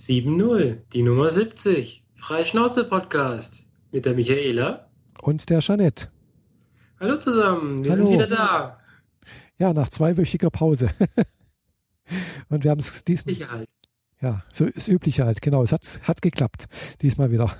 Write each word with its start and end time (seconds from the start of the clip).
7-0, 0.00 0.78
die 0.94 1.02
Nummer 1.02 1.28
70. 1.28 2.02
Freischnauze-Podcast 2.16 3.68
mit 3.92 4.06
der 4.06 4.14
Michaela. 4.14 4.88
Und 5.20 5.50
der 5.50 5.58
Jeanette. 5.58 6.08
Hallo 6.98 7.18
zusammen, 7.18 7.84
wir 7.84 7.92
Hallo. 7.92 8.06
sind 8.06 8.14
wieder 8.14 8.26
da. 8.26 8.80
Ja, 9.58 9.74
nach 9.74 9.90
zweiwöchiger 9.90 10.48
Pause. 10.48 10.90
Und 12.48 12.64
wir 12.64 12.70
haben 12.70 12.80
es 12.80 13.04
diesmal, 13.04 13.34
Sicher 13.34 13.50
halt. 13.50 13.68
ja, 14.22 14.42
so 14.50 14.64
ist 14.64 14.88
übliche 14.88 15.26
halt, 15.26 15.42
genau. 15.42 15.62
Es 15.62 15.70
hat, 15.70 16.00
hat 16.04 16.22
geklappt. 16.22 16.64
Diesmal 17.02 17.30
wieder. 17.30 17.54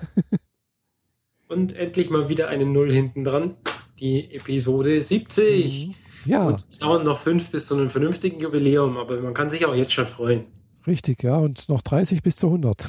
Und 1.48 1.76
endlich 1.76 2.08
mal 2.08 2.30
wieder 2.30 2.48
eine 2.48 2.64
Null 2.64 2.90
hinten 2.90 3.22
dran. 3.22 3.56
Die 3.98 4.34
Episode 4.34 5.02
70. 5.02 5.88
Mhm. 5.88 5.94
Ja, 6.24 6.44
Und 6.44 6.66
es 6.66 6.78
dauern 6.78 7.04
noch 7.04 7.18
fünf 7.18 7.50
bis 7.50 7.66
zu 7.66 7.76
einem 7.76 7.90
vernünftigen 7.90 8.40
Jubiläum, 8.40 8.96
aber 8.96 9.20
man 9.20 9.34
kann 9.34 9.50
sich 9.50 9.66
auch 9.66 9.74
jetzt 9.74 9.92
schon 9.92 10.06
freuen. 10.06 10.46
Richtig, 10.86 11.22
ja. 11.22 11.36
Und 11.36 11.68
noch 11.68 11.82
30 11.82 12.22
bis 12.22 12.36
zu 12.36 12.46
100. 12.46 12.88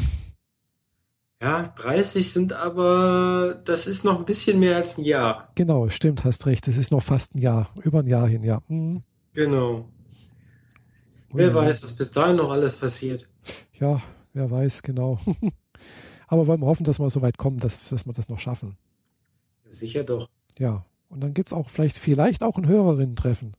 Ja, 1.41 1.63
30 1.63 2.31
sind 2.31 2.53
aber, 2.53 3.59
das 3.65 3.87
ist 3.87 4.03
noch 4.03 4.19
ein 4.19 4.25
bisschen 4.25 4.59
mehr 4.59 4.75
als 4.75 4.97
ein 4.99 5.03
Jahr. 5.05 5.49
Genau, 5.55 5.89
stimmt, 5.89 6.23
hast 6.23 6.45
recht. 6.45 6.67
Es 6.67 6.77
ist 6.77 6.91
noch 6.91 7.01
fast 7.01 7.33
ein 7.33 7.39
Jahr, 7.39 7.69
über 7.81 7.99
ein 7.99 8.07
Jahr 8.07 8.27
hin, 8.27 8.43
ja. 8.43 8.61
Mhm. 8.67 9.01
Genau. 9.33 9.85
Wer 11.33 11.47
Ja. 11.47 11.53
weiß, 11.55 11.81
was 11.81 11.93
bis 11.93 12.11
dahin 12.11 12.35
noch 12.35 12.51
alles 12.51 12.75
passiert. 12.75 13.27
Ja, 13.79 14.01
wer 14.33 14.51
weiß, 14.51 14.83
genau. 14.83 15.17
Aber 16.27 16.45
wollen 16.47 16.61
wir 16.61 16.67
hoffen, 16.67 16.83
dass 16.83 16.99
wir 16.99 17.09
so 17.09 17.21
weit 17.21 17.37
kommen, 17.37 17.57
dass, 17.57 17.89
dass 17.89 18.05
wir 18.05 18.13
das 18.13 18.29
noch 18.29 18.39
schaffen. 18.39 18.77
Sicher 19.69 20.03
doch. 20.03 20.29
Ja. 20.59 20.85
Und 21.09 21.21
dann 21.21 21.33
gibt 21.33 21.49
es 21.49 21.53
auch 21.53 21.69
vielleicht, 21.69 21.97
vielleicht 21.97 22.43
auch 22.43 22.57
ein 22.57 22.67
Hörerinnen-Treffen. 22.67 23.53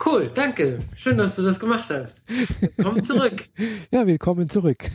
Cool, 0.03 0.29
danke. 0.33 0.79
Schön, 0.95 1.17
dass 1.17 1.35
du 1.35 1.43
das 1.43 1.59
gemacht 1.59 1.89
hast. 1.89 2.23
Komm 2.81 3.01
zurück. 3.03 3.45
Ja, 3.91 4.05
willkommen 4.07 4.49
zurück. 4.49 4.89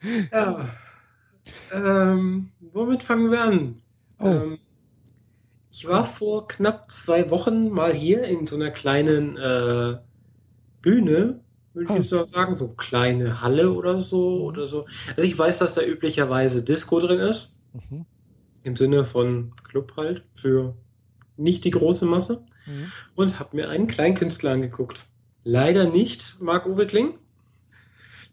Ja. 0.32 0.68
Ähm, 1.72 2.50
womit 2.60 3.02
fangen 3.02 3.32
wir 3.32 3.42
an? 3.42 3.82
Oh, 4.20 4.26
Ähm, 4.26 4.58
ich 5.72 5.88
war 5.88 6.04
vor 6.04 6.46
knapp 6.46 6.88
zwei 6.90 7.30
Wochen 7.30 7.68
mal 7.70 7.92
hier 7.92 8.22
in 8.22 8.46
so 8.46 8.54
einer 8.54 8.70
kleinen 8.70 9.36
äh, 9.36 9.98
Bühne, 10.82 11.40
würde 11.74 12.02
ich 12.02 12.12
mal 12.12 12.26
sagen, 12.26 12.56
so 12.56 12.68
kleine 12.68 13.40
Halle 13.40 13.72
oder 13.72 14.00
so 14.00 14.42
oder 14.42 14.68
so. 14.68 14.86
Also 15.16 15.22
ich 15.28 15.36
weiß, 15.36 15.58
dass 15.58 15.74
da 15.74 15.82
üblicherweise 15.82 16.62
Disco 16.62 17.00
drin 17.00 17.18
ist, 17.18 17.52
mhm. 17.72 18.06
im 18.62 18.76
Sinne 18.76 19.04
von 19.04 19.52
Club 19.64 19.94
halt, 19.96 20.24
für 20.36 20.76
nicht 21.36 21.64
die 21.64 21.70
große 21.70 22.06
Masse. 22.06 22.44
Mhm. 22.68 22.92
und 23.14 23.40
habe 23.40 23.56
mir 23.56 23.68
einen 23.68 23.86
Kleinkünstler 23.86 24.52
angeguckt. 24.52 25.06
Leider 25.42 25.88
nicht 25.88 26.36
Marc-Uwe 26.40 26.86
Kling. 26.86 27.14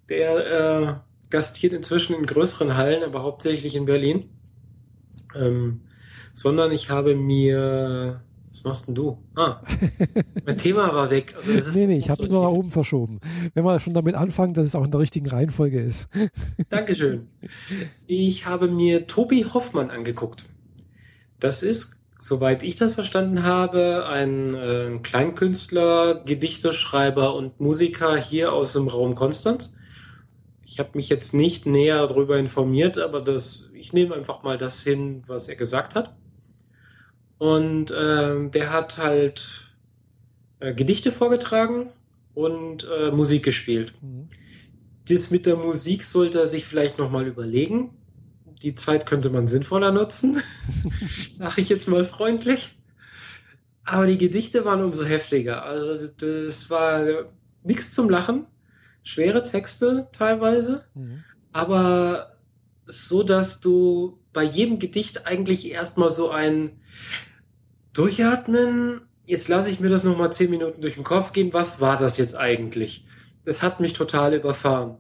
Der 0.10 0.52
äh, 0.52 0.94
gastiert 1.30 1.74
inzwischen 1.74 2.16
in 2.16 2.26
größeren 2.26 2.76
Hallen, 2.76 3.04
aber 3.04 3.24
hauptsächlich 3.24 3.76
in 3.76 3.86
Berlin. 3.86 4.30
Ähm, 5.36 5.82
sondern 6.34 6.72
ich 6.72 6.90
habe 6.90 7.16
mir. 7.16 8.22
Was 8.52 8.64
machst 8.64 8.88
denn 8.88 8.96
du? 8.96 9.18
Ah, 9.36 9.62
mein 10.46 10.58
Thema 10.58 10.94
war 10.94 11.10
weg. 11.10 11.36
Also 11.36 11.78
nee, 11.78 11.88
nee, 11.88 11.98
ich 11.98 12.10
habe 12.10 12.24
es 12.24 12.30
nur 12.30 12.44
nach 12.44 12.52
oben 12.52 12.72
verschoben. 12.72 13.20
Wenn 13.54 13.66
wir 13.66 13.80
schon 13.82 13.94
damit 13.94 14.16
anfangen, 14.16 14.54
dass 14.54 14.66
es 14.66 14.76
auch 14.76 14.86
in 14.86 14.92
der 14.92 15.02
richtigen 15.02 15.28
Reihenfolge 15.28 15.82
ist. 15.82 16.08
Dankeschön. 16.70 17.28
Ich 18.08 18.46
habe 18.46 18.70
mir 18.70 19.08
Tobi 19.08 19.44
Hoffmann 19.44 19.90
angeguckt. 19.90 20.46
Das 21.42 21.64
ist, 21.64 21.98
soweit 22.26 22.64
ich 22.64 22.76
das 22.76 22.96
verstanden 22.96 23.44
habe, 23.44 24.08
ein 24.08 24.56
äh, 24.56 25.00
Kleinkünstler, 25.04 26.24
Gedichteschreiber 26.26 27.36
und 27.36 27.60
Musiker 27.60 28.18
hier 28.18 28.52
aus 28.52 28.74
dem 28.74 28.88
Raum 28.88 29.14
Konstanz. 29.14 29.76
Ich 30.66 30.80
habe 30.80 30.90
mich 30.96 31.08
jetzt 31.10 31.36
nicht 31.36 31.68
näher 31.68 32.08
darüber 32.08 32.40
informiert, 32.40 32.98
aber 32.98 33.22
das, 33.22 33.70
ich 33.74 33.94
nehme 33.94 34.16
einfach 34.16 34.42
mal 34.42 34.58
das 34.58 34.82
hin, 34.82 35.24
was 35.28 35.48
er 35.48 35.56
gesagt 35.56 35.94
hat. 35.94 36.16
Und 37.38 37.94
ähm, 37.96 38.50
der 38.50 38.74
hat 38.74 38.98
halt 38.98 39.76
äh, 40.62 40.74
Gedichte 40.74 41.12
vorgetragen 41.12 41.92
und 42.34 42.88
äh, 42.90 43.12
Musik 43.12 43.44
gespielt. 43.44 43.94
Mhm. 44.02 44.30
Das 45.08 45.30
mit 45.30 45.46
der 45.46 45.58
Musik 45.58 46.04
sollte 46.04 46.40
er 46.40 46.48
sich 46.48 46.66
vielleicht 46.66 46.98
nochmal 46.98 47.28
überlegen. 47.28 47.92
Die 48.62 48.76
Zeit 48.76 49.06
könnte 49.06 49.30
man 49.30 49.48
sinnvoller 49.48 49.92
nutzen, 49.92 50.42
sage 51.38 51.62
ich 51.62 51.70
jetzt 51.70 51.88
mal 51.88 52.06
freundlich. 52.06 52.78
Aber 53.84 54.08
die 54.08 54.18
Gedichte 54.18 54.66
waren 54.66 54.84
umso 54.84 55.04
heftiger. 55.06 55.64
Also 55.64 56.08
das 56.08 56.70
war 56.70 57.06
nichts 57.64 57.94
zum 57.94 58.10
Lachen. 58.10 58.48
Schwere 59.04 59.44
Texte 59.44 60.08
teilweise, 60.12 60.86
Mhm. 60.96 61.24
aber 61.52 62.38
so, 62.88 63.22
dass 63.24 63.60
du 63.60 64.20
bei 64.34 64.44
jedem 64.44 64.80
Gedicht 64.80 65.28
eigentlich 65.28 65.70
erstmal 65.72 66.10
so 66.10 66.30
ein 66.32 66.82
Durchatmen, 67.94 69.02
jetzt 69.26 69.48
lasse 69.48 69.70
ich 69.70 69.80
mir 69.80 69.90
das 69.90 70.04
nochmal 70.04 70.34
zehn 70.34 70.50
Minuten 70.50 70.82
durch 70.82 70.96
den 70.96 71.04
Kopf 71.04 71.32
gehen, 71.34 71.54
was 71.54 71.80
war 71.80 71.98
das 71.98 72.18
jetzt 72.18 72.36
eigentlich? 72.36 73.06
Das 73.46 73.62
hat 73.64 73.80
mich 73.80 73.94
total 73.94 74.34
überfahren. 74.34 74.98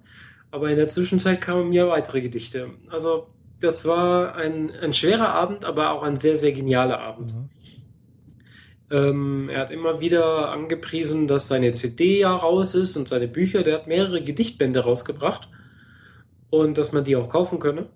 Aber 0.52 0.70
in 0.70 0.78
der 0.78 0.88
Zwischenzeit 0.90 1.42
kamen 1.42 1.74
ja 1.74 1.88
weitere 1.88 2.22
Gedichte. 2.22 2.70
Also 2.90 3.28
das 3.60 3.86
war 3.86 4.36
ein, 4.36 4.72
ein 4.72 4.94
schwerer 4.94 5.30
Abend, 5.30 5.66
aber 5.66 5.92
auch 5.92 6.04
ein 6.04 6.18
sehr, 6.18 6.38
sehr 6.38 6.52
genialer 6.52 7.00
Abend. 7.00 7.36
Mhm. 7.36 7.50
Ähm, 8.92 9.50
er 9.50 9.62
hat 9.62 9.72
immer 9.72 10.00
wieder 10.00 10.52
angepriesen, 10.52 11.28
dass 11.28 11.48
seine 11.48 11.74
CD 11.74 12.20
ja 12.20 12.36
raus 12.36 12.76
ist 12.76 12.96
und 12.98 13.08
seine 13.08 13.28
Bücher. 13.28 13.64
Der 13.64 13.76
hat 13.76 13.88
mehrere 13.88 14.24
Gedichtbände 14.24 14.82
rausgebracht 14.82 15.50
und 16.50 16.78
dass 16.78 16.92
man 16.92 17.04
die 17.04 17.16
auch 17.16 17.30
kaufen 17.30 17.60
könne. 17.60 17.90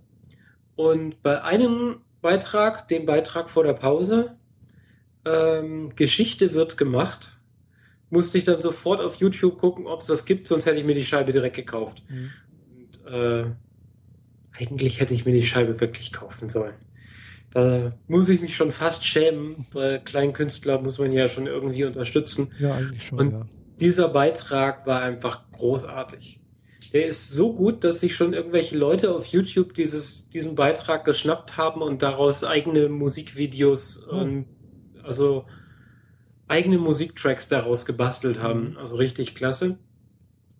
Und 0.75 1.22
bei 1.22 1.44
einem 1.44 2.02
Beitrag, 2.22 2.88
dem 2.88 3.06
Beitrag 3.06 3.50
vor 3.50 3.64
der 3.64 3.74
Pause, 3.74 4.36
ähm, 5.25 5.90
Geschichte 5.96 6.53
wird 6.53 6.78
gemacht, 6.78 7.38
musste 8.09 8.38
ich 8.38 8.44
dann 8.44 8.62
sofort 8.62 9.02
auf 9.02 9.16
YouTube 9.18 9.58
gucken, 9.58 9.86
ob 9.86 10.02
es 10.02 10.08
das 10.08 10.25
gibt, 10.25 10.48
sonst 10.48 10.66
hätte 10.66 10.80
ich 10.80 10.86
mir 10.86 10.96
die 10.96 11.06
Scheibe 11.06 11.31
direkt 11.31 11.56
gekauft. 11.56 12.04
Mhm. 12.10 12.31
Und, 12.75 13.13
äh, 13.13 13.45
eigentlich 14.59 15.00
hätte 15.00 15.13
ich 15.13 15.25
mir 15.25 15.31
die 15.33 15.44
Scheibe 15.44 15.79
wirklich 15.79 16.11
kaufen 16.11 16.50
sollen. 16.50 16.73
Da 17.51 17.94
muss 18.07 18.29
ich 18.29 18.41
mich 18.41 18.56
schon 18.56 18.71
fast 18.71 19.06
schämen, 19.06 19.65
weil 19.71 20.00
Kleinkünstler 20.03 20.79
muss 20.81 21.00
man 21.00 21.11
ja 21.11 21.27
schon 21.27 21.47
irgendwie 21.47 21.83
unterstützen. 21.85 22.51
Ja, 22.59 22.75
eigentlich 22.75 23.03
schon, 23.06 23.19
Und- 23.19 23.31
ja. 23.31 23.45
Dieser 23.79 24.09
Beitrag 24.09 24.85
war 24.85 25.01
einfach 25.01 25.50
großartig. 25.53 26.41
Der 26.91 27.06
ist 27.07 27.29
so 27.29 27.53
gut, 27.53 27.83
dass 27.85 28.01
sich 28.01 28.13
schon 28.15 28.33
irgendwelche 28.33 28.77
Leute 28.77 29.15
auf 29.15 29.27
YouTube 29.27 29.73
dieses, 29.73 30.27
diesen 30.29 30.56
Beitrag 30.56 31.06
geschnappt 31.06 31.56
haben 31.56 31.81
und 31.81 32.01
daraus 32.01 32.44
eigene 32.44 32.89
Musikvideos, 32.89 34.06
Hm. 34.09 34.19
ähm, 34.19 34.45
also 35.01 35.45
eigene 36.50 36.77
Musiktracks 36.77 37.47
daraus 37.47 37.85
gebastelt 37.85 38.41
haben. 38.41 38.75
Also 38.77 38.97
richtig 38.97 39.33
klasse. 39.33 39.77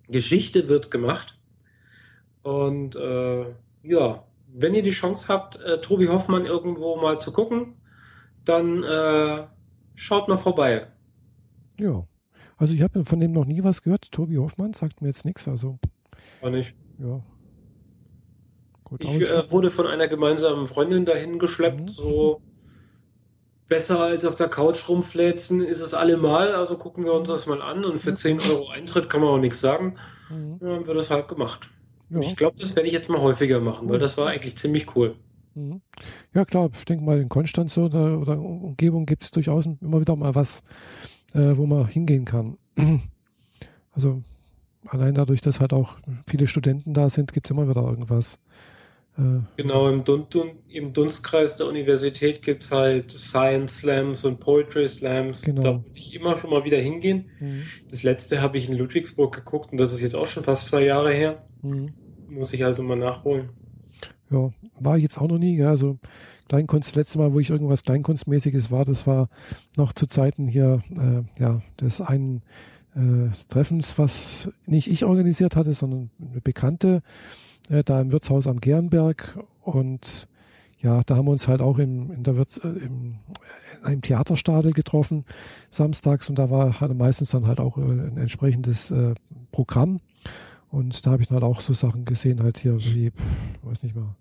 Geschichte 0.08 0.70
wird 0.70 0.92
gemacht. 0.92 1.38
Und 2.42 2.96
äh, 2.96 3.46
ja, 3.84 4.24
wenn 4.48 4.76
ihr 4.76 4.84
die 4.84 4.90
Chance 4.90 5.28
habt, 5.28 5.58
äh, 5.62 5.80
Tobi 5.82 6.08
Hoffmann 6.08 6.46
irgendwo 6.46 6.96
mal 6.98 7.20
zu 7.20 7.32
gucken, 7.32 7.76
dann 8.46 8.84
äh, 8.84 9.46
schaut 9.96 10.28
mal 10.28 10.38
vorbei. 10.38 10.88
Ja. 11.80 12.06
Also 12.58 12.74
ich 12.74 12.82
habe 12.82 13.06
von 13.06 13.20
dem 13.20 13.32
noch 13.32 13.46
nie 13.46 13.64
was 13.64 13.84
gehört. 13.84 14.12
Tobi 14.12 14.38
Hoffmann 14.38 14.74
sagt 14.74 15.02
mir 15.02 15.08
jetzt 15.08 15.26
nichts. 15.26 15.48
Also 15.48 15.80
War 16.42 16.50
nicht. 16.50 16.74
ja. 16.98 17.22
Gut, 18.84 19.04
ich 19.04 19.30
äh, 19.30 19.52
wurde 19.52 19.70
von 19.70 19.86
einer 19.86 20.08
gemeinsamen 20.08 20.68
Freundin 20.68 21.06
dahin 21.06 21.38
geschleppt, 21.38 21.82
mhm. 21.82 21.88
so 21.90 22.42
besser 23.68 24.00
als 24.02 24.26
auf 24.26 24.36
der 24.36 24.48
Couch 24.48 24.90
rumfläzen 24.90 25.62
ist 25.64 25.80
es 25.80 25.94
allemal, 25.94 26.54
also 26.56 26.76
gucken 26.76 27.06
wir 27.06 27.14
uns 27.14 27.30
das 27.30 27.46
mal 27.46 27.62
an 27.62 27.86
und 27.86 28.00
für 28.00 28.16
10 28.16 28.40
Euro 28.42 28.70
Eintritt 28.70 29.08
kann 29.08 29.22
man 29.22 29.30
auch 29.30 29.38
nichts 29.38 29.62
sagen. 29.62 29.96
Mhm. 30.30 30.58
Dann 30.60 30.70
haben 30.72 30.88
wir 30.88 30.96
das 30.96 31.12
halt 31.12 31.28
gemacht. 31.28 31.70
Ja. 32.10 32.20
Ich 32.20 32.36
glaube, 32.36 32.58
das 32.60 32.76
werde 32.76 32.88
ich 32.88 32.94
jetzt 32.94 33.10
mal 33.10 33.22
häufiger 33.22 33.60
machen, 33.60 33.90
weil 33.90 34.00
das 34.00 34.18
war 34.18 34.28
eigentlich 34.28 34.58
ziemlich 34.58 34.96
cool. 34.96 35.16
Mhm. 35.56 35.82
Ja 36.34 36.46
klar, 36.46 36.70
ich 36.74 36.86
denke 36.86 37.04
mal 37.04 37.20
in 37.20 37.30
Konstanz 37.30 37.78
oder, 37.78 38.20
oder 38.20 38.40
Umgebung 38.40 39.06
gibt 39.06 39.24
es 39.24 39.32
durchaus 39.32 39.66
immer 39.66 40.00
wieder 40.00 40.16
mal 40.16 40.36
was, 40.36 40.64
äh, 41.34 41.56
wo 41.56 41.66
man 41.66 41.88
hingehen 41.88 42.26
kann. 42.26 42.58
Also 43.92 44.24
allein 44.86 45.16
dadurch, 45.16 45.42
dass 45.42 45.60
halt 45.60 45.74
auch 45.74 45.98
viele 46.26 46.48
Studenten 46.48 46.94
da 46.94 47.10
sind, 47.10 47.34
gibt 47.34 47.48
es 47.48 47.52
immer 47.52 47.68
wieder 47.68 47.82
irgendwas. 47.82 48.40
Äh, 49.20 49.42
genau, 49.58 49.90
im, 49.90 50.04
Dun 50.04 50.28
im, 50.70 50.94
Dunstkreis 50.94 51.58
der 51.58 51.68
Universität 51.68 52.42
gibt 52.42 52.64
es 52.64 52.72
halt 52.72 53.12
Science 53.12 53.78
Slams 53.78 54.24
und 54.24 54.40
Poetry 54.40 54.88
Slams. 54.88 55.42
Genau. 55.42 55.62
Da 55.62 55.74
würde 55.84 55.98
ich 55.98 56.14
immer 56.16 56.38
schon 56.38 56.52
mal 56.52 56.64
wieder 56.64 56.78
hingehen. 56.78 57.30
Mhm. 57.40 57.64
Das 57.90 58.04
letzte 58.04 58.42
habe 58.42 58.58
ich 58.58 58.70
in 58.70 58.78
Ludwigsburg 58.78 59.36
geguckt 59.36 59.72
und 59.72 59.78
das 59.78 59.94
ist 59.94 60.02
jetzt 60.02 60.16
auch 60.16 60.28
schon 60.28 60.44
fast 60.44 60.66
zwei 60.68 60.84
Jahre 60.84 61.14
her. 61.14 61.44
Mhm. 61.62 61.94
Muss 62.30 62.54
ich 62.54 62.64
also 62.64 62.84
mal 62.84 62.98
nachholen. 62.98 63.50
Ja, 64.32 64.52
war 64.80 64.98
ich 64.98 65.04
jetzt 65.04 65.18
auch 65.18 65.28
noch 65.28 65.40
nie. 65.40 65.58
Ja, 65.58 65.70
also 65.70 65.98
Kleinkunst, 66.48 66.90
das 66.90 66.96
letzte 66.96 67.20
Mal, 67.20 67.34
wo 67.34 67.40
ich 67.40 67.50
irgendwas 67.50 67.84
Kleinkunstmäßiges 67.84 68.72
war, 68.72 68.86
das 68.86 69.06
war 69.06 69.30
noch 69.76 69.94
zu 69.94 70.08
Zeiten 70.08 70.48
hier, 70.48 70.84
äh, 70.92 71.42
ja, 71.42 71.62
des 71.80 72.02
einen 72.02 72.44
äh, 72.96 73.30
Treffens, 73.50 73.98
was 73.98 74.50
nicht 74.66 74.90
ich 74.90 75.06
organisiert 75.06 75.56
hatte, 75.56 75.74
sondern 75.74 76.10
eine 76.20 76.42
Bekannte 76.42 77.02
äh, 77.70 77.84
da 77.84 78.02
im 78.02 78.12
Wirtshaus 78.12 78.48
am 78.48 78.60
Gernberg 78.60 79.40
und 79.62 80.28
ja, 80.82 81.02
da 81.06 81.18
haben 81.18 81.26
wir 81.26 81.32
uns 81.32 81.48
halt 81.48 81.62
auch 81.62 81.78
im, 81.78 82.12
in 82.12 82.24
der 82.24 82.38
Wirts, 82.38 82.58
äh, 82.58 82.70
im, 82.70 83.20
in 83.80 83.86
einem 83.86 84.02
Theaterstadel 84.02 84.72
getroffen, 84.72 85.26
samstags, 85.70 86.30
und 86.30 86.40
da 86.40 86.50
war 86.50 86.80
hatte 86.80 86.94
meistens 86.94 87.32
dann 87.32 87.48
halt 87.48 87.60
auch 87.60 87.78
äh, 87.78 87.82
ein 87.82 88.18
entsprechendes 88.18 88.92
äh, 88.92 89.14
Programm. 89.52 90.00
Und 90.72 91.06
da 91.06 91.12
habe 91.12 91.22
ich 91.22 91.28
dann 91.28 91.42
halt 91.42 91.44
auch 91.44 91.62
so 91.62 91.74
Sachen 91.74 92.06
gesehen, 92.06 92.44
halt 92.44 92.60
hier 92.60 92.78
wie, 92.80 93.12
pf, 93.12 93.60
weiß 93.64 93.84
nicht 93.84 93.96
mehr. 93.96 94.16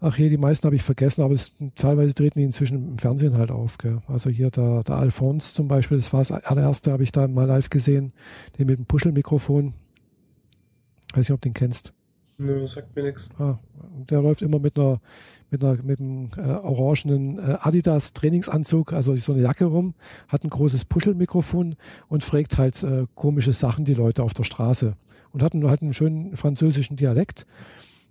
Ach 0.00 0.14
hier, 0.14 0.30
die 0.30 0.38
meisten 0.38 0.64
habe 0.64 0.76
ich 0.76 0.84
vergessen, 0.84 1.22
aber 1.22 1.34
es, 1.34 1.50
teilweise 1.74 2.14
treten 2.14 2.38
die 2.38 2.44
inzwischen 2.44 2.90
im 2.90 2.98
Fernsehen 2.98 3.36
halt 3.36 3.50
auf. 3.50 3.78
Gell? 3.78 4.00
Also 4.06 4.30
hier 4.30 4.50
der, 4.50 4.84
der 4.84 4.94
Alphonse 4.94 5.52
zum 5.52 5.66
Beispiel, 5.66 5.96
das 5.96 6.12
war 6.12 6.20
das 6.20 6.30
allererste, 6.30 6.92
habe 6.92 7.02
ich 7.02 7.10
da 7.10 7.26
mal 7.26 7.46
live 7.46 7.68
gesehen, 7.68 8.12
den 8.56 8.68
mit 8.68 8.78
dem 8.78 8.86
Puschelmikrofon. 8.86 9.74
Weiß 11.14 11.28
nicht, 11.28 11.32
ob 11.32 11.40
du 11.40 11.48
den 11.48 11.54
kennst. 11.54 11.94
Nö, 12.38 12.66
sagt 12.66 12.94
mir 12.94 13.02
nichts. 13.02 13.30
Ah, 13.38 13.58
der 14.08 14.22
läuft 14.22 14.42
immer 14.42 14.58
mit 14.58 14.78
einer 14.78 15.00
mit 15.50 15.64
einer 15.64 15.82
mit 15.82 15.98
einem 15.98 16.30
äh, 16.36 16.40
orangenen 16.40 17.38
äh, 17.38 17.56
Adidas 17.60 18.12
Trainingsanzug, 18.12 18.92
also 18.92 19.16
so 19.16 19.32
eine 19.32 19.42
Jacke 19.42 19.64
rum, 19.64 19.94
hat 20.28 20.44
ein 20.44 20.50
großes 20.50 20.84
Puschelmikrofon 20.84 21.76
und 22.08 22.22
fragt 22.22 22.58
halt 22.58 22.82
äh, 22.82 23.06
komische 23.14 23.52
Sachen 23.52 23.84
die 23.84 23.94
Leute 23.94 24.22
auf 24.22 24.34
der 24.34 24.44
Straße 24.44 24.94
und 25.32 25.42
hat 25.42 25.54
einen, 25.54 25.68
hat 25.68 25.82
einen 25.82 25.94
schönen 25.94 26.36
französischen 26.36 26.96
Dialekt 26.96 27.46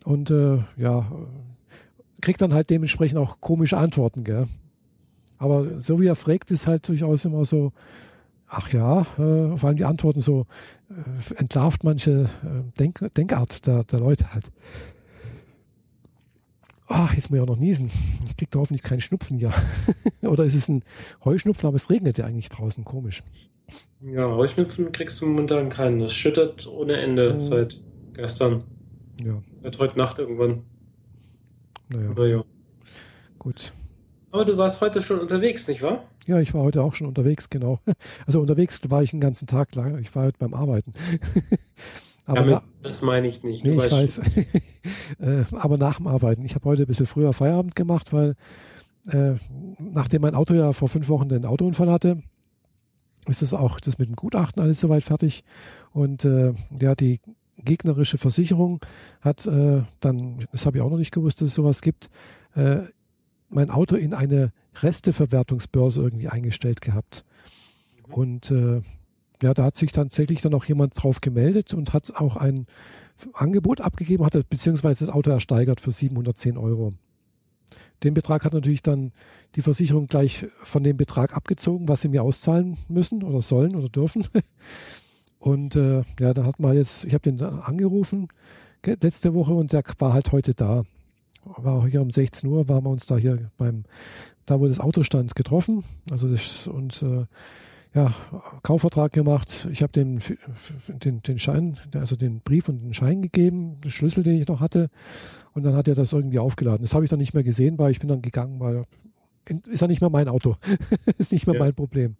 und 0.03 0.29
äh, 0.29 0.57
ja 0.75 1.09
kriegt 2.21 2.41
dann 2.41 2.53
halt 2.53 2.69
dementsprechend 2.69 3.17
auch 3.17 3.39
komische 3.39 3.77
Antworten, 3.77 4.23
gell? 4.23 4.47
Aber 5.37 5.79
so 5.79 5.99
wie 6.01 6.07
er 6.07 6.15
fragt, 6.15 6.49
ist 6.51 6.65
halt 6.65 6.87
durchaus 6.87 7.25
immer 7.25 7.45
so, 7.45 7.71
ach 8.47 8.71
ja, 8.71 9.01
äh, 9.01 9.57
vor 9.57 9.67
allem 9.67 9.77
die 9.77 9.85
Antworten 9.85 10.19
so 10.19 10.45
äh, 10.89 11.35
entlarvt 11.35 11.83
manche 11.83 12.29
äh, 12.43 12.77
Denk 12.79 13.13
Denkart 13.15 13.65
der, 13.67 13.83
der 13.83 13.99
Leute 13.99 14.33
halt. 14.33 14.51
Ach, 16.89 17.13
jetzt 17.13 17.29
muss 17.29 17.37
ich 17.37 17.43
auch 17.43 17.47
noch 17.47 17.57
niesen. 17.57 17.91
Ich 18.25 18.37
krieg 18.37 18.49
da 18.49 18.59
hoffentlich 18.59 18.83
keinen 18.83 19.01
Schnupfen 19.01 19.37
hier. 19.37 19.51
Oder 20.21 20.45
ist 20.45 20.55
es 20.55 20.69
ein 20.69 20.83
Heuschnupfen, 21.25 21.67
aber 21.67 21.75
es 21.75 21.89
regnet 21.89 22.17
ja 22.17 22.25
eigentlich 22.25 22.47
draußen, 22.47 22.85
komisch. 22.85 23.23
Ja, 24.01 24.25
Heuschnupfen 24.27 24.93
kriegst 24.93 25.19
du 25.19 25.25
momentan 25.25 25.67
keinen. 25.67 25.99
Es 26.01 26.13
schüttet 26.13 26.65
ohne 26.67 26.97
Ende 26.97 27.35
oh. 27.35 27.39
seit 27.39 27.81
gestern. 28.13 28.63
Ja. 29.21 29.41
Seit 29.63 29.79
heute 29.79 29.97
Nacht 29.97 30.19
irgendwann. 30.19 30.63
Naja. 31.89 32.13
naja. 32.15 32.43
Gut. 33.37 33.73
Aber 34.31 34.45
du 34.45 34.57
warst 34.57 34.79
heute 34.79 35.01
schon 35.01 35.19
unterwegs, 35.19 35.67
nicht 35.67 35.81
wahr? 35.81 36.05
Ja, 36.27 36.41
ich 36.41 36.53
war 36.53 36.61
heute 36.61 36.83
auch 36.83 36.93
schon 36.93 37.07
unterwegs, 37.07 37.49
genau. 37.49 37.79
Also 38.27 38.41
unterwegs 38.41 38.79
war 38.89 39.01
ich 39.01 39.11
den 39.11 39.21
ganzen 39.21 39.47
Tag 39.47 39.73
lang. 39.75 39.97
Ich 39.99 40.13
war 40.13 40.25
heute 40.25 40.37
beim 40.37 40.53
Arbeiten. 40.53 40.93
aber 42.25 42.45
ja, 42.45 42.63
das 42.81 43.01
meine 43.01 43.27
ich 43.27 43.43
nicht. 43.43 43.63
Nee, 43.63 43.71
ich 43.71 43.91
weiß. 43.91 44.21
Äh, 45.19 45.43
aber 45.51 45.77
nach 45.77 45.97
dem 45.97 46.07
Arbeiten. 46.07 46.45
Ich 46.45 46.55
habe 46.55 46.63
heute 46.63 46.83
ein 46.83 46.87
bisschen 46.87 47.07
früher 47.07 47.33
Feierabend 47.33 47.75
gemacht, 47.75 48.13
weil 48.13 48.35
äh, 49.11 49.33
nachdem 49.79 50.21
mein 50.21 50.35
Auto 50.35 50.53
ja 50.53 50.71
vor 50.71 50.87
fünf 50.87 51.09
Wochen 51.09 51.27
den 51.27 51.45
Autounfall 51.45 51.91
hatte, 51.91 52.21
ist 53.27 53.41
es 53.41 53.53
auch 53.53 53.81
das 53.81 53.97
mit 53.97 54.07
dem 54.07 54.15
Gutachten 54.15 54.61
alles 54.61 54.79
soweit 54.79 55.03
fertig. 55.03 55.43
Und 55.91 56.23
äh, 56.23 56.53
ja, 56.79 56.95
die 56.95 57.19
gegnerische 57.57 58.17
Versicherung 58.17 58.79
hat 59.21 59.45
äh, 59.45 59.81
dann, 59.99 60.45
das 60.51 60.65
habe 60.65 60.77
ich 60.77 60.83
auch 60.83 60.89
noch 60.89 60.97
nicht 60.97 61.13
gewusst, 61.13 61.41
dass 61.41 61.49
es 61.49 61.55
sowas 61.55 61.81
gibt, 61.81 62.09
äh, 62.55 62.83
mein 63.49 63.69
Auto 63.69 63.95
in 63.95 64.13
eine 64.13 64.51
Resteverwertungsbörse 64.83 66.01
irgendwie 66.01 66.27
eingestellt 66.27 66.81
gehabt. 66.81 67.23
Mhm. 68.07 68.13
Und 68.13 68.51
äh, 68.51 68.81
ja, 69.41 69.53
da 69.53 69.65
hat 69.65 69.77
sich 69.77 69.91
tatsächlich 69.91 70.41
dann 70.41 70.53
auch 70.53 70.65
jemand 70.65 71.01
drauf 71.01 71.21
gemeldet 71.21 71.73
und 71.73 71.93
hat 71.93 72.11
auch 72.15 72.37
ein 72.37 72.65
Angebot 73.33 73.81
abgegeben, 73.81 74.25
hat 74.25 74.49
beziehungsweise 74.49 75.05
das 75.05 75.13
Auto 75.13 75.29
ersteigert 75.29 75.79
für 75.81 75.91
710 75.91 76.57
Euro. 76.57 76.93
Den 78.03 78.13
Betrag 78.13 78.45
hat 78.45 78.53
natürlich 78.53 78.83
dann 78.83 79.11
die 79.55 79.61
Versicherung 79.61 80.07
gleich 80.07 80.47
von 80.61 80.83
dem 80.83 80.97
Betrag 80.97 81.35
abgezogen, 81.35 81.87
was 81.87 82.01
sie 82.01 82.09
mir 82.09 82.23
auszahlen 82.23 82.77
müssen 82.87 83.23
oder 83.23 83.41
sollen 83.41 83.75
oder 83.75 83.89
dürfen. 83.89 84.27
Und 85.39 85.75
äh, 85.75 86.03
ja, 86.19 86.33
da 86.33 86.45
hat 86.45 86.59
man 86.59 86.75
jetzt, 86.75 87.05
ich 87.05 87.13
habe 87.13 87.31
den 87.31 87.41
angerufen 87.41 88.27
letzte 88.85 89.33
Woche 89.33 89.53
und 89.53 89.73
der 89.73 89.83
war 89.99 90.13
halt 90.13 90.31
heute 90.31 90.53
da 90.53 90.83
war 91.57 91.75
auch 91.75 91.87
hier 91.87 92.01
um 92.01 92.11
16 92.11 92.49
Uhr, 92.49 92.67
waren 92.69 92.83
wir 92.83 92.89
uns 92.89 93.05
da 93.05 93.17
hier 93.17 93.51
beim, 93.57 93.83
da 94.45 94.59
wo 94.59 94.67
das 94.67 94.79
Auto 94.79 95.03
stand, 95.03 95.35
getroffen. 95.35 95.83
Also 96.11 96.27
das, 96.29 96.67
und 96.67 97.01
äh, 97.01 97.25
ja, 97.93 98.13
Kaufvertrag 98.63 99.11
gemacht. 99.11 99.67
Ich 99.71 99.81
habe 99.81 99.91
den, 99.91 100.21
den, 100.87 101.21
den 101.21 101.39
Schein, 101.39 101.79
also 101.93 102.15
den 102.15 102.41
Brief 102.41 102.69
und 102.69 102.79
den 102.79 102.93
Schein 102.93 103.21
gegeben, 103.21 103.81
den 103.81 103.91
Schlüssel, 103.91 104.23
den 104.23 104.39
ich 104.39 104.47
noch 104.47 104.59
hatte. 104.59 104.89
Und 105.53 105.63
dann 105.63 105.75
hat 105.75 105.87
er 105.87 105.95
das 105.95 106.13
irgendwie 106.13 106.39
aufgeladen. 106.39 106.83
Das 106.83 106.93
habe 106.93 107.05
ich 107.05 107.09
dann 107.09 107.19
nicht 107.19 107.33
mehr 107.33 107.43
gesehen, 107.43 107.79
weil 107.79 107.91
ich 107.91 107.99
bin 107.99 108.09
dann 108.09 108.21
gegangen, 108.21 108.59
weil 108.59 108.85
ist 109.67 109.81
ja 109.81 109.87
nicht 109.87 110.01
mehr 110.01 110.09
mein 110.09 110.27
Auto. 110.27 110.57
ist 111.17 111.31
nicht 111.31 111.47
mehr 111.47 111.55
ja. 111.55 111.63
mein 111.63 111.73
Problem. 111.73 112.15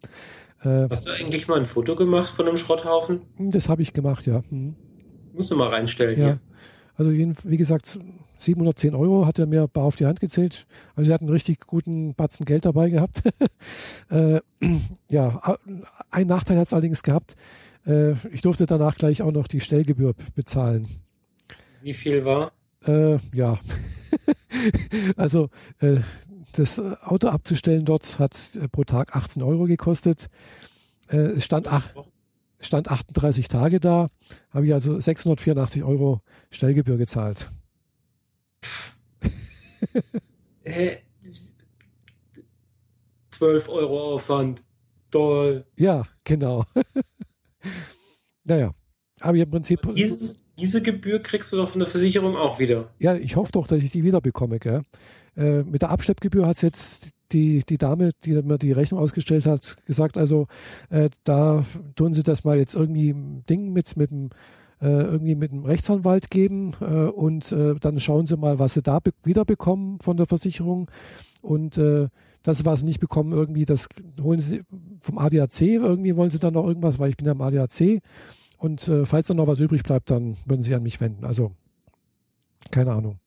Äh, 0.62 0.88
Hast 0.90 1.06
du 1.06 1.12
eigentlich 1.12 1.46
mal 1.46 1.58
ein 1.58 1.66
Foto 1.66 1.94
gemacht 1.94 2.28
von 2.28 2.48
einem 2.48 2.56
Schrotthaufen? 2.56 3.20
Das 3.38 3.68
habe 3.68 3.82
ich 3.82 3.92
gemacht, 3.92 4.26
ja. 4.26 4.42
Hm. 4.48 4.74
Musst 5.34 5.50
du 5.50 5.56
mal 5.56 5.68
reinstellen 5.68 6.18
ja. 6.18 6.26
hier. 6.26 6.40
Also 6.96 7.12
wie 7.12 7.56
gesagt, 7.56 7.98
710 8.38 8.94
Euro 8.94 9.26
hat 9.26 9.38
er 9.38 9.46
mir 9.46 9.68
bar 9.68 9.84
auf 9.84 9.96
die 9.96 10.06
Hand 10.06 10.20
gezählt. 10.20 10.66
Also 10.94 11.10
er 11.10 11.14
hat 11.14 11.20
einen 11.20 11.30
richtig 11.30 11.66
guten 11.66 12.14
Batzen 12.14 12.46
Geld 12.46 12.64
dabei 12.64 12.90
gehabt. 12.90 13.22
äh, 14.10 14.40
ja, 15.08 15.56
ein 16.10 16.26
Nachteil 16.26 16.58
hat 16.58 16.66
es 16.66 16.72
allerdings 16.72 17.02
gehabt. 17.02 17.36
Äh, 17.86 18.12
ich 18.32 18.42
durfte 18.42 18.66
danach 18.66 18.96
gleich 18.96 19.22
auch 19.22 19.32
noch 19.32 19.48
die 19.48 19.60
Stellgebühr 19.60 20.14
bezahlen. 20.34 20.88
Wie 21.82 21.94
viel 21.94 22.24
war? 22.24 22.52
Äh, 22.86 23.18
ja, 23.34 23.58
also 25.16 25.50
äh, 25.80 25.98
das 26.52 26.80
Auto 26.80 27.28
abzustellen 27.28 27.84
dort 27.84 28.18
hat 28.18 28.58
pro 28.72 28.84
Tag 28.84 29.16
18 29.16 29.42
Euro 29.42 29.64
gekostet. 29.64 30.28
Äh, 31.08 31.16
es 31.16 31.44
stand, 31.44 31.68
ach, 31.68 31.92
stand 32.60 32.88
38 32.88 33.48
Tage 33.48 33.80
da, 33.80 34.08
habe 34.50 34.66
ich 34.66 34.74
also 34.74 34.98
684 34.98 35.82
Euro 35.84 36.20
Stellgebühr 36.50 36.96
gezahlt. 36.96 37.50
Hä? 40.64 40.98
12 43.30 43.68
Euro 43.68 44.14
Aufwand. 44.14 44.64
Toll. 45.10 45.64
Ja, 45.76 46.04
genau. 46.24 46.64
naja, 48.44 48.72
aber 49.20 49.36
im 49.36 49.50
Prinzip. 49.50 49.80
Dieses, 49.94 50.44
diese 50.58 50.82
Gebühr 50.82 51.22
kriegst 51.22 51.52
du 51.52 51.56
doch 51.56 51.68
von 51.68 51.78
der 51.78 51.88
Versicherung 51.88 52.36
auch 52.36 52.58
wieder. 52.58 52.92
Ja, 52.98 53.14
ich 53.14 53.36
hoffe 53.36 53.52
doch, 53.52 53.66
dass 53.66 53.82
ich 53.82 53.90
die 53.90 54.04
wieder 54.04 54.20
bekomme. 54.20 54.58
Gell? 54.58 54.82
Äh, 55.36 55.62
mit 55.62 55.82
der 55.82 55.90
Abschleppgebühr 55.90 56.46
hat 56.46 56.56
es 56.56 56.62
jetzt 56.62 57.10
die, 57.32 57.62
die 57.68 57.78
Dame, 57.78 58.10
die 58.24 58.32
mir 58.42 58.58
die 58.58 58.72
Rechnung 58.72 59.00
ausgestellt 59.00 59.46
hat, 59.46 59.76
gesagt, 59.86 60.18
also 60.18 60.46
äh, 60.90 61.10
da 61.24 61.64
tun 61.94 62.12
sie 62.12 62.22
das 62.22 62.44
mal 62.44 62.58
jetzt 62.58 62.74
irgendwie 62.74 63.14
Ding 63.48 63.72
mit, 63.72 63.96
mit 63.96 64.10
dem 64.10 64.30
irgendwie 64.86 65.34
mit 65.34 65.52
einem 65.52 65.64
Rechtsanwalt 65.64 66.30
geben 66.30 66.72
äh, 66.80 66.84
und 66.84 67.50
äh, 67.52 67.74
dann 67.76 67.98
schauen 68.00 68.26
sie 68.26 68.36
mal, 68.36 68.58
was 68.58 68.74
sie 68.74 68.82
da 68.82 69.00
be 69.00 69.12
wiederbekommen 69.24 69.98
von 70.00 70.16
der 70.16 70.26
Versicherung 70.26 70.90
und 71.42 71.78
äh, 71.78 72.08
das, 72.42 72.64
was 72.64 72.80
sie 72.80 72.86
nicht 72.86 73.00
bekommen, 73.00 73.32
irgendwie, 73.32 73.64
das 73.64 73.88
holen 74.20 74.40
sie 74.40 74.62
vom 75.00 75.18
ADAC, 75.18 75.60
irgendwie 75.62 76.16
wollen 76.16 76.30
sie 76.30 76.38
dann 76.38 76.54
noch 76.54 76.66
irgendwas, 76.66 76.98
weil 76.98 77.10
ich 77.10 77.16
bin 77.16 77.26
ja 77.26 77.32
im 77.32 77.40
ADAC 77.40 78.00
und 78.58 78.86
äh, 78.88 79.04
falls 79.06 79.26
dann 79.26 79.36
noch 79.36 79.46
was 79.46 79.60
übrig 79.60 79.82
bleibt, 79.82 80.10
dann 80.10 80.36
würden 80.44 80.62
sie 80.62 80.74
an 80.74 80.82
mich 80.82 81.00
wenden. 81.00 81.24
Also 81.24 81.52
keine 82.70 82.92
Ahnung. 82.92 83.18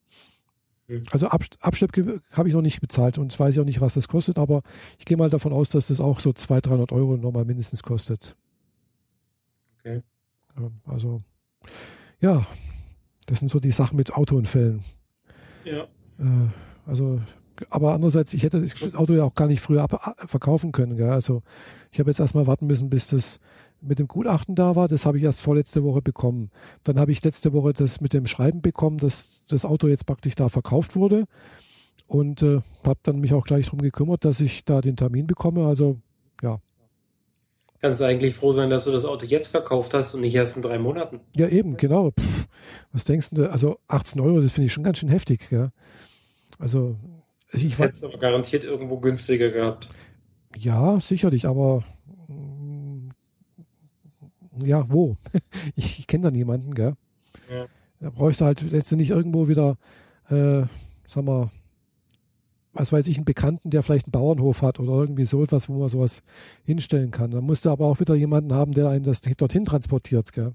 Also 1.11 1.27
Abschlepp 1.27 2.21
habe 2.31 2.49
ich 2.49 2.53
noch 2.53 2.61
nicht 2.61 2.81
bezahlt 2.81 3.17
und 3.17 3.37
weiß 3.39 3.55
ich 3.55 3.61
auch 3.61 3.65
nicht, 3.65 3.79
was 3.79 3.93
das 3.93 4.09
kostet, 4.09 4.37
aber 4.37 4.61
ich 4.99 5.05
gehe 5.05 5.15
mal 5.15 5.29
davon 5.29 5.53
aus, 5.53 5.69
dass 5.69 5.87
das 5.87 6.01
auch 6.01 6.19
so 6.19 6.33
200, 6.33 6.67
300 6.67 6.91
Euro 6.91 7.15
nochmal 7.15 7.45
mindestens 7.45 7.81
kostet. 7.81 8.35
Okay. 9.79 10.01
Also, 10.85 11.21
ja, 12.19 12.45
das 13.25 13.39
sind 13.39 13.47
so 13.47 13.59
die 13.59 13.71
Sachen 13.71 13.95
mit 13.95 14.13
Autounfällen. 14.13 14.83
Ja. 15.63 15.83
Äh, 16.19 16.49
also, 16.85 17.21
aber 17.69 17.93
andererseits, 17.93 18.33
ich 18.33 18.43
hätte 18.43 18.61
das 18.61 18.95
Auto 18.95 19.13
ja 19.13 19.23
auch 19.23 19.33
gar 19.33 19.47
nicht 19.47 19.61
früher 19.61 19.83
ab, 19.83 20.15
verkaufen 20.25 20.71
können. 20.71 20.97
Gell? 20.97 21.09
Also, 21.09 21.43
ich 21.91 21.99
habe 21.99 22.09
jetzt 22.09 22.19
erstmal 22.19 22.47
warten 22.47 22.67
müssen, 22.67 22.89
bis 22.89 23.07
das 23.07 23.39
mit 23.81 23.99
dem 23.99 24.07
Gutachten 24.07 24.55
da 24.55 24.75
war. 24.75 24.87
Das 24.87 25.05
habe 25.05 25.17
ich 25.17 25.23
erst 25.23 25.41
vorletzte 25.41 25.83
Woche 25.83 26.01
bekommen. 26.01 26.51
Dann 26.83 26.99
habe 26.99 27.11
ich 27.11 27.23
letzte 27.23 27.53
Woche 27.53 27.73
das 27.73 28.01
mit 28.01 28.13
dem 28.13 28.27
Schreiben 28.27 28.61
bekommen, 28.61 28.97
dass 28.97 29.43
das 29.47 29.65
Auto 29.65 29.87
jetzt 29.87 30.05
praktisch 30.05 30.35
da 30.35 30.49
verkauft 30.49 30.95
wurde. 30.95 31.25
Und 32.07 32.43
äh, 32.43 32.61
habe 32.83 32.99
dann 33.03 33.19
mich 33.19 33.33
auch 33.33 33.45
gleich 33.45 33.65
darum 33.65 33.81
gekümmert, 33.81 34.25
dass 34.25 34.39
ich 34.39 34.65
da 34.65 34.81
den 34.81 34.97
Termin 34.97 35.27
bekomme. 35.27 35.65
Also, 35.65 35.97
ja, 36.41 36.59
kannst 37.81 37.99
du 37.99 38.05
eigentlich 38.05 38.35
froh 38.35 38.51
sein, 38.51 38.69
dass 38.69 38.85
du 38.85 38.91
das 38.91 39.05
Auto 39.05 39.25
jetzt 39.25 39.47
verkauft 39.47 39.93
hast 39.93 40.13
und 40.13 40.21
nicht 40.21 40.35
erst 40.35 40.55
in 40.55 40.61
drei 40.61 40.77
Monaten. 40.77 41.19
Ja, 41.35 41.47
eben, 41.47 41.77
genau. 41.77 42.11
Pff, 42.11 42.47
was 42.91 43.03
denkst 43.03 43.31
du? 43.31 43.51
Also 43.51 43.79
18 43.87 44.21
Euro, 44.21 44.41
das 44.41 44.51
finde 44.51 44.67
ich 44.67 44.73
schon 44.73 44.83
ganz 44.83 44.99
schön 44.99 45.09
heftig. 45.09 45.49
Ja. 45.51 45.71
Also 46.59 46.95
ich, 47.51 47.65
ich 47.65 47.79
hätte 47.79 47.93
es 47.93 48.03
aber 48.03 48.17
garantiert 48.17 48.63
irgendwo 48.63 48.99
günstiger 48.99 49.49
gehabt. 49.49 49.89
Ja, 50.55 50.99
sicherlich, 50.99 51.45
aber 51.45 51.83
mm, 52.27 53.09
ja, 54.63 54.85
wo? 54.89 55.17
ich, 55.75 55.99
ich 55.99 56.07
kenne 56.07 56.25
da 56.25 56.31
niemanden, 56.31 56.73
gell? 56.73 56.93
Ja. 57.49 57.65
Da 57.99 58.09
bräuchst 58.09 58.41
du 58.41 58.45
halt 58.45 58.61
letztendlich 58.71 59.09
irgendwo 59.09 59.47
wieder, 59.47 59.77
äh, 60.29 60.63
sag 61.07 61.23
mal, 61.23 61.51
was 62.73 62.91
weiß 62.91 63.07
ich, 63.07 63.17
einen 63.17 63.25
Bekannten, 63.25 63.69
der 63.69 63.83
vielleicht 63.83 64.07
einen 64.07 64.11
Bauernhof 64.11 64.61
hat 64.61 64.79
oder 64.79 64.93
irgendwie 64.93 65.25
so 65.25 65.43
etwas, 65.43 65.69
wo 65.69 65.73
man 65.73 65.89
sowas 65.89 66.23
hinstellen 66.63 67.11
kann. 67.11 67.31
Dann 67.31 67.43
musst 67.43 67.65
du 67.65 67.69
aber 67.69 67.85
auch 67.85 67.99
wieder 67.99 68.15
jemanden 68.15 68.53
haben, 68.53 68.71
der 68.73 68.89
einen 68.89 69.03
das 69.03 69.21
dorthin 69.21 69.65
transportiert, 69.65 70.31
gell? 70.31 70.53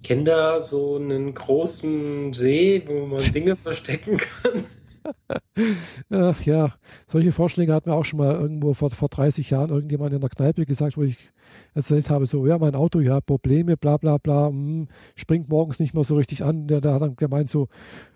Ich 0.00 0.08
kenne 0.08 0.24
da 0.24 0.60
so 0.60 0.96
einen 0.96 1.34
großen 1.34 2.32
See, 2.32 2.82
wo 2.86 3.06
man 3.06 3.32
Dinge 3.32 3.56
verstecken 3.56 4.16
kann. 4.16 4.64
Ach 6.10 6.42
ja, 6.42 6.74
solche 7.06 7.32
Vorschläge 7.32 7.74
hat 7.74 7.86
mir 7.86 7.94
auch 7.94 8.04
schon 8.04 8.18
mal 8.18 8.34
irgendwo 8.34 8.74
vor, 8.74 8.90
vor 8.90 9.08
30 9.08 9.50
Jahren 9.50 9.70
irgendjemand 9.70 10.12
in 10.12 10.20
der 10.20 10.30
Kneipe 10.30 10.66
gesagt, 10.66 10.96
wo 10.96 11.02
ich 11.02 11.30
erzählt 11.74 12.10
habe, 12.10 12.26
so, 12.26 12.46
ja, 12.46 12.58
mein 12.58 12.74
Auto, 12.74 13.00
ja, 13.00 13.20
Probleme, 13.20 13.76
bla 13.76 13.96
bla 13.96 14.18
bla, 14.18 14.48
hm, 14.48 14.88
springt 15.16 15.48
morgens 15.48 15.78
nicht 15.80 15.94
mehr 15.94 16.04
so 16.04 16.16
richtig 16.16 16.44
an. 16.44 16.66
Der, 16.66 16.80
der 16.80 16.94
hat 16.94 17.02
dann 17.02 17.16
gemeint 17.16 17.48
so, 17.48 17.68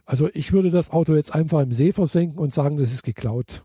also 0.05 0.29
ich 0.35 0.53
würde 0.53 0.71
das 0.71 0.91
Auto 0.91 1.15
jetzt 1.15 1.35
einfach 1.35 1.61
im 1.61 1.73
See 1.73 1.93
versenken 1.93 2.39
und 2.39 2.53
sagen, 2.53 2.77
das 2.77 2.93
ist 2.93 3.03
geklaut. 3.03 3.65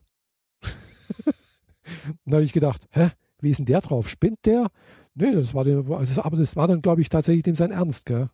da 2.25 2.35
habe 2.37 2.43
ich 2.43 2.53
gedacht, 2.53 2.87
hä, 2.91 3.09
wie 3.41 3.51
ist 3.51 3.59
denn 3.59 3.65
der 3.65 3.81
drauf? 3.81 4.09
Spinnt 4.09 4.45
der? 4.45 4.67
Nee, 5.15 5.33
das 5.33 5.53
war 5.53 5.63
der, 5.63 5.77
aber 5.77 6.37
das 6.37 6.55
war 6.55 6.67
dann, 6.67 6.81
glaube 6.81 7.01
ich, 7.01 7.09
tatsächlich 7.09 7.43
dem 7.43 7.55
sein 7.55 7.71
Ernst, 7.71 8.05
gell? 8.05 8.29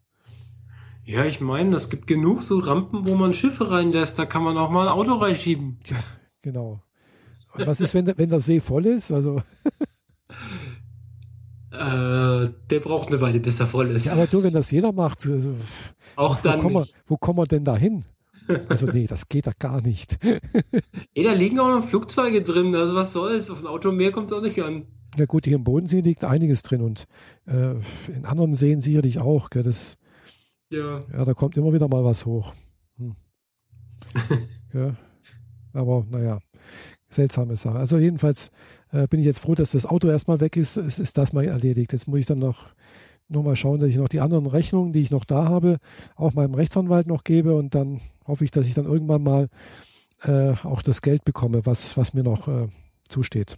Ja, 1.05 1.25
ich 1.25 1.41
meine, 1.41 1.75
es 1.75 1.89
gibt 1.89 2.07
genug 2.07 2.41
so 2.41 2.59
Rampen, 2.59 3.07
wo 3.07 3.15
man 3.15 3.33
Schiffe 3.33 3.69
reinlässt, 3.69 4.17
da 4.17 4.25
kann 4.25 4.43
man 4.43 4.57
auch 4.57 4.69
mal 4.69 4.87
ein 4.87 4.93
Auto 4.93 5.13
reinschieben. 5.15 5.79
Ja, 5.87 5.97
genau. 6.41 6.81
Und 7.53 7.67
was 7.67 7.81
ist, 7.81 7.93
wenn, 7.93 8.05
der, 8.05 8.17
wenn 8.17 8.29
der 8.29 8.39
See 8.39 8.59
voll 8.59 8.85
ist? 8.85 9.11
Also. 9.11 9.41
Äh, 11.71 12.49
der 12.69 12.79
braucht 12.81 13.07
eine 13.07 13.19
Weile, 13.19 13.39
bis 13.39 13.59
er 13.59 13.65
voll 13.65 13.89
ist. 13.89 14.05
Ja, 14.05 14.13
aber 14.13 14.27
du, 14.27 14.43
wenn 14.43 14.53
das 14.53 14.69
jeder 14.69 14.91
macht, 14.91 15.25
also, 15.25 15.55
auch 16.15 16.37
wo 16.37 16.41
dann. 16.43 16.61
Kommen 16.61 16.75
wir, 16.75 16.85
wo 17.07 17.17
kommen 17.17 17.39
wir 17.39 17.47
denn 17.47 17.65
da 17.65 17.75
hin? 17.75 18.05
Also, 18.69 18.85
nee, 18.87 19.07
das 19.07 19.27
geht 19.27 19.47
da 19.47 19.53
gar 19.57 19.81
nicht. 19.81 20.19
Ey, 20.21 21.23
da 21.23 21.31
liegen 21.31 21.59
auch 21.59 21.69
noch 21.69 21.83
Flugzeuge 21.83 22.43
drin, 22.43 22.75
also 22.75 22.93
was 22.93 23.13
soll's? 23.13 23.49
Auf 23.49 23.61
ein 23.61 23.67
Auto 23.67 23.91
mehr 23.91 24.11
kommt 24.11 24.29
es 24.31 24.37
auch 24.37 24.41
nicht 24.41 24.61
an. 24.61 24.85
Ja, 25.17 25.25
gut, 25.25 25.45
hier 25.45 25.55
im 25.55 25.63
Bodensee 25.63 26.01
liegt 26.01 26.25
einiges 26.25 26.61
drin 26.61 26.81
und 26.81 27.05
äh, 27.47 27.75
in 28.13 28.25
anderen 28.25 28.53
Seen 28.53 28.81
sicherlich 28.81 29.21
auch. 29.21 29.49
Gell, 29.49 29.63
das, 29.63 29.97
ja. 30.73 31.03
ja, 31.11 31.25
da 31.25 31.33
kommt 31.33 31.57
immer 31.57 31.73
wieder 31.73 31.87
mal 31.87 32.03
was 32.03 32.25
hoch. 32.25 32.53
Hm. 32.97 33.15
ja, 34.73 34.95
aber 35.73 36.05
naja, 36.09 36.39
seltsame 37.09 37.55
Sache. 37.55 37.77
Also, 37.77 37.97
jedenfalls 37.97 38.51
äh, 38.91 39.07
bin 39.07 39.19
ich 39.19 39.25
jetzt 39.25 39.39
froh, 39.39 39.55
dass 39.55 39.71
das 39.71 39.85
Auto 39.85 40.09
erstmal 40.09 40.39
weg 40.39 40.57
ist. 40.57 40.77
Es 40.77 40.99
ist 40.99 41.17
das 41.17 41.33
mal 41.33 41.45
erledigt. 41.45 41.93
Jetzt 41.93 42.07
muss 42.07 42.19
ich 42.19 42.25
dann 42.25 42.39
noch, 42.39 42.67
noch 43.27 43.43
mal 43.43 43.55
schauen, 43.55 43.79
dass 43.79 43.89
ich 43.89 43.97
noch 43.97 44.09
die 44.09 44.19
anderen 44.19 44.45
Rechnungen, 44.45 44.93
die 44.93 45.01
ich 45.01 45.11
noch 45.11 45.25
da 45.25 45.45
habe, 45.45 45.77
auch 46.15 46.33
meinem 46.33 46.53
Rechtsanwalt 46.53 47.07
noch 47.07 47.23
gebe 47.23 47.55
und 47.55 47.75
dann 47.75 48.01
hoffe 48.25 48.43
ich, 48.43 48.51
dass 48.51 48.67
ich 48.67 48.73
dann 48.73 48.85
irgendwann 48.85 49.23
mal 49.23 49.49
äh, 50.23 50.53
auch 50.63 50.81
das 50.81 51.01
Geld 51.01 51.25
bekomme, 51.25 51.65
was, 51.65 51.97
was 51.97 52.13
mir 52.13 52.23
noch 52.23 52.47
äh, 52.47 52.67
zusteht. 53.07 53.57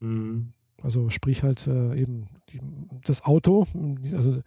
Mhm. 0.00 0.52
Also 0.82 1.10
sprich 1.10 1.42
halt 1.42 1.66
äh, 1.66 2.00
eben 2.00 2.28
das 3.04 3.24
Auto, 3.24 3.66
also 4.14 4.40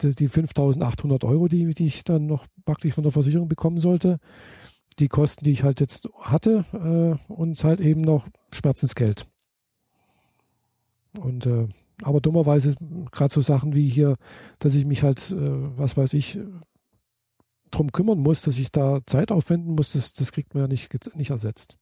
die, 0.00 0.14
die 0.14 0.28
5800 0.28 1.24
Euro, 1.24 1.48
die, 1.48 1.74
die 1.74 1.86
ich 1.86 2.04
dann 2.04 2.26
noch 2.26 2.46
praktisch 2.64 2.94
von 2.94 3.04
der 3.04 3.12
Versicherung 3.12 3.48
bekommen 3.48 3.78
sollte, 3.78 4.18
die 4.98 5.08
Kosten, 5.08 5.44
die 5.44 5.52
ich 5.52 5.62
halt 5.62 5.80
jetzt 5.80 6.08
hatte 6.20 6.64
äh, 7.28 7.32
und 7.32 7.62
halt 7.62 7.80
eben 7.80 8.00
noch 8.00 8.28
Schmerzensgeld. 8.52 9.26
Und 11.18 11.46
äh, 11.46 11.68
aber 12.02 12.20
dummerweise 12.20 12.74
gerade 13.10 13.32
so 13.32 13.40
Sachen 13.40 13.74
wie 13.74 13.88
hier, 13.88 14.16
dass 14.58 14.74
ich 14.74 14.84
mich 14.84 15.02
halt, 15.02 15.30
äh, 15.30 15.78
was 15.78 15.96
weiß 15.96 16.12
ich, 16.14 16.38
drum 17.70 17.92
kümmern 17.92 18.18
muss, 18.18 18.42
dass 18.42 18.58
ich 18.58 18.70
da 18.70 19.00
Zeit 19.06 19.30
aufwenden 19.30 19.74
muss, 19.74 19.92
das, 19.92 20.12
das 20.12 20.32
kriegt 20.32 20.54
man 20.54 20.64
ja 20.64 20.68
nicht, 20.68 20.90
nicht 21.16 21.30
ersetzt. 21.30 21.78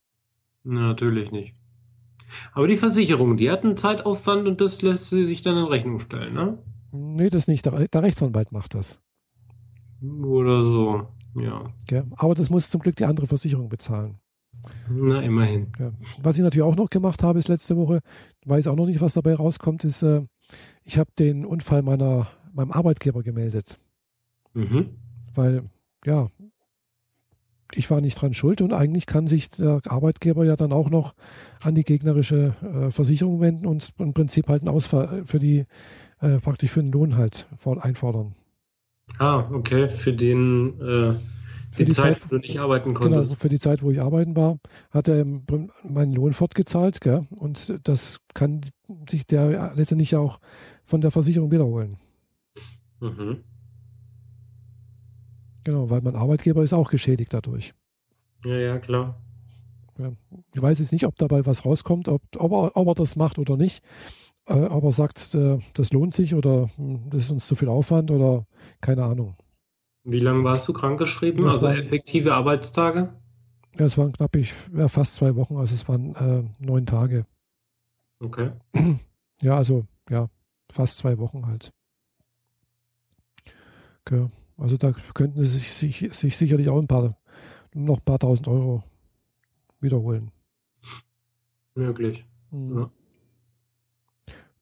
natürlich 0.62 1.30
nicht. 1.30 1.54
Aber 2.52 2.66
die 2.66 2.76
Versicherung, 2.76 3.36
die 3.36 3.50
hat 3.50 3.64
einen 3.64 3.76
Zeitaufwand 3.76 4.46
und 4.48 4.60
das 4.60 4.82
lässt 4.82 5.10
sie 5.10 5.24
sich 5.24 5.42
dann 5.42 5.56
in 5.56 5.64
Rechnung 5.64 6.00
stellen, 6.00 6.34
ne? 6.34 6.58
Nee, 6.92 7.30
das 7.30 7.48
nicht. 7.48 7.66
Der, 7.66 7.88
der 7.88 8.02
Rechtsanwalt 8.02 8.52
macht 8.52 8.74
das. 8.74 9.00
Oder 10.02 10.62
so, 10.62 11.08
ja. 11.34 11.72
ja. 11.90 12.04
Aber 12.16 12.34
das 12.34 12.50
muss 12.50 12.70
zum 12.70 12.80
Glück 12.80 12.96
die 12.96 13.04
andere 13.04 13.26
Versicherung 13.26 13.68
bezahlen. 13.68 14.18
Na, 14.88 15.20
immerhin. 15.20 15.72
Ja. 15.78 15.92
Was 16.22 16.36
ich 16.36 16.42
natürlich 16.42 16.62
auch 16.62 16.76
noch 16.76 16.90
gemacht 16.90 17.22
habe, 17.22 17.38
ist 17.38 17.48
letzte 17.48 17.76
Woche, 17.76 18.00
weiß 18.46 18.66
auch 18.66 18.76
noch 18.76 18.86
nicht, 18.86 19.00
was 19.00 19.14
dabei 19.14 19.34
rauskommt, 19.34 19.84
ist, 19.84 20.02
äh, 20.02 20.22
ich 20.84 20.98
habe 20.98 21.10
den 21.18 21.44
Unfall 21.44 21.82
meiner, 21.82 22.28
meinem 22.52 22.72
Arbeitgeber 22.72 23.22
gemeldet. 23.22 23.78
Mhm. 24.54 24.90
Weil, 25.34 25.64
ja, 26.04 26.28
ich 27.76 27.90
war 27.90 28.00
nicht 28.00 28.20
dran 28.20 28.34
schuld 28.34 28.60
und 28.60 28.72
eigentlich 28.72 29.06
kann 29.06 29.26
sich 29.26 29.50
der 29.50 29.80
Arbeitgeber 29.86 30.44
ja 30.44 30.56
dann 30.56 30.72
auch 30.72 30.90
noch 30.90 31.14
an 31.62 31.74
die 31.74 31.84
gegnerische 31.84 32.54
äh, 32.62 32.90
Versicherung 32.90 33.40
wenden 33.40 33.66
und 33.66 33.90
im 33.98 34.12
Prinzip 34.14 34.48
halt 34.48 34.62
einen 34.62 34.74
Ausfall 34.74 35.24
für 35.24 35.38
die, 35.38 35.66
äh, 36.20 36.38
praktisch 36.38 36.70
für 36.70 36.82
den 36.82 36.92
Lohn 36.92 37.16
halt 37.16 37.46
einfordern. 37.80 38.34
Ah, 39.18 39.48
okay, 39.52 39.90
für 39.90 40.12
den 40.12 40.80
äh, 40.80 41.14
für 41.70 41.84
die, 41.84 41.86
die 41.86 41.90
Zeit, 41.90 42.20
Zeit, 42.20 42.24
wo 42.24 42.36
du 42.36 42.38
nicht 42.38 42.58
arbeiten 42.60 42.94
konntest. 42.94 43.30
Genau, 43.30 43.40
für 43.40 43.48
die 43.48 43.58
Zeit, 43.58 43.82
wo 43.82 43.90
ich 43.90 44.00
arbeiten 44.00 44.36
war, 44.36 44.58
hat 44.90 45.08
er 45.08 45.24
meinen 45.24 46.12
Lohn 46.12 46.32
fortgezahlt, 46.32 47.00
gell? 47.00 47.26
Und 47.30 47.80
das 47.82 48.20
kann 48.32 48.60
sich 49.10 49.26
der 49.26 49.72
letztendlich 49.74 50.14
auch 50.14 50.38
von 50.84 51.00
der 51.00 51.10
Versicherung 51.10 51.50
wiederholen. 51.50 51.96
Mhm. 53.00 53.38
Genau, 55.64 55.88
weil 55.90 56.02
mein 56.02 56.16
Arbeitgeber 56.16 56.62
ist 56.62 56.72
auch 56.72 56.90
geschädigt 56.90 57.32
dadurch. 57.32 57.74
Ja, 58.44 58.56
ja, 58.56 58.78
klar. 58.78 59.20
Ja, 59.98 60.12
ich 60.54 60.60
weiß 60.60 60.78
jetzt 60.80 60.92
nicht, 60.92 61.06
ob 61.06 61.16
dabei 61.16 61.46
was 61.46 61.64
rauskommt, 61.64 62.08
ob, 62.08 62.22
ob, 62.36 62.52
er, 62.52 62.76
ob 62.76 62.88
er 62.88 62.94
das 62.94 63.16
macht 63.16 63.38
oder 63.38 63.56
nicht. 63.56 63.82
Äh, 64.46 64.54
aber 64.54 64.92
sagt, 64.92 65.34
äh, 65.34 65.58
das 65.72 65.92
lohnt 65.92 66.14
sich 66.14 66.34
oder 66.34 66.68
hm, 66.76 67.08
das 67.08 67.24
ist 67.24 67.30
uns 67.30 67.46
zu 67.46 67.54
viel 67.54 67.68
Aufwand 67.68 68.10
oder 68.10 68.46
keine 68.80 69.04
Ahnung. 69.04 69.36
Wie 70.02 70.20
lange 70.20 70.44
warst 70.44 70.68
du 70.68 70.74
krankgeschrieben? 70.74 71.44
Das 71.44 71.54
also 71.54 71.68
waren, 71.68 71.78
effektive 71.78 72.34
Arbeitstage? 72.34 73.14
Ja, 73.78 73.86
es 73.86 73.96
waren 73.96 74.12
knapp 74.12 74.36
ich, 74.36 74.52
ja, 74.76 74.88
fast 74.88 75.14
zwei 75.14 75.34
Wochen, 75.34 75.56
also 75.56 75.74
es 75.74 75.88
waren 75.88 76.14
äh, 76.14 76.44
neun 76.58 76.84
Tage. 76.86 77.24
Okay. 78.20 78.50
Ja, 79.42 79.56
also 79.56 79.84
ja, 80.08 80.28
fast 80.70 80.98
zwei 80.98 81.18
Wochen 81.18 81.46
halt. 81.46 81.72
Okay. 84.06 84.28
Also 84.56 84.76
da 84.76 84.92
könnten 85.14 85.42
sie 85.42 85.58
sich, 85.58 85.72
sich, 85.72 86.08
sich 86.12 86.36
sicherlich 86.36 86.70
auch 86.70 86.80
ein 86.80 86.86
paar, 86.86 87.16
noch 87.74 87.98
ein 87.98 88.04
paar 88.04 88.18
tausend 88.18 88.48
Euro 88.48 88.82
wiederholen. 89.80 90.30
Möglich. 91.74 92.24
Mhm. 92.50 92.90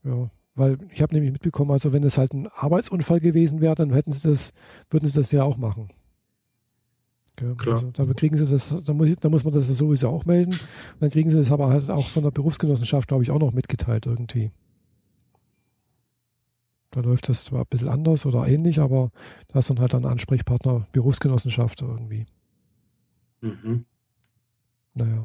Ja. 0.04 0.10
ja. 0.10 0.30
Weil 0.54 0.78
ich 0.92 1.00
habe 1.00 1.14
nämlich 1.14 1.32
mitbekommen, 1.32 1.70
also 1.70 1.92
wenn 1.92 2.04
es 2.04 2.18
halt 2.18 2.34
ein 2.34 2.46
Arbeitsunfall 2.48 3.20
gewesen 3.20 3.60
wäre, 3.60 3.74
dann 3.74 3.92
hätten 3.92 4.12
sie 4.12 4.28
das, 4.28 4.52
würden 4.90 5.08
sie 5.08 5.18
das 5.18 5.32
ja 5.32 5.44
auch 5.44 5.56
machen. 5.56 5.88
Okay, 7.32 7.54
Klar. 7.56 7.76
Also, 7.76 7.90
dafür 7.92 8.14
kriegen 8.14 8.36
sie 8.36 8.46
das, 8.46 8.74
da 8.84 8.92
muss, 8.92 9.10
da 9.18 9.28
muss 9.30 9.44
man 9.44 9.54
das 9.54 9.66
sowieso 9.66 10.08
auch 10.08 10.26
melden. 10.26 10.52
Und 10.52 11.00
dann 11.00 11.10
kriegen 11.10 11.30
sie 11.30 11.38
das 11.38 11.50
aber 11.50 11.68
halt 11.70 11.90
auch 11.90 12.06
von 12.06 12.22
der 12.22 12.30
Berufsgenossenschaft, 12.30 13.08
glaube 13.08 13.22
ich, 13.22 13.30
auch 13.30 13.38
noch 13.38 13.52
mitgeteilt 13.52 14.04
irgendwie. 14.04 14.50
Da 16.92 17.00
läuft 17.00 17.28
das 17.30 17.44
zwar 17.44 17.60
ein 17.60 17.66
bisschen 17.70 17.88
anders 17.88 18.26
oder 18.26 18.46
ähnlich, 18.46 18.78
aber 18.78 19.10
da 19.48 19.58
ist 19.58 19.70
dann 19.70 19.80
halt 19.80 19.94
ein 19.94 20.04
Ansprechpartner 20.04 20.86
Berufsgenossenschaft 20.92 21.80
irgendwie. 21.80 22.26
Mhm. 23.40 23.86
Naja. 24.94 25.24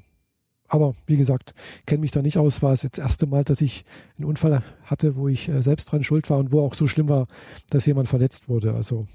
Aber 0.70 0.96
wie 1.06 1.18
gesagt, 1.18 1.54
kenne 1.86 2.02
mich 2.02 2.12
da 2.12 2.22
nicht 2.22 2.38
aus. 2.38 2.62
War 2.62 2.72
es 2.72 2.84
jetzt 2.84 2.98
das 2.98 3.04
erste 3.04 3.28
Mal, 3.28 3.44
dass 3.44 3.62
ich 3.62 3.84
einen 4.18 4.26
Unfall 4.26 4.64
hatte, 4.84 5.18
wo 5.18 5.28
ich 5.28 5.50
äh, 5.50 5.62
selbst 5.62 5.92
dran 5.92 6.04
schuld 6.04 6.30
war 6.30 6.40
und 6.40 6.54
wo 6.54 6.62
auch 6.62 6.74
so 6.74 6.88
schlimm 6.88 7.10
war, 7.10 7.28
dass 7.70 7.86
jemand 7.86 8.08
verletzt 8.08 8.48
wurde. 8.48 8.74
Also 8.74 9.08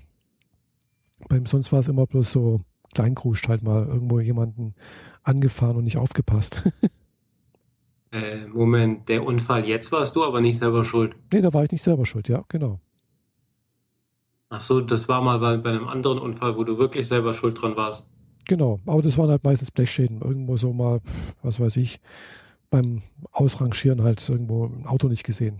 beim 1.28 1.47
sonst 1.47 1.73
war 1.73 1.80
es 1.80 1.88
immer 1.88 2.06
bloß 2.06 2.30
so 2.30 2.61
Kleinkruscht 2.94 3.49
halt 3.49 3.62
mal 3.62 3.87
irgendwo 3.87 4.21
jemanden 4.21 4.75
angefahren 5.23 5.76
und 5.76 5.85
nicht 5.85 5.99
aufgepasst. 5.99 6.68
äh, 8.12 8.47
Moment, 8.47 9.09
der 9.09 9.25
Unfall 9.25 9.66
jetzt 9.66 9.90
warst 9.90 10.14
du 10.16 10.25
aber 10.25 10.40
nicht 10.40 10.59
selber 10.59 10.85
schuld. 10.85 11.16
Nee, 11.33 11.40
da 11.40 11.52
war 11.52 11.64
ich 11.64 11.73
nicht 11.73 11.83
selber 11.83 12.07
schuld, 12.07 12.28
ja, 12.28 12.45
genau. 12.49 12.78
Ach 14.50 14.61
so, 14.61 14.83
das 14.83 15.09
war 15.09 15.23
mal 15.23 15.38
bei, 15.38 15.57
bei 15.57 15.71
einem 15.71 15.88
anderen 15.88 16.19
Unfall, 16.19 16.57
wo 16.57 16.64
du 16.64 16.76
wirklich 16.76 17.09
selber 17.09 17.33
schuld 17.33 17.61
dran 17.61 17.75
warst. 17.75 18.07
Genau, 18.47 18.81
aber 18.87 19.00
das 19.00 19.16
waren 19.16 19.31
halt 19.31 19.45
meistens 19.45 19.71
Blechschäden. 19.71 20.21
Irgendwo 20.21 20.59
so 20.59 20.75
mal, 20.75 21.00
was 21.42 21.59
weiß 21.59 21.76
ich, 21.78 22.00
beim 22.69 23.02
Ausrangieren 23.31 24.02
halt 24.02 24.28
irgendwo 24.28 24.66
ein 24.66 24.85
Auto 24.87 25.09
nicht 25.09 25.25
gesehen. 25.25 25.59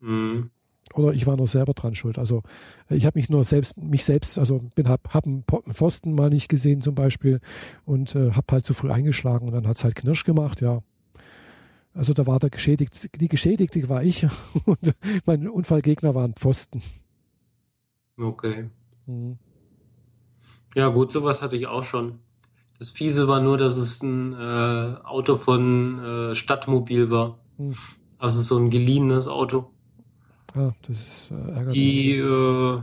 Mhm. 0.00 0.50
Oder 0.94 1.12
ich 1.12 1.26
war 1.26 1.36
nur 1.36 1.46
selber 1.46 1.74
dran 1.74 1.94
schuld. 1.94 2.18
Also 2.18 2.42
ich 2.88 3.04
habe 3.04 3.18
mich 3.18 3.28
nur 3.28 3.44
selbst, 3.44 3.76
mich 3.76 4.04
selbst, 4.04 4.38
also 4.38 4.60
bin 4.74 4.88
hab, 4.88 5.12
hab 5.12 5.26
einen 5.26 5.44
Pfosten 5.72 6.14
mal 6.14 6.30
nicht 6.30 6.48
gesehen 6.48 6.82
zum 6.82 6.94
Beispiel 6.94 7.40
und 7.84 8.14
äh, 8.14 8.32
habe 8.32 8.46
halt 8.52 8.64
zu 8.64 8.74
früh 8.74 8.90
eingeschlagen 8.90 9.48
und 9.48 9.54
dann 9.54 9.66
hat 9.66 9.76
es 9.76 9.84
halt 9.84 9.96
Knirsch 9.96 10.24
gemacht, 10.24 10.60
ja. 10.60 10.80
Also 11.94 12.12
da 12.12 12.26
war 12.26 12.40
der 12.40 12.50
Geschädigte, 12.50 13.08
die 13.08 13.28
Geschädigte 13.28 13.88
war 13.88 14.02
ich 14.02 14.26
und 14.64 14.94
mein 15.24 15.48
Unfallgegner 15.48 16.14
war 16.14 16.24
ein 16.24 16.34
Pfosten. 16.34 16.82
Okay. 18.18 18.68
Mhm. 19.06 19.38
Ja, 20.74 20.88
gut, 20.88 21.12
sowas 21.12 21.40
hatte 21.40 21.56
ich 21.56 21.68
auch 21.68 21.84
schon. 21.84 22.18
Das 22.80 22.90
Fiese 22.90 23.28
war 23.28 23.40
nur, 23.40 23.56
dass 23.56 23.76
es 23.76 24.02
ein 24.02 24.32
äh, 24.32 24.96
Auto 25.04 25.36
von 25.36 25.98
äh, 26.04 26.34
Stadtmobil 26.34 27.10
war. 27.10 27.38
Hm. 27.56 27.74
Also 28.18 28.42
so 28.42 28.58
ein 28.58 28.70
geliehenes 28.70 29.28
Auto. 29.28 29.70
Ah, 30.54 30.72
das 30.82 31.00
ist 31.00 31.30
äh, 31.30 31.34
ärgerlich. 31.34 31.72
Die 31.72 32.16
äh, 32.16 32.80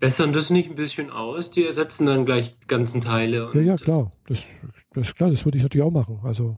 bessern 0.00 0.32
das 0.32 0.50
nicht 0.50 0.70
ein 0.70 0.74
bisschen 0.76 1.10
aus, 1.10 1.52
die 1.52 1.64
ersetzen 1.64 2.06
dann 2.06 2.26
gleich 2.26 2.58
die 2.58 2.66
ganzen 2.66 3.00
Teile. 3.00 3.50
ja, 3.54 3.60
ja, 3.60 3.76
klar. 3.76 4.10
Das, 4.26 4.46
das 4.92 5.08
ist 5.08 5.14
klar, 5.14 5.30
das 5.30 5.44
würde 5.44 5.58
ich 5.58 5.62
natürlich 5.62 5.86
auch 5.86 5.92
machen. 5.92 6.20
Also, 6.24 6.56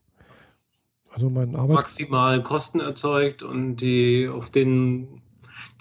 also 1.12 1.30
mein 1.30 1.56
Arbeit 1.56 1.76
maximal 1.76 2.42
Kosten 2.42 2.80
erzeugt 2.80 3.42
und 3.42 3.76
die 3.76 4.28
auf 4.28 4.50
den 4.50 5.22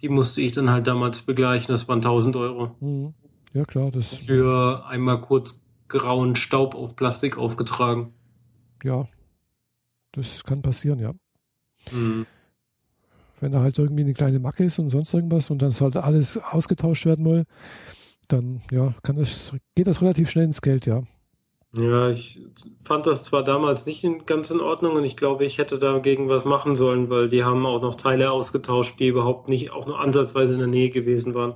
die 0.01 0.09
musste 0.09 0.41
ich 0.41 0.51
dann 0.51 0.69
halt 0.69 0.87
damals 0.87 1.21
begleichen, 1.21 1.69
das 1.69 1.87
waren 1.87 1.99
1000 1.99 2.35
Euro. 2.35 2.75
Mhm. 2.79 3.13
Ja, 3.53 3.65
klar. 3.65 3.91
Das 3.91 4.13
Für 4.13 4.85
einmal 4.85 5.21
kurz 5.21 5.63
grauen 5.87 6.35
Staub 6.35 6.75
auf 6.75 6.95
Plastik 6.95 7.37
aufgetragen. 7.37 8.13
Ja, 8.83 9.07
das 10.11 10.43
kann 10.43 10.61
passieren, 10.61 10.99
ja. 10.99 11.13
Mhm. 11.91 12.25
Wenn 13.39 13.51
da 13.51 13.61
halt 13.61 13.77
irgendwie 13.77 14.03
eine 14.03 14.13
kleine 14.13 14.39
Macke 14.39 14.65
ist 14.65 14.79
und 14.79 14.89
sonst 14.89 15.13
irgendwas 15.13 15.49
und 15.49 15.61
dann 15.61 15.71
sollte 15.71 16.03
alles 16.03 16.37
ausgetauscht 16.37 17.05
werden 17.05 17.25
will, 17.25 17.45
dann 18.27 18.61
ja, 18.71 18.93
kann 19.03 19.15
das, 19.15 19.53
geht 19.75 19.87
das 19.87 20.01
relativ 20.01 20.29
schnell 20.29 20.45
ins 20.45 20.61
Geld, 20.61 20.85
ja. 20.85 21.03
Ja, 21.77 22.09
ich 22.09 22.39
fand 22.81 23.05
das 23.05 23.23
zwar 23.23 23.43
damals 23.43 23.85
nicht 23.85 24.05
ganz 24.25 24.49
in 24.51 24.61
Ordnung 24.61 24.93
und 24.95 25.03
ich 25.03 25.17
glaube, 25.17 25.45
ich 25.45 25.57
hätte 25.57 25.77
dagegen 25.77 26.29
was 26.29 26.45
machen 26.45 26.75
sollen, 26.75 27.09
weil 27.09 27.27
die 27.29 27.43
haben 27.43 27.65
auch 27.65 27.81
noch 27.81 27.95
Teile 27.95 28.31
ausgetauscht, 28.31 28.99
die 28.99 29.07
überhaupt 29.07 29.49
nicht 29.49 29.71
auch 29.71 29.85
nur 29.85 29.99
ansatzweise 29.99 30.53
in 30.53 30.59
der 30.59 30.69
Nähe 30.69 30.89
gewesen 30.89 31.33
waren. 31.33 31.55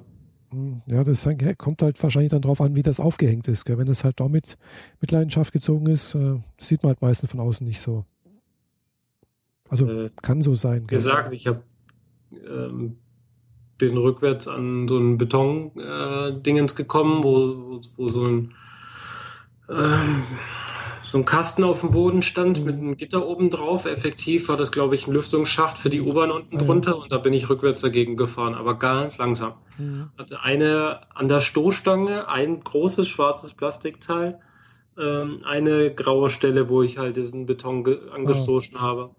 Hm, 0.52 0.82
ja, 0.88 1.04
das 1.04 1.28
kommt 1.58 1.82
halt 1.82 2.02
wahrscheinlich 2.02 2.32
dann 2.32 2.42
darauf 2.42 2.60
an, 2.60 2.76
wie 2.76 2.82
das 2.82 3.00
aufgehängt 3.00 3.48
ist. 3.48 3.66
Gell? 3.66 3.78
Wenn 3.78 3.86
das 3.86 4.04
halt 4.04 4.20
damit 4.20 4.58
mit 5.00 5.12
Leidenschaft 5.12 5.54
gezogen 5.54 5.86
ist, 5.88 6.16
äh, 6.16 6.40
sieht 6.58 6.84
man 6.84 6.90
halt 6.90 7.02
meistens 7.02 7.30
von 7.30 7.40
außen 7.40 7.66
nicht 7.66 7.80
so. 7.80 8.06
Also 9.70 9.88
äh, 9.88 10.10
kann 10.22 10.42
so 10.42 10.56
sein. 10.56 10.88
Gell? 10.88 10.98
Gesagt, 10.98 11.32
ich 11.34 11.48
habe 11.48 11.62
ähm, 12.32 12.98
bin 13.78 13.98
rückwärts 13.98 14.48
an 14.48 14.88
so 14.88 14.98
ein 14.98 15.18
Beton-Dingens 15.18 16.74
äh, 16.74 16.76
gekommen, 16.76 17.24
wo, 17.24 17.82
wo, 17.96 18.08
so 18.10 18.26
ein 18.26 18.54
ähm, 19.70 20.24
so 21.10 21.18
ein 21.18 21.26
Kasten 21.26 21.64
auf 21.64 21.82
dem 21.82 21.92
Boden 21.92 22.22
stand 22.22 22.64
mit 22.64 22.76
einem 22.76 22.96
Gitter 22.96 23.26
oben 23.26 23.50
drauf. 23.50 23.86
Effektiv 23.86 24.48
war 24.50 24.58
das, 24.58 24.72
glaube 24.72 24.96
ich, 24.96 25.08
ein 25.08 25.14
Lüftungsschacht 25.14 25.78
für 25.78 25.90
die 25.90 26.02
U-Bahn 26.02 26.32
unten 26.32 26.58
ah, 26.58 26.60
drunter 26.60 26.98
und 26.98 27.12
da 27.12 27.18
bin 27.18 27.34
ich 27.34 27.50
rückwärts 27.50 27.82
dagegen 27.82 28.16
gefahren, 28.16 28.54
aber 28.54 28.78
ganz 28.78 29.18
langsam. 29.18 29.54
Mhm. 29.78 30.10
Hatte 30.18 30.42
eine 30.42 31.02
an 31.16 31.28
der 31.28 31.40
Stoßstange, 31.40 32.28
ein 32.30 32.60
großes 32.60 33.08
schwarzes 33.08 33.54
Plastikteil, 33.54 34.40
ähm, 35.00 35.42
eine 35.46 35.94
graue 35.94 36.30
Stelle, 36.30 36.70
wo 36.70 36.84
ich 36.84 36.98
halt 36.98 37.18
diesen 37.18 37.46
Beton 37.46 37.88
angestoßen 38.14 38.76
oh. 38.78 38.82
habe. 38.82 39.10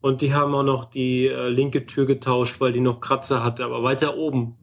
Und 0.00 0.22
die 0.22 0.32
haben 0.32 0.54
auch 0.54 0.62
noch 0.62 0.86
die 0.86 1.26
äh, 1.26 1.48
linke 1.48 1.84
Tür 1.84 2.06
getauscht, 2.06 2.60
weil 2.60 2.72
die 2.72 2.80
noch 2.80 3.00
Kratzer 3.00 3.44
hatte, 3.44 3.64
aber 3.64 3.82
weiter 3.82 4.16
oben, 4.16 4.56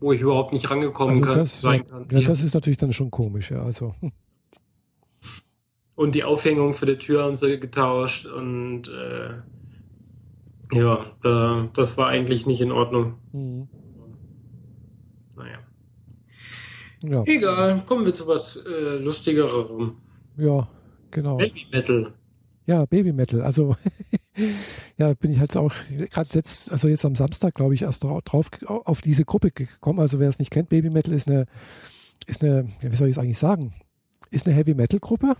wo 0.00 0.12
ich 0.12 0.20
überhaupt 0.20 0.52
nicht 0.52 0.70
rangekommen 0.70 1.16
also 1.16 1.28
kann, 1.30 1.38
das, 1.38 1.60
sein 1.62 1.86
kann. 1.88 2.06
Ja, 2.10 2.20
das 2.20 2.42
ist 2.42 2.54
natürlich 2.54 2.76
dann 2.76 2.92
schon 2.92 3.10
komisch, 3.10 3.50
ja. 3.50 3.62
Also. 3.62 3.94
Und 6.02 6.16
die 6.16 6.24
Aufhängung 6.24 6.74
für 6.74 6.86
die 6.86 6.98
Tür 6.98 7.22
haben 7.22 7.36
sie 7.36 7.60
getauscht 7.60 8.26
und 8.26 8.88
äh, 8.88 9.34
ja, 10.76 11.06
da, 11.22 11.68
das 11.74 11.96
war 11.96 12.08
eigentlich 12.08 12.44
nicht 12.44 12.60
in 12.60 12.72
Ordnung. 12.72 13.14
Mhm. 13.30 13.68
Naja. 15.36 15.58
Ja. 17.04 17.22
Egal, 17.24 17.84
kommen 17.86 18.04
wir 18.04 18.12
zu 18.12 18.26
was 18.26 18.56
äh, 18.66 18.96
Lustigerem. 18.96 19.98
Ja, 20.36 20.66
genau. 21.12 21.36
Baby 21.36 21.68
Metal. 21.70 22.12
Ja, 22.66 22.84
Baby 22.84 23.12
Metal. 23.12 23.40
Also 23.40 23.76
ja, 24.98 25.14
bin 25.14 25.30
ich 25.30 25.38
halt 25.38 25.56
auch 25.56 25.72
gerade 26.10 26.28
jetzt, 26.32 26.72
also 26.72 26.88
jetzt 26.88 27.04
am 27.04 27.14
Samstag, 27.14 27.54
glaube 27.54 27.76
ich, 27.76 27.82
erst 27.82 28.02
drauf 28.02 28.50
auf 28.66 29.02
diese 29.02 29.24
Gruppe 29.24 29.52
gekommen. 29.52 30.00
Also 30.00 30.18
wer 30.18 30.28
es 30.28 30.40
nicht 30.40 30.50
kennt, 30.50 30.68
Baby 30.68 30.90
Metal 30.90 31.14
ist 31.14 31.28
eine, 31.28 31.46
ist 32.26 32.42
eine, 32.42 32.66
wie 32.80 32.96
soll 32.96 33.06
ich 33.06 33.12
es 33.12 33.22
eigentlich 33.22 33.38
sagen? 33.38 33.72
Ist 34.32 34.48
eine 34.48 34.56
Heavy 34.56 34.74
Metal 34.74 34.98
Gruppe 34.98 35.36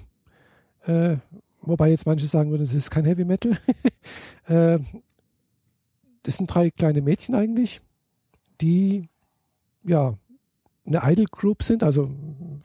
äh, 0.86 1.16
wobei 1.60 1.90
jetzt 1.90 2.06
manche 2.06 2.26
sagen 2.26 2.50
würden, 2.50 2.62
es 2.62 2.74
ist 2.74 2.90
kein 2.90 3.04
Heavy 3.04 3.24
Metal. 3.24 3.52
äh, 4.46 4.78
das 6.22 6.36
sind 6.36 6.46
drei 6.52 6.70
kleine 6.70 7.02
Mädchen 7.02 7.34
eigentlich, 7.34 7.80
die 8.60 9.08
ja 9.84 10.16
eine 10.86 11.00
Idol 11.04 11.26
Group 11.30 11.62
sind. 11.62 11.82
Also 11.82 12.10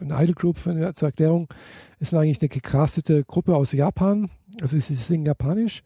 eine 0.01 0.23
Idol 0.23 0.35
Group, 0.35 0.57
zur 0.57 1.07
Erklärung, 1.07 1.47
ist 1.99 2.13
eigentlich 2.13 2.41
eine 2.41 2.49
gecastete 2.49 3.23
Gruppe 3.23 3.55
aus 3.55 3.71
Japan. 3.71 4.29
Also 4.61 4.77
sie 4.77 4.95
singen 4.95 5.25
japanisch, 5.25 5.83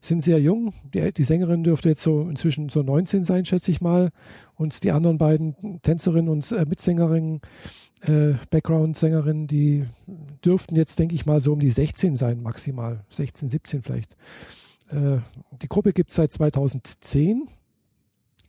sind 0.00 0.22
sehr 0.22 0.40
jung. 0.40 0.72
Die, 0.94 1.12
die 1.12 1.24
Sängerin 1.24 1.64
dürfte 1.64 1.88
jetzt 1.88 2.02
so 2.02 2.22
inzwischen 2.22 2.68
so 2.68 2.82
19 2.82 3.24
sein, 3.24 3.44
schätze 3.44 3.70
ich 3.70 3.80
mal. 3.80 4.10
Und 4.54 4.84
die 4.84 4.92
anderen 4.92 5.18
beiden 5.18 5.80
Tänzerinnen 5.82 6.28
und 6.28 6.50
äh, 6.52 6.64
Mitsängerinnen 6.64 7.40
äh, 8.02 8.34
Background-Sängerinnen, 8.50 9.46
die 9.46 9.86
dürften 10.44 10.76
jetzt, 10.76 10.98
denke 10.98 11.14
ich 11.14 11.26
mal, 11.26 11.40
so 11.40 11.52
um 11.52 11.60
die 11.60 11.70
16 11.70 12.16
sein, 12.16 12.42
maximal. 12.42 13.04
16, 13.10 13.48
17 13.48 13.82
vielleicht. 13.82 14.16
Äh, 14.90 15.18
die 15.62 15.68
Gruppe 15.68 15.92
gibt 15.92 16.10
es 16.10 16.16
seit 16.16 16.32
2010. 16.32 17.48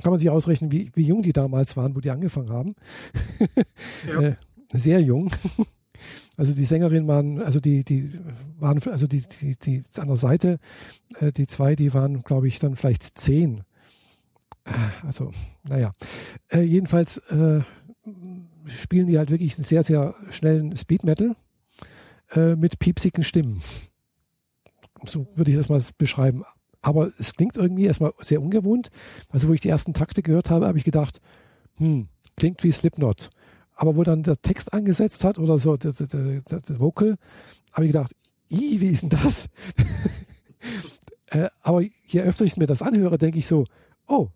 Kann 0.04 0.12
man 0.12 0.20
sich 0.20 0.30
ausrechnen, 0.30 0.72
wie, 0.72 0.92
wie 0.94 1.06
jung 1.06 1.24
die 1.24 1.34
damals 1.34 1.76
waren, 1.76 1.96
wo 1.96 2.02
die 2.02 2.12
angefangen 2.12 2.50
haben. 2.50 2.76
Ja. 4.08 4.22
äh, 4.22 4.36
sehr 4.72 5.02
jung. 5.02 5.32
Also 6.38 6.54
die 6.54 6.66
Sängerinnen 6.66 7.08
waren, 7.08 7.42
also 7.42 7.60
die, 7.60 7.84
die 7.84 8.12
waren, 8.60 8.80
also 8.90 9.08
die, 9.08 9.22
die, 9.22 9.56
die 9.58 9.82
an 9.98 10.08
der 10.08 10.18
Seite, 10.18 10.60
äh, 11.20 11.32
die 11.32 11.48
zwei, 11.48 11.76
die 11.76 11.94
waren, 11.96 12.22
glaube 12.22 12.48
ich, 12.48 12.60
dann 12.60 12.76
vielleicht 12.76 13.18
zehn. 13.18 13.64
Äh, 14.66 14.74
also, 15.06 15.32
naja. 15.68 15.92
Äh, 16.52 16.62
jedenfalls 16.62 17.18
äh, 17.30 17.62
spielen 18.68 19.08
die 19.08 19.18
halt 19.18 19.32
wirklich 19.32 19.58
einen 19.58 19.66
sehr, 19.66 19.82
sehr 19.82 20.14
schnellen 20.30 20.78
Speed 20.78 21.04
Metal 21.04 21.36
äh, 22.36 22.56
mit 22.56 22.78
piepsigen 22.78 23.24
Stimmen. 23.24 23.60
So 25.06 25.28
würde 25.36 25.50
ich 25.50 25.58
das 25.58 25.70
mal 25.70 25.82
beschreiben. 25.98 26.44
Aber 26.82 27.12
es 27.18 27.34
klingt 27.34 27.58
irgendwie 27.58 27.86
erstmal 27.86 28.14
sehr 28.20 28.42
ungewohnt. 28.42 28.90
Also, 29.32 29.48
wo 29.48 29.54
ich 29.54 29.62
die 29.62 29.70
ersten 29.70 29.94
Takte 29.94 30.22
gehört 30.22 30.52
habe, 30.52 30.68
habe 30.68 30.78
ich 30.78 30.84
gedacht, 30.84 31.20
hm, 31.78 32.10
klingt 32.36 32.64
wie 32.64 32.72
Slipknot. 32.72 33.32
Aber 33.78 33.96
wo 33.96 34.04
dann 34.04 34.24
der 34.24 34.42
Text 34.42 34.74
angesetzt 34.74 35.24
hat 35.24 35.38
oder 35.38 35.58
so, 35.58 35.78
der, 35.78 35.94
der, 35.94 36.08
der, 36.42 36.60
der 36.60 36.80
Vocal, 36.80 37.16
habe 37.74 37.86
ich 37.86 37.92
gedacht, 37.92 38.12
wie 38.50 38.76
ist 38.88 39.04
denn 39.04 39.10
das? 39.10 39.50
äh, 41.28 41.48
aber 41.62 41.84
je 42.08 42.22
öfter 42.22 42.44
ich 42.44 42.58
mir 42.58 42.66
das 42.66 42.82
anhöre, 42.82 43.18
denke 43.18 43.38
ich 43.38 43.46
so, 43.46 43.66
oh, 44.08 44.30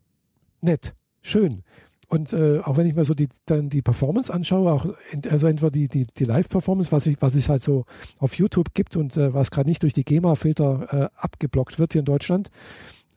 nett, 0.61 0.93
schön. 1.21 1.63
Und 2.07 2.33
äh, 2.33 2.59
auch 2.59 2.77
wenn 2.77 2.85
ich 2.85 2.93
mir 2.93 3.05
so 3.05 3.13
die, 3.13 3.29
dann 3.45 3.69
die 3.69 3.81
Performance 3.81 4.31
anschaue, 4.31 4.71
auch 4.71 4.85
also 5.29 5.47
entweder 5.47 5.71
die, 5.71 5.87
die, 5.87 6.05
die 6.05 6.25
Live-Performance, 6.25 6.91
was, 6.91 7.07
ich, 7.07 7.19
was 7.21 7.35
es 7.35 7.49
halt 7.49 7.63
so 7.63 7.85
auf 8.19 8.35
YouTube 8.35 8.73
gibt 8.73 8.95
und 8.95 9.17
äh, 9.17 9.33
was 9.33 9.49
gerade 9.49 9.69
nicht 9.69 9.81
durch 9.81 9.93
die 9.93 10.03
GEMA-Filter 10.03 10.87
äh, 10.91 11.09
abgeblockt 11.15 11.79
wird 11.79 11.93
hier 11.93 12.01
in 12.01 12.05
Deutschland, 12.05 12.51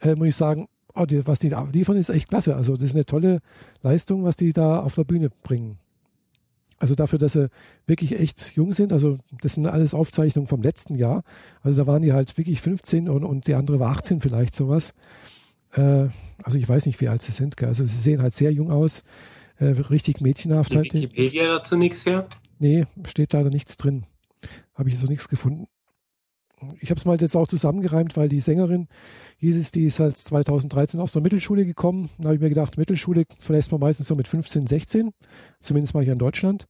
äh, 0.00 0.14
muss 0.14 0.28
ich 0.28 0.36
sagen, 0.36 0.68
oh, 0.94 1.04
die, 1.04 1.26
was 1.26 1.40
die 1.40 1.48
da 1.48 1.64
liefern, 1.64 1.96
ist 1.96 2.08
echt 2.08 2.28
klasse. 2.28 2.54
Also 2.54 2.76
das 2.76 2.90
ist 2.90 2.94
eine 2.94 3.04
tolle 3.04 3.40
Leistung, 3.82 4.22
was 4.22 4.36
die 4.36 4.52
da 4.52 4.80
auf 4.80 4.94
der 4.94 5.04
Bühne 5.04 5.28
bringen. 5.42 5.78
Also 6.78 6.94
dafür, 6.94 7.18
dass 7.18 7.34
sie 7.34 7.48
wirklich 7.86 8.18
echt 8.18 8.52
jung 8.56 8.72
sind, 8.72 8.92
also 8.92 9.18
das 9.40 9.54
sind 9.54 9.66
alles 9.66 9.94
Aufzeichnungen 9.94 10.48
vom 10.48 10.62
letzten 10.62 10.94
Jahr. 10.96 11.22
Also 11.62 11.82
da 11.82 11.86
waren 11.86 12.02
die 12.02 12.12
halt 12.12 12.36
wirklich 12.36 12.60
15 12.60 13.08
und, 13.08 13.24
und 13.24 13.46
die 13.46 13.54
andere 13.54 13.80
war 13.80 13.90
18 13.90 14.20
vielleicht 14.20 14.54
sowas. 14.54 14.94
Äh, 15.72 16.08
also 16.42 16.58
ich 16.58 16.68
weiß 16.68 16.86
nicht, 16.86 17.00
wie 17.00 17.08
alt 17.08 17.22
sie 17.22 17.32
sind. 17.32 17.56
Gell? 17.56 17.68
Also 17.68 17.84
sie 17.84 17.96
sehen 17.96 18.22
halt 18.22 18.34
sehr 18.34 18.52
jung 18.52 18.70
aus, 18.70 19.04
äh, 19.58 19.66
richtig 19.66 20.20
mädchenhaft 20.20 20.72
Die 20.72 20.76
halt. 20.76 20.94
Wikipedia 20.94 21.46
dazu 21.46 21.76
nichts 21.76 22.04
her? 22.06 22.26
Nee, 22.58 22.86
steht 23.06 23.32
leider 23.32 23.50
nichts 23.50 23.76
drin. 23.76 24.06
Habe 24.74 24.88
ich 24.88 24.98
so 24.98 25.06
nichts 25.06 25.28
gefunden. 25.28 25.66
Ich 26.80 26.90
habe 26.90 26.98
es 26.98 27.04
mal 27.04 27.16
jetzt 27.20 27.36
auch 27.36 27.48
zusammengereimt, 27.48 28.16
weil 28.16 28.28
die 28.28 28.40
Sängerin 28.40 28.88
hieß 29.38 29.56
es, 29.56 29.72
die 29.72 29.84
ist 29.84 30.00
halt 30.00 30.16
2013 30.16 31.00
aus 31.00 31.12
der 31.12 31.22
Mittelschule 31.22 31.64
gekommen. 31.64 32.10
Da 32.18 32.24
habe 32.24 32.36
ich 32.36 32.40
mir 32.40 32.48
gedacht, 32.48 32.78
Mittelschule 32.78 33.24
verlässt 33.38 33.72
man 33.72 33.80
meistens 33.80 34.08
so 34.08 34.14
mit 34.14 34.28
15, 34.28 34.66
16, 34.66 35.10
zumindest 35.60 35.94
mal 35.94 36.02
hier 36.02 36.12
in 36.12 36.18
Deutschland. 36.18 36.66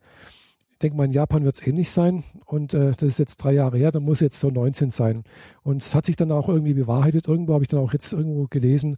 Ich 0.73 0.79
denke 0.79 0.97
mal, 0.97 1.05
in 1.05 1.13
Japan 1.13 1.45
wird 1.45 1.55
es 1.55 1.67
ähnlich 1.67 1.91
sein. 1.91 2.25
Und 2.45 2.75
äh, 2.75 2.91
das 2.93 3.03
ist 3.03 3.19
jetzt 3.19 3.37
drei 3.37 3.53
Jahre 3.53 3.79
her, 3.79 3.93
dann 3.93 4.03
muss 4.03 4.21
jetzt 4.21 4.41
so 4.41 4.51
19 4.51 4.91
sein. 4.91 5.23
Und 5.63 5.83
es 5.83 5.95
hat 5.95 6.05
sich 6.05 6.17
dann 6.17 6.33
auch 6.33 6.49
irgendwie 6.49 6.75
bewahrheitet. 6.75 7.29
Irgendwo 7.29 7.55
habe 7.55 7.65
ich 7.65 7.69
dann 7.69 7.81
auch 7.81 7.93
jetzt 7.93 8.13
irgendwo 8.13 8.47
gelesen, 8.49 8.97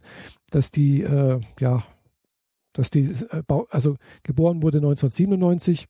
dass 0.49 0.71
die, 0.71 1.03
äh, 1.03 1.39
ja, 1.59 1.83
dass 2.73 2.89
die, 2.89 3.03
äh, 3.03 3.43
also 3.69 3.95
geboren 4.23 4.63
wurde 4.63 4.79
1997. 4.79 5.87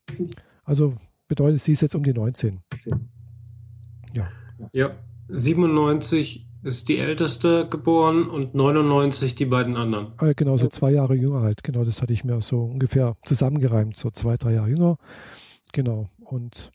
Also 0.63 0.95
bedeutet, 1.27 1.61
sie 1.61 1.71
ist 1.71 1.81
jetzt 1.81 1.95
um 1.95 2.03
die 2.03 2.13
19. 2.13 2.59
Ja. 4.13 4.27
Ja, 4.71 4.91
97 5.29 6.47
ist 6.63 6.89
die 6.89 6.97
älteste 6.97 7.67
geboren 7.69 8.29
und 8.29 8.55
99 8.55 9.35
die 9.35 9.45
beiden 9.45 9.77
anderen. 9.77 10.13
Ah, 10.17 10.33
genau, 10.35 10.57
so 10.57 10.67
zwei 10.67 10.91
Jahre 10.91 11.15
jünger 11.15 11.41
halt. 11.41 11.63
Genau, 11.63 11.83
das 11.83 12.01
hatte 12.01 12.13
ich 12.13 12.23
mir 12.23 12.41
so 12.41 12.63
ungefähr 12.63 13.15
zusammengereimt, 13.25 13.95
so 13.95 14.09
zwei, 14.09 14.37
drei 14.37 14.53
Jahre 14.53 14.69
jünger. 14.69 14.97
Genau. 15.71 16.09
Und 16.19 16.71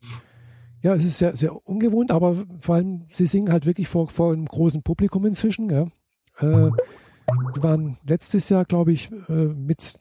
ja, 0.83 0.95
es 0.95 1.05
ist 1.05 1.19
sehr, 1.19 1.37
sehr 1.37 1.55
ungewohnt, 1.67 2.11
aber 2.11 2.45
vor 2.61 2.77
allem, 2.77 3.07
sie 3.11 3.27
singen 3.27 3.53
halt 3.53 3.67
wirklich 3.67 3.89
vor, 3.89 4.09
vor 4.09 4.33
einem 4.33 4.47
großen 4.47 4.83
Publikum 4.83 5.27
inzwischen. 5.27 5.71
Ja. 5.71 5.83
Äh, 6.39 6.71
die 7.57 7.63
waren 7.63 7.99
letztes 8.07 8.49
Jahr, 8.49 8.65
glaube 8.65 8.93
ich, 8.93 9.11
äh, 9.29 9.33
mit 9.33 10.01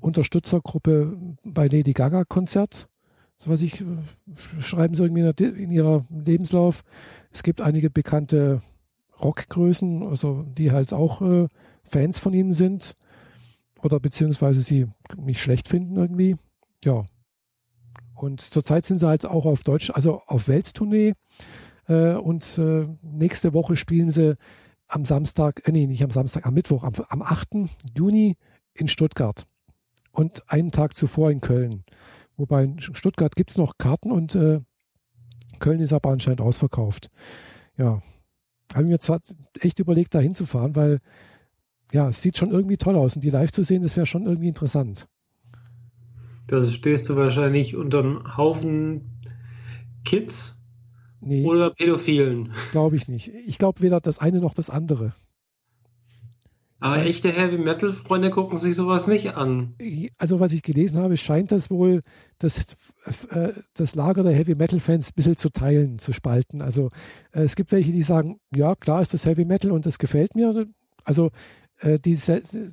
Unterstützergruppe 0.00 1.16
bei 1.44 1.66
Lady 1.66 1.92
Gaga 1.92 2.24
Konzert 2.24 2.88
so 3.38 3.50
was 3.50 3.62
ich, 3.62 3.80
äh, 3.80 3.84
schreiben 4.60 4.94
sie 4.94 5.04
irgendwie 5.04 5.62
in 5.62 5.70
ihrer 5.70 6.06
Lebenslauf. 6.10 6.82
Es 7.30 7.42
gibt 7.42 7.60
einige 7.60 7.90
bekannte 7.90 8.62
Rockgrößen, 9.20 10.02
also 10.02 10.42
die 10.42 10.72
halt 10.72 10.92
auch 10.92 11.22
äh, 11.22 11.48
Fans 11.84 12.18
von 12.18 12.32
ihnen 12.32 12.52
sind 12.52 12.96
oder 13.82 14.00
beziehungsweise 14.00 14.60
sie 14.62 14.86
nicht 15.16 15.40
schlecht 15.40 15.68
finden 15.68 15.96
irgendwie. 15.96 16.36
Ja. 16.84 17.04
Und 18.14 18.40
zurzeit 18.40 18.84
sind 18.84 18.98
sie 18.98 19.06
halt 19.06 19.26
auch 19.26 19.44
auf 19.44 19.62
Deutsch, 19.62 19.90
also 19.90 20.22
auf 20.26 20.48
Welttournee. 20.48 21.12
Äh, 21.88 22.14
und 22.14 22.58
äh, 22.58 22.86
nächste 23.02 23.54
Woche 23.54 23.76
spielen 23.76 24.10
sie 24.10 24.36
am 24.88 25.04
Samstag, 25.04 25.66
äh, 25.68 25.72
nee, 25.72 25.86
nicht 25.86 26.02
am 26.02 26.10
Samstag, 26.10 26.46
am 26.46 26.54
Mittwoch, 26.54 26.84
am, 26.84 26.92
am 27.08 27.22
8. 27.22 27.48
Juni 27.96 28.36
in 28.74 28.88
Stuttgart 28.88 29.46
und 30.12 30.50
einen 30.50 30.70
Tag 30.70 30.94
zuvor 30.94 31.30
in 31.30 31.40
Köln. 31.40 31.84
Wobei 32.36 32.64
in 32.64 32.80
Stuttgart 32.80 33.34
gibt 33.34 33.50
es 33.50 33.58
noch 33.58 33.78
Karten 33.78 34.10
und 34.10 34.34
äh, 34.34 34.60
Köln 35.58 35.80
ist 35.80 35.92
aber 35.92 36.10
anscheinend 36.10 36.40
ausverkauft. 36.40 37.10
Ja, 37.78 38.02
habe 38.72 38.84
ich 38.84 38.90
mir 38.90 38.98
zwar 38.98 39.20
echt 39.60 39.78
überlegt, 39.78 40.14
da 40.14 40.18
hinzufahren, 40.18 40.76
weil 40.76 41.00
ja, 41.92 42.08
es 42.08 42.20
sieht 42.20 42.36
schon 42.36 42.50
irgendwie 42.50 42.76
toll 42.76 42.96
aus 42.96 43.16
und 43.16 43.22
die 43.22 43.30
live 43.30 43.52
zu 43.52 43.62
sehen, 43.62 43.82
das 43.82 43.96
wäre 43.96 44.06
schon 44.06 44.26
irgendwie 44.26 44.48
interessant. 44.48 45.06
Da 46.46 46.62
stehst 46.62 47.08
du 47.08 47.16
wahrscheinlich 47.16 47.74
unter 47.76 48.00
einem 48.00 48.36
Haufen 48.36 49.20
Kids 50.04 50.62
nee, 51.20 51.44
oder 51.44 51.70
Pädophilen. 51.70 52.52
Glaube 52.72 52.96
ich 52.96 53.08
nicht. 53.08 53.28
Ich 53.46 53.58
glaube 53.58 53.80
weder 53.80 54.00
das 54.00 54.18
eine 54.18 54.40
noch 54.40 54.54
das 54.54 54.70
andere. 54.70 55.14
Aber 56.78 57.02
echte 57.04 57.32
Heavy 57.32 57.56
Metal 57.56 57.90
Freunde 57.92 58.28
gucken 58.30 58.58
sich 58.58 58.74
sowas 58.74 59.06
nicht 59.06 59.34
an. 59.34 59.74
Also 60.18 60.40
was 60.40 60.52
ich 60.52 60.62
gelesen 60.62 61.02
habe, 61.02 61.16
scheint 61.16 61.50
das 61.50 61.70
wohl 61.70 62.02
das, 62.38 62.76
äh, 63.30 63.54
das 63.72 63.94
Lager 63.94 64.22
der 64.22 64.34
Heavy 64.34 64.54
Metal 64.54 64.78
Fans 64.78 65.08
ein 65.08 65.14
bisschen 65.14 65.36
zu 65.38 65.48
teilen, 65.48 65.98
zu 65.98 66.12
spalten. 66.12 66.60
Also 66.60 66.90
äh, 67.32 67.42
es 67.42 67.56
gibt 67.56 67.72
welche, 67.72 67.92
die 67.92 68.02
sagen, 68.02 68.40
ja 68.54 68.74
klar 68.74 69.00
ist 69.00 69.14
das 69.14 69.24
Heavy 69.24 69.46
Metal 69.46 69.72
und 69.72 69.86
das 69.86 69.98
gefällt 69.98 70.34
mir. 70.34 70.66
Also 71.04 71.30
äh, 71.78 71.98
die, 71.98 72.18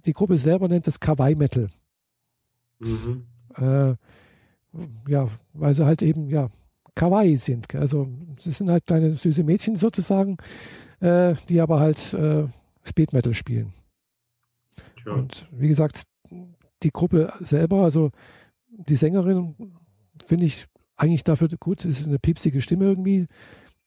die 0.06 0.14
Gruppe 0.14 0.38
selber 0.38 0.68
nennt 0.68 0.86
das 0.86 1.00
Kawaii 1.00 1.36
Metal. 1.36 1.70
Mhm. 2.80 3.24
Ja, 5.08 5.30
weil 5.54 5.74
sie 5.76 5.86
halt 5.86 6.02
eben 6.02 6.30
ja 6.30 6.50
Kawaii 6.96 7.38
sind. 7.38 7.74
Also 7.76 8.10
sie 8.40 8.50
sind 8.50 8.70
halt 8.70 8.88
kleine 8.88 9.14
süße 9.14 9.44
Mädchen 9.44 9.76
sozusagen, 9.76 10.38
die 11.00 11.62
aber 11.62 11.80
halt 11.80 12.18
Speed 12.84 13.14
Metal 13.14 13.36
spielen. 13.36 13.72
Ja. 15.06 15.14
Und 15.14 15.48
wie 15.52 15.68
gesagt, 15.68 16.04
die 16.84 16.92
Gruppe 16.92 17.34
selber, 17.40 17.84
also 17.84 18.12
die 18.68 18.96
Sängerin, 18.96 19.56
finde 20.26 20.46
ich 20.46 20.68
eigentlich 20.96 21.24
dafür 21.24 21.50
gut. 21.60 21.86
Es 21.86 22.00
ist 22.00 22.08
eine 22.08 22.20
piepsige 22.20 22.62
Stimme 22.62 22.86
irgendwie, 22.86 23.28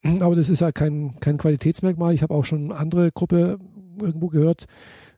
aber 0.19 0.35
das 0.35 0.49
ist 0.49 0.61
halt 0.61 0.75
kein, 0.75 1.19
kein 1.19 1.37
Qualitätsmerkmal. 1.37 2.13
Ich 2.13 2.23
habe 2.23 2.33
auch 2.33 2.45
schon 2.45 2.71
andere 2.71 3.11
Gruppe 3.11 3.59
irgendwo 4.01 4.27
gehört. 4.27 4.65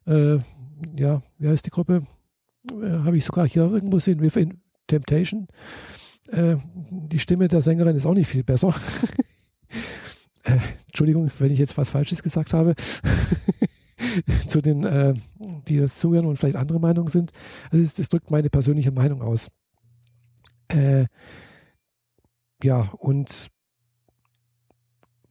Äh, 0.06 0.40
ja, 0.96 1.22
wie 1.38 1.48
heißt 1.48 1.66
die 1.66 1.72
Gruppe? 1.72 2.04
Äh, 2.72 2.90
habe 2.90 3.18
ich 3.18 3.26
sogar 3.26 3.48
hier 3.48 3.64
irgendwo 3.64 3.98
gesehen, 3.98 4.22
Within 4.22 4.62
Temptation. 4.88 5.48
Äh, 6.32 6.58
die 6.92 7.20
Stimme 7.20 7.48
der 7.48 7.62
Sängerin 7.62 7.96
ist 7.96 8.06
auch 8.06 8.14
nicht 8.14 8.28
viel 8.28 8.44
besser. 8.44 8.74
Äh, 10.46 10.58
Entschuldigung, 10.88 11.30
wenn 11.40 11.52
ich 11.52 11.60
jetzt 11.60 11.78
was 11.78 11.92
Falsches 11.92 12.24
gesagt 12.24 12.54
habe. 12.54 12.74
zu 14.48 14.62
den, 14.62 14.84
äh, 14.84 15.14
die 15.68 15.78
das 15.78 16.00
zuhören 16.00 16.26
und 16.26 16.38
vielleicht 16.38 16.56
andere 16.56 16.80
Meinungen 16.80 17.10
sind. 17.10 17.32
Also 17.72 17.84
es, 17.84 18.00
es 18.00 18.10
drückt 18.10 18.32
meine 18.32 18.50
persönliche 18.50 18.92
Meinung 18.92 19.22
aus. 19.22 19.50
Äh, 20.70 21.06
ja, 22.64 22.92
und 22.98 23.50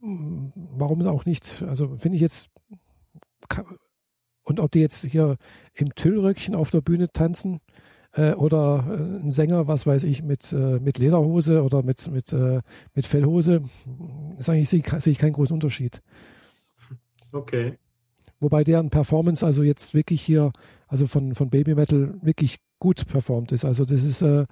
mm, 0.01 0.49
warum 0.55 1.07
auch 1.07 1.25
nicht? 1.25 1.63
Also 1.63 1.97
finde 1.97 2.17
ich 2.17 2.23
jetzt, 2.23 2.51
und 4.43 4.61
ob 4.61 4.71
die 4.73 4.81
jetzt 4.81 5.05
hier 5.05 5.37
im 5.75 5.95
Tüllröckchen 5.95 6.55
auf 6.55 6.71
der 6.71 6.81
Bühne 6.81 7.11
tanzen 7.13 7.61
äh, 8.13 8.33
oder 8.33 8.85
äh, 8.89 9.25
ein 9.25 9.31
Sänger, 9.31 9.69
was 9.69 9.87
weiß 9.87 10.05
ich, 10.05 10.23
mit, 10.23 10.53
äh, 10.53 10.81
mit 10.81 10.99
Lederhose 10.99 11.63
oder 11.63 11.83
mit, 11.83 12.11
mit, 12.11 12.35
mit 12.95 13.07
Fellhose, 13.07 13.63
sage 14.39 14.61
ich, 14.61 14.69
sehe 14.69 14.83
seh 14.99 15.11
ich 15.11 15.19
keinen 15.19 15.35
großen 15.35 15.55
Unterschied. 15.55 16.03
Okay. 17.33 17.79
Wobei 18.41 18.63
deren 18.65 18.91
Performance 18.91 19.45
also 19.45 19.63
jetzt 19.63 19.95
wirklich 19.95 20.23
hier, 20.23 20.53
also 20.87 21.07
von, 21.07 21.35
von 21.35 21.51
Baby 21.51 21.75
Metal 21.75 22.15
wirklich 22.23 22.59
gut 22.79 23.07
performt 23.07 23.53
ist. 23.53 23.65
Also 23.65 23.85
das 23.85 24.05
ist, 24.05 24.23
äh, 24.23 24.47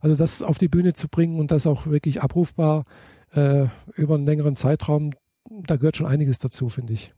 also 0.00 0.16
das 0.16 0.42
auf 0.42 0.58
die 0.58 0.68
Bühne 0.68 0.92
zu 0.92 1.08
bringen 1.08 1.40
und 1.40 1.50
das 1.50 1.66
auch 1.66 1.86
wirklich 1.86 2.22
abrufbar 2.22 2.84
äh, 3.32 3.66
über 3.94 4.14
einen 4.14 4.26
längeren 4.26 4.56
Zeitraum, 4.56 5.12
da 5.48 5.76
gehört 5.76 5.96
schon 5.96 6.06
einiges 6.06 6.38
dazu, 6.38 6.68
finde 6.68 6.92
ich. 6.92 7.12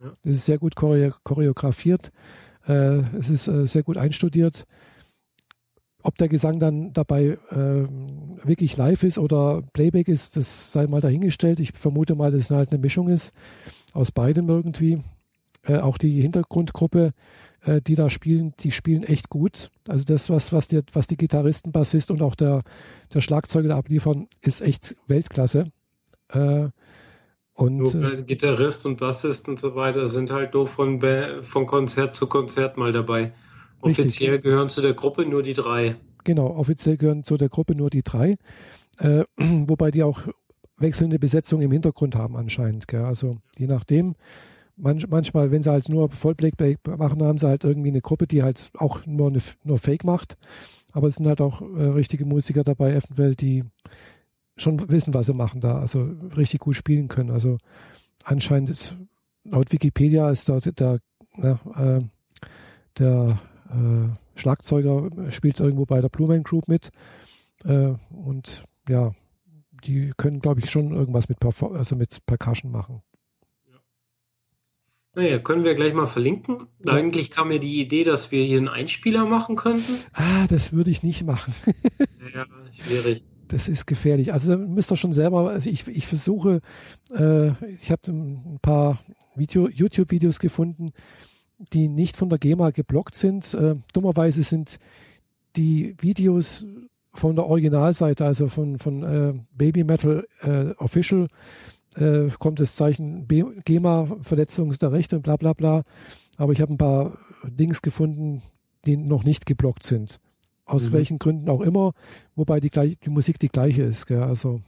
Ja. 0.00 0.12
Das 0.22 0.34
ist 0.34 0.44
sehr 0.44 0.58
gut 0.58 0.76
choreo 0.76 1.12
choreografiert, 1.24 2.10
äh, 2.66 3.02
es 3.18 3.30
ist 3.30 3.48
äh, 3.48 3.66
sehr 3.66 3.82
gut 3.82 3.96
einstudiert. 3.96 4.64
Ob 6.02 6.18
der 6.18 6.28
Gesang 6.28 6.58
dann 6.58 6.92
dabei 6.92 7.38
äh, 7.50 7.88
wirklich 8.46 8.76
live 8.76 9.04
ist 9.04 9.18
oder 9.18 9.62
Playback 9.72 10.08
ist, 10.08 10.36
das 10.36 10.70
sei 10.70 10.86
mal 10.86 11.00
dahingestellt. 11.00 11.60
Ich 11.60 11.72
vermute 11.72 12.14
mal, 12.14 12.30
dass 12.30 12.42
es 12.42 12.50
halt 12.50 12.72
eine 12.72 12.78
Mischung 12.78 13.08
ist 13.08 13.32
aus 13.94 14.12
beidem 14.12 14.50
irgendwie. 14.50 15.02
Äh, 15.66 15.78
auch 15.78 15.98
die 15.98 16.20
Hintergrundgruppe, 16.20 17.12
äh, 17.62 17.80
die 17.80 17.94
da 17.94 18.10
spielen, 18.10 18.52
die 18.60 18.70
spielen 18.70 19.02
echt 19.02 19.30
gut. 19.30 19.70
Also 19.88 20.04
das, 20.04 20.28
was, 20.28 20.52
was, 20.52 20.68
die, 20.68 20.82
was 20.92 21.06
die 21.06 21.16
Gitarristen, 21.16 21.72
Bassist 21.72 22.10
und 22.10 22.22
auch 22.22 22.34
der, 22.34 22.62
der 23.12 23.20
Schlagzeuger 23.20 23.68
da 23.68 23.78
abliefern, 23.78 24.28
ist 24.40 24.60
echt 24.60 24.96
Weltklasse. 25.06 25.70
Äh, 26.28 26.68
und, 27.56 27.76
nur, 27.76 27.94
äh, 27.94 28.22
Gitarrist 28.22 28.84
und 28.84 28.98
Bassist 28.98 29.48
und 29.48 29.60
so 29.60 29.74
weiter 29.74 30.06
sind 30.06 30.32
halt 30.32 30.54
nur 30.54 30.66
von, 30.66 31.00
von 31.42 31.66
Konzert 31.66 32.16
zu 32.16 32.26
Konzert 32.26 32.76
mal 32.76 32.92
dabei. 32.92 33.32
Offiziell 33.80 34.32
richtig. 34.32 34.50
gehören 34.50 34.68
zu 34.68 34.80
der 34.80 34.94
Gruppe 34.94 35.24
nur 35.24 35.42
die 35.42 35.52
drei. 35.52 35.96
Genau, 36.24 36.46
offiziell 36.46 36.96
gehören 36.96 37.22
zu 37.22 37.36
der 37.36 37.48
Gruppe 37.48 37.74
nur 37.74 37.90
die 37.90 38.02
drei. 38.02 38.36
Äh, 38.98 39.24
wobei 39.36 39.90
die 39.90 40.02
auch 40.02 40.22
wechselnde 40.78 41.18
Besetzung 41.18 41.60
im 41.60 41.70
Hintergrund 41.70 42.16
haben 42.16 42.36
anscheinend. 42.36 42.88
Gell? 42.88 43.04
Also 43.04 43.38
je 43.56 43.66
nachdem, 43.66 44.16
manch, 44.76 45.06
manchmal, 45.08 45.50
wenn 45.50 45.62
sie 45.62 45.70
halt 45.70 45.88
nur 45.88 46.10
Vollplayback 46.10 46.78
machen, 46.98 47.22
haben 47.22 47.38
sie 47.38 47.46
halt 47.46 47.64
irgendwie 47.64 47.90
eine 47.90 48.00
Gruppe, 48.00 48.26
die 48.26 48.42
halt 48.42 48.70
auch 48.76 49.04
nur, 49.06 49.28
eine, 49.28 49.40
nur 49.62 49.78
Fake 49.78 50.04
macht. 50.04 50.36
Aber 50.92 51.08
es 51.08 51.16
sind 51.16 51.26
halt 51.26 51.40
auch 51.40 51.60
äh, 51.60 51.84
richtige 51.86 52.24
Musiker 52.24 52.64
dabei, 52.64 52.92
eventuell, 52.92 53.34
die 53.34 53.64
schon 54.56 54.88
wissen, 54.88 55.14
was 55.14 55.26
sie 55.26 55.34
machen 55.34 55.60
da, 55.60 55.78
also 55.78 56.14
richtig 56.36 56.60
gut 56.60 56.76
spielen 56.76 57.08
können. 57.08 57.30
Also 57.30 57.58
anscheinend 58.24 58.70
ist, 58.70 58.96
laut 59.44 59.72
Wikipedia 59.72 60.30
ist 60.30 60.48
da 60.48 60.58
der, 60.58 61.00
der, 61.36 61.60
äh, 61.76 62.00
der 62.98 63.38
äh, 63.70 64.38
Schlagzeuger 64.38 65.10
spielt 65.30 65.60
irgendwo 65.60 65.86
bei 65.86 66.00
der 66.00 66.08
Blue 66.08 66.28
Man 66.28 66.44
Group 66.44 66.68
mit. 66.68 66.90
Äh, 67.64 67.94
und 68.10 68.64
ja, 68.88 69.12
die 69.84 70.12
können, 70.16 70.40
glaube 70.40 70.60
ich, 70.60 70.70
schon 70.70 70.92
irgendwas 70.92 71.28
mit, 71.28 71.40
Perfor 71.40 71.74
also 71.74 71.96
mit 71.96 72.24
Percussion 72.26 72.70
machen. 72.70 73.02
Naja, 75.14 75.38
können 75.38 75.64
wir 75.64 75.74
gleich 75.74 75.94
mal 75.94 76.06
verlinken. 76.06 76.66
Ja. 76.84 76.94
Eigentlich 76.94 77.30
kam 77.30 77.48
mir 77.48 77.60
die 77.60 77.80
Idee, 77.80 78.04
dass 78.04 78.32
wir 78.32 78.44
hier 78.44 78.58
einen 78.58 78.68
Einspieler 78.68 79.24
machen 79.24 79.56
könnten. 79.56 79.94
Ah, 80.12 80.46
das 80.48 80.72
würde 80.72 80.90
ich 80.90 81.02
nicht 81.02 81.24
machen. 81.24 81.54
ja, 82.34 82.46
schwierig. 82.80 83.22
Das 83.48 83.68
ist 83.68 83.86
gefährlich. 83.86 84.32
Also 84.32 84.52
da 84.52 84.56
müsst 84.56 84.90
ihr 84.90 84.96
schon 84.96 85.12
selber, 85.12 85.50
also 85.50 85.70
ich, 85.70 85.86
ich 85.86 86.06
versuche, 86.06 86.60
äh, 87.12 87.50
ich 87.74 87.92
habe 87.92 88.10
ein 88.10 88.58
paar 88.60 89.00
Video, 89.36 89.68
YouTube-Videos 89.68 90.40
gefunden, 90.40 90.92
die 91.58 91.88
nicht 91.88 92.16
von 92.16 92.28
der 92.28 92.38
GEMA 92.38 92.70
geblockt 92.70 93.14
sind. 93.14 93.54
Äh, 93.54 93.76
dummerweise 93.92 94.42
sind 94.42 94.78
die 95.56 95.94
Videos 96.00 96.66
von 97.12 97.36
der 97.36 97.46
Originalseite, 97.46 98.24
also 98.24 98.48
von, 98.48 98.78
von 98.78 99.02
äh, 99.04 99.34
Baby 99.52 99.84
Metal 99.84 100.26
äh, 100.40 100.74
Official, 100.78 101.28
äh, 101.96 102.28
kommt 102.38 102.60
das 102.60 102.76
Zeichen 102.76 103.26
GEMA-Verletzung 103.28 104.72
der 104.72 104.92
Rechte 104.92 105.16
und 105.16 105.22
bla 105.22 105.36
bla 105.36 105.52
bla. 105.52 105.82
Aber 106.36 106.52
ich 106.52 106.60
habe 106.60 106.72
ein 106.72 106.78
paar 106.78 107.18
Dings 107.44 107.82
gefunden, 107.82 108.42
die 108.86 108.96
noch 108.96 109.24
nicht 109.24 109.46
geblockt 109.46 109.82
sind. 109.82 110.20
Aus 110.64 110.88
mhm. 110.88 110.92
welchen 110.92 111.18
Gründen 111.18 111.50
auch 111.50 111.60
immer, 111.60 111.92
wobei 112.36 112.60
die, 112.60 112.70
gleich, 112.70 112.98
die 113.04 113.10
Musik 113.10 113.38
die 113.38 113.48
gleiche 113.48 113.82
ist. 113.82 114.06
Gell? 114.06 114.22
Also, 114.22 114.62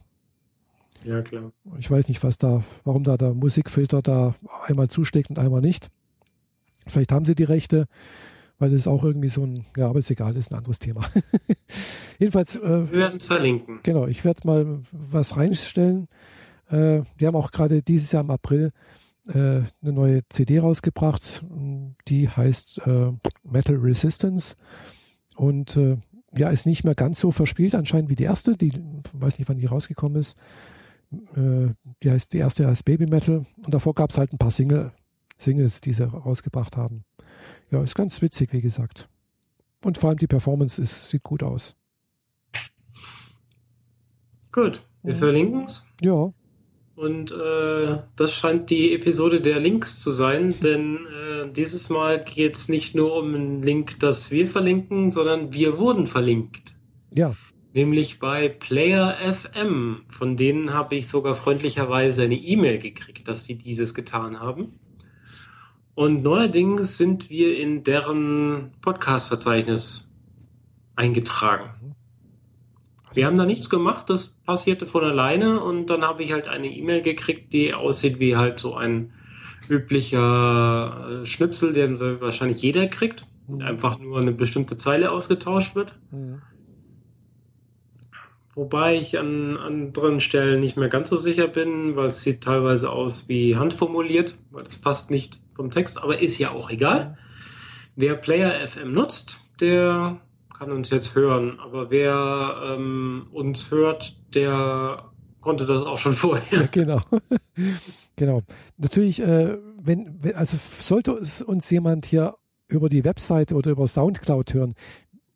ja, 1.03 1.21
klar. 1.21 1.51
Ich 1.79 1.89
weiß 1.89 2.07
nicht, 2.07 2.23
was 2.23 2.37
da, 2.37 2.63
warum 2.83 3.03
da 3.03 3.17
der 3.17 3.33
Musikfilter 3.33 4.01
da 4.01 4.35
einmal 4.65 4.89
zuschlägt 4.89 5.29
und 5.29 5.39
einmal 5.39 5.61
nicht. 5.61 5.89
Vielleicht 6.85 7.11
haben 7.11 7.25
sie 7.25 7.35
die 7.35 7.43
Rechte, 7.43 7.87
weil 8.59 8.69
das 8.69 8.81
ist 8.81 8.87
auch 8.87 9.03
irgendwie 9.03 9.29
so 9.29 9.43
ein, 9.43 9.65
ja, 9.75 9.87
aber 9.87 9.99
ist 9.99 10.11
egal, 10.11 10.35
ist 10.35 10.51
ein 10.51 10.57
anderes 10.57 10.79
Thema. 10.79 11.01
Jedenfalls. 12.19 12.55
Äh, 12.55 12.91
Wir 12.91 12.99
werden 12.99 13.17
es 13.17 13.25
verlinken. 13.25 13.79
Genau, 13.83 14.07
ich 14.07 14.23
werde 14.23 14.41
mal 14.45 14.79
was 14.91 15.37
reinstellen. 15.37 16.07
Äh, 16.69 17.01
die 17.19 17.27
haben 17.27 17.35
auch 17.35 17.51
gerade 17.51 17.81
dieses 17.81 18.11
Jahr 18.11 18.23
im 18.23 18.31
April 18.31 18.71
äh, 19.27 19.61
eine 19.81 19.93
neue 19.93 20.21
CD 20.29 20.59
rausgebracht, 20.59 21.43
die 22.07 22.29
heißt 22.29 22.81
äh, 22.85 23.11
Metal 23.43 23.75
Resistance 23.75 24.55
und 25.35 25.75
äh, 25.77 25.97
ja, 26.35 26.49
ist 26.49 26.65
nicht 26.65 26.83
mehr 26.83 26.95
ganz 26.95 27.19
so 27.19 27.31
verspielt 27.31 27.75
anscheinend 27.75 28.09
wie 28.09 28.15
die 28.15 28.23
erste, 28.23 28.55
die 28.55 28.71
weiß 29.13 29.39
nicht, 29.39 29.49
wann 29.49 29.57
die 29.57 29.65
rausgekommen 29.65 30.19
ist. 30.19 30.37
Äh, 31.35 31.69
die 32.03 32.11
heißt 32.11 32.33
die 32.33 32.37
erste 32.37 32.67
heißt 32.67 32.85
Baby 32.85 33.05
Metal 33.05 33.45
und 33.57 33.73
davor 33.73 33.93
gab 33.93 34.11
es 34.11 34.17
halt 34.17 34.33
ein 34.33 34.37
paar 34.37 34.51
Single, 34.51 34.91
Singles, 35.37 35.81
die 35.81 35.93
sie 35.93 36.07
rausgebracht 36.07 36.77
haben. 36.77 37.03
Ja, 37.71 37.81
ist 37.83 37.95
ganz 37.95 38.21
witzig, 38.21 38.53
wie 38.53 38.61
gesagt. 38.61 39.09
Und 39.83 39.97
vor 39.97 40.09
allem 40.09 40.19
die 40.19 40.27
Performance 40.27 40.81
ist, 40.81 41.09
sieht 41.09 41.23
gut 41.23 41.43
aus. 41.43 41.75
Gut, 44.51 44.85
wir 45.03 45.13
mhm. 45.13 45.19
verlinken 45.19 45.63
es. 45.65 45.85
Ja. 46.01 46.31
Und 46.97 47.31
äh, 47.31 47.99
das 48.15 48.33
scheint 48.33 48.71
die 48.71 48.91
Episode 48.95 49.39
der 49.39 49.59
Links 49.59 49.99
zu 49.99 50.09
sein, 50.09 50.55
denn 50.63 50.95
äh, 51.05 51.51
dieses 51.53 51.91
Mal 51.91 52.23
geht 52.23 52.57
es 52.57 52.69
nicht 52.69 52.95
nur 52.95 53.15
um 53.15 53.35
einen 53.35 53.61
Link, 53.61 53.99
das 53.99 54.31
wir 54.31 54.47
verlinken, 54.47 55.11
sondern 55.11 55.53
wir 55.53 55.77
wurden 55.77 56.07
verlinkt. 56.07 56.75
Ja. 57.13 57.35
Nämlich 57.73 58.17
bei 58.17 58.49
Player 58.49 59.15
FM. 59.31 60.05
Von 60.07 60.37
denen 60.37 60.73
habe 60.73 60.95
ich 60.95 61.07
sogar 61.07 61.35
freundlicherweise 61.35 62.23
eine 62.23 62.35
E-Mail 62.35 62.79
gekriegt, 62.79 63.27
dass 63.27 63.45
sie 63.45 63.59
dieses 63.59 63.93
getan 63.93 64.39
haben. 64.39 64.79
Und 65.93 66.23
neuerdings 66.23 66.97
sind 66.97 67.29
wir 67.29 67.59
in 67.59 67.83
deren 67.83 68.71
Podcast-Verzeichnis 68.81 70.09
eingetragen. 70.95 71.95
Wir 73.17 73.25
haben 73.25 73.35
da 73.35 73.45
nichts 73.45 73.67
gemacht, 73.71 74.11
das 74.11 74.27
passierte 74.27 74.85
von 74.85 75.03
alleine 75.03 75.59
und 75.59 75.87
dann 75.87 76.03
habe 76.03 76.21
ich 76.21 76.33
halt 76.33 76.47
eine 76.47 76.67
E-Mail 76.67 77.01
gekriegt, 77.01 77.51
die 77.51 77.73
aussieht 77.73 78.19
wie 78.19 78.37
halt 78.37 78.59
so 78.59 78.75
ein 78.75 79.11
üblicher 79.67 81.21
äh, 81.23 81.25
Schnipsel, 81.25 81.73
den 81.73 81.99
wahrscheinlich 82.21 82.61
jeder 82.61 82.85
kriegt. 82.85 83.23
Mhm. 83.47 83.61
Einfach 83.61 83.97
nur 83.97 84.19
eine 84.19 84.33
bestimmte 84.33 84.77
Zeile 84.77 85.09
ausgetauscht 85.09 85.73
wird. 85.73 85.95
Mhm. 86.11 86.43
Wobei 88.53 88.97
ich 88.97 89.17
an 89.17 89.57
anderen 89.57 90.19
Stellen 90.19 90.59
nicht 90.59 90.77
mehr 90.77 90.89
ganz 90.89 91.09
so 91.09 91.17
sicher 91.17 91.47
bin, 91.47 91.95
weil 91.95 92.09
es 92.09 92.21
sieht 92.21 92.43
teilweise 92.43 92.91
aus 92.91 93.27
wie 93.27 93.55
handformuliert, 93.55 94.37
weil 94.51 94.63
das 94.63 94.77
passt 94.77 95.09
nicht 95.09 95.39
vom 95.55 95.71
Text, 95.71 95.99
aber 96.03 96.21
ist 96.21 96.37
ja 96.37 96.51
auch 96.51 96.69
egal. 96.69 97.17
Wer 97.95 98.13
Player 98.13 98.67
FM 98.67 98.93
nutzt, 98.93 99.39
der 99.59 100.21
kann 100.57 100.71
uns 100.71 100.89
jetzt 100.89 101.15
hören, 101.15 101.59
aber 101.59 101.89
wer 101.89 102.61
ähm, 102.63 103.27
uns 103.31 103.69
hört, 103.69 104.17
der 104.33 105.11
konnte 105.39 105.65
das 105.65 105.83
auch 105.83 105.97
schon 105.97 106.13
vorher. 106.13 106.61
Ja, 106.61 106.67
genau. 106.71 107.01
genau. 108.15 108.41
Natürlich, 108.77 109.21
äh, 109.21 109.57
wenn, 109.79 110.19
also 110.35 110.57
sollte 110.81 111.13
uns 111.45 111.69
jemand 111.69 112.05
hier 112.05 112.35
über 112.67 112.89
die 112.89 113.03
Webseite 113.03 113.55
oder 113.55 113.71
über 113.71 113.87
Soundcloud 113.87 114.53
hören, 114.53 114.73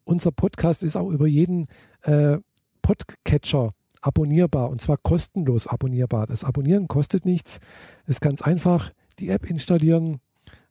unser 0.03 0.31
Podcast 0.31 0.83
ist 0.83 0.97
auch 0.97 1.09
über 1.09 1.27
jeden 1.27 1.67
äh, 2.01 2.37
Podcatcher 2.81 3.73
abonnierbar 4.01 4.69
und 4.69 4.81
zwar 4.81 4.97
kostenlos 4.97 5.67
abonnierbar. 5.67 6.25
Das 6.25 6.43
Abonnieren 6.43 6.87
kostet 6.87 7.25
nichts. 7.25 7.59
Es 8.03 8.15
ist 8.15 8.21
ganz 8.21 8.41
einfach. 8.41 8.91
Die 9.19 9.29
App 9.29 9.47
installieren 9.47 10.19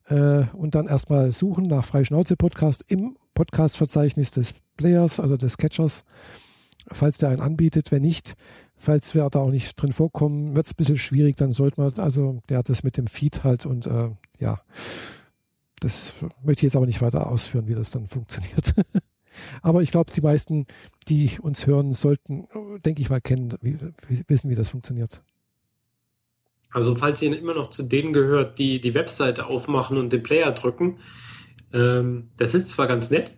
äh, 0.09 0.45
und 0.53 0.75
dann 0.75 0.89
erstmal 0.89 1.31
suchen 1.33 1.69
nach 1.69 1.85
Freischnauze 1.85 2.37
Podcast 2.37 2.85
im 2.89 3.17
Podcast-Verzeichnis 3.35 4.31
des 4.31 4.55
Players, 4.77 5.21
also 5.21 5.37
des 5.37 5.57
Catchers, 5.57 6.05
falls 6.93 7.19
der 7.19 7.31
einen 7.31 7.41
anbietet. 7.41 7.91
Wenn 7.91 8.03
nicht, 8.03 8.35
falls 8.77 9.15
wir 9.15 9.29
da 9.31 9.41
auch 9.41 9.51
nicht 9.51 9.81
drin 9.81 9.93
vorkommen, 9.93 10.57
wird 10.57 10.67
es 10.67 10.73
ein 10.73 10.77
bisschen 10.77 10.99
schwierig, 10.99 11.37
dann 11.37 11.53
sollte 11.53 11.81
man, 11.81 11.93
also 11.99 12.41
der 12.49 12.59
hat 12.59 12.69
das 12.69 12.83
mit 12.83 12.97
dem 12.97 13.07
Feed 13.07 13.45
halt 13.45 13.67
und 13.67 13.87
äh, 13.87 14.11
ja, 14.39 14.61
das 15.81 16.15
möchte 16.43 16.61
ich 16.61 16.73
jetzt 16.73 16.77
aber 16.77 16.87
nicht 16.87 17.03
weiter 17.03 17.27
ausführen, 17.27 17.67
wie 17.67 17.75
das 17.75 17.91
dann 17.91 18.07
funktioniert. 18.07 18.75
aber 19.63 19.83
ich 19.83 19.91
glaube, 19.91 20.13
die 20.15 20.21
meisten, 20.21 20.67
die 21.09 21.39
uns 21.41 21.67
hören, 21.67 21.95
sollten, 21.95 22.47
denke 22.85 23.01
ich 23.01 23.11
mal, 23.11 23.21
kennen, 23.21 23.55
wie, 23.63 23.79
wissen, 24.29 24.51
wie 24.51 24.55
das 24.55 24.71
funktioniert. 24.71 25.23
Also 26.73 26.95
falls 26.95 27.21
ihr 27.23 27.37
immer 27.37 27.55
noch 27.55 27.69
zu 27.69 27.83
denen 27.83 28.13
gehört, 28.13 28.59
die 28.59 28.81
die 28.81 28.95
Webseite 28.95 29.47
aufmachen 29.47 29.97
und 29.99 30.13
den 30.13 30.23
Player 30.23 30.53
drücken, 30.53 30.99
ähm, 31.73 32.29
das 32.37 32.55
ist 32.55 32.71
zwar 32.71 32.87
ganz 32.87 33.11
nett 33.11 33.33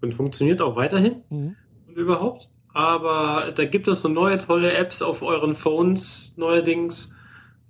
und 0.00 0.14
funktioniert 0.14 0.60
auch 0.60 0.76
weiterhin 0.76 1.22
mhm. 1.30 1.56
und 1.88 1.96
überhaupt, 1.96 2.50
aber 2.72 3.52
da 3.54 3.64
gibt 3.64 3.88
es 3.88 4.02
so 4.02 4.08
neue 4.08 4.38
tolle 4.38 4.72
Apps 4.72 5.02
auf 5.02 5.22
euren 5.22 5.54
Phones 5.54 6.34
neuerdings. 6.36 7.14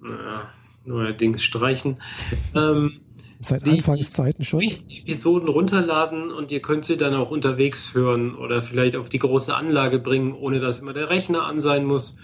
Naja, 0.00 0.50
neuerdings 0.84 1.42
streichen. 1.42 1.98
Ähm, 2.54 3.00
Seit 3.38 3.68
Anfangszeiten 3.68 4.44
schon. 4.44 4.62
Episoden 4.62 5.48
runterladen 5.48 6.32
und 6.32 6.50
ihr 6.50 6.62
könnt 6.62 6.86
sie 6.86 6.96
dann 6.96 7.14
auch 7.14 7.30
unterwegs 7.30 7.92
hören 7.92 8.34
oder 8.34 8.62
vielleicht 8.62 8.96
auf 8.96 9.10
die 9.10 9.18
große 9.18 9.54
Anlage 9.54 9.98
bringen, 9.98 10.32
ohne 10.32 10.58
dass 10.58 10.80
immer 10.80 10.94
der 10.94 11.10
Rechner 11.10 11.44
an 11.44 11.60
sein 11.60 11.84
muss 11.84 12.16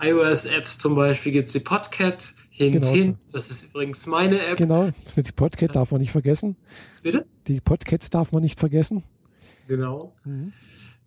iOS-Apps 0.00 0.78
zum 0.78 0.94
Beispiel 0.94 1.32
gibt 1.32 1.48
es 1.48 1.52
die 1.52 1.60
Podcat. 1.60 2.34
Hint, 2.56 2.82
genau. 2.84 3.16
Das 3.32 3.50
ist 3.50 3.64
übrigens 3.64 4.06
meine 4.06 4.40
App. 4.40 4.56
Genau, 4.56 4.88
die 5.16 5.32
Podcat 5.32 5.74
darf 5.74 5.90
man 5.90 6.00
nicht 6.00 6.12
vergessen. 6.12 6.56
Bitte? 7.02 7.26
Die 7.48 7.60
Podcasts 7.60 8.10
darf 8.10 8.30
man 8.30 8.42
nicht 8.42 8.60
vergessen. 8.60 9.02
Genau. 9.66 10.14
Mhm. 10.24 10.52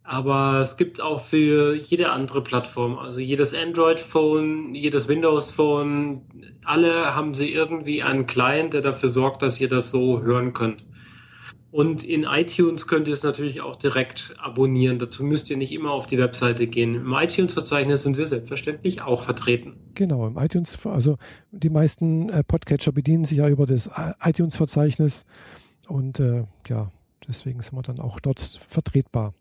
Aber 0.04 0.60
es 0.60 0.76
gibt 0.76 1.02
auch 1.02 1.22
für 1.22 1.74
jede 1.76 2.12
andere 2.12 2.42
Plattform, 2.42 2.98
also 2.98 3.22
jedes 3.22 3.54
Android-Phone, 3.54 4.76
jedes 4.76 5.08
Windows-Phone, 5.08 6.22
alle 6.66 7.16
haben 7.16 7.34
sie 7.34 7.54
irgendwie 7.54 8.04
einen 8.04 8.26
Client, 8.26 8.74
der 8.74 8.82
dafür 8.82 9.10
sorgt, 9.10 9.42
dass 9.42 9.60
ihr 9.62 9.70
das 9.70 9.90
so 9.90 10.22
hören 10.22 10.54
könnt. 10.54 10.86
Und 11.78 12.02
in 12.04 12.24
iTunes 12.24 12.88
könnt 12.88 13.08
ihr 13.08 13.14
es 13.14 13.22
natürlich 13.22 13.62
auch 13.62 13.76
direkt 13.76 14.34
abonnieren. 14.40 14.98
Dazu 14.98 15.24
müsst 15.24 15.48
ihr 15.52 15.58
nicht 15.58 15.72
immer 15.72 15.92
auf 15.92 16.08
die 16.08 16.18
Webseite 16.18 16.66
gehen. 16.66 16.96
Im 16.96 17.14
iTunes-Verzeichnis 17.14 18.02
sind 18.02 18.18
wir 18.18 18.26
selbstverständlich 18.26 19.04
auch 19.04 19.22
vertreten. 19.22 19.76
Genau, 19.94 20.26
im 20.26 20.40
iTunes, 20.40 20.84
also 20.88 21.18
die 21.52 21.70
meisten 21.70 22.30
äh, 22.30 22.44
Podcatcher 22.44 22.92
bedienen 22.92 23.26
sich 23.26 23.38
ja 23.38 23.48
über 23.48 23.68
das 23.68 23.92
iTunes-Verzeichnis 24.24 25.28
und 25.88 26.20
äh, 26.20 26.46
ja, 26.68 26.92
deswegen 27.28 27.62
sind 27.62 27.76
wir 27.76 27.84
dann 27.84 28.00
auch 28.00 28.20
dort 28.20 28.40
vertretbar. 28.68 29.36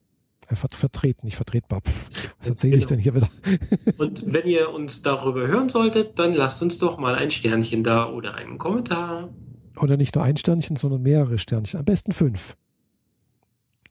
Äh, 0.49 0.57
vertreten, 0.57 1.25
nicht 1.25 1.37
vertretbar. 1.37 1.81
Pff, 1.81 2.35
was 2.38 2.51
erzähle 2.51 2.72
genau. 2.72 2.81
ich 2.81 2.87
denn 2.87 2.99
hier 2.99 3.14
wieder? 3.14 3.31
und 3.96 4.31
wenn 4.31 4.46
ihr 4.46 4.75
uns 4.75 5.01
darüber 5.01 5.46
hören 5.46 5.70
solltet, 5.70 6.18
dann 6.18 6.35
lasst 6.35 6.62
uns 6.62 6.77
doch 6.77 6.99
mal 6.99 7.14
ein 7.14 7.31
Sternchen 7.31 7.83
da 7.83 8.11
oder 8.11 8.35
einen 8.35 8.59
Kommentar. 8.59 9.31
Oder 9.79 9.97
nicht 9.97 10.15
nur 10.15 10.25
ein 10.25 10.37
Sternchen, 10.37 10.77
sondern 10.77 11.03
mehrere 11.03 11.39
Sternchen. 11.39 11.79
Am 11.79 11.85
besten 11.85 12.12
fünf. 12.12 12.57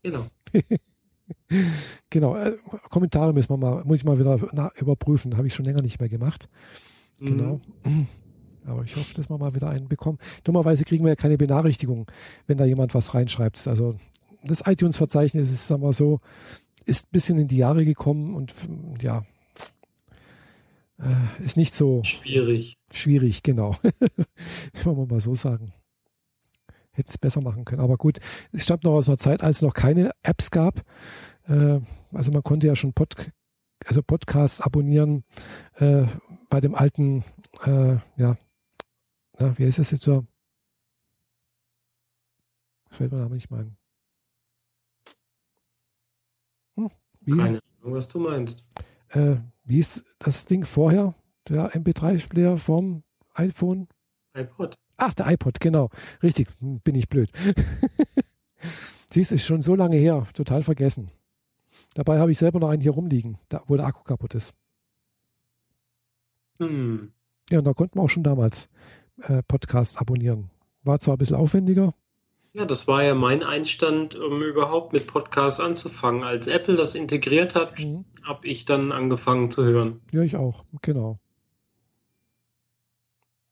Genau. 0.04 0.26
genau. 2.10 2.36
Äh, 2.36 2.58
Kommentare 2.90 3.34
müssen 3.34 3.50
wir 3.50 3.58
mal, 3.58 3.84
muss 3.86 3.98
ich 3.98 4.04
mal 4.04 4.20
wieder 4.20 4.40
na, 4.54 4.72
überprüfen. 4.76 5.38
Habe 5.38 5.48
ich 5.48 5.54
schon 5.54 5.66
länger 5.66 5.82
nicht 5.82 6.00
mehr 6.00 6.10
gemacht. 6.10 6.50
Mhm. 7.20 7.26
Genau. 7.26 7.62
Aber 8.66 8.84
ich 8.84 8.96
hoffe, 8.96 9.14
dass 9.16 9.30
wir 9.30 9.38
mal 9.38 9.54
wieder 9.54 9.70
einen 9.70 9.88
bekommen. 9.88 10.18
Dummerweise 10.44 10.86
kriegen 10.86 11.04
wir 11.04 11.10
ja 11.10 11.16
keine 11.16 11.38
Benachrichtigung, 11.38 12.10
wenn 12.48 12.58
da 12.58 12.66
jemand 12.66 12.96
was 12.96 13.14
reinschreibt. 13.14 13.68
Also 13.68 13.96
das 14.44 14.66
iTunes-Verzeichnis 14.66 15.52
ist, 15.52 15.68
sagen 15.68 15.84
wir 15.84 15.94
so, 15.94 16.20
ist 16.86 17.08
ein 17.08 17.12
bisschen 17.12 17.38
in 17.38 17.48
die 17.48 17.58
Jahre 17.58 17.86
gekommen 17.86 18.34
und 18.36 18.54
ja, 19.02 19.24
äh, 20.98 21.44
ist 21.44 21.58
nicht 21.58 21.74
so 21.74 22.04
schwierig. 22.04 22.78
Schwierig, 22.92 23.44
genau. 23.44 23.76
Wollen 24.84 24.98
wir 24.98 25.06
mal 25.06 25.20
so 25.20 25.36
sagen. 25.36 25.74
Hätte 26.92 27.10
es 27.10 27.18
besser 27.18 27.42
machen 27.42 27.66
können. 27.66 27.82
Aber 27.82 27.98
gut, 27.98 28.20
es 28.52 28.64
stammt 28.64 28.86
noch 28.86 28.94
aus 28.94 29.10
einer 29.10 29.18
Zeit, 29.18 29.44
als 29.44 29.58
es 29.58 29.62
noch 29.64 29.74
keine 29.74 30.12
Apps 30.24 30.52
gab. 30.52 30.82
Äh, 31.48 31.82
also 32.12 32.32
man 32.32 32.44
konnte 32.44 32.68
ja 32.68 32.76
schon 32.76 32.94
Pod, 32.94 33.16
also 33.86 34.02
Podcasts 34.02 34.62
abonnieren 34.62 35.26
äh, 35.76 36.06
bei 36.50 36.62
dem 36.62 36.76
alten, 36.76 37.24
äh, 37.66 37.98
ja, 38.18 38.38
na, 39.38 39.58
wie 39.58 39.66
heißt 39.66 39.80
das 39.80 39.92
jetzt 39.92 40.04
so? 40.04 40.26
Fällt 42.90 43.12
mir 43.12 43.24
aber 43.24 43.36
nicht 43.36 43.52
mal 43.52 43.62
ein. 43.62 43.78
Hm, 46.78 46.90
wie, 47.22 47.38
Keine 47.38 47.60
Ahnung, 47.82 47.94
was 47.94 48.08
du 48.08 48.20
meinst. 48.20 48.66
Äh, 49.10 49.36
wie 49.66 49.80
ist 49.80 50.06
das 50.20 50.46
Ding 50.46 50.66
vorher? 50.66 51.16
Der 51.50 51.72
MP3-Player 51.74 52.58
vom 52.58 53.04
iPhone? 53.34 53.88
iPod. 54.36 54.76
Ach, 54.98 55.14
der 55.14 55.32
iPod, 55.32 55.60
genau. 55.60 55.90
Richtig, 56.24 56.48
hm, 56.60 56.80
bin 56.82 56.96
ich 56.96 57.10
blöd. 57.10 57.32
Siehst, 59.12 59.32
ist 59.32 59.46
schon 59.46 59.62
so 59.62 59.76
lange 59.76 59.98
her, 59.98 60.26
total 60.34 60.64
vergessen. 60.64 61.12
Dabei 61.94 62.20
habe 62.20 62.32
ich 62.32 62.38
selber 62.38 62.60
noch 62.60 62.70
einen 62.70 62.82
hier 62.82 62.92
rumliegen, 62.92 63.38
da, 63.50 63.64
wo 63.68 63.76
der 63.76 63.86
Akku 63.86 64.04
kaputt 64.04 64.36
ist. 64.36 64.54
Hm. 66.60 67.12
Ja, 67.50 67.60
und 67.60 67.66
da 67.66 67.74
konnten 67.74 68.00
wir 68.00 68.04
auch 68.04 68.10
schon 68.10 68.24
damals 68.24 68.70
äh, 69.22 69.44
Podcasts 69.44 69.98
abonnieren. 69.98 70.50
War 70.84 71.00
zwar 71.00 71.16
ein 71.16 71.18
bisschen 71.18 71.36
aufwendiger. 71.36 71.94
Ja, 72.56 72.64
das 72.64 72.88
war 72.88 73.04
ja 73.04 73.16
mein 73.16 73.44
Einstand, 73.44 74.16
um 74.16 74.42
überhaupt 74.42 74.94
mit 74.94 75.08
Podcasts 75.08 75.60
anzufangen. 75.60 76.24
Als 76.24 76.48
Apple 76.48 76.76
das 76.76 76.96
integriert 76.96 77.54
hat, 77.54 77.78
mhm. 77.78 78.06
habe 78.24 78.48
ich 78.48 78.64
dann 78.64 78.94
angefangen 78.94 79.52
zu 79.52 79.66
hören. 79.66 80.00
Ja, 80.14 80.22
ich 80.22 80.38
auch, 80.38 80.64
genau. 80.82 81.20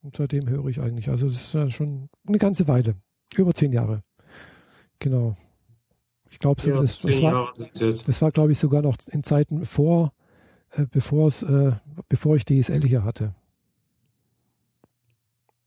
Und 0.03 0.15
seitdem 0.15 0.47
höre 0.47 0.67
ich 0.67 0.79
eigentlich. 0.79 1.09
Also 1.09 1.27
es 1.27 1.41
ist 1.41 1.53
ja 1.53 1.69
schon 1.69 2.07
eine 2.25 2.37
ganze 2.37 2.69
Weile. 2.69 2.95
Über 3.35 3.53
zehn 3.53 3.73
Jahre. 3.73 4.03
Genau. 4.99 5.35
Ich 6.31 6.39
glaube, 6.39 6.61
so, 6.61 6.69
ja, 6.69 6.79
das, 6.79 7.01
das, 7.01 7.21
war, 7.21 7.53
das 7.55 8.21
war, 8.21 8.31
glaube 8.31 8.53
ich, 8.53 8.59
sogar 8.59 8.81
noch 8.81 8.95
in 9.11 9.23
Zeiten 9.23 9.65
vor, 9.65 10.13
äh, 10.71 10.85
bevor 10.89 11.27
es, 11.27 11.43
äh, 11.43 11.73
bevor 12.07 12.37
ich 12.37 12.45
DSL 12.45 12.83
hier 12.85 13.03
hatte. 13.03 13.35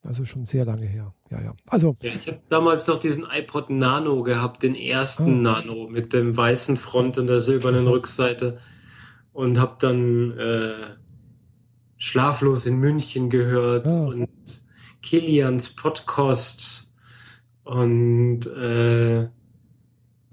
Also 0.06 0.24
schon 0.24 0.44
sehr 0.44 0.64
lange 0.64 0.86
her. 0.86 1.12
Ja, 1.30 1.42
ja. 1.42 1.54
Also. 1.66 1.96
Ja, 2.00 2.10
ich 2.14 2.28
habe 2.28 2.40
damals 2.48 2.86
noch 2.86 2.98
diesen 2.98 3.26
iPod 3.30 3.70
Nano 3.70 4.22
gehabt, 4.22 4.62
den 4.62 4.74
ersten 4.74 5.46
ah. 5.46 5.58
Nano 5.58 5.88
mit 5.88 6.12
dem 6.12 6.36
weißen 6.36 6.76
Front 6.76 7.18
und 7.18 7.26
der 7.26 7.40
silbernen 7.40 7.88
Rückseite. 7.88 8.58
Und 9.32 9.58
habe 9.58 9.76
dann 9.80 10.38
äh, 10.38 10.94
Schlaflos 11.98 12.66
in 12.66 12.78
München 12.78 13.30
gehört 13.30 13.86
ah. 13.86 14.06
und 14.06 14.28
Kilians 15.02 15.70
Podcast 15.70 16.92
und 17.64 18.46
äh, 18.46 19.28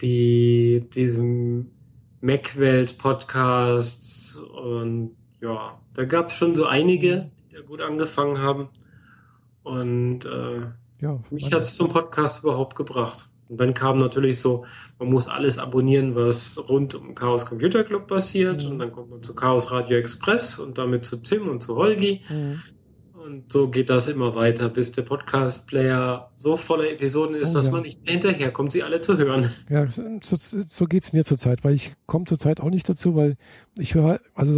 die, 0.01 0.89
diesem 0.93 1.71
Mac-Welt-Podcast 2.21 4.41
und 4.41 5.15
ja, 5.41 5.79
da 5.93 6.05
gab 6.05 6.29
es 6.29 6.35
schon 6.35 6.55
so 6.55 6.65
einige, 6.65 7.29
die 7.51 7.55
da 7.55 7.61
gut 7.61 7.81
angefangen 7.81 8.39
haben. 8.39 8.69
Und 9.63 10.25
äh, 10.25 10.61
ja, 11.01 11.19
mich 11.31 11.51
hat 11.51 11.61
es 11.61 11.75
zum 11.75 11.89
Podcast 11.89 12.43
überhaupt 12.43 12.75
gebracht. 12.75 13.29
Und 13.49 13.59
dann 13.59 13.73
kam 13.73 13.97
natürlich 13.97 14.39
so, 14.39 14.65
man 14.99 15.09
muss 15.09 15.27
alles 15.27 15.57
abonnieren, 15.57 16.15
was 16.15 16.63
rund 16.69 16.95
um 16.95 17.13
Chaos 17.13 17.45
Computer 17.45 17.83
Club 17.83 18.07
passiert. 18.07 18.63
Mhm. 18.63 18.71
Und 18.71 18.79
dann 18.79 18.91
kommt 18.91 19.09
man 19.09 19.21
zu 19.21 19.35
Chaos 19.35 19.71
Radio 19.71 19.97
Express 19.97 20.59
und 20.59 20.77
damit 20.77 21.05
zu 21.05 21.17
Tim 21.17 21.47
und 21.49 21.61
zu 21.61 21.75
Holgi. 21.75 22.21
Mhm. 22.29 22.61
Und 23.23 23.53
so 23.53 23.69
geht 23.69 23.89
das 23.89 24.07
immer 24.09 24.35
weiter, 24.35 24.67
bis 24.67 24.91
der 24.91 25.03
Podcast-Player 25.03 26.31
so 26.35 26.57
voller 26.57 26.91
Episoden 26.91 27.35
ist, 27.35 27.51
oh, 27.51 27.53
dass 27.53 27.67
ja. 27.67 27.71
man 27.71 27.83
nicht 27.83 28.03
mehr 28.03 28.13
hinterherkommt, 28.13 28.73
sie 28.73 28.83
alle 28.83 28.99
zu 28.99 29.17
hören. 29.17 29.49
Ja, 29.69 29.87
so, 29.87 30.35
so 30.35 30.85
geht 30.85 31.03
es 31.03 31.13
mir 31.13 31.23
zurzeit, 31.23 31.63
weil 31.63 31.73
ich 31.73 31.93
komme 32.05 32.25
zurzeit 32.25 32.59
auch 32.59 32.69
nicht 32.69 32.89
dazu, 32.89 33.15
weil 33.15 33.37
ich 33.77 33.95
höre, 33.95 34.19
also 34.33 34.53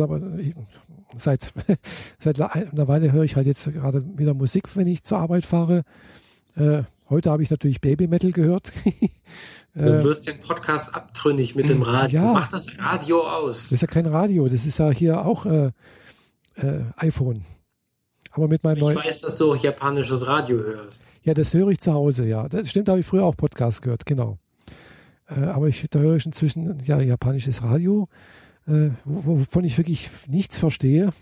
seit, 1.15 1.53
seit 2.19 2.39
einer 2.39 2.87
Weile 2.87 3.11
höre 3.11 3.23
ich 3.23 3.35
halt 3.35 3.47
jetzt 3.47 3.71
gerade 3.71 4.03
wieder 4.17 4.33
Musik, 4.33 4.75
wenn 4.75 4.87
ich 4.87 5.03
zur 5.03 5.19
Arbeit 5.19 5.45
fahre. 5.45 5.83
Äh, 6.55 6.83
heute 7.09 7.31
habe 7.31 7.43
ich 7.43 7.49
natürlich 7.49 7.81
Baby 7.81 8.07
Metal 8.07 8.31
gehört. 8.31 8.71
du 9.73 9.81
äh, 9.81 10.03
wirst 10.03 10.27
den 10.27 10.39
Podcast 10.39 10.95
abtrünnig 10.95 11.55
mit 11.55 11.69
dem 11.69 11.81
Radio. 11.81 12.21
Ja, 12.21 12.33
Mach 12.33 12.47
das 12.47 12.79
Radio 12.79 13.27
aus. 13.27 13.63
Das 13.63 13.73
ist 13.73 13.81
ja 13.81 13.87
kein 13.87 14.05
Radio, 14.05 14.47
das 14.47 14.65
ist 14.65 14.79
ja 14.79 14.89
hier 14.91 15.25
auch 15.25 15.45
äh, 15.45 15.71
äh 16.55 16.81
iPhone. 16.97 17.45
Aber 18.31 18.47
mit 18.47 18.63
meinem 18.63 18.89
ich 18.89 18.95
weiß, 18.95 19.21
dass 19.21 19.35
du 19.35 19.53
auch 19.53 19.55
japanisches 19.55 20.27
Radio 20.27 20.57
hörst. 20.57 21.01
Ja, 21.23 21.33
das 21.33 21.53
höre 21.53 21.69
ich 21.69 21.79
zu 21.79 21.93
Hause, 21.93 22.25
ja. 22.25 22.49
Das 22.49 22.69
stimmt, 22.69 22.87
da 22.87 22.91
habe 22.91 22.99
ich 22.99 23.05
früher 23.05 23.23
auch 23.23 23.37
Podcast 23.37 23.81
gehört, 23.81 24.05
genau. 24.05 24.37
Äh, 25.27 25.45
aber 25.45 25.67
ich, 25.67 25.85
da 25.89 25.99
höre 25.99 26.17
ich 26.17 26.25
inzwischen 26.25 26.79
ja 26.85 26.99
japanisches 26.99 27.63
Radio 27.63 28.09
äh, 28.67 28.89
wovon 29.03 29.63
ich 29.63 29.77
wirklich 29.77 30.09
nichts 30.27 30.57
verstehe. 30.57 31.13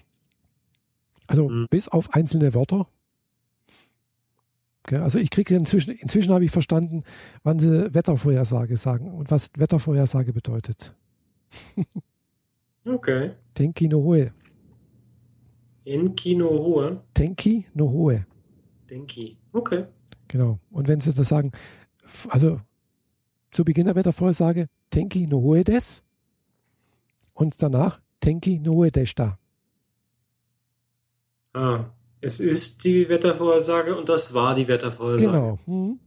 Also 1.28 1.50
mhm. 1.50 1.68
bis 1.70 1.88
auf 1.88 2.14
einzelne 2.14 2.54
Wörter. 2.54 2.88
Okay, 4.86 4.98
also 4.98 5.18
ich 5.18 5.30
kriege 5.30 5.56
inzwischen, 5.56 5.92
inzwischen 5.92 6.34
habe 6.34 6.44
ich 6.44 6.52
verstanden, 6.52 7.04
wann 7.44 7.58
sie 7.58 7.94
Wettervorhersage 7.94 8.76
sagen 8.76 9.12
und 9.14 9.32
was 9.32 9.52
Wettervorhersage 9.56 10.34
bedeutet. 10.34 10.94
okay. 12.86 13.32
Tenki 13.54 13.88
no 13.88 14.04
Hoe. 14.04 14.34
Enki 15.86 16.36
no 16.36 16.50
Hoe? 16.50 17.02
Tenki 17.14 17.66
no 17.74 17.90
Hoe. 17.90 18.24
Tenki, 18.88 19.38
okay. 19.54 19.86
Genau. 20.28 20.60
Und 20.70 20.88
wenn 20.88 21.00
sie 21.00 21.14
das 21.14 21.30
sagen, 21.30 21.52
also 22.28 22.60
zu 23.52 23.64
Beginn 23.64 23.86
der 23.86 23.96
Wettervorhersage, 23.96 24.68
Tenki 24.90 25.28
no 25.28 25.42
Hoe 25.42 25.64
des, 25.64 26.04
und 27.34 27.62
danach 27.62 28.00
Tenki 28.20 28.60
no 28.60 28.86
Deshta. 28.86 29.38
Ah, 31.54 31.86
es 32.22 32.40
ist 32.40 32.84
die 32.84 33.10
Wettervorhersage 33.10 33.96
und 33.96 34.10
das 34.10 34.34
war 34.34 34.56
die 34.56 34.68
Wettervorhersage. 34.68 35.32
Genau. 35.32 35.60
Hm. 35.66 36.00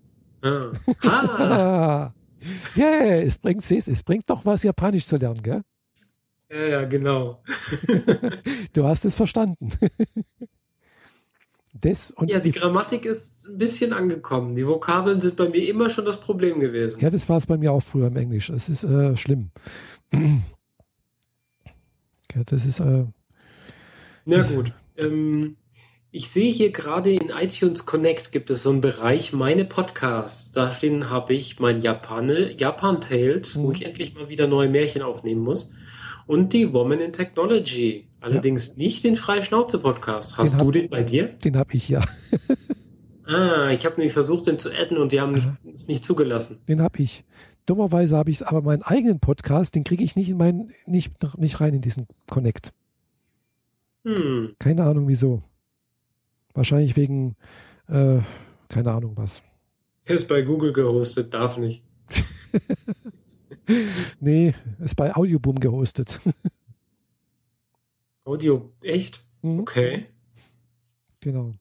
Ah. 0.42 0.72
Ha. 1.04 2.14
yeah, 2.76 3.20
es 3.22 3.38
bringt, 3.38 3.70
es 3.70 4.02
bringt 4.02 4.28
doch 4.28 4.44
was, 4.44 4.62
Japanisch 4.62 5.06
zu 5.06 5.16
lernen, 5.16 5.42
gell? 5.42 5.62
Ja, 6.50 6.66
ja, 6.66 6.84
genau. 6.84 7.42
du 8.72 8.84
hast 8.84 9.04
es 9.04 9.14
verstanden. 9.14 9.70
Des 11.74 12.12
und 12.12 12.32
ja, 12.32 12.40
die 12.40 12.52
Grammatik 12.52 13.04
ist 13.04 13.48
ein 13.48 13.58
bisschen 13.58 13.92
angekommen. 13.92 14.54
Die 14.54 14.66
Vokabeln 14.66 15.20
sind 15.20 15.36
bei 15.36 15.50
mir 15.50 15.68
immer 15.68 15.90
schon 15.90 16.06
das 16.06 16.18
Problem 16.18 16.58
gewesen. 16.58 16.98
Ja, 17.00 17.10
das 17.10 17.28
war 17.28 17.36
es 17.36 17.46
bei 17.46 17.58
mir 17.58 17.70
auch 17.70 17.82
früher 17.82 18.06
im 18.06 18.16
Englisch. 18.16 18.48
Es 18.48 18.70
ist 18.70 18.84
äh, 18.84 19.14
schlimm. 19.14 19.50
Ja, 22.34 22.42
das 22.44 22.66
ist. 22.66 22.80
Äh, 22.80 23.04
Na 24.24 24.42
gut. 24.42 24.72
Ähm, 24.96 25.56
ich 26.10 26.30
sehe 26.30 26.50
hier 26.50 26.72
gerade 26.72 27.12
in 27.12 27.28
iTunes 27.28 27.84
Connect 27.84 28.32
gibt 28.32 28.50
es 28.50 28.62
so 28.62 28.70
einen 28.70 28.80
Bereich 28.80 29.34
meine 29.34 29.66
Podcasts. 29.66 30.50
Da 30.50 30.72
stehen 30.72 31.10
habe 31.10 31.34
ich 31.34 31.60
mein 31.60 31.82
Japan, 31.82 32.30
Japan 32.56 33.02
Tales, 33.02 33.56
mhm. 33.56 33.62
wo 33.62 33.72
ich 33.72 33.84
endlich 33.84 34.14
mal 34.14 34.30
wieder 34.30 34.46
neue 34.46 34.70
Märchen 34.70 35.02
aufnehmen 35.02 35.42
muss. 35.42 35.72
Und 36.26 36.54
die 36.54 36.72
Woman 36.72 37.00
in 37.00 37.12
Technology. 37.12 38.08
Allerdings 38.20 38.68
ja. 38.68 38.74
nicht 38.76 39.04
den 39.04 39.14
Freischnauze 39.16 39.78
Podcast. 39.78 40.38
Hast 40.38 40.52
den 40.52 40.58
du 40.58 40.64
hab, 40.64 40.72
den 40.72 40.88
bei 40.88 41.02
dir? 41.02 41.34
Den 41.44 41.56
habe 41.56 41.74
ich 41.74 41.88
ja. 41.88 42.00
ah, 43.26 43.68
ich 43.68 43.84
habe 43.84 43.96
nämlich 43.96 44.14
versucht, 44.14 44.46
den 44.46 44.58
zu 44.58 44.70
adden 44.72 44.96
und 44.96 45.12
die 45.12 45.20
haben 45.20 45.58
es 45.72 45.86
nicht 45.86 46.04
zugelassen. 46.04 46.60
Den 46.66 46.80
habe 46.80 47.02
ich. 47.02 47.24
Dummerweise 47.66 48.16
habe 48.16 48.30
ich 48.30 48.46
aber 48.46 48.62
meinen 48.62 48.82
eigenen 48.82 49.18
Podcast, 49.18 49.74
den 49.74 49.84
kriege 49.84 50.04
ich 50.04 50.14
nicht 50.14 50.30
in 50.30 50.36
meinen, 50.36 50.72
nicht, 50.86 51.12
nicht 51.36 51.60
rein 51.60 51.74
in 51.74 51.80
diesen 51.80 52.06
Connect. 52.30 52.72
Hm. 54.04 54.54
Keine 54.60 54.84
Ahnung 54.84 55.08
wieso. 55.08 55.42
Wahrscheinlich 56.54 56.96
wegen, 56.96 57.34
äh, 57.88 58.20
keine 58.68 58.92
Ahnung 58.92 59.16
was. 59.16 59.42
Er 60.04 60.14
ist 60.14 60.28
bei 60.28 60.42
Google 60.42 60.72
gehostet, 60.72 61.34
darf 61.34 61.58
nicht. 61.58 61.82
nee, 64.20 64.54
ist 64.78 64.94
bei 64.94 65.14
Audioboom 65.14 65.58
gehostet. 65.58 66.20
Audio, 68.24 68.72
echt? 68.82 69.24
Mhm. 69.42 69.60
Okay. 69.60 70.06
Genau. 71.20 71.54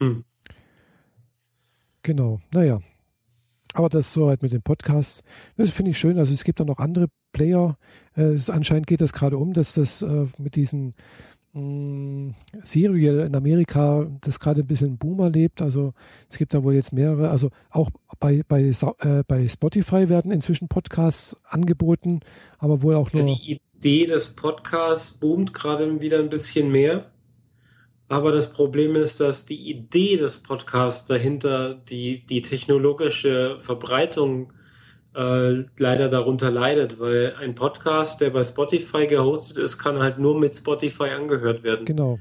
Hm. 0.00 0.24
Genau, 2.04 2.40
naja. 2.52 2.80
Aber 3.72 3.88
das 3.88 4.12
soweit 4.12 4.42
mit 4.42 4.52
den 4.52 4.62
Podcasts. 4.62 5.22
Das 5.56 5.70
finde 5.72 5.90
ich 5.90 5.98
schön. 5.98 6.18
Also 6.18 6.32
es 6.32 6.44
gibt 6.44 6.60
da 6.60 6.64
noch 6.64 6.78
andere 6.78 7.08
Player. 7.32 7.76
Äh, 8.14 8.36
anscheinend 8.48 8.86
geht 8.86 9.00
das 9.00 9.12
gerade 9.12 9.38
um, 9.38 9.52
dass 9.54 9.74
das 9.74 10.02
äh, 10.02 10.26
mit 10.38 10.54
diesen 10.54 10.94
mh, 11.54 12.34
Serial 12.62 13.20
in 13.20 13.34
Amerika, 13.34 14.06
das 14.20 14.38
gerade 14.38 14.60
ein 14.60 14.66
bisschen 14.66 14.98
Boom 14.98 15.18
erlebt. 15.20 15.62
Also 15.62 15.94
es 16.28 16.36
gibt 16.36 16.52
da 16.52 16.62
wohl 16.62 16.74
jetzt 16.74 16.92
mehrere. 16.92 17.30
Also 17.30 17.50
auch 17.70 17.90
bei, 18.20 18.42
bei, 18.46 18.64
äh, 18.64 19.22
bei 19.26 19.48
Spotify 19.48 20.10
werden 20.10 20.30
inzwischen 20.30 20.68
Podcasts 20.68 21.36
angeboten, 21.44 22.20
aber 22.58 22.82
wohl 22.82 22.94
auch 22.94 23.12
nur. 23.14 23.26
Ja, 23.26 23.34
die 23.34 23.60
Idee 23.76 24.06
des 24.06 24.28
Podcasts 24.28 25.10
boomt 25.10 25.54
gerade 25.54 26.00
wieder 26.02 26.18
ein 26.18 26.28
bisschen 26.28 26.70
mehr. 26.70 27.10
Aber 28.08 28.32
das 28.32 28.52
Problem 28.52 28.96
ist, 28.96 29.20
dass 29.20 29.46
die 29.46 29.70
Idee 29.70 30.16
des 30.16 30.38
Podcasts 30.38 31.06
dahinter, 31.06 31.74
die, 31.74 32.24
die 32.26 32.42
technologische 32.42 33.58
Verbreitung 33.60 34.52
äh, 35.14 35.64
leider 35.78 36.08
darunter 36.08 36.50
leidet, 36.50 37.00
weil 37.00 37.34
ein 37.40 37.54
Podcast, 37.54 38.20
der 38.20 38.30
bei 38.30 38.44
Spotify 38.44 39.06
gehostet 39.06 39.56
ist, 39.56 39.78
kann 39.78 40.00
halt 40.00 40.18
nur 40.18 40.38
mit 40.38 40.54
Spotify 40.54 41.10
angehört 41.10 41.62
werden. 41.62 41.86
Genau. 41.86 42.18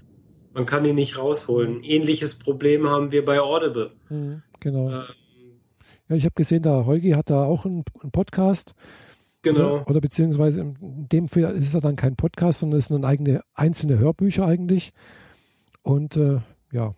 Man 0.54 0.66
kann 0.66 0.86
ihn 0.86 0.96
nicht 0.96 1.18
rausholen. 1.18 1.84
Ähnliches 1.84 2.36
Problem 2.36 2.88
haben 2.88 3.12
wir 3.12 3.26
bei 3.26 3.42
Audible. 3.42 3.92
Mhm, 4.10 4.44
genau. 4.60 4.90
Ähm, 4.90 5.04
ja, 6.10 6.16
ich 6.16 6.26
habe 6.26 6.36
gesehen, 6.36 6.62
da 6.62 6.86
Holgi 6.86 7.12
hat 7.12 7.30
da 7.30 7.44
auch 7.44 7.66
einen, 7.66 7.84
einen 8.02 8.12
Podcast. 8.12 8.76
Genau. 9.42 9.78
Oder, 9.78 9.90
oder, 9.90 10.02
beziehungsweise 10.02 10.62
in 10.62 11.08
dem 11.12 11.28
Fall 11.28 11.56
ist 11.56 11.74
es 11.74 11.82
dann 11.82 11.96
kein 11.96 12.16
Podcast, 12.16 12.60
sondern 12.60 12.80
es 12.80 12.86
sind 12.86 13.04
eigene 13.04 13.42
einzelne 13.54 13.98
Hörbücher 13.98 14.46
eigentlich. 14.46 14.94
Und 15.84 16.18
äh, 16.18 16.40
ja. 16.72 16.96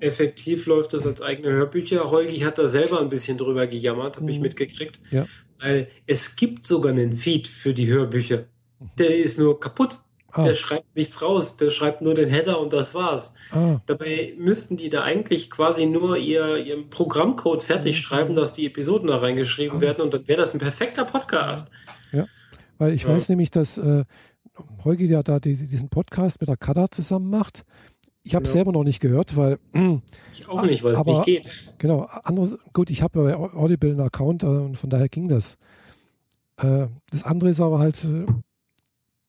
Effektiv 0.00 0.66
läuft 0.66 0.94
das 0.94 1.06
als 1.06 1.22
eigene 1.22 1.50
Hörbücher. 1.50 2.10
Holgi 2.10 2.40
hat 2.40 2.58
da 2.58 2.66
selber 2.66 3.00
ein 3.00 3.08
bisschen 3.08 3.38
drüber 3.38 3.66
gejammert, 3.66 4.16
habe 4.16 4.24
mhm. 4.24 4.32
ich 4.32 4.40
mitgekriegt. 4.40 4.98
Ja. 5.10 5.26
Weil 5.60 5.88
es 6.06 6.34
gibt 6.34 6.66
sogar 6.66 6.92
einen 6.92 7.14
Feed 7.14 7.46
für 7.46 7.72
die 7.72 7.86
Hörbücher. 7.86 8.46
Mhm. 8.80 8.90
Der 8.98 9.16
ist 9.16 9.38
nur 9.38 9.60
kaputt. 9.60 9.98
Ah. 10.32 10.44
Der 10.44 10.54
schreibt 10.54 10.96
nichts 10.96 11.20
raus, 11.20 11.58
der 11.58 11.70
schreibt 11.70 12.00
nur 12.00 12.14
den 12.14 12.30
Header 12.30 12.58
und 12.58 12.72
das 12.72 12.94
war's. 12.94 13.34
Ah. 13.50 13.80
Dabei 13.84 14.34
müssten 14.38 14.78
die 14.78 14.88
da 14.88 15.02
eigentlich 15.02 15.50
quasi 15.50 15.84
nur 15.84 16.16
ihr, 16.16 16.56
ihren 16.56 16.88
Programmcode 16.88 17.62
fertig 17.62 17.98
mhm. 17.98 18.02
schreiben, 18.02 18.34
dass 18.34 18.54
die 18.54 18.66
Episoden 18.66 19.08
da 19.08 19.18
reingeschrieben 19.18 19.78
ah. 19.78 19.80
werden 19.82 20.00
und 20.00 20.14
dann 20.14 20.26
wäre 20.26 20.40
das 20.40 20.54
ein 20.54 20.58
perfekter 20.58 21.04
Podcast. 21.04 21.68
Ja, 22.12 22.26
weil 22.78 22.94
ich 22.94 23.02
ja. 23.02 23.10
weiß 23.10 23.28
nämlich, 23.28 23.50
dass 23.50 23.76
äh, 23.76 24.04
Holgi 24.84 25.06
ja 25.06 25.22
da 25.22 25.38
diesen 25.38 25.90
Podcast 25.90 26.40
mit 26.40 26.48
der 26.48 26.56
Kada 26.56 26.90
zusammen 26.90 27.28
macht 27.28 27.64
ich 28.24 28.34
habe 28.34 28.44
es 28.44 28.52
genau. 28.52 28.58
selber 28.58 28.72
noch 28.72 28.84
nicht 28.84 29.00
gehört, 29.00 29.36
weil. 29.36 29.58
Ich 30.32 30.48
auch 30.48 30.62
nicht, 30.62 30.84
weil 30.84 30.92
es 30.92 31.04
nicht 31.04 31.24
geht. 31.24 31.74
Genau. 31.78 32.02
Anderes, 32.22 32.56
gut, 32.72 32.90
ich 32.90 33.02
habe 33.02 33.22
bei 33.22 33.36
Audible 33.36 33.90
einen 33.90 34.00
Account 34.00 34.44
äh, 34.44 34.46
und 34.46 34.76
von 34.76 34.90
daher 34.90 35.08
ging 35.08 35.28
das. 35.28 35.58
Äh, 36.58 36.86
das 37.10 37.24
andere 37.24 37.50
ist 37.50 37.60
aber 37.60 37.80
halt, 37.80 38.04
äh, 38.04 38.26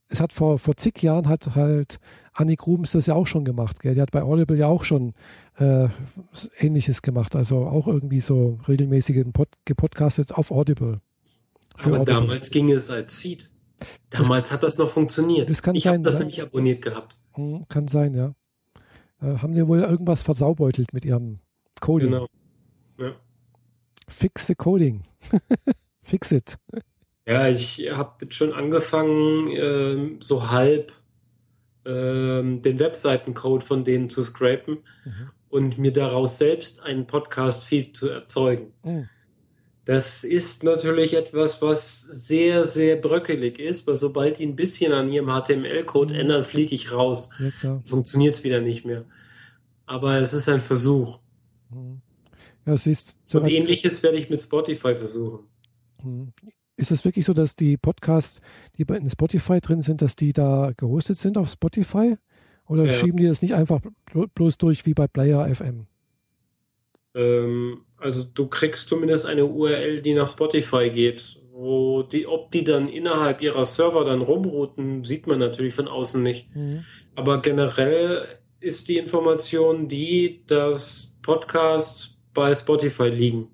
es 0.10 0.22
hat 0.22 0.32
vor, 0.32 0.60
vor 0.60 0.78
zig 0.78 1.02
Jahren 1.02 1.28
hat 1.28 1.56
halt 1.56 1.98
Annik 2.34 2.68
Rubens 2.68 2.92
das 2.92 3.08
ja 3.08 3.16
auch 3.16 3.26
schon 3.26 3.46
gemacht. 3.46 3.80
Gell? 3.80 3.96
Die 3.96 4.02
hat 4.02 4.12
bei 4.12 4.22
Audible 4.22 4.58
ja 4.58 4.68
auch 4.68 4.84
schon 4.84 5.14
äh, 5.58 5.88
Ähnliches 6.60 7.02
gemacht. 7.02 7.36
Also 7.36 7.66
auch 7.66 7.88
irgendwie 7.88 8.20
so 8.20 8.60
regelmäßig 8.68 9.26
Pod, 9.34 9.50
gepodcastet 9.66 10.34
auf 10.36 10.52
Audible. 10.52 11.02
aber 11.78 12.02
Audible. 12.02 12.14
damals 12.14 12.52
ging 12.52 12.72
es 12.72 12.92
als 12.92 13.16
Feed. 13.16 13.50
Damals 14.12 14.50
das, 14.50 14.52
hat 14.52 14.64
das 14.64 14.78
noch 14.78 14.90
funktioniert. 14.90 15.50
Das 15.50 15.64
kann 15.64 15.74
ich 15.74 15.88
habe 15.88 16.00
das 16.02 16.16
ja. 16.16 16.20
nämlich 16.20 16.42
abonniert 16.44 16.84
gehabt. 16.84 17.18
Hm, 17.34 17.66
kann 17.68 17.88
sein, 17.88 18.14
ja 18.14 18.36
äh, 19.24 19.38
haben 19.38 19.54
die 19.54 19.68
wohl 19.68 19.80
irgendwas 19.80 20.22
versaubeutelt 20.22 20.94
mit 20.94 21.06
ihrem 21.06 21.40
Coding. 21.80 22.12
Genau. 22.12 22.28
Ja. 23.00 23.16
Fix 24.08 24.48
the 24.48 24.56
Coding. 24.56 25.04
Fix 26.02 26.32
it. 26.32 26.58
Ja, 27.26 27.48
ich 27.48 27.80
habe 27.92 28.32
schon 28.32 28.54
angefangen, 28.54 29.48
äh, 29.50 30.18
so 30.20 30.52
halb 30.52 30.92
äh, 31.86 31.90
den 31.92 32.80
Webseitencode 32.80 33.64
von 33.64 33.84
denen 33.84 34.10
zu 34.10 34.22
scrapen 34.22 34.80
mhm. 35.06 35.30
und 35.50 35.78
mir 35.78 35.94
daraus 35.94 36.38
selbst 36.38 36.84
einen 36.84 37.08
Podcast-Feed 37.08 37.96
zu 37.96 38.10
erzeugen. 38.10 38.74
Mhm. 38.84 39.10
Das 39.86 40.24
ist 40.24 40.64
natürlich 40.64 41.14
etwas, 41.14 41.62
was 41.62 42.02
sehr, 42.02 42.64
sehr 42.64 42.96
bröckelig 42.96 43.60
ist, 43.60 43.86
weil 43.86 43.98
sobald 43.98 44.40
die 44.40 44.46
ein 44.46 44.56
bisschen 44.56 44.94
an 44.94 45.12
ihrem 45.12 45.28
HTML-Code 45.28 46.14
mhm. 46.14 46.20
ändern, 46.22 46.44
fliege 46.46 46.74
ich 46.74 46.92
raus. 46.92 47.30
Ja, 47.62 47.82
Funktioniert 47.86 48.36
es 48.36 48.44
wieder 48.44 48.62
nicht 48.62 48.86
mehr. 48.86 49.04
Aber 49.86 50.20
es 50.20 50.32
ist 50.32 50.48
ein 50.48 50.62
Versuch. 50.62 51.20
Mhm. 51.70 52.02
Ja, 52.66 52.78
siehst, 52.78 53.18
Und 53.34 53.48
ähnliches 53.48 54.04
werde 54.04 54.18
ich 54.18 54.30
mit 54.30 54.42
Spotify 54.42 54.96
versuchen. 54.96 55.46
Mhm. 56.02 56.32
Ist 56.78 56.92
es 56.92 57.04
wirklich 57.04 57.26
so, 57.26 57.34
dass 57.34 57.56
die 57.56 57.78
Podcasts, 57.78 58.42
die 58.78 58.86
bei 58.86 59.00
Spotify 59.08 59.60
drin 59.60 59.82
sind, 59.82 60.02
dass 60.02 60.16
die 60.16 60.34
da 60.34 60.72
gehostet 60.76 61.18
sind 61.18 61.38
auf 61.38 61.50
Spotify? 61.50 62.16
Oder 62.68 62.86
ja. 62.86 62.94
schieben 62.94 63.18
die 63.18 63.28
das 63.28 63.42
nicht 63.42 63.54
einfach 63.54 63.82
bloß 64.34 64.58
durch 64.58 64.86
wie 64.86 64.94
bei 64.94 65.08
Player 65.08 65.54
FM? 65.54 65.88
Ähm, 67.16 67.82
also 67.98 68.24
du 68.34 68.48
kriegst 68.48 68.90
zumindest 68.90 69.26
eine 69.26 69.46
URL, 69.46 70.02
die 70.02 70.14
nach 70.14 70.28
Spotify 70.28 70.90
geht. 70.90 71.40
Wo 71.56 72.02
die, 72.02 72.26
ob 72.26 72.52
die 72.52 72.64
dann 72.64 72.90
innerhalb 72.90 73.42
ihrer 73.42 73.64
Server 73.64 74.04
dann 74.04 74.22
rumrouten, 74.22 75.04
sieht 75.04 75.28
man 75.28 75.38
natürlich 75.38 75.76
von 75.76 75.88
außen 75.88 76.22
nicht. 76.22 76.54
Mhm. 76.56 76.84
Aber 77.16 77.42
generell 77.42 78.26
ist 78.60 78.88
die 78.88 78.98
Information 78.98 79.88
die, 79.88 80.44
dass 80.48 81.20
Podcasts 81.22 82.18
bei 82.34 82.56
Spotify 82.56 83.10
liegen, 83.10 83.50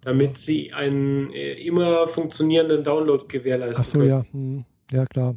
damit 0.00 0.38
sie 0.38 0.72
einen 0.72 1.30
äh, 1.32 1.54
immer 1.54 2.08
funktionierenden 2.08 2.84
Download 2.84 3.24
gewährleisten 3.28 3.82
Ach 3.82 3.86
so, 3.86 3.98
können. 3.98 4.10
ja. 4.10 4.24
Hm. 4.32 4.64
Ja, 4.90 5.04
klar. 5.04 5.36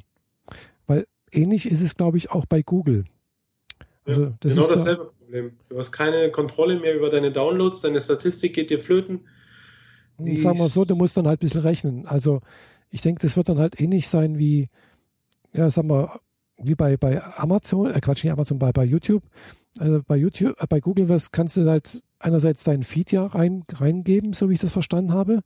Weil 0.87 1.05
ähnlich 1.31 1.69
ist 1.69 1.81
es, 1.81 1.95
glaube 1.95 2.17
ich, 2.17 2.31
auch 2.31 2.45
bei 2.45 2.61
Google. 2.61 3.05
Also, 4.05 4.23
ja, 4.23 4.33
das 4.39 4.53
genau 4.53 4.65
ist 4.67 4.75
dasselbe 4.75 5.11
Problem. 5.29 5.51
Du 5.69 5.77
hast 5.77 5.91
keine 5.91 6.31
Kontrolle 6.31 6.79
mehr 6.79 6.95
über 6.95 7.11
deine 7.11 7.31
Downloads, 7.31 7.81
deine 7.81 7.99
Statistik 7.99 8.55
geht 8.55 8.71
dir 8.71 8.81
flöten. 8.81 9.27
Die 10.17 10.37
sagen 10.37 10.57
wir 10.57 10.67
so, 10.67 10.85
du 10.85 10.95
musst 10.95 11.15
dann 11.17 11.27
halt 11.27 11.39
ein 11.39 11.45
bisschen 11.45 11.61
rechnen. 11.61 12.07
Also 12.07 12.41
ich 12.89 13.01
denke, 13.01 13.21
das 13.21 13.37
wird 13.37 13.47
dann 13.47 13.59
halt 13.59 13.79
ähnlich 13.79 14.07
sein 14.07 14.39
wie, 14.39 14.69
ja, 15.53 15.69
sagen 15.69 15.89
wir, 15.89 16.19
wie 16.57 16.73
bei, 16.73 16.97
bei 16.97 17.23
Amazon, 17.23 17.91
äh 17.91 18.01
Quatsch, 18.01 18.23
nicht 18.23 18.33
Amazon, 18.33 18.57
bei, 18.57 18.71
bei 18.71 18.83
YouTube. 18.83 19.23
Also 19.77 20.01
bei 20.05 20.17
YouTube, 20.17 20.59
äh, 20.59 20.65
bei 20.67 20.79
Google 20.79 21.09
was 21.09 21.31
kannst 21.31 21.55
du 21.57 21.69
halt 21.69 22.03
einerseits 22.17 22.63
deinen 22.63 22.83
Feed 22.83 23.11
ja 23.11 23.27
rein, 23.27 23.63
reingeben, 23.71 24.33
so 24.33 24.49
wie 24.49 24.55
ich 24.55 24.59
das 24.59 24.73
verstanden 24.73 25.13
habe. 25.13 25.43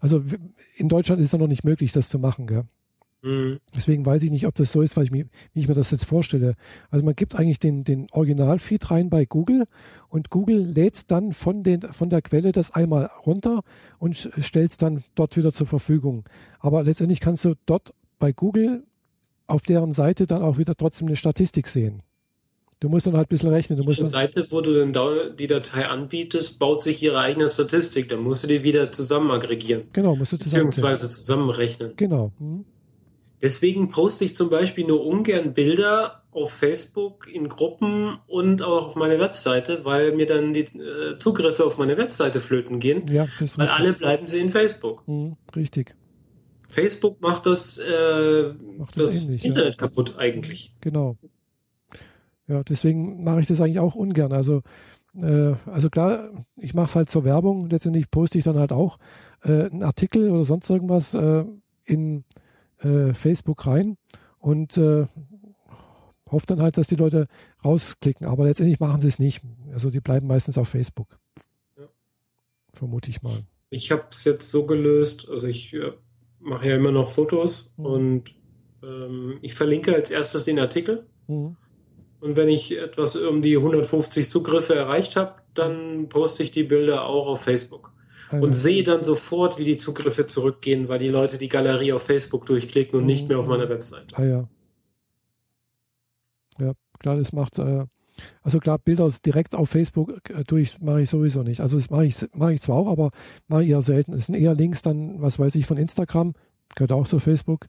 Also 0.00 0.22
in 0.76 0.90
Deutschland 0.90 1.22
ist 1.22 1.32
es 1.32 1.40
noch 1.40 1.48
nicht 1.48 1.64
möglich, 1.64 1.92
das 1.92 2.10
zu 2.10 2.18
machen, 2.18 2.46
gell? 2.46 2.64
Mhm. 3.24 3.58
Deswegen 3.74 4.04
weiß 4.04 4.22
ich 4.22 4.30
nicht, 4.30 4.46
ob 4.46 4.54
das 4.54 4.70
so 4.70 4.82
ist, 4.82 4.96
weil 4.96 5.04
ich 5.04 5.10
mir, 5.10 5.24
wie 5.54 5.60
ich 5.60 5.68
mir 5.68 5.74
das 5.74 5.90
jetzt 5.90 6.04
vorstelle. 6.04 6.54
Also 6.90 7.04
man 7.04 7.14
gibt 7.14 7.34
eigentlich 7.34 7.58
den, 7.58 7.82
den 7.82 8.06
Originalfeed 8.12 8.90
rein 8.90 9.08
bei 9.08 9.24
Google 9.24 9.64
und 10.08 10.28
Google 10.28 10.58
lädt 10.58 11.10
dann 11.10 11.32
von, 11.32 11.62
den, 11.62 11.80
von 11.80 12.10
der 12.10 12.20
Quelle 12.20 12.52
das 12.52 12.72
einmal 12.72 13.10
runter 13.24 13.62
und 13.98 14.30
stellt 14.38 14.72
es 14.72 14.76
dann 14.76 15.02
dort 15.14 15.36
wieder 15.38 15.52
zur 15.52 15.66
Verfügung. 15.66 16.24
Aber 16.60 16.82
letztendlich 16.82 17.20
kannst 17.20 17.44
du 17.46 17.54
dort 17.64 17.94
bei 18.18 18.32
Google 18.32 18.84
auf 19.46 19.62
deren 19.62 19.92
Seite 19.92 20.26
dann 20.26 20.42
auch 20.42 20.58
wieder 20.58 20.76
trotzdem 20.76 21.08
eine 21.08 21.16
Statistik 21.16 21.66
sehen. 21.68 22.02
Du 22.80 22.90
musst 22.90 23.06
dann 23.06 23.16
halt 23.16 23.28
ein 23.28 23.30
bisschen 23.30 23.48
rechnen. 23.48 23.78
Du 23.78 23.84
die 23.84 24.04
Seite, 24.04 24.46
wo 24.50 24.60
du 24.60 24.72
dann 24.86 25.36
die 25.38 25.46
Datei 25.46 25.86
anbietest, 25.86 26.58
baut 26.58 26.82
sich 26.82 27.02
ihre 27.02 27.18
eigene 27.18 27.48
Statistik. 27.48 28.10
Dann 28.10 28.20
musst 28.20 28.44
du 28.44 28.48
die 28.48 28.62
wieder 28.62 28.92
zusammen 28.92 29.30
aggregieren. 29.30 29.84
Genau, 29.94 30.16
musst 30.16 30.32
du 30.32 30.36
zusammen. 30.36 30.66
Beziehungsweise 30.66 31.08
zusammenrechnen. 31.08 31.92
Genau. 31.96 32.32
Hm. 32.38 32.66
Deswegen 33.44 33.90
poste 33.90 34.24
ich 34.24 34.34
zum 34.34 34.48
Beispiel 34.48 34.86
nur 34.86 35.04
ungern 35.04 35.52
Bilder 35.52 36.22
auf 36.30 36.50
Facebook 36.50 37.28
in 37.30 37.50
Gruppen 37.50 38.16
und 38.26 38.62
auch 38.62 38.86
auf 38.86 38.96
meine 38.96 39.18
Webseite, 39.18 39.84
weil 39.84 40.12
mir 40.12 40.24
dann 40.24 40.54
die 40.54 40.62
äh, 40.62 41.18
Zugriffe 41.18 41.62
auf 41.62 41.76
meine 41.76 41.98
Webseite 41.98 42.40
flöten 42.40 42.80
gehen. 42.80 43.06
Ja, 43.06 43.26
das 43.38 43.58
weil 43.58 43.68
alle 43.68 43.92
bleiben 43.92 44.28
sie 44.28 44.38
in 44.38 44.48
Facebook. 44.48 45.06
Hm, 45.06 45.36
richtig. 45.54 45.94
Facebook 46.70 47.20
macht 47.20 47.44
das, 47.44 47.76
äh, 47.76 48.54
macht 48.78 48.98
das, 48.98 49.12
das 49.12 49.24
ähnlich, 49.24 49.44
Internet 49.44 49.74
ja. 49.74 49.76
kaputt 49.76 50.14
eigentlich. 50.16 50.72
Genau. 50.80 51.18
Ja, 52.48 52.62
deswegen 52.64 53.24
mache 53.24 53.40
ich 53.40 53.46
das 53.46 53.60
eigentlich 53.60 53.80
auch 53.80 53.94
ungern. 53.94 54.32
Also, 54.32 54.62
äh, 55.20 55.52
also 55.66 55.90
klar, 55.90 56.30
ich 56.56 56.72
mache 56.72 56.86
es 56.86 56.96
halt 56.96 57.10
zur 57.10 57.24
Werbung. 57.24 57.68
Letztendlich 57.68 58.10
poste 58.10 58.38
ich 58.38 58.44
dann 58.44 58.56
halt 58.56 58.72
auch 58.72 58.98
äh, 59.42 59.64
einen 59.64 59.82
Artikel 59.82 60.30
oder 60.30 60.44
sonst 60.44 60.70
irgendwas 60.70 61.12
äh, 61.12 61.44
in 61.84 62.24
äh, 62.84 63.14
Facebook 63.14 63.66
rein 63.66 63.96
und 64.38 64.76
äh, 64.76 65.06
hoffe 66.30 66.46
dann 66.46 66.60
halt, 66.60 66.76
dass 66.76 66.88
die 66.88 66.96
Leute 66.96 67.28
rausklicken. 67.64 68.26
Aber 68.26 68.44
letztendlich 68.44 68.80
machen 68.80 69.00
sie 69.00 69.08
es 69.08 69.18
nicht. 69.18 69.42
Also 69.72 69.90
die 69.90 70.00
bleiben 70.00 70.26
meistens 70.26 70.58
auf 70.58 70.68
Facebook. 70.68 71.18
Ja. 71.78 71.84
Vermute 72.72 73.10
ich 73.10 73.22
mal. 73.22 73.38
Ich 73.70 73.90
habe 73.90 74.04
es 74.10 74.24
jetzt 74.24 74.50
so 74.50 74.66
gelöst, 74.66 75.28
also 75.28 75.46
ich 75.46 75.72
äh, 75.72 75.92
mache 76.38 76.68
ja 76.68 76.76
immer 76.76 76.92
noch 76.92 77.10
Fotos 77.10 77.74
mhm. 77.76 77.86
und 77.86 78.34
ähm, 78.82 79.38
ich 79.42 79.54
verlinke 79.54 79.94
als 79.94 80.10
erstes 80.10 80.44
den 80.44 80.58
Artikel. 80.58 81.06
Mhm. 81.26 81.56
Und 82.20 82.36
wenn 82.36 82.48
ich 82.48 82.76
etwas 82.78 83.16
um 83.16 83.42
die 83.42 83.56
150 83.56 84.28
Zugriffe 84.28 84.74
erreicht 84.74 85.16
habe, 85.16 85.42
dann 85.52 86.08
poste 86.08 86.42
ich 86.42 86.50
die 86.50 86.62
Bilder 86.62 87.04
auch 87.04 87.26
auf 87.26 87.42
Facebook. 87.42 87.92
Und 88.30 88.52
sehe 88.54 88.82
dann 88.82 89.04
sofort, 89.04 89.58
wie 89.58 89.64
die 89.64 89.76
Zugriffe 89.76 90.26
zurückgehen, 90.26 90.88
weil 90.88 90.98
die 90.98 91.08
Leute 91.08 91.38
die 91.38 91.48
Galerie 91.48 91.92
auf 91.92 92.02
Facebook 92.02 92.46
durchklicken 92.46 92.98
und 92.98 93.06
nicht 93.06 93.28
mehr 93.28 93.38
auf 93.38 93.46
meiner 93.46 93.68
Website. 93.68 94.12
Ah 94.14 94.24
ja. 94.24 94.48
Ja. 96.58 96.72
Klar, 96.98 97.16
das 97.16 97.32
macht, 97.32 97.58
äh, 97.58 97.84
also 98.42 98.60
klar, 98.60 98.78
Bilder 98.78 99.08
direkt 99.24 99.54
auf 99.54 99.70
Facebook 99.70 100.30
äh, 100.30 100.44
durch 100.44 100.80
mache 100.80 101.02
ich 101.02 101.10
sowieso 101.10 101.42
nicht. 101.42 101.60
Also 101.60 101.76
das 101.76 101.90
mache 101.90 102.06
ich, 102.06 102.16
mache 102.34 102.54
ich 102.54 102.60
zwar 102.60 102.76
auch, 102.76 102.88
aber 102.88 103.10
mache 103.48 103.64
ich 103.64 103.70
eher 103.70 103.82
selten. 103.82 104.12
Es 104.12 104.26
sind 104.26 104.36
eher 104.36 104.54
Links 104.54 104.82
dann, 104.82 105.20
was 105.20 105.38
weiß 105.38 105.54
ich, 105.56 105.66
von 105.66 105.76
Instagram, 105.76 106.34
gehört 106.74 106.92
auch 106.92 107.06
zu 107.06 107.18
Facebook, 107.18 107.66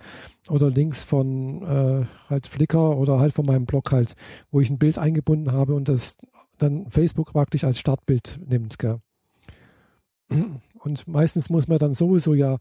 oder 0.50 0.70
Links 0.70 1.04
von 1.04 1.64
äh, 1.64 2.06
halt 2.30 2.48
Flickr 2.48 2.98
oder 2.98 3.20
halt 3.20 3.34
von 3.34 3.46
meinem 3.46 3.66
Blog 3.66 3.92
halt, 3.92 4.16
wo 4.52 4.62
ich 4.62 4.70
ein 4.70 4.80
Bild 4.80 4.98
eingebunden 4.98 5.52
habe 5.52 5.76
und 5.76 5.90
das 5.90 6.18
dann 6.58 6.90
Facebook 6.90 7.34
praktisch 7.34 7.64
als 7.64 7.80
Startbild 7.80 8.40
nimmt. 8.46 8.80
Gell? 8.80 9.00
Und 10.80 11.08
meistens 11.08 11.50
muss 11.50 11.68
man 11.68 11.80
dann 11.80 11.94
sowieso 11.94 12.34
ja 12.34 12.58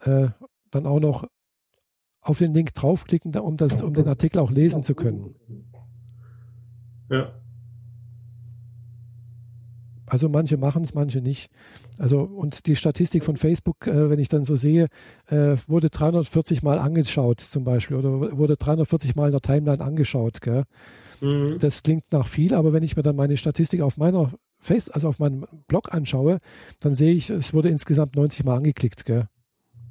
äh, 0.00 0.28
dann 0.70 0.86
auch 0.86 1.00
noch 1.00 1.26
auf 2.20 2.38
den 2.38 2.54
Link 2.54 2.74
draufklicken, 2.74 3.34
um, 3.36 3.56
das, 3.56 3.82
um 3.82 3.94
den 3.94 4.08
Artikel 4.08 4.38
auch 4.38 4.50
lesen 4.50 4.82
zu 4.82 4.94
können. 4.94 5.34
Ja. 7.10 7.32
Also 10.06 10.28
manche 10.28 10.56
machen 10.56 10.84
es, 10.84 10.94
manche 10.94 11.20
nicht. 11.20 11.50
Also 11.98 12.20
und 12.20 12.66
die 12.66 12.76
Statistik 12.76 13.24
von 13.24 13.36
Facebook, 13.36 13.86
äh, 13.86 14.08
wenn 14.08 14.20
ich 14.20 14.28
dann 14.28 14.44
so 14.44 14.54
sehe, 14.54 14.86
äh, 15.26 15.56
wurde 15.66 15.90
340 15.90 16.62
Mal 16.62 16.78
angeschaut 16.78 17.40
zum 17.40 17.64
Beispiel 17.64 17.96
oder 17.96 18.38
wurde 18.38 18.56
340 18.56 19.16
Mal 19.16 19.26
in 19.26 19.32
der 19.32 19.40
Timeline 19.40 19.84
angeschaut. 19.84 20.38
Mhm. 21.20 21.58
Das 21.58 21.82
klingt 21.82 22.12
nach 22.12 22.28
viel, 22.28 22.54
aber 22.54 22.72
wenn 22.72 22.84
ich 22.84 22.96
mir 22.96 23.02
dann 23.02 23.16
meine 23.16 23.36
Statistik 23.36 23.80
auf 23.80 23.96
meiner 23.96 24.32
Face, 24.66 24.90
also 24.90 25.08
auf 25.08 25.18
meinem 25.18 25.46
Blog 25.68 25.94
anschaue, 25.94 26.38
dann 26.80 26.92
sehe 26.92 27.14
ich, 27.14 27.30
es 27.30 27.54
wurde 27.54 27.68
insgesamt 27.68 28.16
90 28.16 28.44
Mal 28.44 28.56
angeklickt. 28.56 29.04
Gell? 29.04 29.28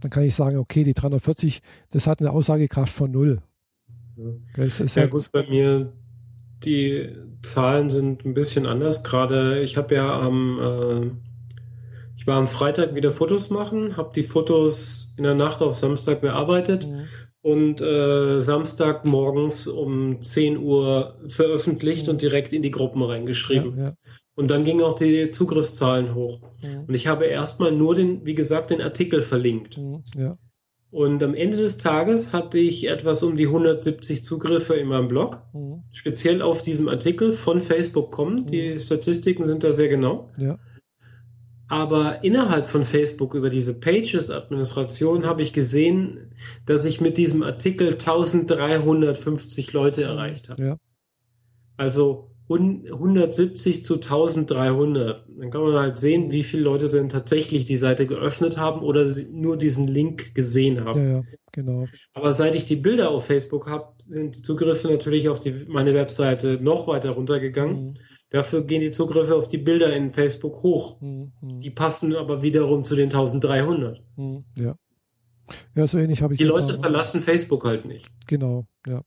Dann 0.02 0.12
kann 0.12 0.24
ich 0.24 0.36
sagen, 0.36 0.58
okay, 0.58 0.84
die 0.84 0.94
340, 0.94 1.62
das 1.92 2.08
hat 2.08 2.20
eine 2.20 2.32
Aussagekraft 2.32 2.94
von 2.94 3.12
null. 3.12 3.42
Ja, 4.16 4.66
ja 4.66 4.96
halt 4.96 5.12
gut, 5.12 5.32
bei 5.32 5.48
mir 5.48 5.92
die 6.64 7.10
Zahlen 7.42 7.90
sind 7.90 8.26
ein 8.26 8.34
bisschen 8.34 8.66
anders. 8.66 9.04
Gerade 9.04 9.62
ich 9.62 9.78
habe 9.78 9.96
ja 9.96 10.20
am, 10.20 10.60
äh, 10.60 11.12
ich 12.18 12.28
war 12.28 12.38
am 12.38 12.48
Freitag 12.48 12.96
wieder 12.96 13.12
Fotos 13.12 13.50
machen, 13.50 13.98
habe 13.98 14.12
die 14.16 14.24
Fotos 14.24 15.14
in 15.18 15.24
der 15.24 15.36
Nacht 15.36 15.62
auf 15.62 15.76
Samstag 15.76 16.22
bearbeitet 16.22 16.88
mhm. 16.88 17.08
und 17.42 17.82
äh, 17.82 18.40
Samstag 18.40 19.06
morgens 19.06 19.68
um 19.68 20.22
10 20.22 20.58
Uhr 20.58 21.20
veröffentlicht 21.28 22.08
mhm. 22.08 22.12
und 22.12 22.22
direkt 22.22 22.54
in 22.54 22.62
die 22.62 22.72
Gruppen 22.72 23.02
reingeschrieben. 23.02 23.78
Ja, 23.78 23.84
ja. 23.84 23.94
Und 24.36 24.52
dann 24.52 24.66
gingen 24.66 24.82
auch 24.82 24.94
die 24.94 25.32
Zugriffszahlen 25.32 26.14
hoch. 26.14 26.42
Mhm. 26.62 26.86
Und 26.88 26.94
ich 26.94 27.08
habe 27.08 27.26
erstmal 27.26 27.72
nur 27.72 27.96
den, 27.96 28.26
wie 28.26 28.36
gesagt, 28.36 28.70
den 28.70 28.82
Artikel 28.82 29.22
verlinkt. 29.22 29.78
Mhm, 29.78 30.04
ja. 30.18 30.38
Und 30.92 31.22
am 31.24 31.34
Ende 31.34 31.58
des 31.58 31.78
Tages 31.78 32.32
hatte 32.32 32.58
ich 32.58 32.88
etwas 32.88 33.22
um 33.22 33.36
die 33.36 33.48
170 33.48 34.24
Zugriffe 34.24 34.76
in 34.76 34.88
meinem 34.88 35.08
Blog, 35.08 35.42
mhm. 35.54 35.82
speziell 35.92 36.42
auf 36.42 36.62
diesem 36.62 36.88
Artikel 36.88 37.32
von 37.32 37.62
Facebook 37.62 38.12
kommen. 38.12 38.46
Die 38.46 38.74
mhm. 38.74 38.80
Statistiken 38.80 39.46
sind 39.46 39.64
da 39.64 39.72
sehr 39.72 39.90
genau. 39.90 40.30
Ja. 40.38 40.58
Aber 41.68 42.24
innerhalb 42.24 42.70
von 42.70 42.84
Facebook 42.84 43.34
über 43.34 43.50
diese 43.50 43.80
Pages-Administration 43.80 45.26
habe 45.26 45.42
ich 45.42 45.52
gesehen, 45.52 46.32
dass 46.66 46.86
ich 46.86 47.02
mit 47.02 47.18
diesem 47.18 47.42
Artikel 47.42 47.94
1350 47.94 49.74
Leute 49.74 50.04
erreicht 50.04 50.50
habe. 50.50 50.64
Ja. 50.64 50.78
Also 51.76 52.35
170 52.50 53.84
zu 53.84 53.96
1300. 53.96 55.26
Dann 55.38 55.50
kann 55.50 55.62
man 55.62 55.78
halt 55.78 55.98
sehen, 55.98 56.32
wie 56.32 56.44
viele 56.44 56.64
Leute 56.64 56.90
denn 56.90 57.10
tatsächlich 57.10 57.66
die 57.66 57.78
Seite 57.78 58.06
geöffnet 58.06 58.58
haben 58.58 58.82
oder 58.82 59.12
nur 59.32 59.58
diesen 59.58 59.88
Link 59.88 60.36
gesehen 60.36 60.86
haben. 60.86 61.02
Ja, 61.02 61.16
ja 61.18 61.24
genau. 61.52 61.86
Aber 62.14 62.34
seit 62.34 62.56
ich 62.56 62.66
die 62.66 62.76
Bilder 62.76 63.10
auf 63.10 63.26
Facebook 63.26 63.68
habe, 63.68 63.94
sind 64.08 64.38
die 64.38 64.42
Zugriffe 64.44 64.88
natürlich 64.88 65.30
auf 65.30 65.40
die, 65.40 65.66
meine 65.68 65.94
Webseite 65.96 66.60
noch 66.62 66.88
weiter 66.88 67.12
runtergegangen. 67.12 67.84
Mhm. 67.84 67.94
Dafür 68.30 68.64
gehen 68.64 68.82
die 68.82 68.92
Zugriffe 68.92 69.36
auf 69.36 69.48
die 69.48 69.58
Bilder 69.58 69.94
in 69.94 70.12
Facebook 70.12 70.62
hoch. 70.62 71.02
Mhm. 71.02 71.32
Die 71.42 71.72
passen 71.72 72.16
aber 72.16 72.44
wiederum 72.44 72.84
zu 72.84 72.96
den 72.96 73.06
1300. 73.06 74.04
Mhm. 74.18 74.46
Ja. 74.58 74.76
Ja, 75.76 75.88
so 75.88 75.98
ähnlich 75.98 76.22
habe 76.22 76.34
ich 76.34 76.40
Die 76.40 76.46
Leute 76.46 76.78
verlassen 76.78 77.22
Facebook 77.22 77.66
halt 77.66 77.86
nicht. 77.86 78.08
Genau, 78.28 78.66
ja. 78.88 79.04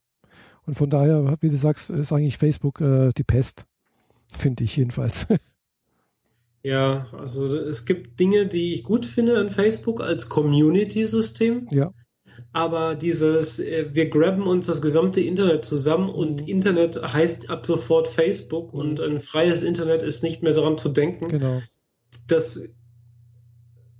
Und 0.68 0.74
von 0.74 0.90
daher, 0.90 1.38
wie 1.40 1.48
du 1.48 1.56
sagst, 1.56 1.90
ist 1.90 2.12
eigentlich 2.12 2.36
Facebook 2.36 2.82
äh, 2.82 3.10
die 3.16 3.24
Pest, 3.24 3.64
finde 4.30 4.64
ich 4.64 4.76
jedenfalls. 4.76 5.26
Ja, 6.64 7.06
also 7.12 7.56
es 7.56 7.86
gibt 7.86 8.18
Dinge, 8.18 8.46
die 8.46 8.74
ich 8.74 8.82
gut 8.82 9.06
finde 9.06 9.38
an 9.38 9.50
Facebook 9.50 10.00
als 10.00 10.28
Community-System. 10.28 11.68
Ja. 11.70 11.94
Aber 12.52 12.96
dieses, 12.96 13.60
äh, 13.60 13.94
wir 13.94 14.10
grabben 14.10 14.42
uns 14.42 14.66
das 14.66 14.82
gesamte 14.82 15.20
Internet 15.20 15.64
zusammen 15.64 16.10
und 16.10 16.42
mhm. 16.42 16.48
Internet 16.48 17.00
heißt 17.00 17.48
ab 17.48 17.64
sofort 17.64 18.08
Facebook 18.08 18.74
mhm. 18.74 18.80
und 18.80 19.00
ein 19.00 19.20
freies 19.20 19.62
Internet 19.62 20.02
ist 20.02 20.24
nicht 20.24 20.42
mehr 20.42 20.52
daran 20.52 20.76
zu 20.76 20.88
denken. 20.88 21.28
Genau. 21.28 21.62
Das 22.26 22.68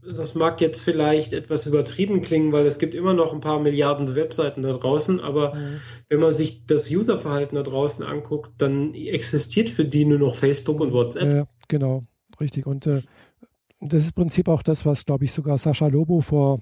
das 0.03 0.34
mag 0.34 0.61
jetzt 0.61 0.80
vielleicht 0.80 1.32
etwas 1.32 1.66
übertrieben 1.66 2.22
klingen, 2.22 2.53
weil 2.53 2.66
es 2.66 2.78
gibt 2.78 2.94
immer 2.94 3.14
noch 3.14 3.32
ein 3.32 3.40
paar 3.40 3.61
Milliarden 3.61 4.14
Webseiten 4.14 4.62
da 4.62 4.72
draußen, 4.72 5.20
aber 5.20 5.55
mhm. 5.55 5.80
wenn 6.09 6.20
man 6.20 6.32
sich 6.32 6.64
das 6.66 6.90
Userverhalten 6.90 7.57
da 7.57 7.62
draußen 7.62 8.05
anguckt, 8.05 8.53
dann 8.59 8.94
existiert 8.94 9.68
für 9.68 9.84
die 9.84 10.05
nur 10.05 10.18
noch 10.18 10.34
Facebook 10.34 10.80
und 10.80 10.92
WhatsApp. 10.92 11.34
Ja, 11.34 11.46
genau, 11.66 12.03
richtig. 12.40 12.66
Und 12.66 12.86
äh, 12.86 13.03
das 13.80 14.03
ist 14.03 14.09
im 14.09 14.14
Prinzip 14.14 14.49
auch 14.49 14.62
das, 14.62 14.86
was, 14.86 15.05
glaube 15.05 15.24
ich, 15.24 15.32
sogar 15.32 15.59
Sascha 15.59 15.86
Lobo 15.88 16.20
vor, 16.20 16.61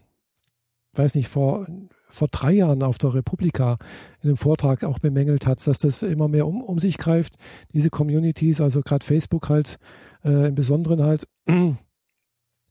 weiß 0.95 1.15
nicht, 1.15 1.29
vor, 1.29 1.67
vor 2.09 2.29
drei 2.29 2.53
Jahren 2.53 2.83
auf 2.83 2.99
der 2.99 3.15
Republika 3.15 3.79
in 4.23 4.31
einem 4.31 4.37
Vortrag 4.37 4.85
auch 4.85 4.99
bemängelt 4.99 5.47
hat, 5.47 5.67
dass 5.67 5.79
das 5.79 6.03
immer 6.03 6.29
mehr 6.29 6.47
um, 6.47 6.63
um 6.63 6.79
sich 6.79 6.99
greift, 6.99 7.35
diese 7.73 7.91
Communities, 7.91 8.61
also 8.61 8.81
gerade 8.81 9.05
Facebook 9.05 9.49
halt 9.49 9.79
äh, 10.25 10.49
im 10.49 10.55
Besonderen 10.55 11.03
halt. 11.03 11.27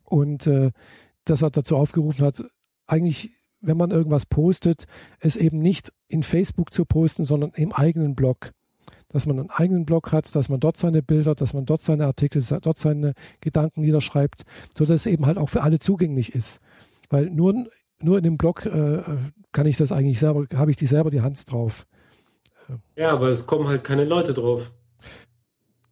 Und 0.05 0.47
äh, 0.47 0.71
dass 1.25 1.41
er 1.41 1.51
dazu 1.51 1.75
aufgerufen 1.75 2.25
hat, 2.25 2.43
eigentlich, 2.87 3.31
wenn 3.61 3.77
man 3.77 3.91
irgendwas 3.91 4.25
postet, 4.25 4.85
es 5.19 5.35
eben 5.35 5.59
nicht 5.59 5.91
in 6.07 6.23
Facebook 6.23 6.71
zu 6.71 6.85
posten, 6.85 7.25
sondern 7.25 7.51
im 7.55 7.73
eigenen 7.73 8.15
Blog. 8.15 8.51
Dass 9.09 9.25
man 9.25 9.39
einen 9.39 9.49
eigenen 9.49 9.85
Blog 9.85 10.11
hat, 10.11 10.33
dass 10.35 10.49
man 10.49 10.59
dort 10.59 10.77
seine 10.77 11.01
Bilder, 11.01 11.35
dass 11.35 11.53
man 11.53 11.65
dort 11.65 11.81
seine 11.81 12.05
Artikel, 12.05 12.43
dort 12.61 12.77
seine 12.77 13.13
Gedanken 13.39 13.81
niederschreibt, 13.81 14.43
sodass 14.77 15.01
es 15.01 15.05
eben 15.07 15.25
halt 15.25 15.37
auch 15.37 15.49
für 15.49 15.63
alle 15.63 15.79
zugänglich 15.79 16.35
ist. 16.35 16.59
Weil 17.09 17.29
nur, 17.29 17.65
nur 17.99 18.17
in 18.17 18.23
dem 18.23 18.37
Blog 18.37 18.65
äh, 18.65 19.01
kann 19.51 19.65
ich 19.65 19.77
das 19.77 19.91
eigentlich 19.91 20.19
selber, 20.19 20.45
habe 20.55 20.71
ich 20.71 20.77
die 20.77 20.87
selber 20.87 21.11
die 21.11 21.21
Hand 21.21 21.49
drauf. 21.51 21.85
Ja, 22.95 23.11
aber 23.11 23.29
es 23.29 23.45
kommen 23.45 23.67
halt 23.67 23.83
keine 23.83 24.05
Leute 24.05 24.33
drauf. 24.33 24.71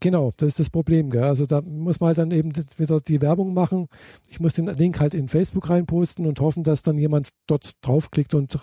Genau, 0.03 0.33
das 0.35 0.49
ist 0.49 0.59
das 0.59 0.69
Problem. 0.69 1.11
Gell? 1.11 1.23
Also 1.23 1.45
da 1.45 1.61
muss 1.61 2.01
man 2.01 2.07
halt 2.07 2.17
dann 2.17 2.31
eben 2.31 2.51
wieder 2.77 2.99
die 2.99 3.21
Werbung 3.21 3.53
machen. 3.53 3.87
Ich 4.27 4.41
muss 4.41 4.53
den 4.55 4.65
Link 4.65 4.99
halt 4.99 5.13
in 5.13 5.29
Facebook 5.29 5.69
reinposten 5.69 6.25
und 6.25 6.41
hoffen, 6.41 6.65
dass 6.65 6.83
dann 6.83 6.97
jemand 6.97 7.29
dort 7.47 7.77
draufklickt 7.79 8.33
und 8.33 8.59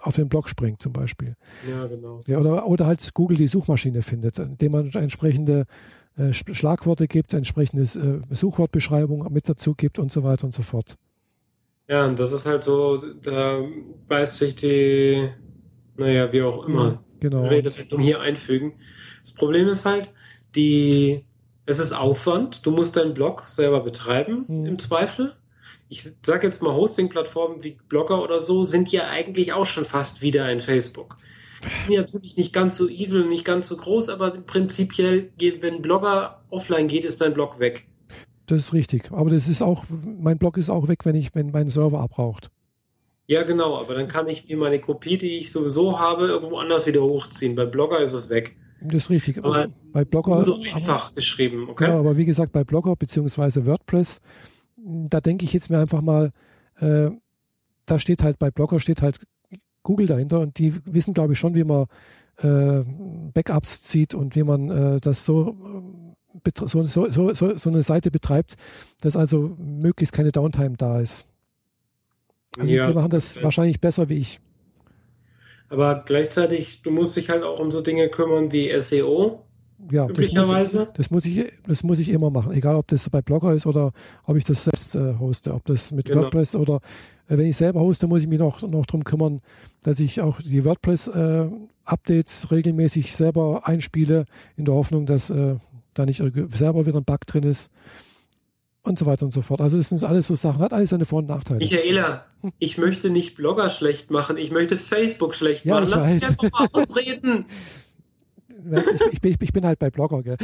auf 0.00 0.14
den 0.14 0.28
Blog 0.28 0.48
springt 0.48 0.80
zum 0.80 0.92
Beispiel. 0.92 1.34
Ja, 1.68 1.88
genau. 1.88 2.20
Ja, 2.28 2.38
oder, 2.38 2.64
oder 2.68 2.86
halt 2.86 3.12
Google 3.12 3.38
die 3.38 3.48
Suchmaschine 3.48 4.02
findet, 4.02 4.38
indem 4.38 4.70
man 4.70 4.88
entsprechende 4.92 5.66
äh, 6.16 6.32
Schlagworte 6.32 7.08
gibt, 7.08 7.34
entsprechende 7.34 7.82
äh, 7.82 8.32
Suchwortbeschreibung 8.32 9.32
mit 9.32 9.48
dazu 9.48 9.74
gibt 9.74 9.98
und 9.98 10.12
so 10.12 10.22
weiter 10.22 10.44
und 10.44 10.54
so 10.54 10.62
fort. 10.62 10.96
Ja, 11.88 12.06
und 12.06 12.20
das 12.20 12.32
ist 12.32 12.46
halt 12.46 12.62
so, 12.62 12.98
da 13.20 13.64
beißt 14.06 14.38
sich 14.38 14.54
die, 14.54 15.28
naja, 15.96 16.32
wie 16.32 16.42
auch 16.42 16.68
immer, 16.68 17.02
genau. 17.18 17.42
Redewendung 17.42 17.98
hier 17.98 18.20
einfügen. 18.20 18.74
Das 19.22 19.32
Problem 19.32 19.66
ist 19.66 19.84
halt, 19.84 20.08
die, 20.54 21.24
es 21.66 21.78
ist 21.78 21.92
Aufwand. 21.92 22.64
Du 22.66 22.70
musst 22.70 22.96
deinen 22.96 23.14
Blog 23.14 23.44
selber 23.46 23.80
betreiben, 23.80 24.44
mhm. 24.48 24.66
im 24.66 24.78
Zweifel. 24.78 25.34
Ich 25.88 26.04
sage 26.24 26.46
jetzt 26.46 26.62
mal, 26.62 26.72
Hosting-Plattformen 26.72 27.62
wie 27.62 27.76
Blogger 27.88 28.22
oder 28.22 28.40
so 28.40 28.62
sind 28.62 28.90
ja 28.90 29.08
eigentlich 29.08 29.52
auch 29.52 29.66
schon 29.66 29.84
fast 29.84 30.22
wieder 30.22 30.44
ein 30.44 30.60
Facebook. 30.60 31.18
Sind 31.86 31.96
natürlich 31.96 32.36
nicht 32.36 32.52
ganz 32.52 32.76
so 32.76 32.88
evil, 32.88 33.26
nicht 33.26 33.44
ganz 33.44 33.68
so 33.68 33.76
groß, 33.76 34.08
aber 34.08 34.30
prinzipiell, 34.30 35.30
geht, 35.38 35.62
wenn 35.62 35.82
Blogger 35.82 36.42
offline 36.50 36.88
geht, 36.88 37.04
ist 37.04 37.20
dein 37.20 37.34
Blog 37.34 37.58
weg. 37.58 37.86
Das 38.46 38.58
ist 38.58 38.72
richtig. 38.72 39.12
Aber 39.12 39.30
das 39.30 39.48
ist 39.48 39.62
auch, 39.62 39.84
mein 39.88 40.38
Blog 40.38 40.56
ist 40.56 40.70
auch 40.70 40.88
weg, 40.88 41.04
wenn 41.04 41.14
ich, 41.14 41.34
wenn 41.34 41.50
mein 41.50 41.68
Server 41.68 42.00
abraucht. 42.00 42.50
Ja, 43.26 43.44
genau, 43.44 43.78
aber 43.78 43.94
dann 43.94 44.08
kann 44.08 44.28
ich 44.28 44.48
mir 44.48 44.56
meine 44.56 44.80
Kopie, 44.80 45.16
die 45.16 45.36
ich 45.36 45.52
sowieso 45.52 45.98
habe, 45.98 46.26
irgendwo 46.26 46.58
anders 46.58 46.86
wieder 46.86 47.02
hochziehen. 47.02 47.54
Bei 47.54 47.64
Blogger 47.64 48.00
ist 48.00 48.12
es 48.12 48.28
weg. 48.28 48.56
Das 48.84 48.94
ist 48.94 49.10
richtig. 49.10 49.38
Aber 49.38 49.68
bei 49.92 50.04
Blogger. 50.04 50.40
So 50.40 50.60
einfach 50.60 51.06
aber, 51.06 51.14
geschrieben, 51.14 51.68
okay? 51.68 51.88
Ja, 51.88 51.98
aber 51.98 52.16
wie 52.16 52.24
gesagt, 52.24 52.52
bei 52.52 52.64
Blogger 52.64 52.96
bzw. 52.96 53.66
WordPress, 53.66 54.20
da 54.76 55.20
denke 55.20 55.44
ich 55.44 55.52
jetzt 55.52 55.70
mir 55.70 55.78
einfach 55.78 56.00
mal, 56.00 56.32
äh, 56.80 57.10
da 57.86 57.98
steht 57.98 58.22
halt 58.22 58.38
bei 58.38 58.50
Blogger 58.50 58.80
steht 58.80 59.02
halt 59.02 59.20
Google 59.82 60.06
dahinter 60.06 60.40
und 60.40 60.58
die 60.58 60.74
wissen, 60.84 61.14
glaube 61.14 61.32
ich, 61.32 61.38
schon, 61.38 61.54
wie 61.54 61.64
man 61.64 61.86
äh, 62.38 62.84
Backups 63.32 63.82
zieht 63.82 64.14
und 64.14 64.36
wie 64.36 64.42
man 64.42 64.70
äh, 64.70 65.00
das 65.00 65.24
so, 65.24 65.56
so, 66.64 66.84
so, 66.84 67.34
so, 67.34 67.56
so 67.56 67.70
eine 67.70 67.82
Seite 67.82 68.10
betreibt, 68.10 68.56
dass 69.00 69.16
also 69.16 69.54
möglichst 69.58 70.14
keine 70.14 70.32
Downtime 70.32 70.76
da 70.76 71.00
ist. 71.00 71.26
Also 72.58 72.72
ja, 72.72 72.86
die 72.86 72.94
machen 72.94 73.10
das 73.10 73.42
wahrscheinlich 73.42 73.80
besser 73.80 74.08
wie 74.08 74.18
ich. 74.18 74.40
Aber 75.72 76.02
gleichzeitig, 76.04 76.82
du 76.82 76.90
musst 76.90 77.16
dich 77.16 77.30
halt 77.30 77.44
auch 77.44 77.58
um 77.58 77.70
so 77.70 77.80
Dinge 77.80 78.10
kümmern 78.10 78.52
wie 78.52 78.78
SEO. 78.78 79.42
Ja, 79.90 80.06
üblicherweise. 80.06 80.88
Das 80.94 81.10
muss, 81.10 81.24
ich, 81.24 81.36
das 81.36 81.44
muss 81.44 81.54
ich, 81.54 81.62
das 81.66 81.82
muss 81.82 81.98
ich 81.98 82.08
immer 82.10 82.30
machen, 82.30 82.52
egal 82.52 82.76
ob 82.76 82.86
das 82.88 83.08
bei 83.08 83.22
Blogger 83.22 83.54
ist 83.54 83.66
oder 83.66 83.92
ob 84.26 84.36
ich 84.36 84.44
das 84.44 84.64
selbst 84.64 84.94
äh, 84.94 85.14
hoste, 85.18 85.54
ob 85.54 85.64
das 85.64 85.90
mit 85.90 86.06
genau. 86.06 86.22
WordPress 86.22 86.56
oder 86.56 86.76
äh, 87.26 87.38
wenn 87.38 87.46
ich 87.46 87.56
selber 87.56 87.80
hoste, 87.80 88.06
muss 88.06 88.22
ich 88.22 88.28
mich 88.28 88.38
noch, 88.38 88.60
noch 88.60 88.84
darum 88.84 89.02
kümmern, 89.02 89.40
dass 89.82 89.98
ich 89.98 90.20
auch 90.20 90.42
die 90.42 90.64
WordPress-Updates 90.64 92.44
äh, 92.44 92.54
regelmäßig 92.54 93.16
selber 93.16 93.66
einspiele, 93.66 94.26
in 94.56 94.66
der 94.66 94.74
Hoffnung, 94.74 95.06
dass 95.06 95.30
äh, 95.30 95.56
da 95.94 96.04
nicht 96.04 96.22
selber 96.50 96.86
wieder 96.86 96.98
ein 96.98 97.04
Bug 97.04 97.26
drin 97.26 97.44
ist 97.44 97.72
und 98.92 98.98
so 98.98 99.06
weiter 99.06 99.24
und 99.24 99.32
so 99.32 99.42
fort. 99.42 99.60
Also 99.60 99.76
das 99.76 99.88
sind 99.88 100.02
alles 100.04 100.26
so 100.26 100.34
Sachen, 100.34 100.60
hat 100.62 100.72
alles 100.72 100.90
seine 100.90 101.04
Vor- 101.04 101.18
und 101.18 101.28
Nachteile. 101.28 101.58
Michaela, 101.58 102.26
ich 102.58 102.78
möchte 102.78 103.10
nicht 103.10 103.34
Blogger 103.34 103.68
schlecht 103.70 104.10
machen, 104.10 104.36
ich 104.36 104.50
möchte 104.50 104.76
Facebook 104.76 105.34
schlecht 105.34 105.66
machen. 105.66 105.88
Ja, 105.88 105.96
Lass 105.96 106.04
weiß. 106.04 106.14
mich 106.14 106.24
einfach 106.24 106.50
mal 106.52 106.68
ausreden. 106.72 107.46
Ich, 108.70 109.12
ich, 109.12 109.20
bin, 109.20 109.36
ich, 109.40 109.52
bin, 109.52 109.66
halt 109.66 109.80
bei 109.80 109.90
Blogger, 109.90 110.22
gell? 110.22 110.36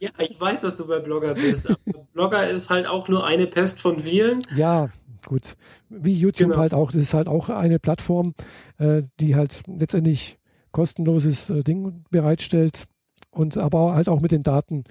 Ja, 0.00 0.10
ich 0.18 0.40
weiß, 0.40 0.62
dass 0.62 0.74
du 0.74 0.86
bei 0.86 0.98
Blogger 0.98 1.34
bist. 1.34 1.70
Aber 1.70 1.78
Blogger 2.12 2.50
ist 2.50 2.70
halt 2.70 2.86
auch 2.86 3.06
nur 3.06 3.24
eine 3.24 3.46
Pest 3.46 3.80
von 3.80 4.00
vielen. 4.00 4.40
Ja, 4.56 4.88
gut. 5.24 5.54
Wie 5.88 6.12
YouTube 6.12 6.48
genau. 6.48 6.60
halt 6.60 6.74
auch. 6.74 6.90
Das 6.90 7.00
ist 7.00 7.14
halt 7.14 7.28
auch 7.28 7.50
eine 7.50 7.78
Plattform, 7.78 8.34
äh, 8.78 9.02
die 9.20 9.36
halt 9.36 9.62
letztendlich 9.68 10.38
kostenloses 10.72 11.50
äh, 11.50 11.62
Ding 11.62 12.04
bereitstellt 12.10 12.86
und 13.30 13.56
aber 13.58 13.94
halt 13.94 14.08
auch 14.08 14.20
mit 14.20 14.32
den 14.32 14.42
Daten 14.42 14.78
im 14.78 14.84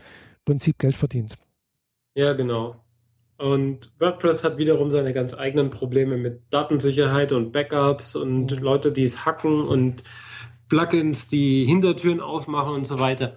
Prinzip 0.46 0.80
Geld 0.80 0.96
verdient. 0.96 1.36
Ja, 2.16 2.34
genau. 2.34 2.84
Und 3.38 3.92
WordPress 4.00 4.44
hat 4.44 4.58
wiederum 4.58 4.92
seine 4.92 5.14
ganz 5.14 5.34
eigenen 5.34 5.70
Probleme 5.70 6.18
mit 6.18 6.42
Datensicherheit 6.50 7.32
und 7.32 7.52
Backups 7.52 8.16
und 8.16 8.52
mhm. 8.52 8.64
Leute, 8.64 8.92
die 8.92 9.04
es 9.04 9.26
hacken 9.26 9.68
und 9.68 10.04
Plugins, 10.70 11.28
die 11.28 11.66
Hintertüren 11.66 12.22
aufmachen 12.22 12.74
und 12.74 12.86
so 12.86 13.00
weiter. 13.00 13.36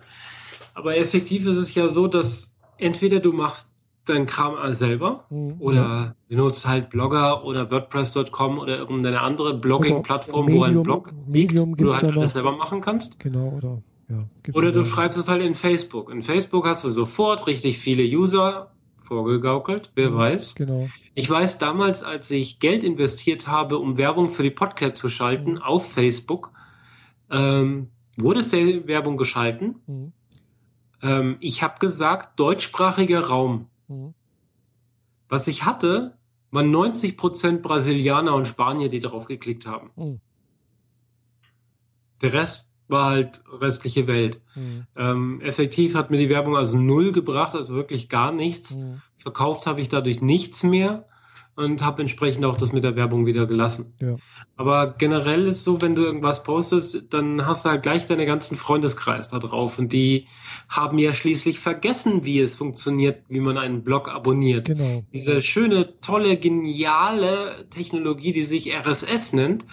Aber 0.74 0.96
effektiv 0.96 1.46
ist 1.46 1.56
es 1.56 1.74
ja 1.74 1.88
so, 1.88 2.06
dass 2.06 2.54
entweder 2.76 3.20
du 3.20 3.32
machst 3.32 3.74
deinen 4.04 4.26
Kram 4.26 4.56
selber 4.74 5.24
mhm. 5.30 5.56
oder 5.58 5.74
ja. 5.74 6.14
du 6.28 6.36
nutzt 6.36 6.66
halt 6.68 6.90
Blogger 6.90 7.44
oder 7.44 7.70
WordPress.com 7.70 8.58
oder 8.58 8.78
irgendeine 8.78 9.20
andere 9.20 9.58
Blogging-Plattform, 9.58 10.52
wo 10.52 10.62
ein 10.62 10.82
Blog 10.82 11.12
Medium 11.26 11.70
liegt, 11.70 11.80
wo 11.80 11.84
du 11.86 11.92
halt 11.94 12.02
ja 12.02 12.08
alles 12.10 12.32
selber 12.34 12.52
machen 12.52 12.80
kannst. 12.80 13.18
Genau, 13.18 13.54
oder 13.56 13.82
ja, 14.08 14.24
Oder 14.54 14.72
du 14.72 14.84
schreibst 14.84 15.18
es 15.18 15.28
halt 15.28 15.42
in 15.42 15.54
Facebook. 15.54 16.10
In 16.10 16.22
Facebook 16.22 16.66
hast 16.66 16.84
du 16.84 16.88
sofort 16.88 17.46
richtig 17.46 17.78
viele 17.78 18.04
User 18.04 18.70
vorgegaukelt, 19.06 19.90
wer 19.94 20.10
mhm, 20.10 20.16
weiß. 20.16 20.54
Genau. 20.54 20.88
Ich 21.14 21.28
weiß 21.28 21.58
damals, 21.58 22.02
als 22.02 22.30
ich 22.30 22.60
Geld 22.60 22.84
investiert 22.84 23.46
habe, 23.46 23.78
um 23.78 23.96
Werbung 23.96 24.30
für 24.30 24.42
die 24.42 24.50
Podcast 24.50 24.98
zu 24.98 25.08
schalten 25.08 25.52
mhm. 25.52 25.62
auf 25.62 25.90
Facebook, 25.90 26.52
ähm, 27.30 27.90
wurde 28.16 28.44
Fe 28.44 28.86
Werbung 28.86 29.16
geschalten. 29.16 29.76
Mhm. 29.86 30.12
Ähm, 31.02 31.36
ich 31.40 31.62
habe 31.62 31.78
gesagt, 31.78 32.38
deutschsprachiger 32.38 33.26
Raum. 33.26 33.66
Mhm. 33.88 34.14
Was 35.28 35.48
ich 35.48 35.64
hatte, 35.64 36.16
waren 36.50 36.70
90 36.70 37.16
Prozent 37.16 37.62
Brasilianer 37.62 38.34
und 38.34 38.46
Spanier, 38.46 38.88
die 38.88 39.00
darauf 39.00 39.26
geklickt 39.26 39.66
haben. 39.66 39.90
Mhm. 39.96 40.20
Der 42.22 42.32
Rest 42.32 42.65
war 42.88 43.10
halt 43.10 43.42
restliche 43.60 44.06
Welt. 44.06 44.40
Mhm. 44.54 44.86
Ähm, 44.96 45.40
effektiv 45.40 45.94
hat 45.94 46.10
mir 46.10 46.18
die 46.18 46.28
Werbung 46.28 46.56
also 46.56 46.78
null 46.78 47.12
gebracht, 47.12 47.54
also 47.54 47.74
wirklich 47.74 48.08
gar 48.08 48.32
nichts. 48.32 48.76
Mhm. 48.76 49.02
Verkauft 49.18 49.66
habe 49.66 49.80
ich 49.80 49.88
dadurch 49.88 50.20
nichts 50.20 50.62
mehr 50.62 51.06
und 51.56 51.82
habe 51.82 52.02
entsprechend 52.02 52.44
auch 52.44 52.56
das 52.56 52.72
mit 52.72 52.84
der 52.84 52.96
Werbung 52.96 53.26
wieder 53.26 53.46
gelassen. 53.46 53.92
Ja. 53.98 54.16
Aber 54.56 54.94
generell 54.96 55.46
ist 55.46 55.64
so, 55.64 55.82
wenn 55.82 55.94
du 55.94 56.02
irgendwas 56.02 56.42
postest, 56.42 57.04
dann 57.10 57.44
hast 57.46 57.64
du 57.64 57.70
halt 57.70 57.82
gleich 57.82 58.06
deine 58.06 58.26
ganzen 58.26 58.56
Freundeskreis 58.56 59.28
da 59.28 59.38
drauf 59.38 59.78
und 59.78 59.92
die 59.92 60.28
haben 60.68 60.98
ja 60.98 61.12
schließlich 61.12 61.58
vergessen, 61.58 62.24
wie 62.24 62.40
es 62.40 62.54
funktioniert, 62.54 63.24
wie 63.28 63.40
man 63.40 63.58
einen 63.58 63.84
Blog 63.84 64.08
abonniert. 64.08 64.66
Genau. 64.66 65.02
Diese 65.12 65.42
schöne, 65.42 65.98
tolle, 66.00 66.36
geniale 66.36 67.66
Technologie, 67.70 68.32
die 68.32 68.44
sich 68.44 68.72
RSS 68.74 69.32
nennt, 69.32 69.66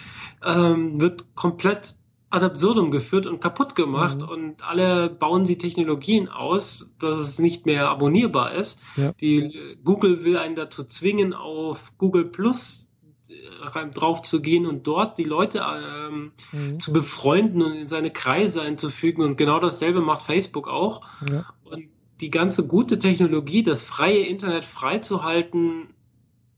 ähm, 0.44 1.00
wird 1.00 1.34
komplett 1.34 1.96
ad 2.34 2.44
absurdum 2.44 2.90
geführt 2.90 3.26
und 3.26 3.40
kaputt 3.40 3.74
gemacht 3.76 4.20
mhm. 4.20 4.28
und 4.28 4.68
alle 4.68 5.08
bauen 5.08 5.44
die 5.44 5.56
Technologien 5.56 6.28
aus, 6.28 6.96
dass 6.98 7.18
es 7.18 7.38
nicht 7.38 7.64
mehr 7.64 7.88
abonnierbar 7.88 8.54
ist. 8.54 8.80
Ja. 8.96 9.12
Die 9.20 9.76
Google 9.84 10.24
will 10.24 10.36
einen 10.36 10.56
dazu 10.56 10.84
zwingen, 10.84 11.32
auf 11.32 11.96
Google 11.96 12.24
Plus 12.24 12.88
äh, 13.28 13.86
drauf 13.90 14.22
zu 14.22 14.42
gehen 14.42 14.66
und 14.66 14.86
dort 14.86 15.16
die 15.16 15.24
Leute 15.24 15.62
ähm, 15.64 16.32
mhm. 16.52 16.80
zu 16.80 16.92
befreunden 16.92 17.62
und 17.62 17.72
in 17.72 17.88
seine 17.88 18.10
Kreise 18.10 18.62
einzufügen 18.62 19.22
und 19.22 19.36
genau 19.36 19.60
dasselbe 19.60 20.00
macht 20.00 20.22
Facebook 20.22 20.68
auch. 20.68 21.02
Ja. 21.30 21.46
Und 21.64 21.88
die 22.20 22.30
ganze 22.30 22.66
gute 22.66 22.98
Technologie, 22.98 23.62
das 23.62 23.84
freie 23.84 24.26
Internet 24.26 24.64
freizuhalten, 24.64 25.94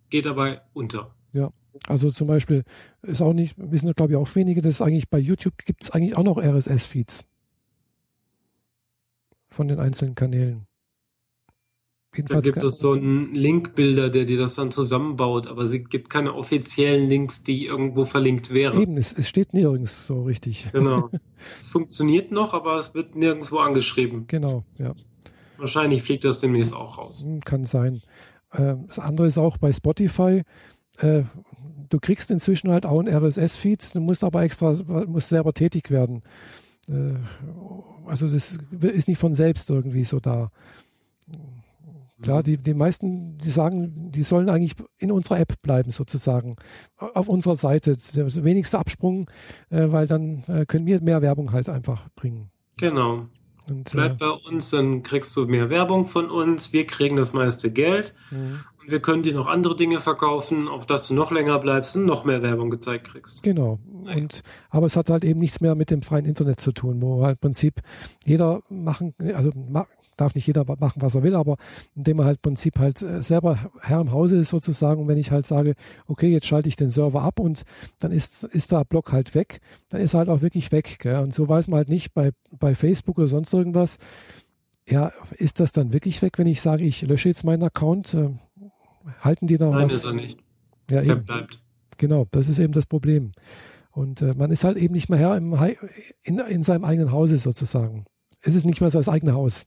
geht 0.09 0.25
dabei 0.25 0.63
unter. 0.73 1.15
Ja. 1.33 1.51
Also 1.87 2.11
zum 2.11 2.27
Beispiel 2.27 2.65
ist 3.03 3.23
auch 3.23 3.33
nicht, 3.33 3.55
wissen 3.59 3.93
glaube 3.93 4.13
ich 4.13 4.17
auch 4.17 4.35
wenige, 4.35 4.61
dass 4.61 4.83
eigentlich 4.83 5.09
bei 5.09 5.19
YouTube 5.19 5.59
gibt 5.65 5.83
es 5.83 5.91
eigentlich 5.91 6.17
auch 6.17 6.25
noch 6.25 6.39
RSS-Feeds 6.39 7.25
von 9.49 9.69
den 9.69 9.79
einzelnen 9.79 10.15
Kanälen. 10.15 10.67
Jedenfalls 12.17 12.47
da 12.47 12.51
gibt 12.51 12.65
es 12.65 12.79
so 12.79 12.93
einen 12.93 13.35
Linkbilder, 13.35 14.09
der 14.09 14.25
dir 14.25 14.39
das 14.39 14.55
dann 14.55 14.71
zusammenbaut, 14.71 15.47
aber 15.47 15.63
es 15.63 15.73
gibt 15.89 16.09
keine 16.09 16.35
offiziellen 16.35 17.09
Links, 17.09 17.43
die 17.43 17.67
irgendwo 17.67 18.05
verlinkt 18.05 18.53
wären. 18.55 18.81
Eben, 18.81 18.97
es, 18.97 19.13
es 19.13 19.29
steht 19.29 19.53
nirgends 19.53 20.07
so 20.07 20.23
richtig. 20.23 20.69
Genau. 20.73 21.11
es 21.61 21.69
funktioniert 21.69 22.33
noch, 22.33 22.55
aber 22.55 22.79
es 22.79 22.95
wird 22.95 23.17
nirgendwo 23.17 23.59
angeschrieben. 23.59 24.27
Genau, 24.29 24.65
ja. 24.79 24.95
Wahrscheinlich 25.59 26.03
fliegt 26.03 26.25
das 26.25 26.39
demnächst 26.39 26.75
auch 26.75 26.99
raus. 26.99 27.23
Hm, 27.23 27.41
kann 27.41 27.65
sein. 27.65 28.01
Ähm, 28.55 28.87
das 28.89 28.99
andere 28.99 29.27
ist 29.27 29.39
auch 29.39 29.59
bei 29.59 29.73
Spotify. 29.73 30.43
Du 31.89 31.99
kriegst 32.01 32.31
inzwischen 32.31 32.71
halt 32.71 32.87
auch 32.87 33.01
ein 33.01 33.09
RSS-Feed, 33.09 33.95
du 33.95 34.01
musst 34.01 34.25
aber 34.25 34.43
extra, 34.43 34.75
musst 35.07 35.29
selber 35.29 35.53
tätig 35.53 35.91
werden. 35.91 36.23
Äh, 36.89 37.15
also 38.07 38.29
das 38.29 38.59
ist 38.81 39.09
nicht 39.09 39.19
von 39.19 39.35
selbst 39.35 39.69
irgendwie 39.71 40.05
so 40.05 40.21
da. 40.21 40.51
Klar, 42.23 42.43
die, 42.43 42.57
die 42.57 42.73
meisten, 42.73 43.37
die 43.39 43.51
sagen, 43.51 44.11
die 44.11 44.23
sollen 44.23 44.49
eigentlich 44.49 44.75
in 44.99 45.13
unserer 45.13 45.39
App 45.39 45.61
bleiben, 45.61 45.91
sozusagen. 45.91 46.57
Auf 46.97 47.29
unserer 47.29 47.57
Seite. 47.57 47.97
Der 48.15 48.45
wenigste 48.45 48.79
Absprung, 48.79 49.31
äh, 49.69 49.93
weil 49.93 50.07
dann 50.07 50.43
äh, 50.49 50.65
können 50.65 50.87
wir 50.87 51.03
mehr 51.03 51.21
Werbung 51.21 51.53
halt 51.53 51.69
einfach 51.69 52.09
bringen. 52.15 52.51
Genau. 52.79 53.27
Und, 53.69 53.91
Bleib 53.93 54.13
äh, 54.13 54.17
bei 54.17 54.31
uns, 54.31 54.71
dann 54.71 55.03
kriegst 55.03 55.37
du 55.37 55.47
mehr 55.47 55.69
Werbung 55.69 56.07
von 56.07 56.31
uns, 56.31 56.73
wir 56.73 56.87
kriegen 56.87 57.17
das 57.17 57.35
meiste 57.35 57.71
Geld. 57.71 58.15
Mhm 58.31 58.61
wir 58.89 59.01
können 59.01 59.23
dir 59.23 59.35
noch 59.35 59.47
andere 59.47 59.77
Dinge 59.77 60.01
verkaufen, 60.01 60.69
auf 60.69 60.87
dass 60.87 61.09
du 61.09 61.15
noch 61.15 61.31
länger 61.31 61.59
bleibst 61.59 61.97
und 61.97 62.05
noch 62.05 62.25
mehr 62.25 62.43
Werbung 62.43 62.71
gezeigt 62.71 63.09
kriegst. 63.09 63.43
Genau. 63.43 63.79
Und, 64.05 64.43
aber 64.71 64.87
es 64.87 64.97
hat 64.97 65.11
halt 65.11 65.25
eben 65.25 65.41
nichts 65.41 65.61
mehr 65.61 65.75
mit 65.75 65.91
dem 65.91 66.03
freien 66.03 66.25
Internet 66.25 66.61
zu 66.61 66.73
tun, 66.73 67.03
wo 67.03 67.25
halt 67.25 67.37
im 67.37 67.41
Prinzip 67.41 67.81
jeder 68.25 68.63
machen, 68.69 69.15
also 69.35 69.51
darf 70.17 70.35
nicht 70.35 70.47
jeder 70.47 70.65
machen, 70.65 71.03
was 71.03 71.15
er 71.15 71.23
will, 71.23 71.35
aber 71.35 71.57
indem 71.95 72.21
er 72.21 72.25
halt 72.25 72.39
im 72.39 72.43
Prinzip 72.43 72.79
halt 72.79 73.03
äh, 73.03 73.23
selber 73.23 73.71
Herr 73.81 74.01
im 74.01 74.13
Hause 74.13 74.37
ist 74.37 74.51
sozusagen. 74.51 75.03
Und 75.03 75.09
wenn 75.09 75.19
ich 75.19 75.31
halt 75.31 75.47
sage, 75.47 75.75
okay, 76.07 76.29
jetzt 76.29 76.47
schalte 76.47 76.69
ich 76.69 76.77
den 76.77 76.89
Server 76.89 77.23
ab 77.23 77.39
und 77.39 77.63
dann 77.99 78.13
ist, 78.13 78.45
ist 78.45 78.73
der 78.73 78.85
Block 78.85 79.13
halt 79.13 79.35
weg, 79.35 79.61
dann 79.89 80.01
ist 80.01 80.15
er 80.15 80.19
halt 80.19 80.29
auch 80.29 80.43
wirklich 80.43 80.73
weg. 80.73 80.99
Gell? 81.01 81.19
Und 81.19 81.35
so 81.35 81.49
weiß 81.49 81.69
man 81.69 81.79
halt 81.79 81.89
nicht 81.89 82.15
bei, 82.15 82.31
bei 82.59 82.75
Facebook 82.75 83.19
oder 83.19 83.29
sonst 83.29 83.53
irgendwas, 83.53 83.99
ja, 84.89 85.13
ist 85.37 85.61
das 85.61 85.73
dann 85.73 85.93
wirklich 85.93 86.23
weg, 86.23 86.39
wenn 86.39 86.47
ich 86.47 86.61
sage, 86.61 86.85
ich 86.85 87.03
lösche 87.03 87.29
jetzt 87.29 87.45
meinen 87.45 87.65
Account? 87.65 88.17
Halten 89.21 89.47
die 89.47 89.59
noch 89.59 89.73
Nein, 89.73 89.85
was? 89.85 89.95
ist 89.95 90.05
er 90.07 90.13
nicht. 90.13 90.39
Ja, 90.91 91.03
Der 91.03 91.05
eben. 91.05 91.25
bleibt. 91.25 91.61
Genau, 91.99 92.27
das 92.31 92.49
ist 92.49 92.59
eben 92.59 92.73
das 92.73 92.87
Problem. 92.87 93.33
Und 93.91 94.21
äh, 94.21 94.35
man 94.37 94.51
ist 94.51 94.65
halt 94.65 94.77
eben 94.77 94.95
nicht 94.95 95.09
mehr 95.09 95.19
Herr 95.19 95.37
im, 95.37 95.55
in, 96.23 96.39
in 96.39 96.63
seinem 96.63 96.85
eigenen 96.85 97.13
Hause 97.13 97.39
sozusagen. 97.39 98.05
Es 98.43 98.55
ist 98.55 98.67
nicht 98.67 98.81
mehr 98.81 98.91
sein 98.91 99.09
eigenes 99.09 99.35
Haus. 99.35 99.67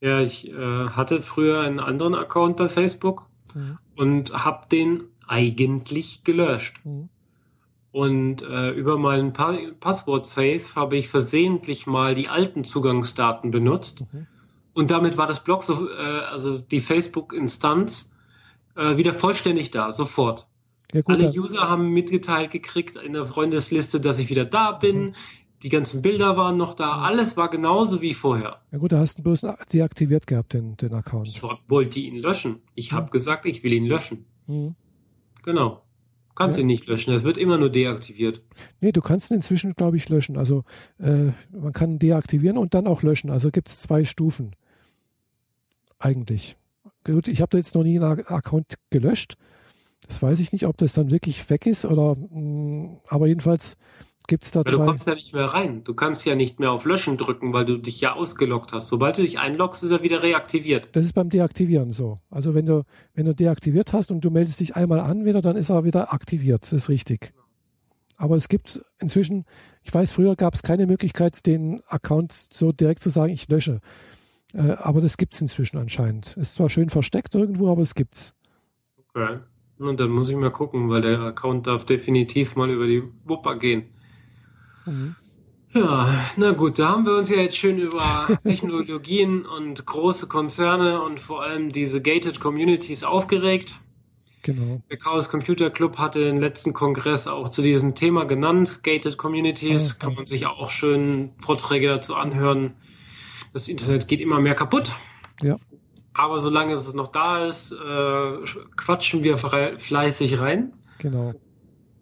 Ja, 0.00 0.20
ich 0.20 0.48
äh, 0.48 0.88
hatte 0.88 1.22
früher 1.22 1.60
einen 1.60 1.80
anderen 1.80 2.14
Account 2.14 2.56
bei 2.56 2.68
Facebook 2.68 3.26
mhm. 3.54 3.78
und 3.96 4.44
habe 4.44 4.66
den 4.68 5.04
eigentlich 5.26 6.24
gelöscht. 6.24 6.80
Mhm. 6.84 7.08
Und 7.92 8.42
äh, 8.42 8.70
über 8.70 8.98
meinen 8.98 9.32
pa 9.32 9.56
Passwort-Safe 9.78 10.64
habe 10.74 10.96
ich 10.96 11.08
versehentlich 11.08 11.86
mal 11.86 12.14
die 12.14 12.28
alten 12.28 12.64
Zugangsdaten 12.64 13.50
benutzt. 13.50 14.06
Mhm. 14.12 14.26
Und 14.74 14.90
damit 14.90 15.16
war 15.16 15.26
das 15.26 15.42
Blog, 15.42 15.62
so, 15.62 15.88
äh, 15.88 15.92
also 16.30 16.58
die 16.58 16.80
Facebook-Instanz, 16.80 18.12
äh, 18.76 18.96
wieder 18.96 19.14
vollständig 19.14 19.70
da, 19.70 19.92
sofort. 19.92 20.48
Ja, 20.92 21.00
gut, 21.00 21.16
Alle 21.16 21.30
User 21.30 21.68
haben 21.68 21.90
mitgeteilt 21.90 22.50
gekriegt 22.50 22.96
in 22.96 23.14
der 23.14 23.26
Freundesliste, 23.26 24.00
dass 24.00 24.18
ich 24.18 24.30
wieder 24.30 24.44
da 24.44 24.72
bin. 24.72 25.06
Mhm. 25.06 25.14
Die 25.62 25.68
ganzen 25.70 26.02
Bilder 26.02 26.36
waren 26.36 26.56
noch 26.56 26.74
da. 26.74 26.98
Mhm. 26.98 27.02
Alles 27.04 27.36
war 27.36 27.48
genauso 27.48 28.00
wie 28.00 28.14
vorher. 28.14 28.60
Ja 28.70 28.78
gut, 28.78 28.92
da 28.92 28.98
hast 28.98 29.18
du 29.18 29.22
bloß 29.22 29.46
deaktiviert 29.72 30.26
gehabt, 30.26 30.52
den, 30.52 30.76
den 30.76 30.92
Account. 30.92 31.28
Ich 31.28 31.42
wollte 31.68 32.00
ihn 32.00 32.16
löschen. 32.16 32.60
Ich 32.74 32.92
habe 32.92 33.06
mhm. 33.06 33.10
gesagt, 33.10 33.46
ich 33.46 33.62
will 33.64 33.72
ihn 33.72 33.86
löschen. 33.86 34.26
Mhm. 34.46 34.74
Genau. 35.42 35.82
Kannst 36.34 36.58
Ja. 36.58 36.62
ihn 36.62 36.66
nicht 36.66 36.86
löschen, 36.86 37.12
das 37.12 37.22
wird 37.22 37.38
immer 37.38 37.58
nur 37.58 37.70
deaktiviert. 37.70 38.42
Nee, 38.80 38.90
du 38.90 39.00
kannst 39.00 39.30
ihn 39.30 39.36
inzwischen, 39.36 39.74
glaube 39.74 39.96
ich, 39.96 40.08
löschen. 40.08 40.36
Also 40.36 40.64
äh, 40.98 41.30
man 41.52 41.72
kann 41.72 42.00
deaktivieren 42.00 42.58
und 42.58 42.74
dann 42.74 42.88
auch 42.88 43.02
löschen. 43.02 43.30
Also 43.30 43.50
gibt 43.50 43.68
es 43.68 43.80
zwei 43.80 44.04
Stufen. 44.04 44.50
Eigentlich. 46.04 46.56
Gut, 47.04 47.28
ich 47.28 47.40
habe 47.40 47.50
da 47.50 47.58
jetzt 47.58 47.74
noch 47.74 47.82
nie 47.82 47.98
einen 47.98 48.26
Account 48.26 48.74
gelöscht. 48.90 49.36
Das 50.06 50.22
weiß 50.22 50.38
ich 50.40 50.52
nicht, 50.52 50.66
ob 50.66 50.76
das 50.76 50.92
dann 50.92 51.10
wirklich 51.10 51.48
weg 51.48 51.66
ist 51.66 51.86
oder 51.86 52.14
mh, 52.14 53.00
aber 53.08 53.26
jedenfalls 53.26 53.78
gibt 54.26 54.44
es 54.44 54.50
da 54.50 54.60
Weil 54.60 54.72
du 54.72 54.76
zwei. 54.76 54.84
kommst 54.84 55.06
ja 55.06 55.14
nicht 55.14 55.34
mehr 55.34 55.44
rein. 55.46 55.82
Du 55.84 55.94
kannst 55.94 56.26
ja 56.26 56.34
nicht 56.34 56.60
mehr 56.60 56.72
auf 56.72 56.84
Löschen 56.84 57.16
drücken, 57.16 57.54
weil 57.54 57.64
du 57.64 57.78
dich 57.78 58.02
ja 58.02 58.12
ausgeloggt 58.12 58.72
hast. 58.74 58.88
Sobald 58.88 59.16
du 59.16 59.22
dich 59.22 59.38
einloggst, 59.38 59.82
ist 59.82 59.92
er 59.92 60.02
wieder 60.02 60.22
reaktiviert. 60.22 60.88
Das 60.92 61.06
ist 61.06 61.14
beim 61.14 61.30
Deaktivieren 61.30 61.92
so. 61.92 62.20
Also 62.30 62.54
wenn 62.54 62.66
du, 62.66 62.84
wenn 63.14 63.24
du 63.24 63.34
deaktiviert 63.34 63.94
hast 63.94 64.10
und 64.10 64.22
du 64.22 64.30
meldest 64.30 64.60
dich 64.60 64.76
einmal 64.76 65.00
an 65.00 65.24
wieder, 65.24 65.40
dann 65.40 65.56
ist 65.56 65.70
er 65.70 65.84
wieder 65.84 66.12
aktiviert. 66.12 66.64
Das 66.64 66.72
ist 66.74 66.90
richtig. 66.90 67.32
Aber 68.16 68.36
es 68.36 68.48
gibt 68.48 68.82
inzwischen, 68.98 69.46
ich 69.82 69.92
weiß, 69.92 70.12
früher 70.12 70.36
gab 70.36 70.54
es 70.54 70.62
keine 70.62 70.86
Möglichkeit, 70.86 71.46
den 71.46 71.82
Account 71.86 72.32
so 72.32 72.72
direkt 72.72 73.02
zu 73.02 73.08
sagen, 73.08 73.32
ich 73.32 73.48
lösche. 73.48 73.80
Äh, 74.54 74.72
aber 74.72 75.00
das 75.00 75.16
gibt 75.16 75.34
es 75.34 75.40
inzwischen 75.40 75.78
anscheinend. 75.78 76.36
Ist 76.36 76.54
zwar 76.54 76.68
schön 76.68 76.90
versteckt 76.90 77.34
irgendwo, 77.34 77.70
aber 77.70 77.82
es 77.82 77.94
gibt's. 77.94 78.34
Okay. 79.08 79.38
Und 79.78 79.98
dann 79.98 80.10
muss 80.10 80.28
ich 80.28 80.36
mal 80.36 80.50
gucken, 80.50 80.88
weil 80.88 81.02
der 81.02 81.20
Account 81.20 81.66
darf 81.66 81.84
definitiv 81.84 82.54
mal 82.56 82.70
über 82.70 82.86
die 82.86 83.02
Wupper 83.24 83.58
gehen. 83.58 83.86
Mhm. 84.86 85.16
Ja, 85.72 86.08
na 86.36 86.52
gut, 86.52 86.78
da 86.78 86.90
haben 86.90 87.04
wir 87.04 87.16
uns 87.16 87.28
ja 87.28 87.38
jetzt 87.38 87.56
schön 87.56 87.78
über 87.78 88.28
Technologien 88.44 89.44
und 89.44 89.84
große 89.84 90.28
Konzerne 90.28 91.02
und 91.02 91.18
vor 91.18 91.42
allem 91.42 91.72
diese 91.72 92.00
gated 92.00 92.38
Communities 92.38 93.02
aufgeregt. 93.02 93.80
Genau. 94.42 94.82
Der 94.88 94.98
Chaos 94.98 95.28
Computer 95.28 95.70
Club 95.70 95.98
hatte 95.98 96.20
den 96.20 96.36
letzten 96.36 96.74
Kongress 96.74 97.26
auch 97.26 97.48
zu 97.48 97.62
diesem 97.62 97.96
Thema 97.96 98.24
genannt, 98.24 98.84
gated 98.84 99.16
Communities. 99.16 99.94
Ah, 99.94 100.04
Kann 100.04 100.14
man 100.14 100.26
sich 100.26 100.46
auch 100.46 100.70
schön 100.70 101.32
Vorträge 101.38 101.88
dazu 101.88 102.14
anhören. 102.14 102.74
Das 103.54 103.68
Internet 103.68 104.08
geht 104.08 104.20
immer 104.20 104.40
mehr 104.40 104.56
kaputt. 104.56 104.90
Ja. 105.40 105.56
Aber 106.12 106.40
solange 106.40 106.72
es 106.72 106.92
noch 106.92 107.06
da 107.06 107.46
ist, 107.46 107.70
äh, 107.70 108.36
quatschen 108.76 109.22
wir 109.22 109.38
fleißig 109.38 110.40
rein. 110.40 110.72
Genau. 110.98 111.34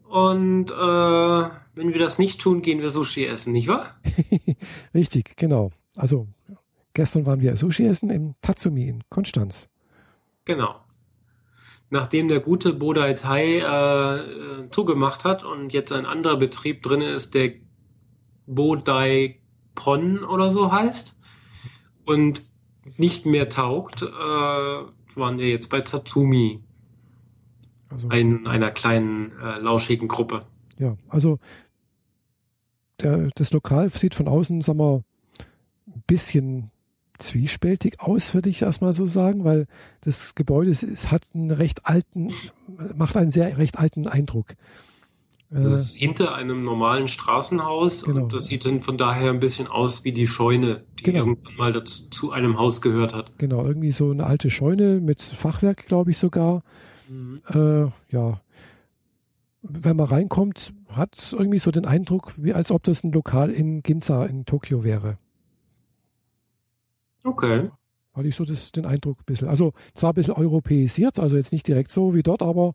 Und 0.09 0.71
äh, 0.71 0.75
wenn 0.75 1.93
wir 1.93 1.99
das 1.99 2.19
nicht 2.19 2.41
tun, 2.41 2.63
gehen 2.63 2.81
wir 2.81 2.89
Sushi 2.89 3.27
essen, 3.27 3.53
nicht 3.53 3.69
wahr? 3.69 3.97
Richtig, 4.95 5.37
genau. 5.37 5.71
Also 5.95 6.27
gestern 6.95 7.27
waren 7.27 7.41
wir 7.43 7.55
Sushi 7.59 7.87
essen 7.87 8.09
im 8.09 8.35
Tatsumi 8.41 8.89
in 8.89 9.03
Konstanz. 9.11 9.69
Genau. 10.47 10.77
Nachdem 11.91 12.29
der 12.29 12.41
gute 12.41 12.73
Bodai 12.73 13.13
Tai 13.13 13.45
äh, 13.45 13.61
äh, 13.61 14.71
zugemacht 14.71 15.25
hat 15.25 15.45
und 15.45 15.75
jetzt 15.75 15.93
ein 15.93 16.07
anderer 16.07 16.39
Betrieb 16.39 16.83
drin 16.83 17.03
ist, 17.03 17.35
der 17.35 17.53
Bodai 18.47 19.43
Pon 19.75 20.25
oder 20.25 20.49
so 20.49 20.73
heißt 20.73 21.19
und 22.05 22.43
nicht 22.97 23.27
mehr 23.27 23.49
taugt, 23.49 24.03
äh, 24.03 24.07
waren 24.07 25.39
wir 25.39 25.49
jetzt 25.49 25.71
bei 25.71 25.81
Tatsumi, 25.81 26.61
Also 27.91 28.09
ein, 28.09 28.47
einer 28.47 28.71
kleinen 28.71 29.33
äh, 29.39 29.59
lauschigen 29.59 30.09
Gruppe. 30.09 30.47
Ja, 30.79 30.97
also 31.09 31.39
der, 33.01 33.29
das 33.35 33.53
Lokal 33.53 33.91
sieht 33.91 34.15
von 34.15 34.29
außen, 34.29 34.63
sagen 34.63 34.79
wir, 34.79 35.05
ein 35.87 36.03
bisschen 36.07 36.71
zwiespältig 37.19 38.01
aus, 38.01 38.35
würde 38.35 38.51
ich 38.51 38.63
erstmal 38.63 38.93
so 38.93 39.07
sagen, 39.07 39.45
weil 39.45 39.67
das 40.01 40.35
Gebäude 40.35 40.71
es 40.71 41.11
hat 41.11 41.27
einen 41.35 41.51
recht 41.51 41.87
alten, 41.87 42.33
macht 42.97 43.17
einen 43.17 43.31
sehr 43.31 43.59
recht 43.59 43.79
alten 43.79 44.09
Eindruck. 44.09 44.55
Das 45.55 45.67
Äh, 45.67 45.69
ist 45.69 45.97
hinter 45.97 46.35
einem 46.35 46.65
normalen 46.65 47.09
Straßenhaus 47.09 48.05
Genau. 48.05 48.23
und 48.23 48.33
das 48.33 48.47
sieht 48.47 48.65
dann 48.65 48.81
von 48.81 48.97
daher 48.97 49.31
ein 49.31 49.39
bisschen 49.41 49.67
aus 49.69 50.03
wie 50.03 50.13
die 50.13 50.27
Scheune, 50.27 50.85
die 50.99 51.03
Genau. 51.05 51.19
irgendwann 51.27 51.57
mal 51.57 51.73
dazu, 51.73 52.09
zu 52.09 52.31
einem 52.33 52.59
Haus 52.59 52.81
gehört 52.81 53.13
hat. 53.13 53.37
genau, 53.39 53.65
irgendwie 53.65 53.93
so 53.93 54.11
eine 54.11 54.25
alte 54.25 54.49
Scheune 54.51 55.01
mit 55.01 55.21
Fachwerk, 55.21 55.87
glaube 55.87 56.11
ich 56.13 56.19
sogar. 56.19 56.63
Äh, 57.53 57.83
ja, 58.11 58.41
wenn 59.63 59.97
man 59.97 60.07
reinkommt, 60.07 60.73
hat 60.89 61.17
es 61.19 61.33
irgendwie 61.35 61.59
so 61.59 61.71
den 61.71 61.85
Eindruck, 61.85 62.33
wie 62.39 62.55
als 62.55 62.71
ob 62.71 62.83
das 62.85 63.05
ein 63.05 63.13
Lokal 63.13 63.51
in 63.51 63.83
Ginza 63.83 64.25
in 64.25 64.47
Tokio 64.47 64.83
wäre. 64.85 65.19
Okay. 67.25 67.71
Hatte 68.15 68.29
ich 68.29 68.35
so 68.37 68.45
das, 68.45 68.73
den 68.73 68.85
Eindruck 68.87 69.21
ein 69.21 69.25
bisschen. 69.27 69.49
Also 69.49 69.73
zwar 69.95 70.13
ein 70.13 70.15
bisschen 70.15 70.35
europäisiert, 70.35 71.19
also 71.19 71.37
jetzt 71.37 71.53
nicht 71.53 71.67
direkt 71.69 71.91
so 71.91 72.15
wie 72.15 72.23
dort, 72.23 72.43
aber 72.43 72.75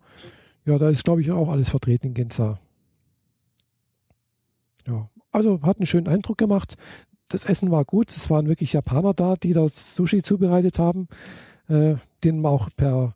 ja, 0.65 0.77
da 0.77 0.89
ist, 0.89 1.03
glaube 1.03 1.21
ich, 1.21 1.31
auch 1.31 1.49
alles 1.49 1.69
vertreten 1.69 2.07
in 2.07 2.13
Ginza. 2.13 2.59
Ja, 4.87 5.09
also 5.31 5.61
hat 5.61 5.77
einen 5.77 5.85
schönen 5.85 6.07
Eindruck 6.07 6.37
gemacht. 6.37 6.75
Das 7.27 7.45
Essen 7.45 7.71
war 7.71 7.83
gut. 7.85 8.15
Es 8.15 8.29
waren 8.29 8.47
wirklich 8.47 8.73
Japaner 8.73 9.13
da, 9.13 9.35
die 9.35 9.53
das 9.53 9.95
Sushi 9.95 10.23
zubereitet 10.23 10.79
haben, 10.79 11.07
äh, 11.67 11.95
denen 12.23 12.41
man 12.41 12.53
auch 12.53 12.69
per 12.75 13.15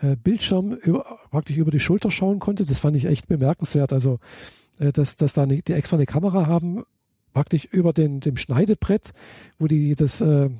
äh, 0.00 0.16
Bildschirm 0.16 0.72
über, 0.72 1.18
praktisch 1.30 1.56
über 1.56 1.70
die 1.70 1.80
Schulter 1.80 2.10
schauen 2.10 2.40
konnte. 2.40 2.66
Das 2.66 2.78
fand 2.80 2.96
ich 2.96 3.04
echt 3.04 3.28
bemerkenswert. 3.28 3.92
Also, 3.92 4.18
äh, 4.78 4.92
dass, 4.92 5.16
dass 5.16 5.34
da 5.34 5.44
eine, 5.44 5.62
die 5.62 5.72
extra 5.72 5.96
eine 5.96 6.06
Kamera 6.06 6.46
haben, 6.46 6.82
praktisch 7.32 7.64
über 7.64 7.92
den, 7.92 8.20
dem 8.20 8.36
Schneidebrett, 8.36 9.12
wo 9.58 9.66
die 9.66 9.94
das, 9.94 10.20
äh, 10.20 10.50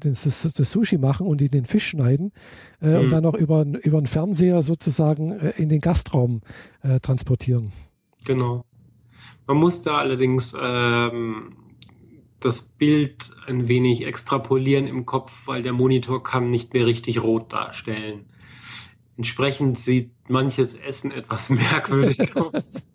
das, 0.00 0.22
das, 0.22 0.54
das 0.54 0.70
Sushi 0.70 0.98
machen 0.98 1.26
und 1.26 1.40
die 1.40 1.50
den 1.50 1.66
Fisch 1.66 1.88
schneiden 1.88 2.32
äh, 2.80 2.90
Mhm. 2.90 3.00
und 3.00 3.12
dann 3.12 3.22
noch 3.24 3.34
über, 3.34 3.66
über 3.82 3.98
einen 3.98 4.06
Fernseher 4.06 4.62
sozusagen 4.62 5.32
äh, 5.32 5.50
in 5.56 5.68
den 5.68 5.80
Gastraum 5.80 6.40
äh, 6.82 7.00
transportieren. 7.00 7.72
Genau. 8.24 8.64
Man 9.46 9.58
muss 9.58 9.80
da 9.82 9.98
allerdings 9.98 10.54
ähm, 10.60 11.56
das 12.40 12.62
Bild 12.62 13.30
ein 13.46 13.68
wenig 13.68 14.04
extrapolieren 14.04 14.86
im 14.86 15.06
Kopf, 15.06 15.46
weil 15.46 15.62
der 15.62 15.72
Monitor 15.72 16.22
kann 16.22 16.50
nicht 16.50 16.74
mehr 16.74 16.86
richtig 16.86 17.22
rot 17.22 17.52
darstellen. 17.52 18.26
Entsprechend 19.16 19.78
sieht 19.78 20.10
manches 20.28 20.74
Essen 20.74 21.10
etwas 21.10 21.50
merkwürdig 21.50 22.36
aus. 22.36 22.88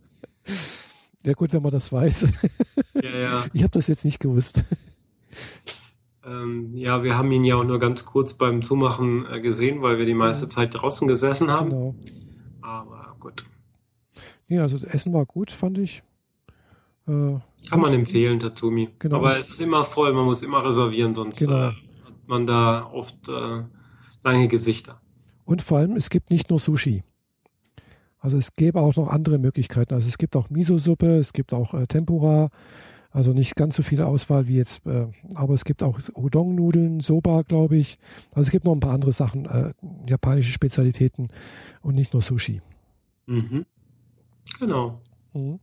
Ja 1.24 1.34
gut, 1.34 1.54
wenn 1.54 1.62
man 1.62 1.72
das 1.72 1.92
weiß. 1.92 2.28
Ja, 3.02 3.18
ja. 3.18 3.46
Ich 3.54 3.64
habe 3.64 3.72
das 3.72 3.88
jetzt 3.88 4.06
nicht 4.06 4.20
gewusst. 4.20 4.64
Ähm, 6.26 6.76
ja, 6.76 7.04
wir 7.04 7.18
haben 7.18 7.32
ihn 7.32 7.44
ja 7.44 7.56
auch 7.56 7.64
nur 7.64 7.80
ganz 7.80 8.06
kurz 8.06 8.34
beim 8.34 8.62
Zumachen 8.62 9.26
äh, 9.32 9.40
gesehen, 9.40 9.82
weil 9.82 9.98
wir 9.98 10.06
die 10.06 10.14
meiste 10.14 10.50
Zeit 10.50 10.70
draußen 10.74 11.08
gesessen 11.08 11.50
haben. 11.50 11.70
Genau. 11.70 11.96
Aber 12.62 13.16
gut. 13.20 13.46
Nee, 14.48 14.60
also 14.60 14.78
das 14.78 14.94
Essen 14.94 15.14
war 15.14 15.26
gut, 15.26 15.52
fand 15.52 15.78
ich. 15.78 16.04
Äh, 17.08 17.40
Kann 17.70 17.80
man 17.80 17.94
empfehlen, 17.94 18.40
Tatsumi. 18.40 18.90
Genau. 19.00 19.18
Aber 19.18 19.38
es 19.38 19.50
ist 19.50 19.62
immer 19.62 19.84
voll, 19.84 20.14
man 20.14 20.26
muss 20.26 20.44
immer 20.44 20.64
reservieren, 20.64 21.16
sonst 21.16 21.40
Genau. 21.40 21.70
äh, 21.70 21.72
hat 21.72 22.28
man 22.28 22.46
da 22.48 22.86
oft 22.92 23.28
äh, 23.28 23.64
lange 24.24 24.48
Gesichter. 24.48 25.02
Und 25.46 25.62
vor 25.62 25.80
allem, 25.80 25.96
es 25.96 26.10
gibt 26.10 26.30
nicht 26.30 26.50
nur 26.50 26.60
Sushi. 26.60 27.04
Also 28.20 28.38
es 28.38 28.54
gäbe 28.54 28.80
auch 28.80 28.96
noch 28.96 29.08
andere 29.08 29.40
Möglichkeiten. 29.40 29.94
Also 29.96 30.08
es 30.08 30.18
gibt 30.18 30.36
auch 30.36 30.50
Miso-Suppe, 30.50 31.18
es 31.18 31.34
gibt 31.34 31.54
auch 31.54 31.74
äh, 31.74 31.88
Tempura, 31.88 32.50
also 33.10 33.34
nicht 33.34 33.56
ganz 33.56 33.76
so 33.76 33.84
viele 33.84 34.06
Auswahl 34.06 34.48
wie 34.48 34.56
jetzt, 34.58 34.86
äh, 34.86 35.08
aber 35.34 35.56
es 35.56 35.66
gibt 35.66 35.82
auch 35.84 36.00
Udon-Nudeln, 36.14 37.00
Soba, 37.02 37.42
glaube 37.42 37.78
ich. 37.78 37.98
Also 38.36 38.48
es 38.48 38.52
gibt 38.52 38.64
noch 38.64 38.74
ein 38.74 38.80
paar 38.80 38.94
andere 38.94 39.12
Sachen, 39.12 39.46
äh, 39.48 39.74
japanische 40.08 40.54
Spezialitäten 40.54 41.30
und 41.82 41.96
nicht 41.96 42.14
nur 42.14 42.22
Sushi. 42.22 42.62
Mhm. 43.26 43.66
Genau. 44.60 45.02
Mhm. 45.34 45.60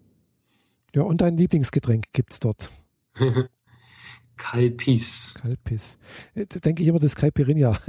Ja, 0.94 1.02
und 1.02 1.20
dein 1.20 1.36
Lieblingsgetränk 1.36 2.06
gibt 2.12 2.32
es 2.32 2.40
dort. 2.40 2.70
Kalpis. 4.36 5.34
Kalpis. 5.40 5.98
Äh, 6.34 6.46
da 6.46 6.60
denke 6.60 6.82
ich 6.82 6.88
immer 6.88 6.98
das 6.98 7.16
Caipirinha. 7.16 7.78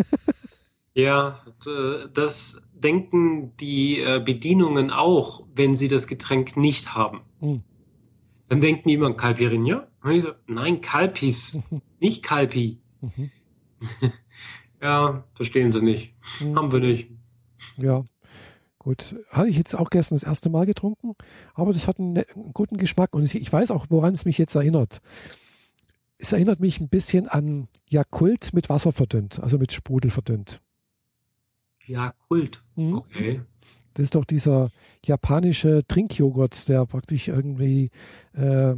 Ja, 0.96 1.46
das 2.14 2.62
denken 2.74 3.56
die 3.58 4.02
äh, 4.02 4.22
Bedienungen 4.24 4.92
auch, 4.92 5.46
wenn 5.56 5.78
sie 5.78 5.88
das 5.88 6.08
Getränk 6.08 6.58
nicht 6.58 6.94
haben. 6.94 7.22
Mhm. 7.40 7.64
Dann 8.50 8.60
denken 8.60 8.90
die 8.90 8.96
immer 8.96 9.14
Kalpirinha. 9.14 9.88
Und 10.02 10.12
ich 10.12 10.24
so, 10.24 10.32
nein, 10.48 10.82
Kalpis, 10.82 11.62
nicht 12.02 12.24
Kalpi. 12.24 12.82
Mhm. 13.00 13.32
Ja, 14.82 15.24
verstehen 15.36 15.72
sie 15.72 15.82
nicht. 15.82 16.16
Mhm. 16.42 16.56
Haben 16.58 16.72
wir 16.72 16.80
nicht. 16.80 17.12
Ja, 17.78 18.04
gut. 18.80 19.16
Hatte 19.30 19.50
ich 19.50 19.58
jetzt 19.58 19.76
auch 19.76 19.90
gestern 19.90 20.16
das 20.16 20.24
erste 20.24 20.50
Mal 20.50 20.66
getrunken, 20.66 21.16
aber 21.54 21.74
das 21.74 21.88
hat 21.88 22.00
einen, 22.00 22.14
ne- 22.14 22.26
einen 22.36 22.54
guten 22.54 22.78
Geschmack 22.78 23.14
und 23.14 23.24
ich 23.34 23.54
weiß 23.54 23.72
auch, 23.72 23.88
woran 23.90 24.14
es 24.14 24.26
mich 24.26 24.38
jetzt 24.38 24.56
erinnert. 24.56 25.00
Es 26.18 26.34
erinnert 26.34 26.60
mich 26.60 26.82
ein 26.82 26.90
bisschen 26.90 27.28
an 27.28 27.68
Jakult 27.88 28.54
mit 28.54 28.70
Wasser 28.70 28.92
verdünnt, 28.92 29.40
also 29.42 29.58
mit 29.58 29.72
Sprudel 29.72 30.12
verdünnt. 30.12 30.62
Ja, 31.86 32.14
Kult. 32.28 32.64
Mhm. 32.76 32.96
Okay. 32.96 33.42
Das 33.94 34.04
ist 34.06 34.16
doch 34.16 34.26
dieser 34.26 34.70
japanische 35.04 35.82
Trinkjoghurt, 35.88 36.70
der 36.70 36.86
praktisch 36.86 37.28
irgendwie 37.28 37.90
äh, 38.34 38.76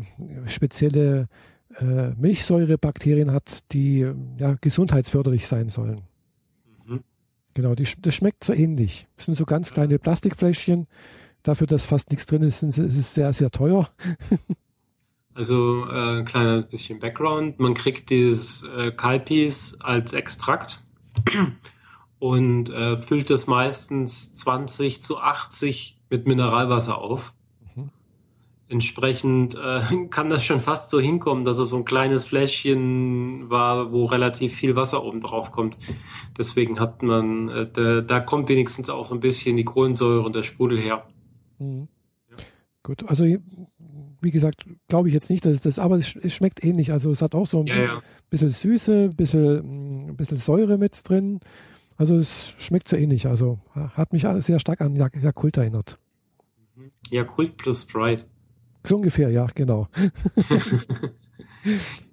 spezielle 0.48 1.28
äh, 1.78 2.10
Milchsäurebakterien 2.16 3.32
hat, 3.32 3.72
die 3.74 4.10
ja, 4.38 4.56
gesundheitsförderlich 4.62 5.48
sein 5.48 5.70
sollen. 5.70 6.02
Genau, 7.54 7.76
die, 7.76 7.88
das 8.00 8.16
schmeckt 8.16 8.44
so 8.44 8.54
ähnlich. 8.54 9.08
Das 9.18 9.26
sind 9.26 9.36
so 9.36 9.46
ganz 9.46 9.72
kleine 9.72 10.00
Plastikfläschchen 10.00 10.88
dafür, 11.44 11.68
dass 11.68 11.86
fast 11.86 12.12
nichts 12.12 12.26
drin 12.26 12.44
ist, 12.44 12.64
ist 12.64 12.78
es 12.78 13.14
sehr, 13.14 13.34
sehr 13.34 13.52
teuer. 13.52 13.90
Also 15.34 15.86
äh, 15.90 16.24
kleiner 16.24 16.62
bisschen 16.64 17.00
Background. 17.00 17.58
Man 17.58 17.74
kriegt 17.74 18.10
dieses 18.10 18.64
äh, 18.64 18.92
Kalpis 18.92 19.78
als 19.80 20.12
Extrakt 20.12 20.84
und 22.20 22.70
äh, 22.70 22.98
füllt 22.98 23.30
das 23.30 23.48
meistens 23.48 24.34
20 24.34 25.02
zu 25.02 25.20
80 25.20 25.98
mit 26.10 26.28
Mineralwasser 26.28 26.98
auf. 26.98 27.34
Entsprechend 28.72 29.56
äh, 29.56 29.82
kann 30.10 30.30
das 30.30 30.46
schon 30.46 30.62
fast 30.62 30.92
so 30.92 31.02
hinkommen, 31.02 31.44
dass 31.44 31.60
es 31.60 31.70
so 31.70 31.78
ein 31.78 31.84
kleines 31.84 32.24
Fläschchen 32.24 33.50
war, 33.50 33.92
wo 33.92 34.06
relativ 34.06 34.56
viel 34.56 34.78
Wasser 34.78 35.04
oben 35.04 35.20
drauf 35.20 35.52
kommt. 35.52 35.78
Deswegen 36.38 36.80
hat 36.80 37.04
man, 37.04 37.50
äh, 37.50 37.70
da, 37.72 38.00
da 38.00 38.22
kommt 38.22 38.48
wenigstens 38.48 38.90
auch 38.90 39.04
so 39.04 39.14
ein 39.14 39.20
bisschen 39.20 39.58
die 39.58 39.66
Kohlensäure 39.66 40.22
und 40.22 40.36
der 40.36 40.44
Sprudel 40.44 40.80
her. 40.80 41.06
Mhm. 41.60 41.90
Ja. 42.30 42.38
Gut, 42.84 43.10
also 43.10 43.26
wie 44.22 44.32
gesagt, 44.32 44.66
glaube 44.88 45.10
ich 45.10 45.14
jetzt 45.14 45.30
nicht, 45.30 45.44
dass 45.44 45.52
es 45.52 45.62
das, 45.62 45.78
aber 45.78 45.98
es, 45.98 46.08
schmeckt 46.08 46.64
ähnlich. 46.64 46.94
Also 46.94 47.12
es 47.12 47.22
hat 47.22 47.36
auch 47.36 47.48
so 47.48 47.60
ein 47.60 47.68
ja, 47.68 47.76
ja. 47.76 48.02
bisschen 48.30 48.52
Süße, 48.52 49.10
ein 49.10 49.16
bisschen, 49.18 50.08
ein 50.12 50.16
bisschen 50.16 50.38
Säure 50.38 50.78
mit 50.78 50.98
drin. 51.04 51.42
Also 51.98 52.16
es 52.16 52.56
schmeckt 52.58 52.88
so 52.88 52.96
ähnlich. 52.96 53.28
Also 53.28 53.60
hat 53.74 54.14
mich 54.14 54.26
sehr 54.38 54.60
stark 54.60 54.80
an 54.80 54.96
Jakult 54.96 55.58
erinnert. 55.58 56.00
Mhm. 56.76 56.92
Jakult 57.10 57.58
plus 57.58 57.82
Sprite. 57.82 58.26
So 58.84 58.98
ungefähr, 58.98 59.30
ja, 59.30 59.48
genau. 59.54 59.88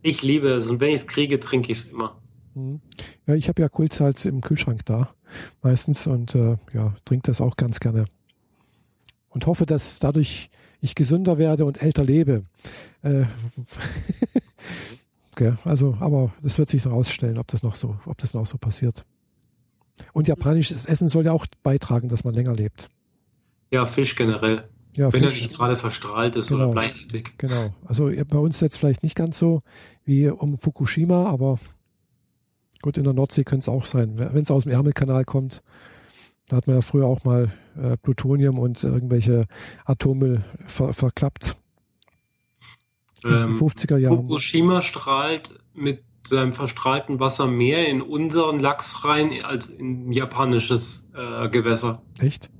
ich 0.03 0.23
liebe 0.23 0.51
es 0.51 0.71
und 0.71 0.81
wenn 0.81 0.91
ich 0.91 1.01
es 1.01 1.07
kriege, 1.07 1.41
trinke 1.41 1.73
ich 1.73 1.79
es 1.79 1.85
immer. 1.87 2.21
Mhm. 2.55 2.81
Ja, 3.27 3.35
ich 3.35 3.49
habe 3.49 3.63
Jakult 3.63 3.99
halt 4.01 4.25
im 4.27 4.41
Kühlschrank 4.41 4.85
da 4.85 5.15
meistens 5.63 6.07
und 6.07 6.35
äh, 6.35 6.57
ja, 6.73 6.95
trinke 7.05 7.27
das 7.27 7.41
auch 7.41 7.57
ganz 7.57 7.81
gerne. 7.81 8.07
Und 9.29 9.47
hoffe, 9.47 9.67
dass 9.67 9.99
dadurch 9.99 10.51
ich 10.81 10.95
gesünder 10.95 11.39
werde 11.39 11.65
und 11.65 11.83
älter 11.83 12.05
lebe. 12.05 12.43
Äh, 13.03 13.25
okay, 15.33 15.55
also, 15.65 15.97
aber 16.01 16.33
das 16.43 16.59
wird 16.59 16.69
sich 16.69 16.85
herausstellen, 16.85 17.39
ob 17.39 17.49
das 17.49 17.63
noch 17.63 17.75
so, 17.75 17.99
ob 18.07 18.19
das 18.19 18.35
noch 18.35 18.47
so 18.47 18.59
passiert. 18.59 19.05
Und 20.13 20.29
japanisches 20.29 20.87
Essen 20.87 21.09
soll 21.09 21.25
ja 21.25 21.33
auch 21.33 21.47
beitragen, 21.63 22.09
dass 22.09 22.25
man 22.25 22.35
länger 22.35 22.55
lebt. 22.55 22.89
Ja, 23.73 23.87
Fisch 23.87 24.15
generell. 24.15 24.69
Ja, 24.97 25.13
Wenn 25.13 25.23
Fisch. 25.23 25.41
er 25.43 25.47
nicht 25.47 25.57
gerade 25.57 25.77
verstrahlt 25.77 26.37
ist 26.37 26.49
genau, 26.49 26.65
oder 26.65 26.73
bleichhaltig. 26.73 27.39
Genau. 27.39 27.75
Also 27.85 28.11
bei 28.29 28.39
uns 28.39 28.61
jetzt 28.61 28.79
vielleicht 28.79 29.03
nicht 29.03 29.15
ganz 29.15 29.39
so 29.39 29.63
wie 30.05 30.29
um 30.29 30.59
Fukushima, 30.59 31.27
aber 31.27 31.59
gut, 32.83 32.97
in 32.99 33.05
der 33.05 33.13
Nordsee 33.13 33.45
könnte 33.45 33.65
es 33.65 33.69
auch 33.69 33.85
sein. 33.85 34.19
Wenn 34.19 34.43
es 34.43 34.51
aus 34.51 34.65
dem 34.65 34.73
Ärmelkanal 34.73 35.25
kommt, 35.25 35.63
da 36.49 36.57
hat 36.57 36.67
man 36.67 36.77
ja 36.77 36.83
früher 36.83 37.07
auch 37.07 37.25
mal 37.25 37.53
äh, 37.77 37.97
Plutonium 37.99 38.59
und 38.59 38.83
irgendwelche 38.83 39.47
Atommüll 39.85 40.45
ver 40.67 40.93
verklappt. 40.95 41.57
Ähm, 43.25 43.55
50er 43.55 43.99
Jahren. 43.99 44.25
Fukushima 44.25 44.81
strahlt 44.81 45.59
mit 45.75 46.03
seinem 46.27 46.53
verstrahlten 46.53 47.21
Wasser 47.21 47.47
mehr 47.47 47.89
in 47.89 48.03
unseren 48.03 48.61
Lachs 48.61 49.05
rein 49.05 49.45
als 49.45 49.69
in 49.69 50.13
japanisches 50.13 51.11
äh, 51.15 51.49
Gewässer. 51.49 52.03
Echt? 52.21 52.51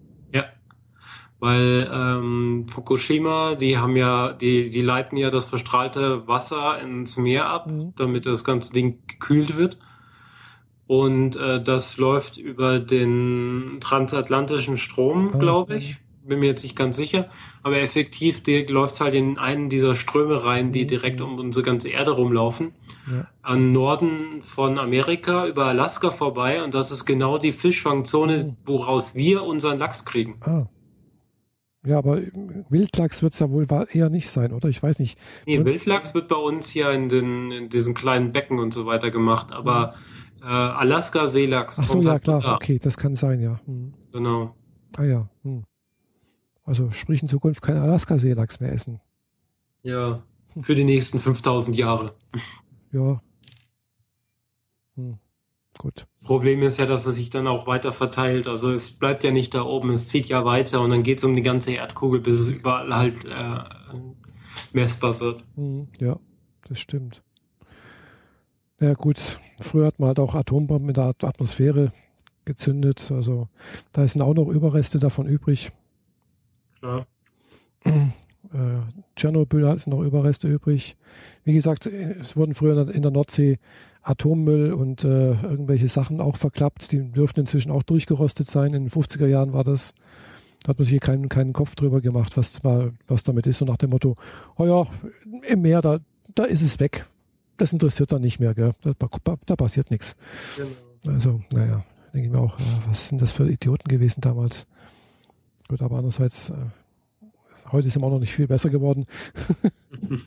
Weil 1.41 1.89
ähm, 1.93 2.67
Fukushima, 2.69 3.55
die 3.55 3.79
haben 3.79 3.97
ja, 3.97 4.33
die, 4.33 4.71
die 4.71 4.83
leiten 4.83 5.17
ja 5.17 5.31
das 5.31 5.45
verstrahlte 5.45 6.27
Wasser 6.27 6.81
ins 6.81 7.17
Meer 7.17 7.47
ab, 7.47 7.71
mhm. 7.71 7.93
damit 7.97 8.27
das 8.27 8.45
ganze 8.45 8.73
Ding 8.73 8.99
gekühlt 9.07 9.57
wird. 9.57 9.79
Und 10.89 11.37
äh, 11.37 11.63
das 11.63 11.99
läuft 11.99 12.39
über 12.39 12.81
den 12.81 13.77
transatlantischen 13.81 14.79
Strom, 14.79 15.31
ah, 15.35 15.39
glaube 15.39 15.77
ich. 15.77 15.99
Bin 16.25 16.41
mir 16.41 16.47
jetzt 16.47 16.63
nicht 16.63 16.77
ganz 16.77 16.97
sicher. 16.97 17.29
Aber 17.63 17.79
effektiv 17.79 18.43
läuft 18.69 18.95
es 18.95 19.01
halt 19.01 19.15
in 19.15 19.39
einen 19.39 19.69
dieser 19.69 19.95
Ströme 19.95 20.45
rein, 20.45 20.73
die 20.73 20.85
mhm. 20.85 20.89
direkt 20.89 21.21
um 21.21 21.39
unsere 21.39 21.65
ganze 21.65 21.89
Erde 21.91 22.11
rumlaufen. 22.11 22.73
Ja. 23.11 23.29
An 23.43 23.73
Norden 23.73 24.43
von 24.43 24.79
Amerika 24.79 25.47
über 25.47 25.67
Alaska 25.67 26.11
vorbei. 26.11 26.65
Und 26.65 26.75
das 26.75 26.91
ist 26.91 27.05
genau 27.05 27.39
die 27.39 27.53
Fischfangzone, 27.53 28.45
mhm. 28.45 28.57
woraus 28.67 29.15
wir 29.15 29.45
unseren 29.45 29.79
Lachs 29.79 30.05
kriegen. 30.05 30.41
Ah. 30.41 30.67
Ja, 31.89 31.97
aber 31.97 32.21
Wildlachs 32.69 33.23
wird 33.23 33.33
es 33.33 33.39
ja 33.39 33.49
wohl 33.49 33.67
eher 33.93 34.11
nicht 34.11 34.29
sein, 34.29 34.53
oder? 34.53 34.69
Ich 34.69 34.83
weiß 34.83 34.99
nicht. 34.99 35.19
Nee, 35.47 35.65
Wildlachs 35.65 36.13
wird 36.13 36.29
bei 36.29 36.37
uns 36.37 36.69
hier 36.69 36.91
in, 36.91 37.09
den, 37.09 37.51
in 37.51 37.69
diesen 37.71 37.95
kleinen 37.95 38.31
Becken 38.33 38.59
und 38.59 38.75
so 38.75 38.85
weiter 38.85 39.11
gemacht. 39.11 39.53
Aber 39.53 39.95
äh, 40.43 40.45
Alaska-Seelachs. 40.45 41.81
Ach 41.81 41.89
so, 41.89 42.03
ja, 42.03 42.19
klar, 42.19 42.43
da. 42.43 42.57
okay, 42.57 42.79
das 42.79 42.99
kann 42.99 43.15
sein, 43.15 43.41
ja. 43.41 43.59
Hm. 43.65 43.95
Genau. 44.13 44.55
Ah 44.99 45.05
ja. 45.05 45.31
Hm. 45.45 45.65
Also 46.65 46.91
sprich 46.91 47.23
in 47.23 47.29
Zukunft 47.29 47.63
kein 47.63 47.79
Alaska-Seelachs 47.79 48.61
mehr 48.61 48.73
essen. 48.73 49.01
Ja, 49.83 50.23
für 50.61 50.75
die 50.75 50.85
nächsten 50.85 51.21
5000 51.21 51.75
Jahre. 51.75 52.15
Ja. 52.93 53.23
Hm. 54.97 55.19
Gut. 55.79 56.07
Das 56.29 56.35
Problem 56.35 56.63
ist 56.63 56.79
ja, 56.79 56.85
dass 56.85 57.07
es 57.07 57.15
sich 57.15 57.31
dann 57.31 57.47
auch 57.47 57.67
weiter 57.67 57.91
verteilt. 57.91 58.49
Also 58.49 58.71
es 58.71 58.91
bleibt 58.91 59.25
ja 59.25 59.31
nicht 59.31 59.55
da 59.55 59.63
oben, 59.63 59.95
es 59.95 60.09
zieht 60.09 60.27
ja 60.27 60.45
weiter 60.45 60.83
und 60.83 60.91
dann 60.91 61.03
geht 61.03 61.17
es 61.17 61.25
um 61.25 61.35
die 61.35 61.41
ganze 61.41 61.73
Erdkugel, 61.73 62.21
bis 62.21 62.41
es 62.41 62.49
überall 62.49 62.95
halt 62.95 63.25
äh, 63.25 63.61
messbar 64.75 65.19
wird. 65.21 65.43
Hm, 65.55 65.89
ja, 65.99 66.19
das 66.69 66.81
stimmt. 66.81 67.23
Ja 68.79 68.93
gut, 68.93 69.41
früher 69.63 69.87
hat 69.87 70.01
man 70.01 70.09
halt 70.09 70.21
auch 70.21 70.35
Atombomben 70.35 70.91
in 70.91 70.95
der 70.95 71.15
Atmosphäre 71.23 71.93
gezündet. 72.45 73.11
Also 73.11 73.49
da 73.93 74.07
sind 74.07 74.21
auch 74.21 74.35
noch 74.35 74.49
Überreste 74.49 74.99
davon 74.99 75.27
übrig. 75.27 75.73
Klar. 76.79 77.07
Äh, 78.55 78.81
Tschernobyl 79.15 79.79
sind 79.79 79.89
noch 79.93 80.01
Überreste 80.01 80.49
übrig. 80.49 80.97
Wie 81.45 81.53
gesagt, 81.53 81.87
es 81.87 82.35
wurden 82.35 82.55
früher 82.55 82.89
in 82.89 83.03
der 83.03 83.11
Nordsee 83.11 83.59
Atommüll 84.09 84.73
und 84.73 85.05
äh, 85.05 85.33
irgendwelche 85.43 85.89
Sachen 85.89 86.21
auch 86.21 86.37
verklappt. 86.37 86.93
Die 86.93 87.11
dürften 87.11 87.41
inzwischen 87.41 87.71
auch 87.71 87.83
durchgerostet 87.83 88.49
sein. 88.49 88.75
In 88.75 88.85
den 88.85 88.91
50er 88.91 89.27
Jahren 89.27 89.53
war 89.53 89.65
das. 89.65 89.95
Da 90.63 90.71
hat 90.71 90.79
man 90.79 90.85
sich 90.85 90.91
hier 90.91 91.01
keinen, 91.01 91.29
keinen 91.29 91.53
Kopf 91.53 91.77
drüber 91.77 92.01
gemacht, 92.01 92.37
was, 92.37 92.61
was 92.65 93.23
damit 93.23 93.47
ist. 93.47 93.63
Und 93.63 93.69
nach 93.69 93.77
dem 93.77 93.91
Motto, 93.91 94.17
oh 94.57 94.67
ja, 94.67 94.87
im 95.47 95.63
Meer, 95.63 95.83
da, 95.83 95.99
da 96.35 96.45
ist 96.45 96.63
es 96.63 96.81
weg 96.81 97.07
das 97.59 97.73
interessiert 97.73 98.13
dann 98.13 98.23
nicht 98.23 98.41
mehr, 98.41 98.55
gell? 98.55 98.73
Da, 98.83 98.95
da 99.47 99.57
passiert 99.57 99.91
nichts. 99.91 100.17
Genau. 100.57 101.13
Also, 101.15 101.43
naja, 101.53 101.85
denke 102.15 102.29
ich 102.29 102.33
mir 102.33 102.41
auch, 102.41 102.59
äh, 102.59 102.63
was 102.87 103.09
sind 103.09 103.21
das 103.21 103.33
für 103.33 103.49
Idioten 103.49 103.89
gewesen 103.89 104.21
damals? 104.21 104.67
Gut, 105.69 105.83
aber 105.83 105.97
andererseits, 105.97 106.51
äh, 106.51 106.55
heute 107.71 107.89
ist 107.89 107.97
immer 107.97 108.09
noch 108.09 108.21
nicht 108.21 108.33
viel 108.33 108.47
besser 108.47 108.71
geworden. 108.71 109.07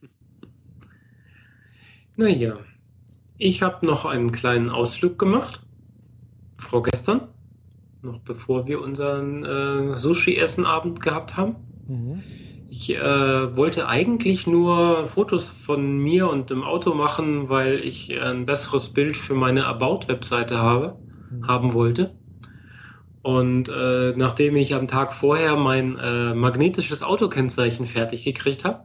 naja, 2.15 2.59
ich 3.41 3.63
habe 3.63 3.85
noch 3.87 4.05
einen 4.05 4.31
kleinen 4.31 4.69
Ausflug 4.69 5.17
gemacht, 5.17 5.61
vorgestern, 6.59 7.21
noch 8.03 8.19
bevor 8.19 8.67
wir 8.67 8.81
unseren 8.81 9.43
äh, 9.43 9.97
Sushi-Essen-Abend 9.97 11.01
gehabt 11.01 11.37
haben. 11.37 11.55
Mhm. 11.87 12.21
Ich 12.69 12.95
äh, 12.95 13.57
wollte 13.57 13.87
eigentlich 13.87 14.45
nur 14.45 15.07
Fotos 15.07 15.49
von 15.49 15.97
mir 15.97 16.29
und 16.29 16.51
dem 16.51 16.63
Auto 16.63 16.93
machen, 16.93 17.49
weil 17.49 17.79
ich 17.83 18.15
ein 18.21 18.45
besseres 18.45 18.89
Bild 18.93 19.17
für 19.17 19.33
meine 19.33 19.65
About-Webseite 19.65 20.59
habe, 20.59 20.99
mhm. 21.31 21.47
haben 21.47 21.73
wollte. 21.73 22.13
Und 23.23 23.69
äh, 23.69 24.13
nachdem 24.15 24.55
ich 24.55 24.75
am 24.75 24.87
Tag 24.87 25.15
vorher 25.15 25.55
mein 25.55 25.97
äh, 25.97 26.35
magnetisches 26.35 27.01
Autokennzeichen 27.01 27.87
fertig 27.87 28.23
gekriegt 28.23 28.65
habe, 28.65 28.83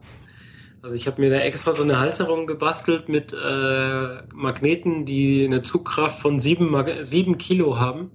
also 0.87 0.95
ich 0.95 1.05
habe 1.05 1.19
mir 1.19 1.29
da 1.29 1.37
extra 1.37 1.73
so 1.73 1.83
eine 1.83 1.99
Halterung 1.99 2.47
gebastelt 2.47 3.09
mit 3.09 3.33
äh, 3.33 4.17
Magneten, 4.33 5.05
die 5.05 5.43
eine 5.43 5.61
Zugkraft 5.61 6.19
von 6.19 6.39
sieben, 6.39 6.73
sieben 7.03 7.37
Kilo 7.37 7.77
haben 7.77 8.11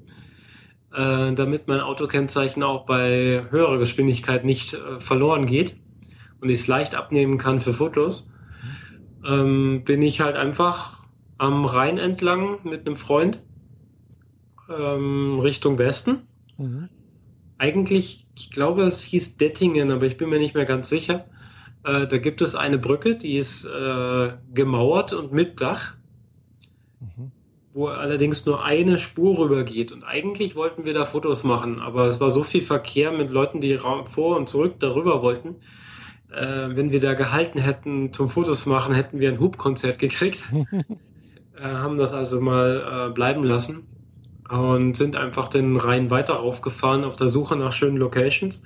äh, 0.95 1.33
damit 1.33 1.69
mein 1.69 1.81
Autokennzeichen 1.81 2.63
auch 2.63 2.85
bei 2.85 3.45
höherer 3.51 3.79
Geschwindigkeit 3.79 4.45
nicht 4.45 4.75
äh, 4.75 5.01
verloren 5.01 5.47
geht 5.47 5.77
und 6.41 6.49
ich 6.49 6.61
es 6.61 6.67
leicht 6.67 6.95
abnehmen 6.95 7.39
kann 7.39 7.61
für 7.61 7.73
Fotos, 7.73 8.31
ähm, 9.27 9.83
bin 9.85 10.03
ich 10.03 10.21
halt 10.21 10.37
einfach 10.37 11.03
am 11.39 11.65
Rhein 11.65 11.99
entlang 11.99 12.59
mit 12.65 12.87
einem 12.87 12.97
Freund 12.97 13.41
ähm, 14.69 15.39
Richtung 15.41 15.79
Westen. 15.79 16.27
Mhm. 16.59 16.89
Eigentlich, 17.59 18.27
ich 18.37 18.51
glaube, 18.51 18.83
es 18.85 19.03
hieß 19.03 19.37
Dettingen, 19.37 19.91
aber 19.91 20.07
ich 20.07 20.17
bin 20.17 20.29
mir 20.29 20.39
nicht 20.39 20.55
mehr 20.55 20.65
ganz 20.65 20.89
sicher. 20.89 21.25
Äh, 21.85 22.07
da 22.07 22.19
gibt 22.19 22.43
es 22.43 22.55
eine 22.55 22.79
Brücke, 22.79 23.17
die 23.17 23.37
ist 23.37 23.65
äh, 23.65 24.33
gemauert 24.53 25.13
und 25.13 25.33
mit 25.33 25.61
Dach 25.61 25.95
wo 27.75 27.87
allerdings 27.87 28.45
nur 28.45 28.65
eine 28.65 28.99
Spur 28.99 29.39
rübergeht. 29.39 29.93
Und 29.93 30.05
eigentlich 30.05 30.57
wollten 30.57 30.85
wir 30.85 30.95
da 30.95 31.07
Fotos 31.07 31.43
machen, 31.43 31.81
aber 31.81 32.07
es 32.07 32.21
war 32.21 32.31
so 32.31 32.43
viel 32.43 32.63
Verkehr 32.63 33.13
mit 33.13 33.31
Leuten, 33.31 33.61
die 33.61 33.79
vor 33.79 34.37
und 34.37 34.49
zurück 34.49 34.75
darüber 34.79 35.23
wollten. 35.23 35.57
Äh, 36.31 36.77
wenn 36.77 36.93
wir 36.93 37.01
da 37.01 37.15
gehalten 37.15 37.59
hätten 37.59 38.13
zum 38.13 38.29
Fotos 38.29 38.67
machen, 38.67 38.95
hätten 38.95 39.21
wir 39.21 39.31
ein 39.31 39.41
Hubkonzert 39.41 39.99
gekriegt. 39.99 40.43
äh, 41.59 41.63
haben 41.63 41.97
das 41.97 42.13
also 42.13 42.41
mal 42.41 43.09
äh, 43.09 43.13
bleiben 43.13 43.45
lassen 43.45 43.87
und 44.51 44.97
sind 44.97 45.17
einfach 45.17 45.49
den 45.49 45.77
Rhein 45.77 46.11
weiter 46.11 46.35
raufgefahren 46.35 47.05
auf 47.05 47.17
der 47.17 47.29
Suche 47.29 47.57
nach 47.57 47.73
schönen 47.73 47.97
Locations. 47.97 48.63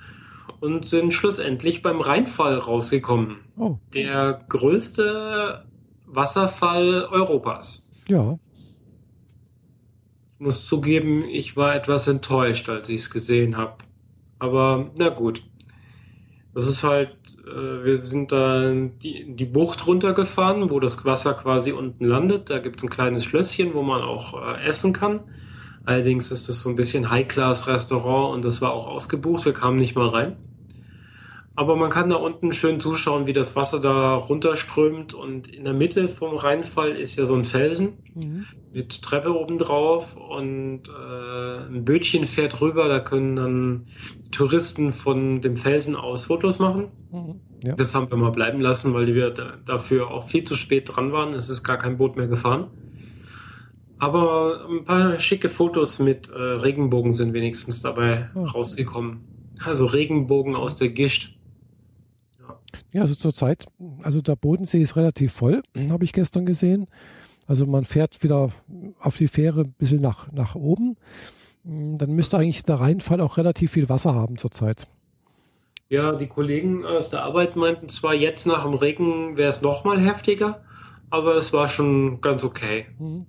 Und 0.59 0.85
sind 0.85 1.13
schlussendlich 1.13 1.81
beim 1.81 2.01
Rheinfall 2.01 2.57
rausgekommen. 2.57 3.37
Oh, 3.57 3.77
Der 3.93 4.41
größte 4.49 5.65
Wasserfall 6.05 7.07
Europas. 7.11 7.87
ja. 8.09 8.37
Ich 10.39 10.45
muss 10.45 10.67
zugeben, 10.67 11.23
ich 11.23 11.57
war 11.57 11.75
etwas 11.75 12.07
enttäuscht, 12.07 12.69
als 12.69 12.89
ich 12.89 12.97
es 12.97 13.09
gesehen 13.09 13.57
habe. 13.57 13.73
Aber 14.37 14.91
na 14.95 15.09
gut. 15.09 15.41
Das 16.53 16.67
ist 16.67 16.83
halt, 16.83 17.15
äh, 17.47 17.83
wir 17.83 18.03
sind 18.03 18.31
da 18.31 18.71
die, 18.71 19.35
die 19.35 19.45
Bucht 19.45 19.87
runtergefahren, 19.87 20.69
wo 20.69 20.79
das 20.79 21.03
Wasser 21.05 21.33
quasi 21.33 21.71
unten 21.71 22.05
landet. 22.05 22.51
Da 22.51 22.59
gibt 22.59 22.77
es 22.77 22.83
ein 22.83 22.89
kleines 22.91 23.25
Schlösschen, 23.25 23.73
wo 23.73 23.81
man 23.81 24.03
auch 24.03 24.39
äh, 24.39 24.63
essen 24.67 24.93
kann. 24.93 25.21
Allerdings 25.85 26.29
ist 26.31 26.47
das 26.49 26.61
so 26.61 26.69
ein 26.69 26.75
bisschen 26.75 27.09
High-Class-Restaurant 27.09 28.35
und 28.35 28.45
das 28.45 28.61
war 28.61 28.73
auch 28.73 28.85
ausgebucht. 28.85 29.43
Wir 29.45 29.53
kamen 29.53 29.77
nicht 29.77 29.95
mal 29.95 30.07
rein. 30.07 30.37
Aber 31.59 31.75
man 31.75 31.89
kann 31.89 32.07
da 32.09 32.17
unten 32.17 32.53
schön 32.53 32.79
zuschauen, 32.79 33.25
wie 33.25 33.33
das 33.33 33.55
Wasser 33.55 33.79
da 33.81 34.13
runterströmt. 34.13 35.15
Und 35.15 35.47
in 35.47 35.63
der 35.63 35.73
Mitte 35.73 36.07
vom 36.07 36.35
Rheinfall 36.35 36.91
ist 36.91 37.15
ja 37.15 37.25
so 37.25 37.33
ein 37.33 37.45
Felsen 37.45 37.97
Mhm. 38.13 38.45
mit 38.73 39.01
Treppe 39.01 39.33
oben 39.35 39.57
drauf 39.57 40.15
und 40.15 40.83
äh, 40.87 41.57
ein 41.67 41.83
Bötchen 41.83 42.25
fährt 42.25 42.61
rüber. 42.61 42.87
Da 42.87 42.99
können 42.99 43.35
dann 43.35 43.87
Touristen 44.31 44.91
von 44.93 45.41
dem 45.41 45.57
Felsen 45.57 45.95
aus 45.95 46.25
Fotos 46.25 46.59
machen. 46.59 46.89
Mhm. 47.11 47.41
Ja. 47.63 47.73
Das 47.75 47.95
haben 47.95 48.11
wir 48.11 48.17
mal 48.17 48.29
bleiben 48.31 48.61
lassen, 48.61 48.93
weil 48.93 49.13
wir 49.15 49.31
da, 49.31 49.53
dafür 49.65 50.11
auch 50.11 50.27
viel 50.27 50.43
zu 50.43 50.53
spät 50.53 50.87
dran 50.95 51.11
waren. 51.11 51.33
Es 51.33 51.49
ist 51.49 51.63
gar 51.63 51.77
kein 51.77 51.97
Boot 51.97 52.17
mehr 52.17 52.27
gefahren. 52.27 52.67
Aber 53.99 54.67
ein 54.69 54.85
paar 54.85 55.19
schicke 55.19 55.49
Fotos 55.49 55.97
mit 55.97 56.29
äh, 56.29 56.33
Regenbogen 56.39 57.13
sind 57.13 57.33
wenigstens 57.33 57.81
dabei 57.81 58.29
Oh. 58.35 58.43
rausgekommen. 58.43 59.21
Also 59.65 59.85
Regenbogen 59.85 60.55
aus 60.55 60.75
der 60.75 60.89
Gischt. 60.89 61.33
Ja, 62.91 63.01
also 63.01 63.15
zurzeit, 63.15 63.65
also 64.03 64.21
der 64.21 64.35
Bodensee 64.35 64.81
ist 64.81 64.95
relativ 64.95 65.33
voll, 65.33 65.61
habe 65.89 66.03
ich 66.05 66.13
gestern 66.13 66.45
gesehen. 66.45 66.87
Also 67.47 67.65
man 67.65 67.85
fährt 67.85 68.23
wieder 68.23 68.51
auf 68.99 69.17
die 69.17 69.27
Fähre 69.27 69.61
ein 69.61 69.73
bisschen 69.77 70.01
nach, 70.01 70.31
nach 70.31 70.55
oben. 70.55 70.97
Dann 71.63 72.11
müsste 72.11 72.37
eigentlich 72.37 72.63
der 72.63 72.79
Rheinfall 72.79 73.21
auch 73.21 73.37
relativ 73.37 73.71
viel 73.71 73.89
Wasser 73.89 74.15
haben 74.15 74.37
zurzeit. 74.37 74.87
Ja, 75.89 76.13
die 76.13 76.27
Kollegen 76.27 76.85
aus 76.85 77.09
der 77.09 77.23
Arbeit 77.23 77.55
meinten 77.55 77.87
zwar, 77.87 78.13
jetzt 78.13 78.45
nach 78.45 78.63
dem 78.63 78.73
Regen 78.73 79.37
wäre 79.37 79.49
es 79.49 79.61
noch 79.61 79.85
mal 79.85 79.99
heftiger, 80.01 80.61
aber 81.09 81.35
es 81.35 81.53
war 81.53 81.69
schon 81.69 82.19
ganz 82.19 82.43
okay. 82.43 82.87
Mhm. 82.99 83.25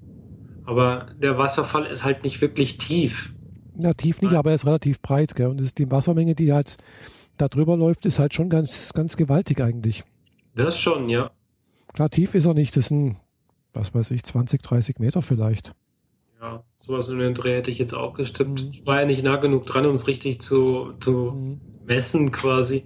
Aber 0.65 1.07
der 1.17 1.39
Wasserfall 1.39 1.87
ist 1.87 2.05
halt 2.05 2.25
nicht 2.25 2.41
wirklich 2.41 2.77
tief. 2.79 3.33
Ja, 3.81 3.95
tief 3.95 4.21
nicht, 4.21 4.35
aber 4.35 4.51
er 4.51 4.57
ist 4.57 4.67
relativ 4.67 5.01
breit, 5.01 5.37
gell? 5.37 5.47
Und 5.47 5.61
das, 5.61 5.73
die 5.73 5.89
Wassermenge, 5.89 6.35
die 6.35 6.53
halt 6.53 6.79
da 7.39 7.49
drüber 7.49 7.77
läuft, 7.77 8.07
ist 8.07 8.19
halt 8.19 8.35
schon 8.35 8.49
ganz, 8.49 8.93
ganz 8.93 9.17
gewaltig 9.17 9.61
eigentlich. 9.61 10.05
Das 10.55 10.79
schon, 10.79 11.09
ja. 11.09 11.31
Klar, 11.95 12.11
tief 12.11 12.35
ist 12.35 12.45
er 12.47 12.55
nicht, 12.55 12.77
das 12.77 12.89
sind, 12.89 13.17
was 13.73 13.95
weiß 13.95 14.11
ich, 14.11 14.23
20, 14.25 14.63
30 14.63 14.99
Meter 14.99 15.23
vielleicht. 15.23 15.73
Ja, 16.41 16.63
sowas 16.79 17.09
in 17.09 17.19
den 17.19 17.35
Dreh 17.35 17.57
hätte 17.57 17.71
ich 17.71 17.79
jetzt 17.79 17.95
auch 17.95 18.15
gestimmt. 18.15 18.65
Mhm. 18.65 18.71
Ich 18.73 18.87
war 18.87 19.01
ja 19.01 19.07
nicht 19.07 19.25
nah 19.25 19.37
genug 19.37 19.67
dran, 19.67 19.87
um 19.87 19.95
es 19.95 20.07
richtig 20.07 20.41
zu, 20.41 20.93
zu 21.01 21.33
Mhm. 21.33 21.61
messen 21.87 22.31
quasi. 22.33 22.85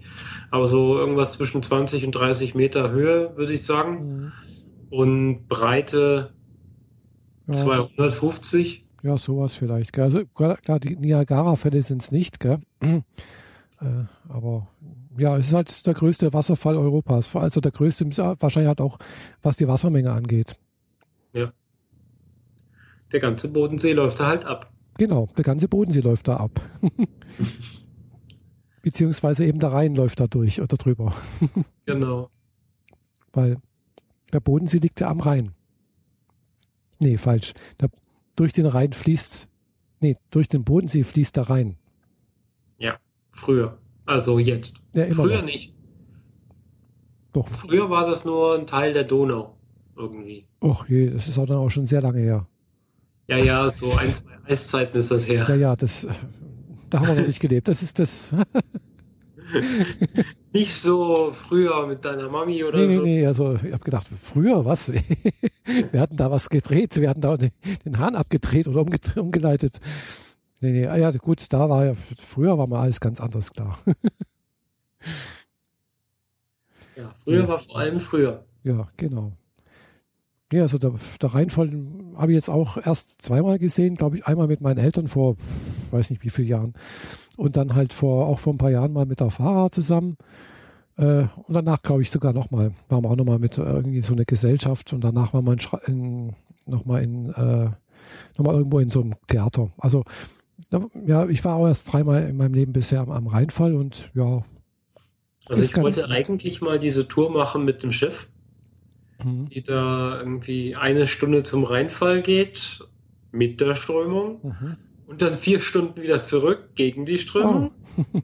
Aber 0.50 0.66
so 0.66 0.96
irgendwas 0.98 1.32
zwischen 1.32 1.62
20 1.62 2.06
und 2.06 2.12
30 2.12 2.54
Meter 2.54 2.90
Höhe, 2.90 3.36
würde 3.36 3.52
ich 3.52 3.64
sagen. 3.64 4.06
Mhm. 4.06 4.32
Und 4.90 5.48
Breite 5.48 6.32
Ja. 7.48 7.54
250. 7.54 8.86
Ja, 9.02 9.18
sowas 9.18 9.54
vielleicht. 9.54 9.92
Gell? 9.92 10.04
Also 10.04 10.24
klar, 10.26 10.56
klar, 10.58 10.78
die 10.78 10.96
Niagara-Fälle 10.96 11.82
sind 11.82 12.02
es 12.02 12.12
nicht, 12.12 12.38
gell? 12.40 12.58
äh, 12.80 13.02
aber 14.28 14.68
ja, 15.18 15.36
es 15.36 15.48
ist 15.48 15.52
halt 15.52 15.86
der 15.86 15.94
größte 15.94 16.32
Wasserfall 16.32 16.76
Europas. 16.76 17.34
Also 17.36 17.60
der 17.60 17.72
größte, 17.72 18.06
wahrscheinlich 18.40 18.68
halt 18.68 18.80
auch, 18.80 18.98
was 19.42 19.56
die 19.56 19.68
Wassermenge 19.68 20.12
angeht. 20.12 20.56
Der 23.12 23.20
ganze 23.20 23.48
Bodensee 23.48 23.92
läuft 23.92 24.20
da 24.20 24.26
halt 24.26 24.44
ab. 24.44 24.72
Genau, 24.98 25.28
der 25.36 25.44
ganze 25.44 25.68
Bodensee 25.68 26.00
läuft 26.00 26.28
da 26.28 26.36
ab. 26.36 26.60
Beziehungsweise 28.82 29.44
eben 29.44 29.60
der 29.60 29.72
Rhein 29.72 29.94
läuft 29.94 30.20
da 30.20 30.26
durch 30.26 30.60
oder 30.60 30.76
drüber. 30.76 31.14
Genau. 31.84 32.28
Weil 33.32 33.56
der 34.32 34.38
Bodensee 34.38 34.78
liegt 34.78 35.00
ja 35.00 35.08
am 35.08 35.18
Rhein. 35.18 35.52
Nee, 37.00 37.16
falsch. 37.16 37.54
Der, 37.80 37.90
durch 38.36 38.52
den 38.52 38.66
Rhein 38.66 38.92
fließt, 38.92 39.48
nee, 40.00 40.16
durch 40.30 40.46
den 40.46 40.62
Bodensee 40.62 41.02
fließt 41.02 41.36
der 41.36 41.50
Rhein. 41.50 41.76
Früher. 43.32 43.78
Also 44.06 44.38
jetzt. 44.38 44.74
Ja, 44.94 45.06
Früher 45.06 45.38
noch. 45.38 45.44
nicht. 45.44 45.72
Doch, 47.32 47.48
Früher 47.48 47.88
war 47.88 48.06
das 48.06 48.24
nur 48.24 48.58
ein 48.58 48.66
Teil 48.66 48.92
der 48.92 49.04
Donau. 49.04 49.56
Irgendwie. 49.96 50.46
Och 50.60 50.88
je, 50.88 51.10
das 51.10 51.28
ist 51.28 51.38
auch 51.38 51.46
dann 51.46 51.58
auch 51.58 51.70
schon 51.70 51.86
sehr 51.86 52.00
lange 52.02 52.20
her. 52.20 52.46
Ja, 53.28 53.36
ja, 53.38 53.70
so 53.70 53.86
ein, 53.92 54.08
zwei 54.08 54.30
Eiszeiten 54.48 54.96
ist 54.98 55.10
das 55.10 55.28
her. 55.28 55.46
Ja, 55.48 55.54
ja, 55.54 55.76
das, 55.76 56.06
da 56.90 57.00
haben 57.00 57.08
wir 57.08 57.14
noch 57.20 57.26
nicht 57.26 57.40
gelebt. 57.40 57.68
Das 57.68 57.82
ist 57.82 57.98
das. 57.98 58.34
Nicht 60.52 60.74
so 60.74 61.32
früher 61.32 61.86
mit 61.86 62.04
deiner 62.04 62.28
Mami 62.30 62.62
oder 62.64 62.78
Nee, 62.78 62.86
nee, 62.86 62.94
so. 62.96 63.02
nee, 63.02 63.26
also 63.26 63.54
ich 63.62 63.72
habe 63.72 63.84
gedacht, 63.84 64.06
früher 64.16 64.64
was? 64.64 64.90
Wir 65.92 66.00
hatten 66.00 66.16
da 66.16 66.30
was 66.30 66.48
gedreht, 66.50 66.98
wir 67.00 67.08
hatten 67.10 67.20
da 67.20 67.36
den, 67.36 67.50
den 67.84 67.98
Hahn 67.98 68.14
abgedreht 68.16 68.66
oder 68.66 68.80
umge- 68.80 69.18
umgeleitet. 69.18 69.78
Nee, 70.62 70.70
nee, 70.70 70.86
ah 70.86 70.96
ja, 70.96 71.10
gut, 71.10 71.52
da 71.52 71.68
war 71.68 71.84
ja, 71.84 71.94
früher 71.94 72.56
war 72.56 72.68
mal 72.68 72.80
alles 72.80 73.00
ganz 73.00 73.20
anders, 73.20 73.52
klar. 73.52 73.78
Ja, 76.96 77.12
früher 77.24 77.42
Ja. 77.42 77.48
war 77.48 77.58
vor 77.58 77.78
allem 77.78 77.98
früher. 78.00 78.44
Ja, 78.64 78.88
genau. 78.96 79.32
Ja, 80.52 80.62
also 80.62 80.76
der, 80.78 80.92
der 81.20 81.34
Rheinfall 81.34 81.72
habe 82.16 82.32
ich 82.32 82.36
jetzt 82.36 82.50
auch 82.50 82.76
erst 82.76 83.22
zweimal 83.22 83.58
gesehen, 83.58 83.94
glaube 83.94 84.18
ich, 84.18 84.26
einmal 84.26 84.46
mit 84.46 84.60
meinen 84.60 84.78
Eltern 84.78 85.08
vor, 85.08 85.36
weiß 85.90 86.10
nicht 86.10 86.22
wie 86.22 86.28
vielen 86.30 86.48
Jahren. 86.48 86.74
Und 87.38 87.56
dann 87.56 87.74
halt 87.74 87.94
vor, 87.94 88.26
auch 88.26 88.38
vor 88.38 88.52
ein 88.52 88.58
paar 88.58 88.70
Jahren 88.70 88.92
mal 88.92 89.06
mit 89.06 89.20
der 89.20 89.30
Fahrer 89.30 89.72
zusammen. 89.72 90.18
Äh, 90.98 91.24
und 91.46 91.54
danach, 91.54 91.80
glaube 91.80 92.02
ich, 92.02 92.10
sogar 92.10 92.34
nochmal, 92.34 92.72
waren 92.90 93.02
wir 93.02 93.10
auch 93.10 93.16
nochmal 93.16 93.38
mit 93.38 93.56
äh, 93.56 93.62
irgendwie 93.62 94.02
so 94.02 94.12
einer 94.12 94.26
Gesellschaft 94.26 94.92
und 94.92 95.02
danach 95.02 95.32
waren 95.32 95.46
wir 95.46 95.54
in, 95.54 95.58
in, 95.86 96.36
nochmal 96.66 97.02
in, 97.02 97.30
äh, 97.30 97.70
nochmal 98.36 98.56
irgendwo 98.56 98.78
in 98.78 98.90
so 98.90 99.00
einem 99.00 99.14
Theater. 99.26 99.72
Also, 99.78 100.04
ja, 101.06 101.26
ich 101.28 101.44
war 101.44 101.56
auch 101.56 101.66
erst 101.66 101.92
dreimal 101.92 102.22
in 102.24 102.36
meinem 102.36 102.54
Leben 102.54 102.72
bisher 102.72 103.00
am, 103.00 103.10
am 103.10 103.26
Rheinfall 103.26 103.74
und 103.74 104.10
ja. 104.14 104.42
Also 105.46 105.62
ich 105.62 105.76
wollte 105.76 106.08
eigentlich 106.08 106.60
mal 106.60 106.78
diese 106.78 107.08
Tour 107.08 107.30
machen 107.30 107.64
mit 107.64 107.82
dem 107.82 107.92
Schiff, 107.92 108.28
Mhm. 109.24 109.48
die 109.50 109.62
da 109.62 110.18
irgendwie 110.18 110.76
eine 110.76 111.06
Stunde 111.06 111.42
zum 111.42 111.64
Rheinfall 111.64 112.22
geht 112.22 112.80
mit 113.30 113.60
der 113.60 113.74
Strömung 113.74 114.38
Mhm. 114.42 114.76
und 115.06 115.22
dann 115.22 115.34
vier 115.34 115.60
Stunden 115.60 116.00
wieder 116.02 116.20
zurück 116.22 116.70
gegen 116.74 117.04
die 117.06 117.18
Strömung. 117.18 117.70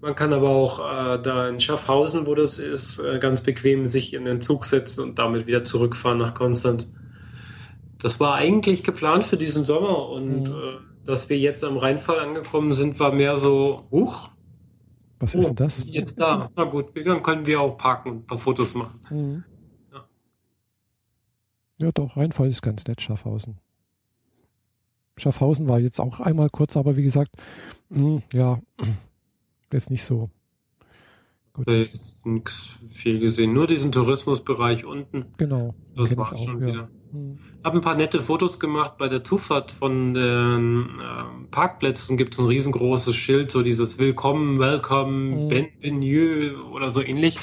Man 0.00 0.14
kann 0.14 0.32
aber 0.32 0.50
auch 0.50 0.78
äh, 0.78 1.20
da 1.20 1.48
in 1.48 1.58
Schaffhausen, 1.60 2.24
wo 2.26 2.34
das 2.36 2.58
ist, 2.58 2.98
äh, 3.00 3.18
ganz 3.18 3.40
bequem 3.40 3.86
sich 3.86 4.14
in 4.14 4.24
den 4.26 4.40
Zug 4.40 4.64
setzen 4.64 5.02
und 5.02 5.18
damit 5.18 5.46
wieder 5.48 5.64
zurückfahren 5.64 6.18
nach 6.18 6.34
Konstanz. 6.34 6.94
Das 8.00 8.20
war 8.20 8.34
eigentlich 8.36 8.84
geplant 8.84 9.24
für 9.24 9.36
diesen 9.36 9.64
Sommer 9.64 10.08
und 10.08 10.44
Mhm. 10.44 10.54
äh, 10.54 10.97
dass 11.08 11.30
wir 11.30 11.38
jetzt 11.38 11.64
am 11.64 11.78
Rheinfall 11.78 12.20
angekommen 12.20 12.74
sind, 12.74 13.00
war 13.00 13.12
mehr 13.12 13.36
so, 13.36 13.86
huch, 13.90 14.28
Was 15.18 15.34
oh, 15.34 15.38
ist 15.38 15.46
denn 15.46 15.54
das? 15.54 15.86
jetzt 15.88 16.20
da. 16.20 16.50
Na 16.54 16.64
gut, 16.64 16.92
dann 16.94 17.22
können 17.22 17.46
wir 17.46 17.62
auch 17.62 17.78
parken 17.78 18.10
und 18.10 18.16
ein 18.18 18.26
paar 18.26 18.36
Fotos 18.36 18.74
machen. 18.74 19.00
Mhm. 19.08 19.44
Ja. 19.90 20.04
Ja, 21.80 21.92
doch, 21.92 22.18
Rheinfall 22.18 22.50
ist 22.50 22.60
ganz 22.60 22.86
nett, 22.86 23.00
Schaffhausen. 23.00 23.58
Schaffhausen 25.16 25.66
war 25.66 25.78
jetzt 25.80 25.98
auch 25.98 26.20
einmal 26.20 26.50
kurz, 26.50 26.76
aber 26.76 26.96
wie 26.98 27.02
gesagt, 27.02 27.30
mh, 27.88 28.22
ja, 28.34 28.60
jetzt 29.72 29.90
nicht 29.90 30.04
so. 30.04 30.28
Gut, 31.54 31.68
Da 31.68 31.72
ist 31.72 32.24
nix 32.26 32.76
viel 32.90 33.18
gesehen, 33.18 33.54
nur 33.54 33.66
diesen 33.66 33.92
Tourismusbereich 33.92 34.84
unten. 34.84 35.24
genau. 35.38 35.74
Das 35.96 36.14
war 36.18 36.32
ich 36.34 36.38
auch, 36.38 36.44
schon 36.44 36.68
ja. 36.68 36.88
Wieder. 37.12 37.18
Mhm. 37.18 37.38
Hab 37.64 37.74
ein 37.74 37.80
paar 37.80 37.96
nette 37.96 38.20
Fotos 38.20 38.60
gemacht 38.60 38.98
bei 38.98 39.08
der 39.08 39.24
Zufahrt 39.24 39.72
von 39.72 40.14
den 40.14 40.86
ähm, 41.00 41.48
Parkplätzen. 41.50 42.16
Gibt 42.16 42.34
es 42.34 42.40
ein 42.40 42.46
riesengroßes 42.46 43.14
Schild, 43.14 43.50
so 43.50 43.62
dieses 43.62 43.98
Willkommen, 43.98 44.58
Welcome, 44.58 45.08
Mhm. 45.08 45.48
Bienvenue 45.48 46.62
oder 46.72 46.90
so 46.90 47.02
ähnlich. 47.02 47.36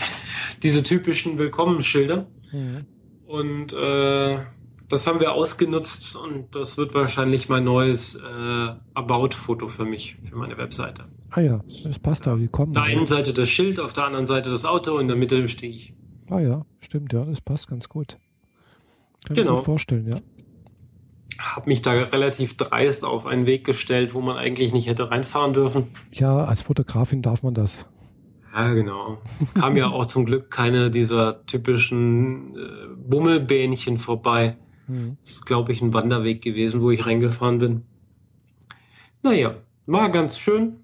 Diese 0.63 0.83
typischen 0.83 1.37
Willkommensschilder. 1.37 2.27
Mhm. 2.51 2.85
Und 3.25 3.73
äh, 3.73 4.39
das 4.87 5.07
haben 5.07 5.19
wir 5.19 5.33
ausgenutzt 5.33 6.15
und 6.15 6.55
das 6.55 6.77
wird 6.77 6.93
wahrscheinlich 6.93 7.49
mein 7.49 7.63
neues 7.63 8.15
äh, 8.15 8.69
About-Foto 8.93 9.67
für 9.67 9.83
mich, 9.83 10.17
für 10.29 10.35
meine 10.35 10.57
Webseite. 10.57 11.05
Ah 11.31 11.41
ja, 11.41 11.57
das 11.83 11.97
passt 11.99 12.27
da, 12.27 12.39
willkommen. 12.39 12.69
Auf 12.69 12.83
der 12.85 12.95
einen 12.95 13.07
Seite 13.07 13.33
das 13.33 13.49
Schild, 13.49 13.79
auf 13.79 13.93
der 13.93 14.05
anderen 14.05 14.27
Seite 14.27 14.51
das 14.51 14.63
Auto 14.63 14.93
und 14.93 15.01
in 15.01 15.07
der 15.07 15.17
Mitte 15.17 15.49
stehe 15.49 15.73
ich. 15.73 15.93
Ah 16.29 16.39
ja, 16.39 16.65
stimmt, 16.79 17.13
ja, 17.13 17.25
das 17.25 17.41
passt 17.41 17.67
ganz 17.67 17.89
gut. 17.89 18.17
Kann 19.25 19.35
ich 19.35 19.41
Genau. 19.41 19.51
mir 19.51 19.57
gut 19.57 19.65
vorstellen, 19.65 20.07
ja. 20.11 20.17
Hab 21.39 21.67
mich 21.67 21.81
da 21.81 21.91
relativ 21.91 22.55
dreist 22.55 23.03
auf 23.03 23.25
einen 23.25 23.45
Weg 23.45 23.65
gestellt, 23.65 24.13
wo 24.13 24.21
man 24.21 24.37
eigentlich 24.37 24.71
nicht 24.71 24.87
hätte 24.87 25.11
reinfahren 25.11 25.53
dürfen. 25.53 25.87
Ja, 26.11 26.45
als 26.45 26.61
Fotografin 26.61 27.21
darf 27.21 27.43
man 27.43 27.53
das. 27.53 27.87
Ja, 28.53 28.73
genau. 28.73 29.21
Kam 29.53 29.75
ja 29.75 29.89
auch 29.89 30.05
zum 30.05 30.25
Glück 30.25 30.49
keine 30.49 30.89
dieser 30.89 31.45
typischen 31.45 32.55
äh, 32.55 32.87
Bummelbähnchen 32.95 33.97
vorbei. 33.99 34.55
Mhm. 34.87 35.17
Das 35.21 35.31
ist, 35.31 35.45
glaube 35.45 35.73
ich, 35.73 35.81
ein 35.81 35.93
Wanderweg 35.93 36.41
gewesen, 36.41 36.81
wo 36.81 36.89
ich 36.89 37.05
reingefahren 37.05 37.59
bin. 37.59 37.81
Naja, 39.23 39.55
war 39.87 40.09
ganz 40.09 40.37
schön. 40.39 40.77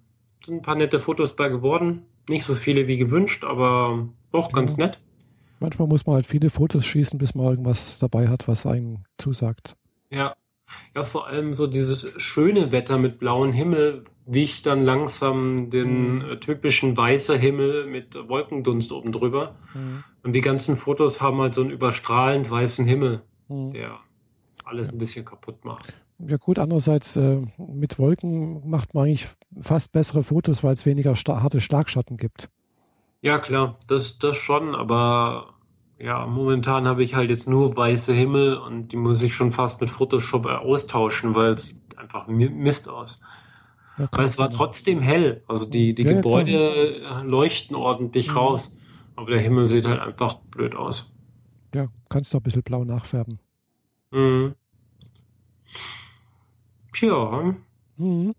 Sind 0.46 0.56
ein 0.56 0.62
paar 0.62 0.76
nette 0.76 1.00
Fotos 1.00 1.36
bei 1.36 1.48
geworden. 1.48 2.02
Nicht 2.28 2.44
so 2.44 2.56
viele 2.56 2.88
wie 2.88 2.98
gewünscht, 2.98 3.44
aber 3.46 4.10
doch 4.32 4.50
ja. 4.50 4.54
ganz 4.56 4.76
nett. 4.78 5.00
Manchmal 5.62 5.88
muss 5.88 6.08
man 6.08 6.16
halt 6.16 6.26
viele 6.26 6.50
Fotos 6.50 6.86
schießen, 6.86 7.20
bis 7.20 7.36
man 7.36 7.46
irgendwas 7.46 8.00
dabei 8.00 8.28
hat, 8.28 8.48
was 8.48 8.66
einem 8.66 9.04
zusagt. 9.18 9.78
Ja. 10.10 10.36
Ja, 10.96 11.04
vor 11.04 11.28
allem 11.28 11.54
so 11.54 11.68
dieses 11.68 12.14
schöne 12.18 12.72
Wetter 12.72 12.98
mit 12.98 13.20
blauem 13.20 13.52
Himmel 13.52 14.06
wich 14.26 14.62
dann 14.62 14.84
langsam 14.84 15.70
den 15.70 16.30
mhm. 16.30 16.40
typischen 16.40 16.96
weißer 16.96 17.38
Himmel 17.38 17.86
mit 17.86 18.16
Wolkendunst 18.28 18.92
oben 18.92 19.12
drüber. 19.12 19.56
Mhm. 19.74 20.04
Und 20.24 20.34
die 20.34 20.42
ganzen 20.42 20.78
Fotos 20.78 21.22
haben 21.22 21.40
halt 21.42 21.54
so 21.54 21.62
einen 21.62 21.72
überstrahlend 21.72 22.50
weißen 22.50 22.86
Himmel, 22.86 23.22
mhm. 23.50 23.72
der 23.72 24.00
alles 24.64 24.92
ein 24.92 24.98
bisschen 24.98 25.26
kaputt 25.26 25.66
macht. 25.66 25.94
Ja 26.20 26.38
gut, 26.38 26.58
andererseits 26.58 27.18
äh, 27.18 27.42
mit 27.58 28.00
Wolken 28.00 28.68
macht 28.70 28.94
man 28.94 29.06
eigentlich 29.06 29.28
fast 29.60 29.92
bessere 29.92 30.24
Fotos, 30.24 30.64
weil 30.64 30.74
es 30.74 30.86
weniger 30.86 31.16
sta 31.16 31.42
harte 31.42 31.62
Starkschatten 31.62 32.18
gibt. 32.18 32.50
Ja 33.22 33.38
klar, 33.38 33.78
das, 33.88 34.18
das 34.18 34.38
schon, 34.38 34.76
aber 34.76 35.54
ja, 36.00 36.26
momentan 36.26 36.88
habe 36.88 37.04
ich 37.04 37.14
halt 37.14 37.30
jetzt 37.30 37.48
nur 37.48 37.76
weiße 37.76 38.14
Himmel 38.14 38.58
und 38.58 38.92
die 38.92 38.98
muss 38.98 39.22
ich 39.22 39.36
schon 39.36 39.52
fast 39.52 39.80
mit 39.80 39.92
Photoshop 39.92 40.48
austauschen, 40.48 41.36
weil 41.36 41.52
es 41.52 41.64
sieht 41.64 41.98
einfach 41.98 42.28
Mist 42.28 42.90
aus. 42.90 43.20
Ja, 44.00 44.08
weil 44.12 44.26
es 44.26 44.40
war 44.40 44.50
trotzdem 44.50 45.00
hell. 45.00 45.44
Also 45.48 45.70
die, 45.70 45.94
die 45.94 46.04
ja, 46.04 46.14
Gebäude 46.14 46.96
klar. 47.00 47.24
leuchten 47.24 47.76
ordentlich 47.76 48.30
mhm. 48.30 48.38
raus. 48.38 48.76
Aber 49.16 49.30
der 49.30 49.42
Himmel 49.42 49.68
sieht 49.68 49.86
halt 49.86 50.00
einfach 50.00 50.36
blöd 50.36 50.76
aus. 50.76 51.14
Ja, 51.76 51.88
kannst 52.10 52.34
du 52.34 52.38
ein 52.38 52.44
bisschen 52.44 52.64
blau 52.64 52.84
nachfärben. 52.84 53.40
Mhm. 54.10 54.56
Tja. 56.94 57.56
Mhm. 57.98 58.34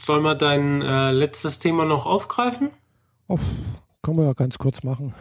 Sollen 0.00 0.22
wir 0.22 0.34
dein 0.36 0.82
äh, 0.82 1.10
letztes 1.10 1.58
Thema 1.58 1.84
noch 1.84 2.06
aufgreifen? 2.06 2.70
Oh, 3.28 3.38
können 4.02 4.16
wir 4.16 4.24
ja 4.24 4.32
ganz 4.32 4.56
kurz 4.56 4.82
machen. 4.82 5.14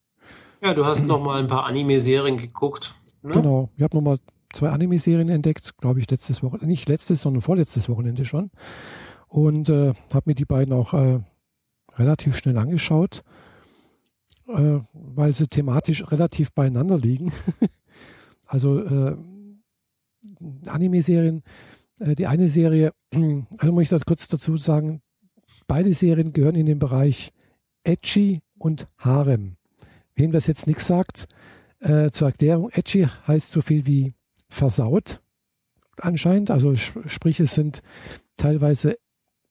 ja, 0.62 0.72
du 0.72 0.86
hast 0.86 1.04
noch 1.06 1.22
mal 1.22 1.38
ein 1.40 1.46
paar 1.46 1.66
Anime-Serien 1.66 2.38
geguckt. 2.38 2.94
Ne? 3.22 3.32
Genau, 3.32 3.68
ich 3.76 3.82
habe 3.82 3.96
noch 3.96 4.02
mal 4.02 4.18
zwei 4.54 4.70
Anime-Serien 4.70 5.28
entdeckt, 5.28 5.76
glaube 5.76 6.00
ich, 6.00 6.10
letztes 6.10 6.42
Wochenende, 6.42 6.66
nicht 6.66 6.88
letztes, 6.88 7.20
sondern 7.20 7.42
vorletztes 7.42 7.90
Wochenende 7.90 8.24
schon. 8.24 8.50
Und 9.28 9.68
äh, 9.68 9.92
habe 10.12 10.22
mir 10.24 10.34
die 10.34 10.46
beiden 10.46 10.72
auch 10.72 10.94
äh, 10.94 11.20
relativ 11.96 12.36
schnell 12.38 12.56
angeschaut, 12.56 13.22
äh, 14.48 14.80
weil 14.94 15.34
sie 15.34 15.46
thematisch 15.46 16.10
relativ 16.10 16.52
beieinander 16.52 16.96
liegen. 16.96 17.30
also 18.46 18.78
äh, 18.78 19.16
Anime-Serien, 20.64 21.42
äh, 22.00 22.14
die 22.14 22.26
eine 22.26 22.48
Serie, 22.48 22.92
also 23.58 23.72
muss 23.72 23.82
ich 23.82 23.88
das 23.90 24.06
kurz 24.06 24.28
dazu 24.28 24.56
sagen, 24.56 25.02
beide 25.66 25.94
Serien 25.94 26.32
gehören 26.32 26.54
in 26.54 26.66
den 26.66 26.78
Bereich 26.78 27.32
Edgy 27.84 28.42
und 28.58 28.88
Harem. 28.98 29.56
Wem 30.14 30.32
das 30.32 30.46
jetzt 30.46 30.66
nichts 30.66 30.86
sagt, 30.86 31.28
äh, 31.80 32.10
zur 32.10 32.28
Erklärung, 32.28 32.70
Edgy 32.70 33.06
heißt 33.26 33.50
so 33.50 33.60
viel 33.60 33.86
wie 33.86 34.14
versaut 34.48 35.20
anscheinend. 35.98 36.50
Also 36.50 36.76
sprich, 36.76 37.40
es 37.40 37.54
sind 37.54 37.82
teilweise 38.36 38.98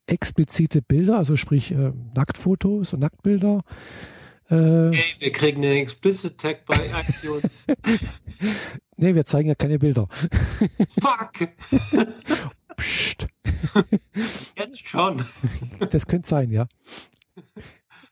explizite 0.07 0.81
Bilder, 0.81 1.17
also 1.17 1.35
sprich 1.35 1.71
äh, 1.71 1.91
Nacktfotos 2.15 2.93
und 2.93 2.99
Nacktbilder. 2.99 3.61
Äh, 4.49 4.55
hey, 4.55 5.03
wir 5.19 5.31
kriegen 5.31 5.63
einen 5.63 5.77
Explicit 5.77 6.37
Tag 6.37 6.65
bei 6.65 6.91
iTunes. 7.07 7.67
nee, 8.97 9.15
wir 9.15 9.25
zeigen 9.25 9.49
ja 9.49 9.55
keine 9.55 9.79
Bilder. 9.79 10.07
Fuck! 10.99 11.49
Psst. 12.77 13.27
Jetzt 14.57 14.87
schon. 14.87 15.23
Das 15.89 16.07
könnte 16.07 16.27
sein, 16.27 16.49
ja. 16.49 16.67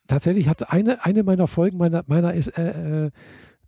Tatsächlich 0.07 0.47
hat 0.47 0.71
eine, 0.71 1.05
eine 1.05 1.23
meiner 1.23 1.47
Folgen, 1.47 1.77
meiner, 1.77 2.03
meiner 2.07 2.33
äh, 2.33 2.39
äh, 3.05 3.11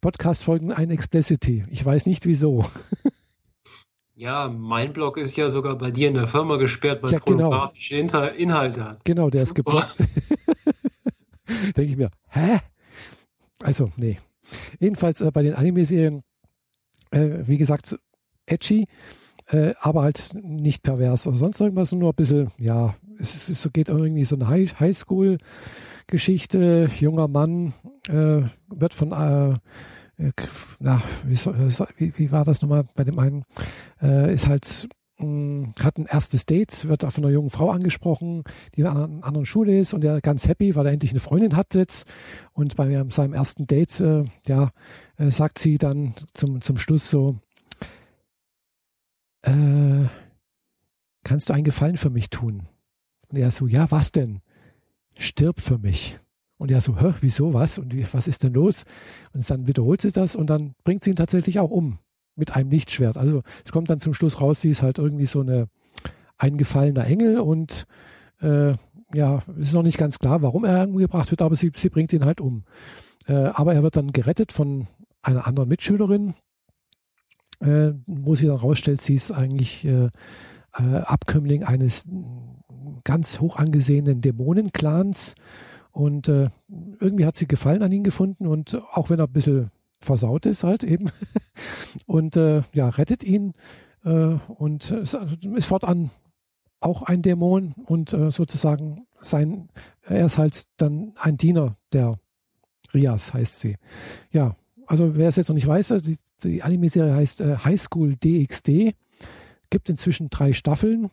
Podcast-Folgen 0.01 0.71
ein 0.73 0.89
Explicity. 0.91 1.65
Ich 1.69 1.83
weiß 1.83 2.05
nicht 2.05 2.25
wieso. 2.25 2.65
Ja, 4.15 4.47
mein 4.47 4.93
Blog 4.93 5.17
ist 5.17 5.35
ja 5.35 5.49
sogar 5.49 5.75
bei 5.75 5.89
dir 5.89 6.07
in 6.07 6.13
der 6.13 6.27
Firma 6.27 6.57
gesperrt, 6.57 7.01
weil 7.01 7.11
ja, 7.11 7.17
genau. 7.17 7.49
pornografische 7.49 7.95
Inhalte 7.97 8.85
hat. 8.85 9.03
Genau, 9.05 9.31
der 9.31 9.43
Super. 9.47 9.49
ist 9.49 9.55
geblockt. 9.55 9.99
Denke 11.75 11.81
ich 11.81 11.97
mir, 11.97 12.11
hä? 12.29 12.59
Also, 13.63 13.91
nee. 13.97 14.19
Jedenfalls 14.79 15.21
äh, 15.21 15.31
bei 15.31 15.41
den 15.41 15.55
Anime-Serien, 15.55 16.21
äh, 17.09 17.39
wie 17.47 17.57
gesagt, 17.57 17.97
edgy, 18.45 18.87
äh, 19.53 19.73
aber 19.79 20.01
halt 20.01 20.31
nicht 20.41 20.83
pervers 20.83 21.25
oder 21.27 21.37
sonst 21.37 21.61
irgendwas, 21.61 21.91
nur 21.91 22.11
ein 22.11 22.15
bisschen, 22.15 22.51
ja, 22.57 22.95
es, 23.19 23.49
es 23.49 23.69
geht 23.71 23.89
irgendwie 23.89 24.23
so 24.23 24.35
eine 24.35 24.47
High 24.47 24.79
Highschool-Geschichte. 24.79 26.89
Junger 26.99 27.27
Mann 27.27 27.73
äh, 28.09 28.41
wird 28.67 28.93
von 28.93 29.11
äh, 29.11 29.57
äh, 30.17 30.31
na, 30.79 31.01
wie, 31.25 31.37
wie, 31.97 32.13
wie, 32.17 32.31
war 32.31 32.45
das 32.45 32.61
nochmal 32.61 32.85
bei 32.95 33.03
dem 33.03 33.19
einen? 33.19 33.43
Äh, 34.01 34.33
ist 34.33 34.47
halt, 34.47 34.87
mh, 35.19 35.25
hm, 35.25 35.67
hat 35.81 35.97
ein 35.97 36.07
erstes 36.07 36.45
Date, 36.45 36.87
wird 36.87 37.03
von 37.03 37.23
einer 37.23 37.33
jungen 37.33 37.49
Frau 37.49 37.69
angesprochen, 37.69 38.43
die 38.75 38.83
an 38.83 38.97
einer 38.97 39.25
anderen 39.25 39.45
Schule 39.45 39.79
ist 39.79 39.93
und 39.93 40.03
er 40.03 40.21
ganz 40.21 40.47
happy, 40.47 40.75
weil 40.75 40.87
er 40.87 40.93
endlich 40.93 41.11
eine 41.11 41.19
Freundin 41.19 41.55
hat 41.55 41.75
jetzt. 41.75 42.07
Und 42.53 42.75
bei 42.75 43.05
seinem 43.09 43.33
ersten 43.33 43.67
Date, 43.67 43.99
äh, 43.99 44.25
ja, 44.47 44.71
äh, 45.17 45.31
sagt 45.31 45.59
sie 45.59 45.77
dann 45.77 46.15
zum, 46.33 46.61
zum 46.61 46.77
Schluss 46.77 47.09
so, 47.09 47.37
äh, 49.43 50.07
kannst 51.23 51.49
du 51.49 51.53
einen 51.53 51.63
Gefallen 51.63 51.97
für 51.97 52.09
mich 52.09 52.29
tun? 52.29 52.67
Und 53.29 53.37
er 53.37 53.51
so, 53.51 53.67
ja, 53.67 53.89
was 53.91 54.11
denn? 54.11 54.41
Stirb 55.17 55.59
für 55.59 55.77
mich. 55.77 56.19
Und 56.57 56.71
er 56.71 56.81
so, 56.81 56.99
Hä, 56.99 57.13
wieso, 57.21 57.53
was? 57.53 57.77
Und 57.77 57.93
was 58.13 58.27
ist 58.27 58.43
denn 58.43 58.53
los? 58.53 58.85
Und 59.33 59.49
dann 59.49 59.67
wiederholt 59.67 60.01
sie 60.01 60.11
das 60.11 60.35
und 60.35 60.49
dann 60.49 60.75
bringt 60.83 61.03
sie 61.03 61.11
ihn 61.11 61.15
tatsächlich 61.15 61.59
auch 61.59 61.71
um 61.71 61.99
mit 62.35 62.55
einem 62.55 62.69
Lichtschwert. 62.71 63.17
Also 63.17 63.43
es 63.65 63.71
kommt 63.71 63.89
dann 63.89 63.99
zum 63.99 64.13
Schluss 64.13 64.41
raus, 64.41 64.61
sie 64.61 64.69
ist 64.69 64.81
halt 64.81 64.97
irgendwie 64.97 65.25
so 65.25 65.41
eine 65.41 65.67
eingefallener 66.37 67.05
Engel 67.05 67.39
und 67.39 67.85
äh, 68.41 68.75
ja, 69.13 69.43
es 69.59 69.69
ist 69.69 69.73
noch 69.73 69.83
nicht 69.83 69.97
ganz 69.97 70.19
klar, 70.19 70.41
warum 70.41 70.65
er 70.65 70.87
umgebracht 70.87 71.29
wird, 71.31 71.41
aber 71.41 71.55
sie, 71.55 71.71
sie 71.75 71.89
bringt 71.89 72.13
ihn 72.13 72.25
halt 72.25 72.41
um. 72.41 72.63
Äh, 73.27 73.33
aber 73.33 73.73
er 73.73 73.83
wird 73.83 73.95
dann 73.95 74.11
gerettet 74.11 74.51
von 74.51 74.87
einer 75.21 75.45
anderen 75.47 75.69
Mitschülerin, 75.69 76.33
äh, 77.63 77.93
wo 78.05 78.35
sie 78.35 78.47
dann 78.47 78.57
rausstellt, 78.57 79.01
sie 79.01 79.15
ist 79.15 79.31
eigentlich 79.31 79.85
äh, 79.85 80.09
äh, 80.75 80.95
Abkömmling 81.05 81.63
eines 81.63 82.05
ganz 83.03 83.39
hoch 83.39 83.55
angesehenen 83.57 84.21
Dämonenclans. 84.21 85.35
Und 85.91 86.27
äh, 86.27 86.49
irgendwie 86.99 87.25
hat 87.25 87.35
sie 87.35 87.47
Gefallen 87.47 87.83
an 87.83 87.91
ihn 87.91 88.03
gefunden 88.03 88.47
und 88.47 88.81
auch 88.91 89.09
wenn 89.09 89.19
er 89.19 89.27
ein 89.27 89.33
bisschen 89.33 89.71
versaut 89.99 90.45
ist 90.45 90.63
halt 90.63 90.83
eben. 90.83 91.09
und 92.05 92.35
äh, 92.35 92.63
ja, 92.73 92.89
rettet 92.89 93.23
ihn 93.23 93.53
äh, 94.03 94.37
und 94.57 94.91
ist, 94.91 95.17
ist 95.55 95.67
fortan 95.67 96.09
auch 96.79 97.03
ein 97.03 97.21
Dämon 97.21 97.73
und 97.85 98.11
äh, 98.11 98.31
sozusagen 98.31 99.05
sein, 99.21 99.69
er 100.01 100.25
ist 100.25 100.37
halt 100.37 100.65
dann 100.77 101.13
ein 101.15 101.37
Diener 101.37 101.77
der 101.93 102.19
Rias, 102.93 103.33
heißt 103.33 103.59
sie. 103.59 103.77
Ja, 104.31 104.55
also 104.87 105.15
wer 105.15 105.29
es 105.29 105.35
jetzt 105.35 105.49
noch 105.49 105.55
nicht 105.55 105.67
weiß, 105.67 105.91
also 105.91 106.11
die, 106.11 106.17
die 106.43 106.63
Anime-Serie 106.63 107.15
heißt 107.15 107.41
äh, 107.41 107.57
High 107.57 107.81
School 107.81 108.15
DxD, 108.15 108.93
gibt 109.69 109.89
inzwischen 109.89 110.29
drei 110.29 110.53
Staffeln. 110.53 111.09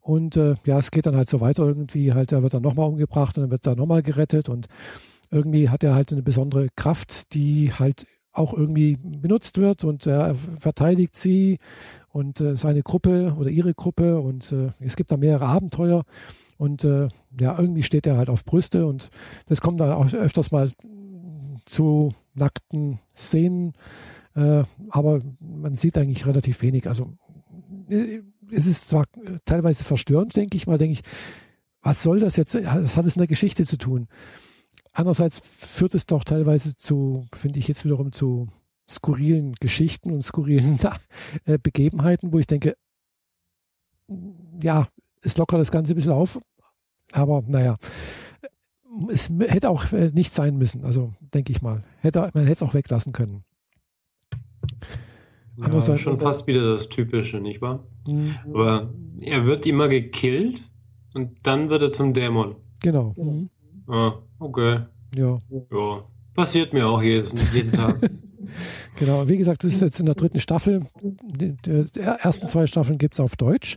Und 0.00 0.36
äh, 0.36 0.54
ja, 0.66 0.78
es 0.78 0.90
geht 0.90 1.06
dann 1.06 1.16
halt 1.16 1.30
so 1.30 1.40
weiter. 1.40 1.64
Irgendwie. 1.64 2.12
Halt, 2.12 2.30
er 2.32 2.42
wird 2.42 2.52
dann 2.52 2.62
nochmal 2.62 2.88
umgebracht 2.88 3.38
und 3.38 3.44
dann 3.44 3.50
wird 3.50 3.66
er 3.66 3.74
nochmal 3.74 4.02
gerettet. 4.02 4.50
Und 4.50 4.66
irgendwie 5.30 5.70
hat 5.70 5.82
er 5.82 5.94
halt 5.94 6.12
eine 6.12 6.22
besondere 6.22 6.68
Kraft, 6.76 7.32
die 7.32 7.72
halt 7.72 8.06
auch 8.32 8.52
irgendwie 8.52 8.98
benutzt 9.02 9.56
wird. 9.56 9.84
Und 9.84 10.06
er 10.06 10.34
verteidigt 10.34 11.16
sie 11.16 11.58
und 12.10 12.40
äh, 12.40 12.56
seine 12.56 12.82
Gruppe 12.82 13.34
oder 13.38 13.48
ihre 13.48 13.72
Gruppe. 13.72 14.20
Und 14.20 14.52
äh, 14.52 14.72
es 14.80 14.96
gibt 14.96 15.10
da 15.10 15.16
mehrere 15.16 15.46
Abenteuer. 15.46 16.04
Und 16.58 16.84
äh, 16.84 17.08
ja, 17.40 17.58
irgendwie 17.58 17.82
steht 17.82 18.06
er 18.06 18.18
halt 18.18 18.28
auf 18.28 18.44
Brüste. 18.44 18.86
Und 18.86 19.08
das 19.46 19.62
kommt 19.62 19.80
dann 19.80 19.92
auch 19.92 20.12
öfters 20.12 20.50
mal 20.50 20.70
zu 21.64 22.12
nackten 22.34 23.00
Szenen, 23.14 23.74
äh, 24.34 24.64
aber 24.88 25.20
man 25.40 25.76
sieht 25.76 25.96
eigentlich 25.96 26.26
relativ 26.26 26.62
wenig. 26.62 26.88
Also 26.88 27.12
äh, 27.88 28.22
es 28.50 28.66
ist 28.66 28.88
zwar 28.88 29.04
äh, 29.24 29.38
teilweise 29.44 29.84
verstörend, 29.84 30.36
denke 30.36 30.56
ich 30.56 30.66
mal, 30.66 30.78
denke 30.78 30.94
ich, 30.94 31.02
was 31.82 32.02
soll 32.02 32.18
das 32.18 32.36
jetzt, 32.36 32.54
was 32.54 32.96
hat 32.96 33.06
es 33.06 33.16
in 33.16 33.20
der 33.20 33.28
Geschichte 33.28 33.64
zu 33.64 33.76
tun? 33.76 34.08
Andererseits 34.92 35.40
führt 35.44 35.94
es 35.94 36.06
doch 36.06 36.24
teilweise 36.24 36.76
zu, 36.76 37.26
finde 37.34 37.58
ich 37.58 37.68
jetzt 37.68 37.84
wiederum 37.84 38.12
zu 38.12 38.48
skurrilen 38.88 39.54
Geschichten 39.60 40.12
und 40.12 40.22
skurrilen 40.22 40.78
äh, 41.44 41.58
Begebenheiten, 41.58 42.32
wo 42.32 42.38
ich 42.38 42.46
denke, 42.46 42.76
ja, 44.62 44.88
es 45.22 45.36
lockert 45.36 45.60
das 45.60 45.72
Ganze 45.72 45.92
ein 45.92 45.96
bisschen 45.96 46.12
auf, 46.12 46.40
aber 47.12 47.42
naja. 47.46 47.76
Es 49.08 49.30
hätte 49.48 49.70
auch 49.70 49.92
äh, 49.92 50.10
nicht 50.12 50.32
sein 50.32 50.56
müssen, 50.56 50.84
also 50.84 51.12
denke 51.20 51.52
ich 51.52 51.62
mal. 51.62 51.84
Hätte, 52.00 52.30
man 52.34 52.44
hätte 52.44 52.52
es 52.52 52.62
auch 52.62 52.74
weglassen 52.74 53.12
können. 53.12 53.44
Ja, 55.56 55.98
schon 55.98 56.18
fast 56.18 56.46
wieder 56.46 56.74
das 56.74 56.88
Typische, 56.88 57.38
nicht 57.38 57.62
wahr? 57.62 57.84
Mhm. 58.08 58.34
Aber 58.46 58.92
er 59.20 59.46
wird 59.46 59.66
immer 59.66 59.88
gekillt 59.88 60.68
und 61.14 61.38
dann 61.44 61.70
wird 61.70 61.82
er 61.82 61.92
zum 61.92 62.12
Dämon. 62.12 62.56
Genau. 62.82 63.14
Mhm. 63.16 63.50
Ah, 63.86 64.14
okay. 64.38 64.80
Ja. 65.14 65.38
Ja. 65.70 66.04
Passiert 66.34 66.72
mir 66.72 66.88
auch 66.88 67.02
jeden, 67.02 67.30
jeden 67.52 67.72
Tag. 67.72 68.10
genau, 68.96 69.28
wie 69.28 69.36
gesagt, 69.36 69.62
das 69.62 69.72
ist 69.72 69.80
jetzt 69.80 70.00
in 70.00 70.06
der 70.06 70.16
dritten 70.16 70.40
Staffel. 70.40 70.86
Die, 71.02 71.56
die 71.56 72.00
ersten 72.00 72.48
zwei 72.48 72.66
Staffeln 72.66 72.98
gibt 72.98 73.14
es 73.14 73.20
auf 73.20 73.36
Deutsch. 73.36 73.76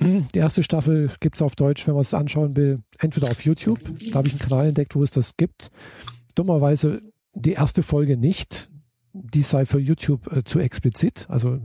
Die 0.00 0.38
erste 0.38 0.62
Staffel 0.62 1.10
gibt 1.20 1.36
es 1.36 1.42
auf 1.42 1.54
Deutsch, 1.54 1.86
wenn 1.86 1.94
man 1.94 2.00
es 2.00 2.14
anschauen 2.14 2.56
will, 2.56 2.80
entweder 2.98 3.28
auf 3.28 3.44
YouTube. 3.44 3.78
Da 4.10 4.18
habe 4.18 4.28
ich 4.28 4.34
einen 4.34 4.40
Kanal 4.40 4.68
entdeckt, 4.68 4.94
wo 4.96 5.02
es 5.02 5.12
das 5.12 5.36
gibt. 5.36 5.70
Dummerweise 6.34 7.00
die 7.34 7.52
erste 7.52 7.82
Folge 7.82 8.16
nicht. 8.16 8.70
Die 9.12 9.42
sei 9.42 9.64
für 9.64 9.78
YouTube 9.78 10.32
äh, 10.32 10.42
zu 10.42 10.58
explizit. 10.58 11.26
Also, 11.28 11.60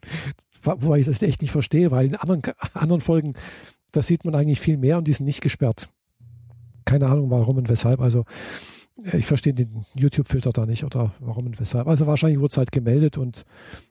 wobei 0.62 0.98
ich 0.98 1.06
das 1.06 1.22
echt 1.22 1.42
nicht 1.42 1.52
verstehe, 1.52 1.92
weil 1.92 2.06
in 2.06 2.16
anderen, 2.16 2.42
anderen 2.74 3.00
Folgen, 3.00 3.34
da 3.92 4.02
sieht 4.02 4.24
man 4.24 4.34
eigentlich 4.34 4.60
viel 4.60 4.76
mehr 4.76 4.98
und 4.98 5.06
die 5.06 5.12
sind 5.12 5.26
nicht 5.26 5.40
gesperrt. 5.40 5.88
Keine 6.84 7.06
Ahnung, 7.06 7.30
warum 7.30 7.58
und 7.58 7.68
weshalb. 7.68 8.00
Also, 8.00 8.24
äh, 9.04 9.18
ich 9.18 9.26
verstehe 9.26 9.54
den 9.54 9.86
YouTube-Filter 9.94 10.50
da 10.50 10.66
nicht 10.66 10.84
oder 10.84 11.14
warum 11.20 11.46
und 11.46 11.60
weshalb. 11.60 11.86
Also 11.86 12.06
wahrscheinlich 12.06 12.40
wurde 12.40 12.50
es 12.52 12.58
halt 12.58 12.72
gemeldet 12.72 13.18
und 13.18 13.44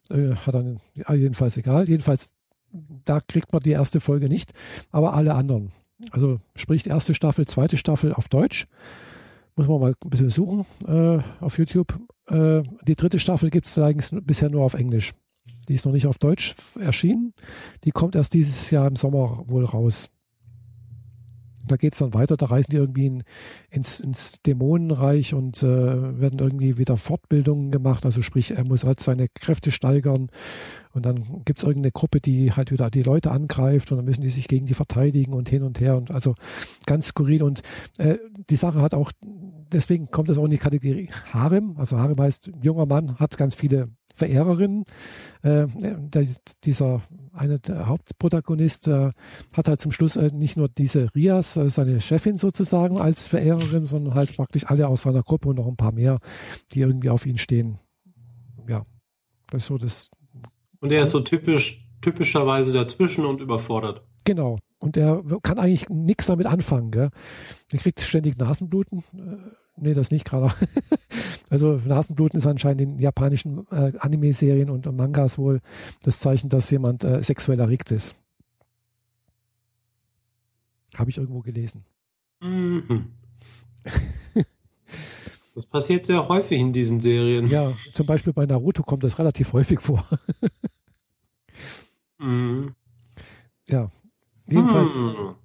äh, 0.10 0.36
hat 0.36 0.54
dann, 0.54 0.82
jedenfalls 0.94 1.58
egal. 1.58 1.88
Jedenfalls, 1.88 2.34
da 2.72 3.20
kriegt 3.20 3.52
man 3.54 3.62
die 3.62 3.72
erste 3.72 4.00
Folge 4.00 4.30
nicht, 4.30 4.54
aber 4.92 5.14
alle 5.14 5.34
anderen. 5.34 5.72
Also 6.12 6.40
sprich 6.56 6.88
erste 6.88 7.14
Staffel, 7.14 7.46
zweite 7.46 7.78
Staffel 7.78 8.14
auf 8.14 8.30
Deutsch. 8.30 8.68
Muss 9.56 9.68
man 9.68 9.82
mal 9.82 9.96
ein 10.04 10.10
bisschen 10.10 10.30
suchen 10.30 10.66
äh, 10.88 11.20
auf 11.42 11.58
YouTube. 11.58 12.00
Äh, 12.28 12.64
die 12.88 12.96
dritte 12.96 13.20
Staffel 13.20 13.50
gibt 13.50 13.66
es 13.68 13.78
eigentlich 13.78 14.10
bisher 14.24 14.50
nur 14.50 14.64
auf 14.64 14.74
Englisch. 14.74 15.12
Die 15.68 15.74
ist 15.74 15.86
noch 15.86 15.92
nicht 15.92 16.08
auf 16.08 16.18
Deutsch 16.18 16.56
erschienen. 16.80 17.34
Die 17.84 17.92
kommt 17.92 18.16
erst 18.16 18.34
dieses 18.34 18.72
Jahr 18.72 18.88
im 18.88 18.96
Sommer 18.96 19.44
wohl 19.48 19.66
raus 19.66 20.10
da 21.70 21.78
geht 21.78 21.94
es 21.94 22.00
dann 22.00 22.14
weiter, 22.14 22.38
da 22.38 22.48
reisen 22.48 22.72
die 22.72 22.78
irgendwie 22.78 23.06
in, 23.06 23.24
ins, 23.70 24.00
ins 24.00 24.42
Dämonenreich 24.42 25.34
und 25.34 25.62
äh, 25.64 26.20
werden 26.20 26.40
irgendwie 26.40 26.78
wieder 26.78 26.98
Fortbildungen 26.98 27.72
gemacht. 27.72 28.06
Also 28.06 28.22
sprich, 28.22 28.52
er 28.52 28.66
muss 28.66 28.84
halt 28.84 29.00
seine 29.00 29.28
Kräfte 29.30 29.72
steigern 29.72 30.30
und 30.94 31.06
dann 31.06 31.44
gibt 31.46 31.60
es 31.60 31.64
irgendeine 31.64 31.92
Gruppe, 31.92 32.20
die 32.20 32.52
halt 32.52 32.72
wieder 32.72 32.90
die 32.90 33.04
Leute 33.04 33.32
angreift 33.32 33.92
und 33.92 33.98
dann 33.98 34.06
müssen 34.06 34.22
die 34.22 34.30
sich 34.30 34.48
gegen 34.48 34.66
die 34.66 34.74
verteidigen 34.74 35.34
und 35.34 35.50
hin 35.50 35.64
und 35.64 35.80
her 35.80 35.98
und 35.98 36.12
also 36.12 36.36
ganz 36.86 37.08
skurril 37.08 37.44
und 37.44 37.62
äh, 37.98 38.18
die 38.50 38.56
Sache 38.56 38.82
hat 38.82 38.94
auch, 38.94 39.12
deswegen 39.22 40.10
kommt 40.10 40.30
es 40.30 40.38
auch 40.38 40.46
in 40.46 40.52
die 40.52 40.58
Kategorie 40.58 41.10
Harem. 41.32 41.76
Also 41.78 41.98
Harem 41.98 42.20
heißt, 42.20 42.52
junger 42.62 42.86
Mann 42.86 43.20
hat 43.20 43.38
ganz 43.38 43.56
viele 43.56 43.90
Verehrerinnen. 44.16 44.86
Äh, 45.42 45.68
der, 45.76 46.28
dieser 46.64 47.04
eine 47.34 47.60
der 47.60 47.88
Hauptprotagonist 47.88 48.88
äh, 48.88 49.12
hat 49.54 49.68
halt 49.68 49.80
zum 49.80 49.92
Schluss 49.92 50.18
äh, 50.18 50.32
nicht 50.32 50.58
nur 50.58 50.70
diese 50.70 51.14
Rias, 51.16 51.56
äh, 51.58 51.70
seine 51.70 52.02
Chefin 52.02 52.38
sozusagen, 52.38 53.00
als 53.00 53.28
Verehrerin, 53.28 53.86
sondern 53.86 54.16
halt 54.16 54.36
praktisch 54.36 54.66
alle 54.66 54.88
aus 54.88 55.04
seiner 55.04 55.24
Gruppe 55.24 55.50
und 55.50 55.56
noch 55.56 55.68
ein 55.68 55.78
paar 55.78 55.94
mehr, 55.94 56.20
die 56.74 56.82
irgendwie 56.82 57.10
auf 57.10 57.26
ihn 57.26 57.38
stehen. 57.38 57.80
Ja, 58.68 58.86
das 59.50 59.64
ist 59.64 59.68
so 59.68 59.78
das. 59.78 60.10
Und 60.80 60.92
er 60.92 61.04
ist 61.04 61.12
so 61.12 61.20
typisch, 61.20 61.86
typischerweise 62.02 62.74
dazwischen 62.74 63.26
und 63.26 63.42
überfordert. 63.42 64.04
Genau. 64.24 64.60
Und 64.80 64.96
er 64.96 65.24
kann 65.44 65.60
eigentlich 65.60 65.90
nichts 65.90 66.28
damit 66.28 66.46
anfangen. 66.46 66.92
Gell? 66.92 67.10
Er 67.72 67.80
kriegt 67.80 68.00
ständig 68.00 68.38
Nasenbluten. 68.38 69.00
Äh, 69.14 69.38
nee, 69.76 69.94
das 69.94 70.12
nicht 70.12 70.26
gerade. 70.26 70.54
also 71.50 71.80
Nasenbluten 71.86 72.38
ist 72.38 72.48
anscheinend 72.48 72.82
in 72.82 73.00
japanischen 73.00 73.68
äh, 73.72 73.92
Anime-Serien 74.00 74.70
und 74.70 74.86
Mangas 74.96 75.38
wohl 75.38 75.60
das 76.04 76.20
Zeichen, 76.20 76.50
dass 76.50 76.72
jemand 76.72 77.04
äh, 77.04 77.22
sexuell 77.24 77.60
erregt 77.60 77.92
ist. 77.92 78.16
Habe 80.96 81.10
ich 81.10 81.18
irgendwo 81.18 81.42
gelesen. 81.42 81.86
Mhm. 82.42 83.14
das 85.60 85.68
passiert 85.68 86.06
sehr 86.06 86.30
häufig 86.30 86.58
in 86.58 86.72
diesen 86.72 87.02
Serien. 87.02 87.50
Ja, 87.50 87.74
zum 87.94 88.06
Beispiel 88.06 88.32
bei 88.32 88.46
Naruto 88.46 88.82
kommt 88.82 89.04
das 89.04 89.20
relativ 89.20 89.52
häufig 89.52 89.82
vor. 89.82 90.08
mhm. 92.18 92.76
Ja, 93.68 93.92
jedenfalls. 94.48 95.04
Hm. 95.04 95.36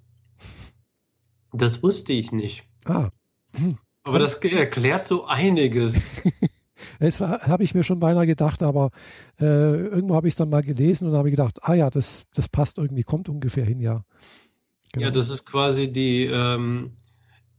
Das 1.51 1.83
wusste 1.83 2.13
ich 2.13 2.31
nicht. 2.31 2.63
Ah. 2.85 3.09
Aber 4.03 4.19
das 4.19 4.35
erklärt 4.35 5.05
so 5.05 5.25
einiges. 5.25 6.01
Das 6.99 7.19
habe 7.19 7.63
ich 7.63 7.73
mir 7.73 7.83
schon 7.83 7.99
beinahe 7.99 8.27
gedacht, 8.27 8.61
aber 8.61 8.91
äh, 9.39 9.45
irgendwo 9.45 10.15
habe 10.15 10.27
ich 10.27 10.33
es 10.33 10.37
dann 10.37 10.49
mal 10.49 10.61
gelesen 10.61 11.07
und 11.07 11.15
habe 11.15 11.31
gedacht, 11.31 11.59
ah 11.63 11.73
ja, 11.73 11.89
das, 11.89 12.25
das 12.33 12.47
passt 12.47 12.77
irgendwie, 12.77 13.03
kommt 13.03 13.27
ungefähr 13.27 13.65
hin, 13.65 13.79
ja. 13.79 14.03
Genau. 14.91 15.05
Ja, 15.05 15.11
das 15.11 15.29
ist 15.29 15.45
quasi 15.45 15.91
die 15.91 16.25
ähm, 16.25 16.91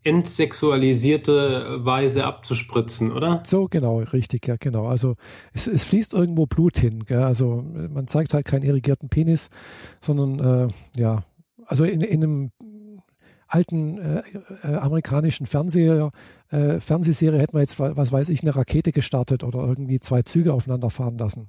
entsexualisierte 0.07 1.85
Weise 1.85 2.25
abzuspritzen, 2.25 3.11
oder? 3.11 3.43
So, 3.47 3.67
genau, 3.69 3.99
richtig, 3.99 4.47
ja, 4.47 4.55
genau. 4.57 4.87
Also 4.87 5.17
es, 5.53 5.67
es 5.67 5.83
fließt 5.83 6.15
irgendwo 6.15 6.47
Blut 6.47 6.79
hin, 6.79 7.05
gell? 7.05 7.25
also 7.25 7.65
man 7.91 8.07
zeigt 8.07 8.33
halt 8.33 8.47
keinen 8.47 8.63
irrigierten 8.63 9.09
Penis, 9.09 9.51
sondern 10.01 10.69
äh, 10.69 10.73
ja, 10.97 11.25
also 11.67 11.85
in, 11.85 12.03
in 12.03 12.23
einem 12.23 12.53
alten 13.49 13.99
äh, 13.99 14.23
äh, 14.63 14.77
amerikanischen 14.77 15.47
Fernseher, 15.47 16.13
äh, 16.51 16.79
Fernsehserie 16.79 17.41
hätten 17.41 17.55
wir 17.55 17.61
jetzt, 17.61 17.79
was 17.81 18.13
weiß 18.13 18.29
ich, 18.29 18.43
eine 18.43 18.55
Rakete 18.55 18.93
gestartet 18.93 19.43
oder 19.43 19.59
irgendwie 19.59 19.99
zwei 19.99 20.23
Züge 20.23 20.53
aufeinander 20.53 20.91
fahren 20.91 21.19
lassen. 21.19 21.49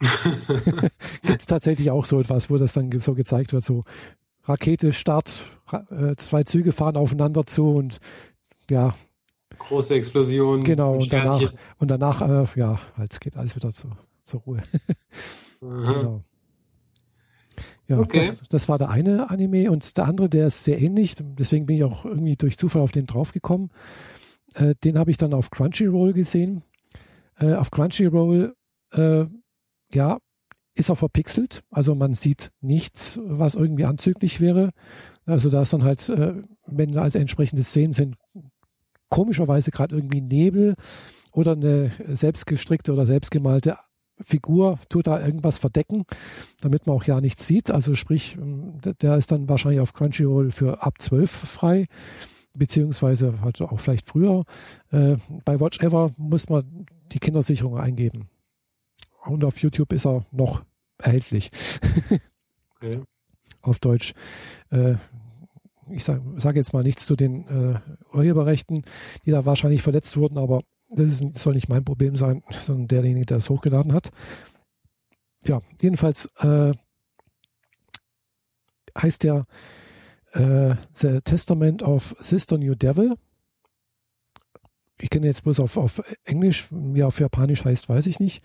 Gibt 1.22 1.40
es 1.40 1.46
tatsächlich 1.46 1.90
auch 1.90 2.04
so 2.04 2.20
etwas, 2.20 2.48
wo 2.48 2.56
das 2.58 2.74
dann 2.74 2.92
so 2.92 3.14
gezeigt 3.14 3.52
wird, 3.52 3.64
so 3.64 3.82
Rakete, 4.48 4.92
Start, 4.92 5.42
äh, 5.90 6.16
zwei 6.16 6.42
Züge 6.42 6.72
fahren 6.72 6.96
aufeinander 6.96 7.46
zu 7.46 7.70
und 7.70 7.98
ja. 8.70 8.94
Große 9.58 9.94
Explosion. 9.94 10.62
Genau, 10.62 10.94
und 10.94 11.12
danach, 11.12 11.52
und 11.78 11.90
danach 11.90 12.22
äh, 12.22 12.46
ja, 12.58 12.78
halt 12.96 13.20
geht 13.20 13.36
alles 13.36 13.56
wieder 13.56 13.72
zu, 13.72 13.90
zur 14.22 14.40
Ruhe. 14.40 14.62
genau. 15.60 16.22
Ja, 17.88 17.98
okay. 17.98 18.26
das, 18.26 18.42
das, 18.48 18.68
war 18.68 18.78
der 18.78 18.90
eine 18.90 19.30
Anime 19.30 19.70
und 19.70 19.96
der 19.96 20.06
andere, 20.06 20.28
der 20.28 20.48
ist 20.48 20.64
sehr 20.64 20.80
ähnlich, 20.80 21.14
deswegen 21.18 21.66
bin 21.66 21.76
ich 21.76 21.84
auch 21.84 22.04
irgendwie 22.04 22.36
durch 22.36 22.58
Zufall 22.58 22.82
auf 22.82 22.92
den 22.92 23.06
draufgekommen. 23.06 23.70
Äh, 24.54 24.74
den 24.84 24.98
habe 24.98 25.10
ich 25.10 25.16
dann 25.16 25.32
auf 25.32 25.50
Crunchyroll 25.50 26.12
gesehen. 26.12 26.62
Äh, 27.38 27.54
auf 27.54 27.70
Crunchyroll, 27.70 28.54
äh, 28.92 29.24
ja, 29.92 30.18
ist 30.78 30.88
er 30.88 30.96
verpixelt, 30.96 31.62
also 31.70 31.94
man 31.94 32.12
sieht 32.12 32.50
nichts, 32.60 33.18
was 33.22 33.54
irgendwie 33.54 33.84
anzüglich 33.84 34.40
wäre. 34.40 34.70
Also 35.26 35.50
da 35.50 35.62
ist 35.62 35.72
dann 35.72 35.84
halt, 35.84 36.08
äh, 36.08 36.34
wenn 36.66 36.98
halt 36.98 37.14
entsprechende 37.14 37.64
Szenen 37.64 37.92
sind, 37.92 38.16
komischerweise 39.10 39.70
gerade 39.70 39.96
irgendwie 39.96 40.20
Nebel 40.20 40.74
oder 41.32 41.52
eine 41.52 41.90
selbstgestrickte 42.06 42.92
oder 42.92 43.06
selbstgemalte 43.06 43.76
Figur 44.20 44.78
tut 44.88 45.06
da 45.06 45.24
irgendwas 45.24 45.58
verdecken, 45.58 46.04
damit 46.60 46.86
man 46.86 46.96
auch 46.96 47.04
ja 47.04 47.20
nichts 47.20 47.46
sieht. 47.46 47.70
Also 47.70 47.94
sprich, 47.94 48.36
ähm, 48.36 48.78
der 49.00 49.16
ist 49.16 49.32
dann 49.32 49.48
wahrscheinlich 49.48 49.80
auf 49.80 49.92
Crunchyroll 49.92 50.50
für 50.50 50.82
ab 50.82 50.94
12 50.98 51.30
frei, 51.30 51.86
beziehungsweise 52.56 53.40
halt 53.40 53.60
auch 53.60 53.78
vielleicht 53.78 54.08
früher. 54.08 54.44
Äh, 54.90 55.16
bei 55.44 55.60
Watch 55.60 55.80
Ever 55.80 56.10
muss 56.16 56.48
man 56.48 56.86
die 57.12 57.20
Kindersicherung 57.20 57.78
eingeben. 57.78 58.28
Und 59.28 59.44
auf 59.44 59.60
YouTube 59.60 59.92
ist 59.92 60.06
er 60.06 60.26
noch 60.30 60.64
erhältlich. 60.98 61.50
okay. 62.76 63.02
Auf 63.62 63.78
Deutsch. 63.80 64.14
Äh, 64.70 64.94
ich 65.90 66.04
sage 66.04 66.22
sag 66.36 66.56
jetzt 66.56 66.72
mal 66.72 66.82
nichts 66.82 67.06
zu 67.06 67.16
den 67.16 67.46
äh, 67.48 67.80
Urheberrechten, 68.14 68.84
die 69.24 69.30
da 69.30 69.44
wahrscheinlich 69.46 69.82
verletzt 69.82 70.16
wurden, 70.16 70.38
aber 70.38 70.62
das 70.90 71.20
ist, 71.20 71.38
soll 71.38 71.54
nicht 71.54 71.68
mein 71.68 71.84
Problem 71.84 72.16
sein, 72.16 72.42
sondern 72.50 72.88
derjenige, 72.88 73.26
der 73.26 73.38
es 73.38 73.50
hochgeladen 73.50 73.92
hat. 73.92 74.10
Ja, 75.44 75.60
jedenfalls 75.80 76.28
äh, 76.38 76.72
heißt 78.96 79.24
der 79.24 79.46
äh, 80.32 80.74
The 80.92 81.20
Testament 81.22 81.82
of 81.82 82.16
Sister 82.20 82.58
New 82.58 82.74
Devil. 82.74 83.16
Ich 85.00 85.10
kenne 85.10 85.26
jetzt 85.26 85.44
bloß 85.44 85.60
auf, 85.60 85.76
auf 85.76 86.02
Englisch, 86.24 86.66
wie 86.70 87.02
auf 87.02 87.20
Japanisch 87.20 87.64
heißt, 87.64 87.88
weiß 87.88 88.06
ich 88.06 88.20
nicht. 88.20 88.42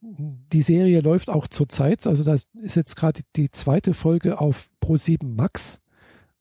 Die 0.00 0.62
Serie 0.62 1.00
läuft 1.00 1.30
auch 1.30 1.48
zur 1.48 1.68
Zeit, 1.68 2.06
also 2.06 2.22
das 2.22 2.46
ist 2.54 2.76
jetzt 2.76 2.96
gerade 2.96 3.22
die 3.34 3.50
zweite 3.50 3.92
Folge 3.92 4.40
auf 4.40 4.68
Pro7 4.82 5.26
Max 5.26 5.80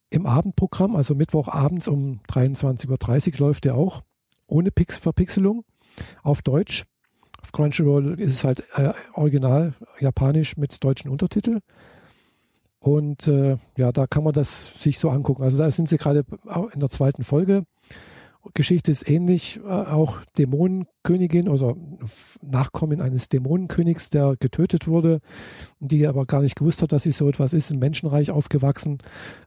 im 0.10 0.26
Abendprogramm, 0.26 0.96
also 0.96 1.16
Mittwochabends 1.16 1.88
um 1.88 2.20
23.30 2.30 3.34
Uhr 3.34 3.48
läuft 3.48 3.66
der 3.66 3.76
auch 3.76 4.02
ohne 4.48 4.72
Pix 4.72 4.98
Verpixelung 4.98 5.66
auf 6.22 6.42
Deutsch. 6.42 6.84
Auf 7.42 7.52
Crunchyroll 7.52 8.20
ist 8.20 8.34
es 8.34 8.44
halt 8.44 8.64
äh, 8.76 8.94
original 9.14 9.74
japanisch 10.00 10.58
mit 10.58 10.84
deutschen 10.84 11.10
Untertitel. 11.10 11.60
Und 12.80 13.28
äh, 13.28 13.58
ja, 13.78 13.92
da 13.92 14.08
kann 14.08 14.24
man 14.24 14.34
das 14.34 14.72
sich 14.82 15.00
so 15.00 15.10
angucken. 15.10 15.44
Also 15.44 15.58
da 15.58 15.70
sind 15.72 15.90
sie 15.90 15.98
gerade 15.98 16.24
in 16.74 16.80
der 16.80 16.90
zweiten 16.90 17.24
Folge. 17.24 17.66
Geschichte 18.54 18.92
ist 18.92 19.10
ähnlich, 19.10 19.60
äh, 19.66 19.70
auch 19.70 20.20
Dämonenkönigin, 20.38 21.50
also 21.50 21.78
Nachkommen 22.42 23.02
eines 23.02 23.30
Dämonenkönigs, 23.30 24.10
der 24.10 24.36
getötet 24.40 24.88
wurde, 24.88 25.20
die 25.80 26.06
aber 26.08 26.26
gar 26.26 26.42
nicht 26.42 26.56
gewusst 26.56 26.82
hat, 26.82 26.92
dass 26.92 27.04
sie 27.04 27.12
so 27.12 27.28
etwas 27.28 27.54
ist, 27.54 27.72
im 27.72 27.80
Menschenreich 27.80 28.32
aufgewachsen, 28.32 29.00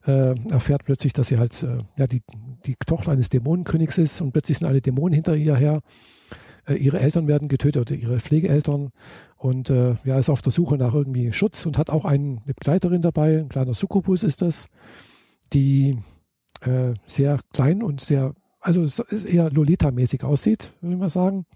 äh, 0.07 0.35
erfährt 0.51 0.85
plötzlich, 0.85 1.13
dass 1.13 1.29
sie 1.29 1.39
halt 1.39 1.63
äh, 1.63 1.79
ja 1.97 2.07
die, 2.07 2.23
die 2.67 2.75
Tochter 2.87 3.13
eines 3.13 3.29
Dämonenkönigs 3.29 3.99
ist 3.99 4.21
und 4.21 4.33
plötzlich 4.33 4.59
sind 4.59 4.67
alle 4.67 4.81
Dämonen 4.81 5.15
hinter 5.15 5.37
ihr 5.37 5.57
her. 5.57 5.81
Äh, 6.67 6.75
ihre 6.75 6.99
Eltern 6.99 7.29
werden 7.29 7.49
getötet 7.49 7.83
oder 7.83 7.95
ihre 7.95 8.21
Pflegeeltern 8.21 8.91
und 9.37 9.71
äh, 9.71 9.97
ja, 10.05 10.19
ist 10.19 10.31
auf 10.31 10.43
der 10.43 10.53
Suche 10.53 10.77
nach 10.77 10.95
irgendwie 10.95 11.33
Schutz 11.33 11.65
und 11.67 11.79
hat 11.79 11.91
auch 11.91 12.05
einen, 12.05 12.39
eine 12.39 12.55
Begleiterin 12.55 13.03
dabei, 13.03 13.39
ein 13.39 13.49
kleiner 13.49 13.75
Succubus 13.75 14.25
ist 14.25 14.43
das, 14.43 14.69
die 15.53 15.99
sehr 17.07 17.39
klein 17.53 17.85
und 17.85 18.01
sehr 18.01 18.35
also 18.61 18.83
es 18.83 18.99
ist 18.99 19.25
eher 19.25 19.51
Lolita-mäßig 19.51 20.25
aussieht, 20.25 20.73
würde 20.81 20.95
ich 20.95 21.01
mal 21.01 21.11
sagen. 21.11 21.47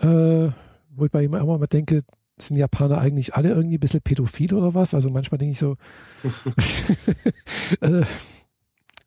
Äh, 0.00 0.50
wo 0.90 1.04
ich 1.04 1.10
bei 1.10 1.24
ihm 1.24 1.34
immer 1.34 1.58
mal 1.58 1.66
denke, 1.66 2.02
sind 2.38 2.56
Japaner 2.56 2.98
eigentlich 2.98 3.34
alle 3.34 3.50
irgendwie 3.50 3.76
ein 3.76 3.80
bisschen 3.80 4.00
pädophil 4.00 4.54
oder 4.54 4.74
was? 4.74 4.94
Also 4.94 5.10
manchmal 5.10 5.38
denke 5.38 5.52
ich 5.52 5.58
so, 5.58 5.76
äh, 7.80 8.00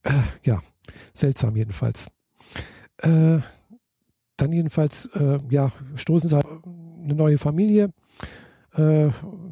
äh, 0.04 0.24
ja, 0.44 0.62
seltsam 1.14 1.56
jedenfalls. 1.56 2.08
Äh, 2.98 3.40
dann 4.38 4.54
jedenfalls, 4.54 5.08
äh, 5.16 5.40
ja, 5.50 5.72
stoßen 5.96 6.30
sie 6.30 6.38
eine 6.38 7.16
neue 7.16 7.38
Familie 7.38 7.92
äh, 8.78 9.10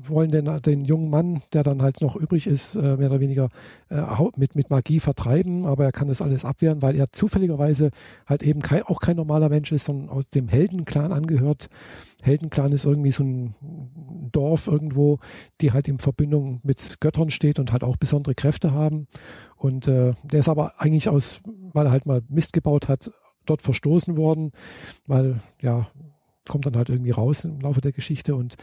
wollen 0.07 0.29
den, 0.29 0.61
den 0.61 0.85
jungen 0.85 1.09
Mann, 1.09 1.41
der 1.51 1.63
dann 1.63 1.81
halt 1.81 2.01
noch 2.01 2.15
übrig 2.15 2.45
ist, 2.45 2.75
äh, 2.75 2.95
mehr 2.95 3.09
oder 3.09 3.19
weniger 3.19 3.49
äh, 3.89 4.03
mit, 4.35 4.55
mit 4.55 4.69
Magie 4.69 4.99
vertreiben, 4.99 5.65
aber 5.65 5.85
er 5.85 5.91
kann 5.91 6.07
das 6.07 6.21
alles 6.21 6.45
abwehren, 6.45 6.81
weil 6.81 6.95
er 6.95 7.11
zufälligerweise 7.11 7.89
halt 8.27 8.43
eben 8.43 8.61
kein, 8.61 8.83
auch 8.83 8.99
kein 8.99 9.15
normaler 9.15 9.49
Mensch 9.49 9.71
ist, 9.71 9.85
sondern 9.85 10.09
aus 10.09 10.27
dem 10.27 10.47
Heldenclan 10.47 11.11
angehört. 11.11 11.69
Heldenclan 12.21 12.71
ist 12.71 12.85
irgendwie 12.85 13.11
so 13.11 13.23
ein 13.23 13.55
Dorf 14.31 14.67
irgendwo, 14.67 15.19
die 15.61 15.71
halt 15.71 15.87
in 15.87 15.99
Verbindung 15.99 16.59
mit 16.63 16.97
Göttern 16.99 17.29
steht 17.29 17.59
und 17.59 17.71
halt 17.71 17.83
auch 17.83 17.97
besondere 17.97 18.35
Kräfte 18.35 18.71
haben. 18.71 19.07
Und 19.57 19.87
äh, 19.87 20.13
der 20.23 20.39
ist 20.39 20.49
aber 20.49 20.79
eigentlich 20.79 21.09
aus, 21.09 21.41
weil 21.73 21.87
er 21.87 21.91
halt 21.91 22.05
mal 22.05 22.21
Mist 22.29 22.53
gebaut 22.53 22.87
hat, 22.87 23.11
dort 23.45 23.61
verstoßen 23.61 24.17
worden, 24.17 24.51
weil 25.07 25.39
ja, 25.61 25.87
kommt 26.47 26.65
dann 26.65 26.75
halt 26.75 26.89
irgendwie 26.89 27.11
raus 27.11 27.45
im 27.45 27.59
Laufe 27.59 27.81
der 27.81 27.91
Geschichte 27.91 28.35
und 28.35 28.55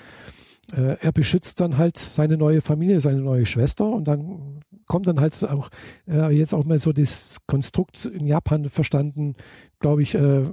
äh, 0.71 0.97
er 1.01 1.13
beschützt 1.13 1.61
dann 1.61 1.77
halt 1.77 1.99
seine 1.99 2.37
neue 2.37 2.61
Familie, 2.61 3.01
seine 3.01 3.21
neue 3.21 3.47
Schwester 3.47 3.87
und 3.87 4.07
dann 4.07 4.61
kommt 4.87 5.07
dann 5.07 5.21
halt 5.21 5.43
auch 5.45 5.69
äh, 6.07 6.35
jetzt 6.35 6.55
auch 6.55 6.65
mal 6.65 6.79
so 6.79 6.93
das 6.93 7.39
Konstrukt 7.47 8.05
in 8.07 8.27
Japan 8.27 8.69
verstanden, 8.69 9.35
glaube 9.81 10.03
ich, 10.03 10.15
äh, 10.15 10.45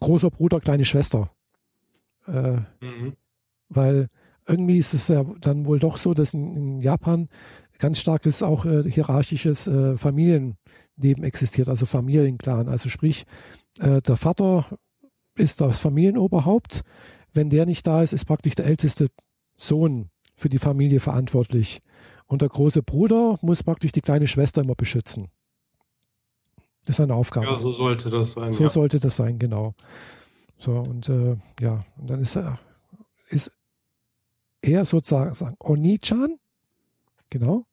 großer 0.00 0.30
Bruder, 0.30 0.60
kleine 0.60 0.84
Schwester. 0.84 1.30
Äh, 2.26 2.58
mhm. 2.80 3.14
Weil 3.68 4.08
irgendwie 4.46 4.78
ist 4.78 4.94
es 4.94 5.08
ja 5.08 5.24
dann 5.40 5.66
wohl 5.66 5.78
doch 5.78 5.96
so, 5.96 6.14
dass 6.14 6.34
in, 6.34 6.56
in 6.56 6.80
Japan 6.80 7.28
ganz 7.78 7.98
starkes 7.98 8.42
auch 8.42 8.64
äh, 8.64 8.88
hierarchisches 8.88 9.66
äh, 9.66 9.96
Familienleben 9.96 11.24
existiert, 11.24 11.68
also 11.68 11.86
Familienclan. 11.86 12.68
Also 12.68 12.88
sprich, 12.88 13.26
der 13.76 14.16
Vater 14.16 14.66
ist 15.34 15.60
das 15.60 15.80
Familienoberhaupt 15.80 16.84
wenn 17.34 17.50
der 17.50 17.66
nicht 17.66 17.86
da 17.86 18.02
ist, 18.02 18.12
ist 18.12 18.24
praktisch 18.24 18.54
der 18.54 18.66
älteste 18.66 19.08
Sohn 19.56 20.10
für 20.36 20.48
die 20.48 20.58
Familie 20.58 21.00
verantwortlich. 21.00 21.80
Und 22.26 22.42
der 22.42 22.48
große 22.48 22.82
Bruder 22.82 23.38
muss 23.42 23.62
praktisch 23.62 23.92
die 23.92 24.00
kleine 24.00 24.26
Schwester 24.26 24.62
immer 24.62 24.74
beschützen. 24.74 25.28
Das 26.86 26.96
ist 26.98 27.00
eine 27.00 27.14
Aufgabe. 27.14 27.46
Ja, 27.46 27.58
so 27.58 27.72
sollte 27.72 28.10
das 28.10 28.34
sein. 28.34 28.52
So 28.52 28.64
ja. 28.64 28.68
sollte 28.68 28.98
das 28.98 29.16
sein, 29.16 29.38
genau. 29.38 29.74
So, 30.58 30.78
und 30.78 31.08
äh, 31.08 31.36
ja, 31.60 31.84
und 31.96 32.10
dann 32.10 32.20
ist 32.20 32.36
er, 32.36 32.58
ist 33.28 33.50
er 34.62 34.84
sozusagen 34.84 35.56
Oni-chan, 35.60 36.38
genau. 37.30 37.66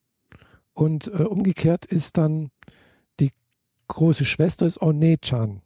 Und 0.74 1.08
äh, 1.08 1.24
umgekehrt 1.24 1.86
ist 1.86 2.18
dann 2.18 2.52
die 3.20 3.32
große 3.88 4.26
Schwester 4.26 4.66
ist 4.66 4.82
One-chan. 4.82 5.62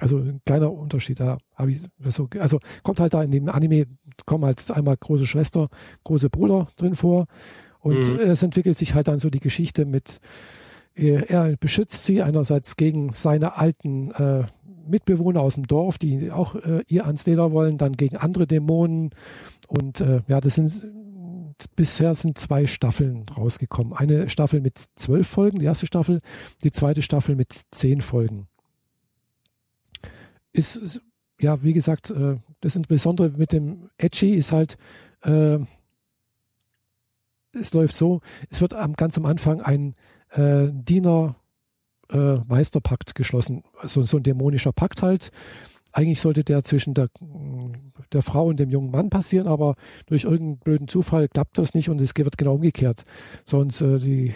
Also 0.00 0.18
ein 0.18 0.40
kleiner 0.46 0.72
Unterschied, 0.72 1.20
da 1.20 1.38
habe 1.54 1.72
ich 1.72 1.82
so, 2.04 2.28
also 2.38 2.58
kommt 2.82 2.98
halt 2.98 3.12
da 3.12 3.22
in 3.22 3.30
dem 3.30 3.48
Anime, 3.48 3.86
kommen 4.24 4.44
halt 4.44 4.70
einmal 4.70 4.96
große 4.96 5.26
Schwester, 5.26 5.68
große 6.04 6.30
Bruder 6.30 6.68
drin 6.76 6.94
vor 6.94 7.26
und 7.78 8.08
mhm. 8.08 8.18
es 8.18 8.42
entwickelt 8.42 8.78
sich 8.78 8.94
halt 8.94 9.08
dann 9.08 9.18
so 9.18 9.28
die 9.28 9.40
Geschichte 9.40 9.84
mit, 9.84 10.20
äh, 10.96 11.26
er 11.26 11.56
beschützt 11.58 12.04
sie 12.04 12.22
einerseits 12.22 12.76
gegen 12.76 13.12
seine 13.12 13.58
alten 13.58 14.12
äh, 14.12 14.44
Mitbewohner 14.88 15.40
aus 15.40 15.54
dem 15.54 15.66
Dorf, 15.66 15.98
die 15.98 16.30
auch 16.30 16.54
äh, 16.54 16.82
ihr 16.88 17.06
ans 17.06 17.26
Leder 17.26 17.52
wollen, 17.52 17.76
dann 17.76 17.92
gegen 17.92 18.16
andere 18.16 18.46
Dämonen 18.46 19.10
und 19.68 20.00
äh, 20.00 20.22
ja, 20.26 20.40
das 20.40 20.54
sind 20.54 20.86
bisher 21.76 22.14
sind 22.14 22.38
zwei 22.38 22.66
Staffeln 22.66 23.26
rausgekommen. 23.28 23.92
Eine 23.92 24.28
Staffel 24.30 24.60
mit 24.60 24.78
zwölf 24.96 25.28
Folgen, 25.28 25.58
die 25.58 25.66
erste 25.66 25.86
Staffel, 25.86 26.20
die 26.64 26.72
zweite 26.72 27.02
Staffel 27.02 27.36
mit 27.36 27.52
zehn 27.70 28.00
Folgen 28.00 28.48
ist, 30.52 30.76
ist 30.76 31.00
ja, 31.40 31.62
wie 31.62 31.72
gesagt, 31.72 32.10
äh, 32.10 32.36
das 32.60 32.78
Besondere 32.88 33.30
mit 33.30 33.52
dem 33.52 33.88
Edgy 33.98 34.34
ist 34.34 34.52
halt, 34.52 34.76
äh, 35.22 35.58
es 37.54 37.74
läuft 37.74 37.94
so, 37.94 38.22
es 38.48 38.60
wird 38.60 38.74
am, 38.74 38.94
ganz 38.94 39.16
am 39.18 39.26
Anfang 39.26 39.60
ein 39.60 39.94
äh, 40.30 40.68
Diener-Meisterpakt 40.72 43.10
äh, 43.10 43.12
geschlossen, 43.14 43.62
also 43.78 44.02
so 44.02 44.16
ein 44.16 44.22
dämonischer 44.22 44.72
Pakt 44.72 45.02
halt. 45.02 45.30
Eigentlich 45.92 46.22
sollte 46.22 46.44
der 46.44 46.64
zwischen 46.64 46.94
der, 46.94 47.10
der 48.12 48.22
Frau 48.22 48.46
und 48.46 48.58
dem 48.58 48.70
jungen 48.70 48.90
Mann 48.90 49.10
passieren, 49.10 49.46
aber 49.46 49.74
durch 50.06 50.24
irgendeinen 50.24 50.58
blöden 50.58 50.88
Zufall 50.88 51.28
klappt 51.28 51.58
das 51.58 51.74
nicht 51.74 51.90
und 51.90 52.00
es 52.00 52.16
wird 52.16 52.38
genau 52.38 52.54
umgekehrt. 52.54 53.04
Sonst 53.44 53.82
äh, 53.82 53.98
die, 53.98 54.32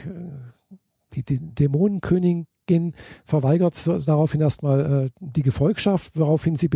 die, 1.14 1.22
die 1.22 1.38
Dämonenkönigin 1.38 2.46
gehen, 2.66 2.94
verweigert 3.24 3.76
daraufhin 4.06 4.40
erstmal 4.40 5.06
äh, 5.06 5.10
die 5.20 5.42
Gefolgschaft, 5.42 6.16
woraufhin 6.16 6.56
sie 6.56 6.68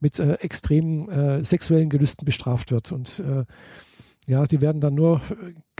mit 0.00 0.18
äh, 0.18 0.34
extremen 0.34 1.08
äh, 1.08 1.44
sexuellen 1.44 1.90
Gelüsten 1.90 2.24
bestraft 2.24 2.70
wird. 2.70 2.92
Und 2.92 3.20
äh, 3.20 3.44
ja, 4.26 4.46
die 4.46 4.60
werden 4.60 4.80
dann 4.80 4.94
nur 4.94 5.20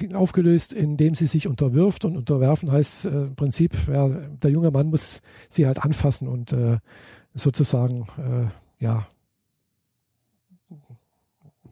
äh, 0.00 0.14
aufgelöst, 0.14 0.72
indem 0.72 1.14
sie 1.14 1.26
sich 1.26 1.46
unterwirft. 1.46 2.04
Und 2.04 2.16
unterwerfen 2.16 2.70
heißt 2.70 3.06
äh, 3.06 3.24
im 3.24 3.36
Prinzip, 3.36 3.74
ja, 3.88 4.08
der 4.08 4.50
junge 4.50 4.70
Mann 4.70 4.88
muss 4.88 5.22
sie 5.48 5.66
halt 5.66 5.82
anfassen 5.82 6.28
und 6.28 6.54
sozusagen, 7.36 8.06
ja, 8.78 9.08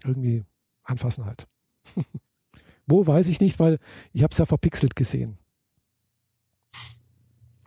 irgendwie 0.04 0.44
anfassen 0.84 1.24
halt. 1.24 1.46
Wo 2.86 3.06
weiß 3.06 3.28
ich 3.28 3.40
nicht, 3.40 3.58
weil 3.60 3.78
ich 4.12 4.22
habe 4.22 4.32
es 4.32 4.38
ja 4.38 4.46
verpixelt 4.46 4.96
gesehen. 4.96 5.38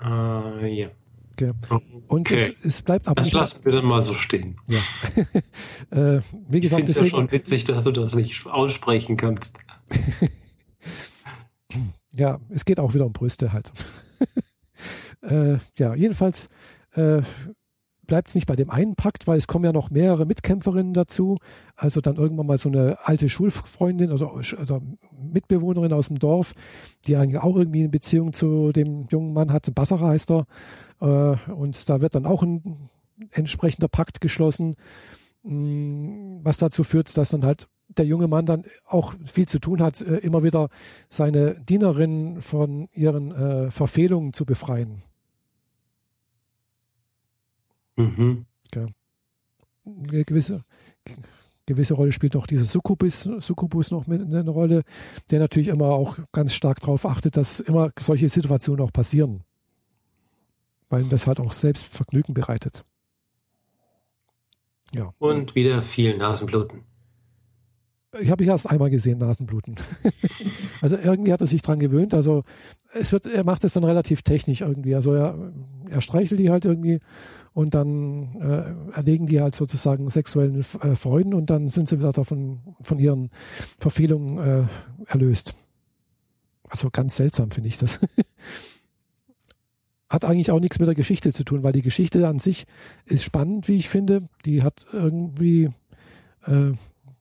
Äh, 0.06 0.82
ja. 0.82 0.90
Okay. 1.34 1.52
Und 2.08 2.32
okay. 2.32 2.56
Es, 2.62 2.66
es, 2.66 2.82
bleibt 2.82 3.08
aber. 3.08 3.22
Das 3.22 3.34
lassen 3.34 3.60
wir 3.66 3.72
dann 3.74 3.86
mal 3.86 4.02
so 4.02 4.14
stehen. 4.14 4.58
Ja. 4.70 4.80
äh, 6.18 6.22
wie 6.48 6.62
gesagt, 6.62 6.88
ich 6.88 6.88
finde 6.88 6.92
es 6.92 7.00
ja 7.00 7.06
schon 7.08 7.32
witzig, 7.32 7.66
dass 7.66 7.84
du 7.84 7.92
das 7.92 8.16
nicht 8.16 8.46
aussprechen 8.46 9.18
kannst. 9.18 9.58
ja, 12.16 12.40
es 12.50 12.64
geht 12.64 12.80
auch 12.80 12.94
wieder 12.94 13.06
um 13.06 13.12
Brüste 13.12 13.52
halt. 13.52 13.74
äh, 15.22 15.58
ja, 15.78 15.94
jedenfalls 15.96 16.50
äh, 16.94 17.22
bleibt 18.08 18.30
es 18.30 18.36
nicht 18.36 18.48
bei 18.48 18.56
dem 18.56 18.70
einen 18.70 18.96
Pakt, 18.96 19.28
weil 19.28 19.38
es 19.38 19.48
kommen 19.48 19.66
ja 19.66 19.74
noch 19.74 19.90
mehrere 19.90 20.26
Mitkämpferinnen 20.26 20.94
dazu. 20.94 21.38
Also 21.76 22.02
dann 22.02 22.16
irgendwann 22.16 22.48
mal 22.48 22.58
so 22.58 22.70
eine 22.70 22.98
alte 23.04 23.30
Schulfreundin, 23.30 24.12
also, 24.12 24.30
also 24.30 24.82
Mitbewohnerin 25.12 25.94
aus 25.94 26.08
dem 26.08 26.20
Dorf, 26.20 26.54
die 27.06 27.16
eigentlich 27.16 27.42
auch 27.42 27.56
irgendwie 27.56 27.82
eine 27.82 27.90
Beziehung 27.90 28.34
zu 28.34 28.72
dem 28.72 29.08
jungen 29.10 29.34
Mann 29.34 29.52
hat. 29.52 29.74
Bassara 29.76 30.10
heißt 30.10 30.32
er. 30.32 30.46
Äh, 31.02 31.52
und 31.52 31.90
da 31.90 32.02
wird 32.02 32.16
dann 32.16 32.26
auch 32.26 32.44
ein 32.44 32.90
entsprechender 33.32 33.88
Pakt 33.88 34.22
geschlossen, 34.22 34.76
mm, 35.44 36.40
was 36.44 36.58
dazu 36.58 36.84
führt, 36.84 37.16
dass 37.18 37.30
dann 37.30 37.46
halt 37.46 37.68
der 37.88 38.06
junge 38.06 38.28
Mann 38.28 38.46
dann 38.46 38.66
auch 38.86 39.14
viel 39.24 39.48
zu 39.48 39.60
tun 39.60 39.82
hat, 39.82 40.02
äh, 40.02 40.18
immer 40.18 40.44
wieder 40.44 40.70
seine 41.10 41.56
Dienerin 41.56 42.42
von 42.42 42.88
ihren 42.94 43.32
äh, 43.32 43.72
Verfehlungen 43.72 44.34
zu 44.34 44.46
befreien. 44.46 45.04
Mhm. 47.96 48.46
Ja. 48.74 48.88
Eine 49.86 50.26
gewisse, 50.26 50.64
gewisse 51.66 51.94
Rolle 51.94 52.12
spielt 52.12 52.36
auch 52.36 52.48
dieser 52.48 52.66
Succubus, 52.66 53.30
Succubus 53.40 53.92
noch 53.92 54.08
mit 54.08 54.22
eine 54.22 54.50
Rolle, 54.50 54.84
der 55.32 55.40
natürlich 55.40 55.70
immer 55.70 55.88
auch 55.88 56.18
ganz 56.32 56.54
stark 56.54 56.80
darauf 56.80 57.06
achtet, 57.06 57.38
dass 57.38 57.60
immer 57.60 57.92
solche 58.00 58.30
Situationen 58.30 58.84
auch 58.86 58.94
passieren. 58.94 59.44
Weil 60.90 61.02
ihm 61.02 61.10
das 61.10 61.28
halt 61.28 61.40
auch 61.40 61.54
selbst 61.54 61.84
Vergnügen 61.84 62.34
bereitet. 62.34 62.84
Ja. 64.94 65.14
Und 65.18 65.56
wieder 65.56 65.82
viel 65.82 66.16
Nasenbluten. 66.18 66.84
ich 68.20 68.30
habe 68.30 68.44
ich 68.44 68.50
erst 68.50 68.70
einmal 68.70 68.90
gesehen, 68.90 69.18
Nasenbluten. 69.18 69.76
also 70.82 70.96
irgendwie 70.96 71.34
hat 71.34 71.42
er 71.42 71.48
sich 71.48 71.62
dran 71.64 71.80
gewöhnt. 71.80 72.14
Also 72.14 72.44
es 72.94 73.12
wird, 73.12 73.26
er 73.26 73.44
macht 73.44 73.64
es 73.64 73.74
dann 73.74 73.84
relativ 73.84 74.22
technisch 74.22 74.62
irgendwie. 74.62 74.96
Also 74.96 75.14
er, 75.14 75.52
er 75.90 76.02
streichelt 76.02 76.40
die 76.40 76.52
halt 76.52 76.66
irgendwie 76.66 77.00
und 77.56 77.74
dann 77.74 78.36
äh, 78.42 78.96
erlegen 78.96 79.28
die 79.28 79.40
halt 79.40 79.56
sozusagen 79.56 80.10
sexuellen 80.10 80.60
äh, 80.60 80.96
Freuden 80.96 81.34
und 81.34 81.50
dann 81.50 81.70
sind 81.70 81.88
sie 81.88 82.00
wieder 82.00 82.12
davon 82.12 82.76
von 82.82 83.00
ihren 83.00 83.32
Verfehlungen 83.80 84.38
äh, 84.38 84.68
erlöst. 85.08 85.56
Also 86.68 86.90
ganz 86.92 87.16
seltsam 87.16 87.52
finde 87.52 87.70
ich 87.70 87.78
das. 87.78 88.02
hat 90.10 90.26
eigentlich 90.26 90.52
auch 90.52 90.60
nichts 90.60 90.80
mit 90.80 90.90
der 90.90 90.96
Geschichte 90.96 91.32
zu 91.32 91.46
tun, 91.46 91.64
weil 91.64 91.72
die 91.72 91.82
Geschichte 91.82 92.28
an 92.28 92.40
sich 92.40 92.66
ist 93.06 93.24
spannend, 93.24 93.70
wie 93.70 93.78
ich 93.78 93.88
finde. 93.88 94.28
Die 94.46 94.62
hat 94.62 94.86
irgendwie 94.92 95.70
äh, 96.46 96.74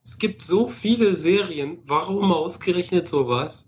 es 0.03 0.17
gibt 0.17 0.41
so 0.41 0.67
viele 0.67 1.15
Serien. 1.15 1.77
Warum 1.85 2.33
ausgerechnet 2.33 3.07
sowas? 3.07 3.65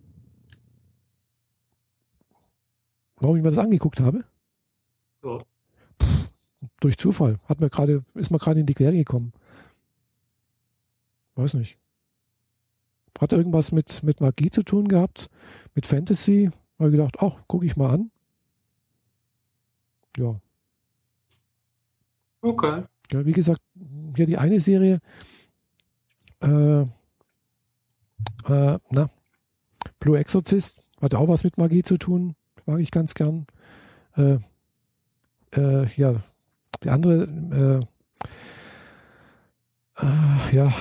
Warum 3.15 3.37
ich 3.37 3.41
mir 3.41 3.51
das 3.51 3.57
angeguckt 3.57 4.01
habe? 4.01 4.25
Ja. 5.23 5.39
Pff, 5.99 6.29
durch 6.79 6.97
Zufall. 6.97 7.39
Hat 7.45 7.59
mir 7.59 7.69
gerade, 7.69 8.03
ist 8.13 8.31
mir 8.31 8.39
gerade 8.39 8.59
in 8.59 8.65
die 8.65 8.73
Quere 8.73 8.93
gekommen. 8.93 9.33
Weiß 11.35 11.53
nicht. 11.53 11.77
Hat 13.19 13.33
irgendwas 13.33 13.71
mit, 13.71 14.03
mit 14.03 14.21
Magie 14.21 14.51
zu 14.51 14.63
tun 14.63 14.87
gehabt? 14.87 15.29
Mit 15.73 15.85
Fantasy? 15.85 16.51
Habe 16.79 16.91
gedacht, 16.91 17.17
ach, 17.19 17.39
gucke 17.47 17.65
ich 17.65 17.75
mal 17.75 17.91
an. 17.91 18.11
Ja. 20.17 20.39
Okay. 22.41 22.83
Ja, 23.11 23.25
wie 23.25 23.31
gesagt, 23.31 23.61
hier 24.15 24.25
die 24.25 24.37
eine 24.37 24.59
Serie, 24.59 24.99
äh, 26.41 26.81
äh, 26.81 28.79
na, 28.89 29.09
Blue 29.99 30.17
Exorcist 30.17 30.83
hat 31.01 31.15
auch 31.15 31.27
was 31.27 31.43
mit 31.43 31.57
Magie 31.57 31.83
zu 31.83 31.97
tun, 31.97 32.35
mag 32.65 32.79
ich 32.79 32.91
ganz 32.91 33.13
gern. 33.13 33.47
Äh, 34.15 34.39
äh, 35.55 35.87
ja, 35.95 36.23
die 36.87 36.91
andere, 36.91 37.85
äh, 39.99 40.05
äh, 40.05 40.55
ja, 40.55 40.73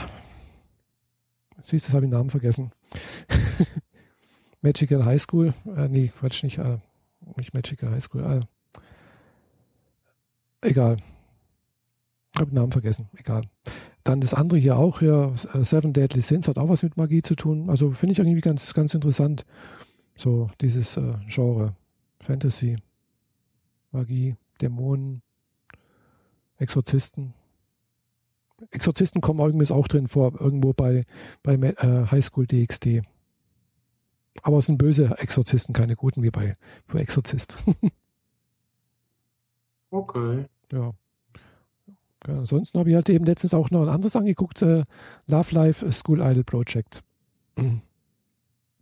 siehst 1.65 1.89
du, 1.89 1.93
habe 1.95 2.05
ich 2.05 2.11
den 2.11 2.17
Namen 2.17 2.31
vergessen. 2.31 2.71
Magical 4.63 5.05
High 5.05 5.21
School, 5.21 5.53
äh, 5.77 5.89
nee, 5.89 6.13
Quatsch, 6.17 6.45
nicht, 6.45 6.59
äh, 6.59 6.79
nicht 7.37 7.55
Magical 7.55 7.91
High 7.91 8.05
School, 8.05 8.23
äh, 8.23 8.41
egal. 10.69 10.99
Habe 12.39 12.51
den 12.53 12.55
Namen 12.55 12.71
vergessen, 12.71 13.09
egal. 13.17 13.43
Dann 14.05 14.21
das 14.21 14.33
andere 14.33 14.61
hier 14.61 14.77
auch, 14.77 15.03
ja, 15.03 15.33
äh, 15.55 15.65
Seven 15.65 15.93
Deadly 15.93 16.21
Sins 16.21 16.47
hat 16.47 16.57
auch 16.57 16.69
was 16.69 16.85
mit 16.85 16.97
Magie 16.97 17.23
zu 17.23 17.35
tun. 17.35 17.69
Also 17.69 17.91
finde 17.91 18.13
ich 18.13 18.21
irgendwie 18.21 18.43
ganz, 18.43 18.75
ganz 18.75 18.95
interessant. 18.95 19.45
So 20.15 20.51
dieses 20.61 20.97
äh, 20.99 21.15
Genre. 21.27 21.75
Fantasy, 22.21 22.79
Magie, 23.91 24.37
Dämonen, 24.61 25.23
Exorzisten. 26.59 27.35
Exorzisten 28.71 29.21
kommen 29.21 29.41
irgendwie 29.41 29.71
auch 29.73 29.89
drin 29.89 30.09
vor, 30.09 30.41
irgendwo 30.41 30.73
bei, 30.73 31.05
bei 31.43 31.55
äh, 31.55 32.07
Highschool 32.11 32.47
DxD. 32.47 33.03
Aber 34.43 34.59
es 34.59 34.67
sind 34.67 34.79
böse 34.79 35.19
Exorzisten, 35.19 35.75
keine 35.75 35.97
guten 35.97 36.23
wie 36.23 36.31
bei, 36.31 36.55
bei 36.87 37.01
Exorzist. 37.01 37.59
okay. 39.91 40.47
Ja. 40.73 40.93
Ja, 42.27 42.39
ansonsten 42.39 42.79
habe 42.79 42.91
ich 42.91 42.97
halt 42.97 43.09
eben 43.09 43.25
letztens 43.25 43.55
auch 43.55 43.71
noch 43.71 43.83
ein 43.83 43.89
anderes 43.89 44.17
angeguckt, 44.17 44.63
äh, 44.63 44.85
Love 45.27 45.55
Life 45.55 45.93
School 45.93 46.21
Idol 46.21 46.45
Project. 46.45 47.03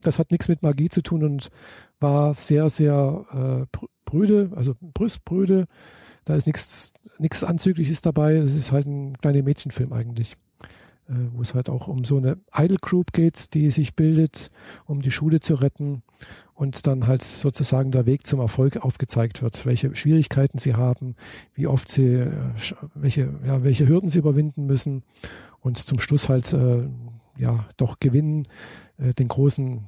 Das 0.00 0.18
hat 0.18 0.30
nichts 0.30 0.48
mit 0.48 0.62
Magie 0.62 0.88
zu 0.88 1.02
tun 1.02 1.24
und 1.24 1.50
war 2.00 2.34
sehr, 2.34 2.70
sehr 2.70 3.66
äh, 3.72 3.78
brüde, 4.04 4.50
also 4.54 4.74
brüstbrüde. 4.80 5.66
Da 6.24 6.36
ist 6.36 6.46
nichts 7.18 7.44
Anzügliches 7.44 8.00
dabei. 8.02 8.34
Es 8.36 8.54
ist 8.54 8.72
halt 8.72 8.86
ein 8.86 9.16
kleiner 9.18 9.42
Mädchenfilm 9.42 9.92
eigentlich, 9.92 10.36
äh, 11.08 11.14
wo 11.32 11.42
es 11.42 11.54
halt 11.54 11.68
auch 11.68 11.88
um 11.88 12.04
so 12.04 12.16
eine 12.16 12.38
Idol 12.54 12.78
Group 12.80 13.12
geht, 13.12 13.54
die 13.54 13.70
sich 13.70 13.94
bildet, 13.94 14.50
um 14.86 15.02
die 15.02 15.10
Schule 15.10 15.40
zu 15.40 15.54
retten 15.54 16.02
und 16.54 16.86
dann 16.86 17.06
halt 17.06 17.22
sozusagen 17.22 17.90
der 17.90 18.06
Weg 18.06 18.26
zum 18.26 18.40
Erfolg 18.40 18.76
aufgezeigt 18.78 19.42
wird, 19.42 19.66
welche 19.66 19.94
Schwierigkeiten 19.94 20.58
sie 20.58 20.74
haben, 20.74 21.16
wie 21.54 21.66
oft 21.66 21.90
sie, 21.90 22.14
äh, 22.14 22.30
welche, 22.94 23.34
ja, 23.44 23.62
welche 23.62 23.88
Hürden 23.88 24.08
sie 24.08 24.20
überwinden 24.20 24.66
müssen 24.66 25.02
und 25.60 25.78
zum 25.78 25.98
Schluss 25.98 26.28
halt 26.28 26.52
äh, 26.52 26.88
ja 27.38 27.66
doch 27.76 27.98
gewinnen, 28.00 28.46
äh, 28.98 29.14
den 29.14 29.28
großen 29.28 29.86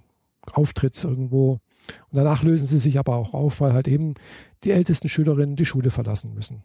Auftritt 0.52 1.02
irgendwo. 1.02 1.60
Und 2.10 2.16
danach 2.16 2.42
lösen 2.42 2.66
sie 2.66 2.78
sich 2.78 2.98
aber 2.98 3.14
auch 3.14 3.32
auf, 3.32 3.60
weil 3.60 3.72
halt 3.72 3.86
eben 3.86 4.14
die 4.66 4.72
ältesten 4.72 5.08
Schülerinnen 5.08 5.56
die 5.56 5.64
Schule 5.64 5.90
verlassen 5.90 6.34
müssen. 6.34 6.64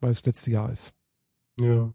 Weil 0.00 0.12
es 0.12 0.24
letzte 0.24 0.50
Jahr 0.50 0.70
ist. 0.70 0.92
Ja. 1.58 1.92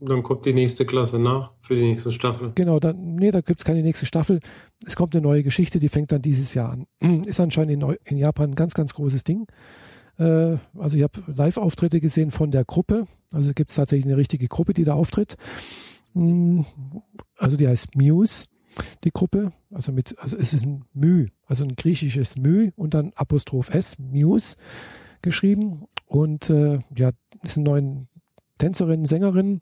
Dann 0.00 0.22
kommt 0.22 0.46
die 0.46 0.52
nächste 0.52 0.84
Klasse 0.84 1.18
nach 1.18 1.52
für 1.60 1.76
die 1.76 1.82
nächste 1.82 2.10
Staffel. 2.10 2.52
Genau, 2.54 2.80
dann, 2.80 3.14
nee, 3.16 3.30
da 3.30 3.40
gibt 3.40 3.60
es 3.60 3.64
keine 3.64 3.82
nächste 3.82 4.06
Staffel. 4.06 4.40
Es 4.84 4.96
kommt 4.96 5.14
eine 5.14 5.22
neue 5.22 5.42
Geschichte, 5.42 5.78
die 5.78 5.88
fängt 5.88 6.10
dann 6.10 6.22
dieses 6.22 6.54
Jahr 6.54 6.70
an. 6.72 6.86
Ist 7.26 7.40
anscheinend 7.40 7.72
in, 7.72 7.96
in 8.04 8.16
Japan 8.16 8.50
ein 8.50 8.54
ganz, 8.54 8.74
ganz 8.74 8.94
großes 8.94 9.22
Ding. 9.24 9.46
Äh, 10.18 10.56
also 10.76 10.96
ich 10.96 11.02
habe 11.02 11.22
Live-Auftritte 11.26 12.00
gesehen 12.00 12.30
von 12.30 12.50
der 12.50 12.64
Gruppe. 12.64 13.06
Also 13.32 13.52
gibt 13.52 13.70
es 13.70 13.76
tatsächlich 13.76 14.06
eine 14.06 14.16
richtige 14.16 14.48
Gruppe, 14.48 14.74
die 14.74 14.84
da 14.84 14.94
auftritt. 14.94 15.36
Hm, 16.14 16.66
also 17.36 17.56
die 17.56 17.68
heißt 17.68 17.96
Muse, 17.96 18.46
die 19.04 19.10
Gruppe. 19.10 19.52
Also 19.70 19.92
mit, 19.92 20.18
also 20.18 20.36
es 20.36 20.52
ist 20.52 20.64
ein 20.64 20.84
Mü, 20.92 21.28
also 21.46 21.64
ein 21.64 21.76
griechisches 21.76 22.36
Mü 22.36 22.70
und 22.76 22.94
dann 22.94 23.12
Apostroph 23.14 23.70
S, 23.70 23.98
Muse 23.98 24.56
geschrieben. 25.22 25.84
Und 26.06 26.50
äh, 26.50 26.80
ja, 26.96 27.10
ist 27.42 27.56
ein 27.56 27.62
neuen 27.62 28.08
Tänzerinnen, 28.58 29.04
Sängerinnen 29.04 29.60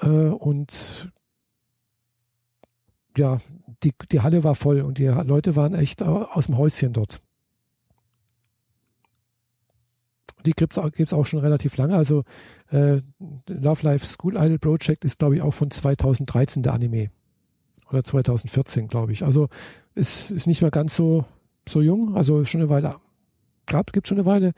äh, 0.00 0.08
und 0.08 1.10
ja, 3.16 3.40
die, 3.82 3.92
die 4.10 4.20
Halle 4.20 4.44
war 4.44 4.54
voll 4.54 4.80
und 4.80 4.98
die 4.98 5.06
Leute 5.06 5.56
waren 5.56 5.74
echt 5.74 6.02
aus 6.02 6.46
dem 6.46 6.58
Häuschen 6.58 6.92
dort. 6.92 7.20
Die 10.44 10.52
gibt 10.52 10.76
es 10.76 11.12
auch 11.12 11.24
schon 11.24 11.40
relativ 11.40 11.76
lange. 11.76 11.96
Also 11.96 12.24
äh, 12.70 13.00
Love 13.48 13.82
Life 13.82 14.06
School 14.06 14.36
Idol 14.36 14.58
Project 14.58 15.04
ist, 15.04 15.18
glaube 15.18 15.36
ich, 15.36 15.42
auch 15.42 15.52
von 15.52 15.70
2013 15.70 16.62
der 16.62 16.74
Anime. 16.74 17.10
Oder 17.90 18.04
2014, 18.04 18.88
glaube 18.88 19.12
ich. 19.12 19.24
Also 19.24 19.48
es 19.94 20.30
ist 20.30 20.46
nicht 20.46 20.62
mehr 20.62 20.70
ganz 20.70 20.96
so, 20.96 21.24
so 21.68 21.80
jung, 21.80 22.16
also 22.16 22.44
schon 22.44 22.60
eine 22.60 22.70
Weile 22.70 22.96
gab, 23.66 23.92
gibt 23.92 24.08
schon 24.08 24.18
eine 24.18 24.26
Weile. 24.26 24.52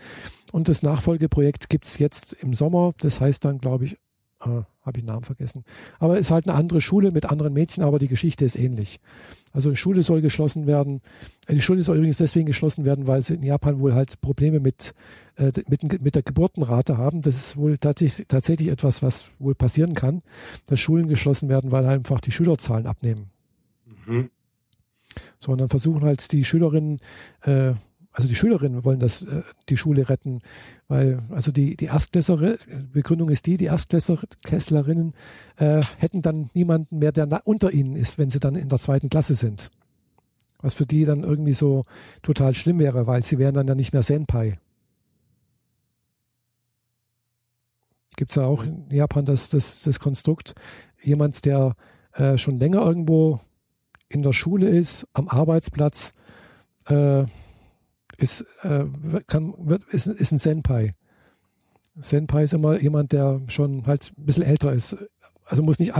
Und 0.52 0.68
das 0.68 0.82
Nachfolgeprojekt 0.82 1.68
gibt 1.68 1.86
es 1.86 1.98
jetzt 1.98 2.32
im 2.34 2.54
Sommer. 2.54 2.92
Das 3.00 3.20
heißt 3.20 3.44
dann, 3.44 3.58
glaube 3.58 3.84
ich, 3.84 3.98
äh, 4.40 4.48
habe 4.48 4.98
ich 4.98 5.02
den 5.02 5.06
Namen 5.06 5.24
vergessen. 5.24 5.64
Aber 5.98 6.14
es 6.14 6.26
ist 6.26 6.30
halt 6.30 6.46
eine 6.46 6.56
andere 6.56 6.80
Schule 6.80 7.10
mit 7.10 7.26
anderen 7.26 7.52
Mädchen, 7.52 7.82
aber 7.82 7.98
die 7.98 8.08
Geschichte 8.08 8.44
ist 8.44 8.56
ähnlich. 8.56 9.00
Also 9.52 9.70
die 9.70 9.76
Schule 9.76 10.02
soll 10.02 10.20
geschlossen 10.20 10.66
werden. 10.66 11.00
Äh, 11.46 11.54
die 11.54 11.62
Schule 11.62 11.82
soll 11.82 11.96
übrigens 11.96 12.18
deswegen 12.18 12.46
geschlossen 12.46 12.84
werden, 12.84 13.06
weil 13.06 13.22
sie 13.22 13.34
in 13.34 13.42
Japan 13.42 13.80
wohl 13.80 13.94
halt 13.94 14.20
Probleme 14.20 14.60
mit, 14.60 14.94
äh, 15.36 15.52
mit, 15.68 16.02
mit 16.02 16.14
der 16.14 16.22
Geburtenrate 16.22 16.98
haben. 16.98 17.22
Das 17.22 17.36
ist 17.36 17.56
wohl 17.56 17.78
tatsächlich, 17.78 18.28
tatsächlich 18.28 18.68
etwas, 18.68 19.02
was 19.02 19.30
wohl 19.38 19.54
passieren 19.54 19.94
kann, 19.94 20.22
dass 20.66 20.80
Schulen 20.80 21.08
geschlossen 21.08 21.48
werden, 21.48 21.72
weil 21.72 21.86
einfach 21.86 22.20
die 22.20 22.32
Schülerzahlen 22.32 22.86
abnehmen. 22.86 23.30
Mhm. 24.06 24.30
So, 25.40 25.52
und 25.52 25.58
dann 25.58 25.70
versuchen 25.70 26.02
halt 26.02 26.30
die 26.32 26.44
Schülerinnen 26.44 27.00
äh, 27.42 27.72
also 28.16 28.28
die 28.28 28.34
Schülerinnen 28.34 28.82
wollen 28.82 28.98
das, 28.98 29.24
äh, 29.24 29.42
die 29.68 29.76
Schule 29.76 30.08
retten, 30.08 30.40
weil 30.88 31.22
also 31.28 31.52
die, 31.52 31.76
die 31.76 31.84
Erstklässler, 31.86 32.56
Begründung 32.90 33.28
ist 33.28 33.44
die, 33.44 33.58
die 33.58 33.66
Erstklässlerinnen 33.66 35.12
äh, 35.56 35.82
hätten 35.98 36.22
dann 36.22 36.48
niemanden 36.54 36.98
mehr, 36.98 37.12
der 37.12 37.42
unter 37.44 37.72
ihnen 37.72 37.94
ist, 37.94 38.16
wenn 38.16 38.30
sie 38.30 38.40
dann 38.40 38.56
in 38.56 38.70
der 38.70 38.78
zweiten 38.78 39.10
Klasse 39.10 39.34
sind. 39.34 39.70
Was 40.62 40.72
für 40.72 40.86
die 40.86 41.04
dann 41.04 41.24
irgendwie 41.24 41.52
so 41.52 41.84
total 42.22 42.54
schlimm 42.54 42.78
wäre, 42.78 43.06
weil 43.06 43.22
sie 43.22 43.38
wären 43.38 43.52
dann 43.52 43.68
ja 43.68 43.74
nicht 43.74 43.92
mehr 43.92 44.02
Senpai. 44.02 44.58
Gibt 48.16 48.30
es 48.30 48.36
ja 48.36 48.44
auch 48.44 48.62
in 48.62 48.88
Japan 48.90 49.26
das, 49.26 49.50
das, 49.50 49.82
das 49.82 50.00
Konstrukt, 50.00 50.54
jemand, 51.02 51.44
der 51.44 51.76
äh, 52.12 52.38
schon 52.38 52.58
länger 52.58 52.80
irgendwo 52.80 53.40
in 54.08 54.22
der 54.22 54.32
Schule 54.32 54.70
ist, 54.70 55.06
am 55.12 55.28
Arbeitsplatz, 55.28 56.14
äh, 56.86 57.26
ist, 58.18 58.42
äh, 58.62 58.84
kann, 59.26 59.54
wird, 59.58 59.82
ist, 59.84 60.06
ist 60.06 60.32
ein 60.32 60.38
Senpai. 60.38 60.94
Senpai 61.98 62.44
ist 62.44 62.54
immer 62.54 62.80
jemand, 62.80 63.12
der 63.12 63.40
schon 63.48 63.86
halt 63.86 64.12
ein 64.16 64.26
bisschen 64.26 64.42
älter 64.42 64.72
ist. 64.72 64.96
Also 65.44 65.62
muss 65.62 65.78
nicht 65.78 65.92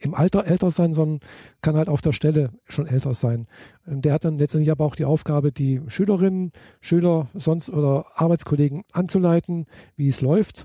im, 0.00 0.14
Alter 0.14 0.46
älter 0.46 0.70
sein, 0.70 0.94
sondern 0.94 1.20
kann 1.60 1.76
halt 1.76 1.88
auf 1.88 2.00
der 2.00 2.12
Stelle 2.12 2.50
schon 2.64 2.86
älter 2.86 3.12
sein. 3.12 3.46
Und 3.84 4.04
der 4.04 4.14
hat 4.14 4.24
dann 4.24 4.38
letztendlich 4.38 4.70
aber 4.70 4.86
auch 4.86 4.96
die 4.96 5.04
Aufgabe, 5.04 5.52
die 5.52 5.82
Schülerinnen, 5.88 6.52
Schüler 6.80 7.28
sonst 7.34 7.68
oder 7.68 8.06
Arbeitskollegen 8.14 8.82
anzuleiten, 8.92 9.66
wie 9.96 10.08
es 10.08 10.22
läuft 10.22 10.64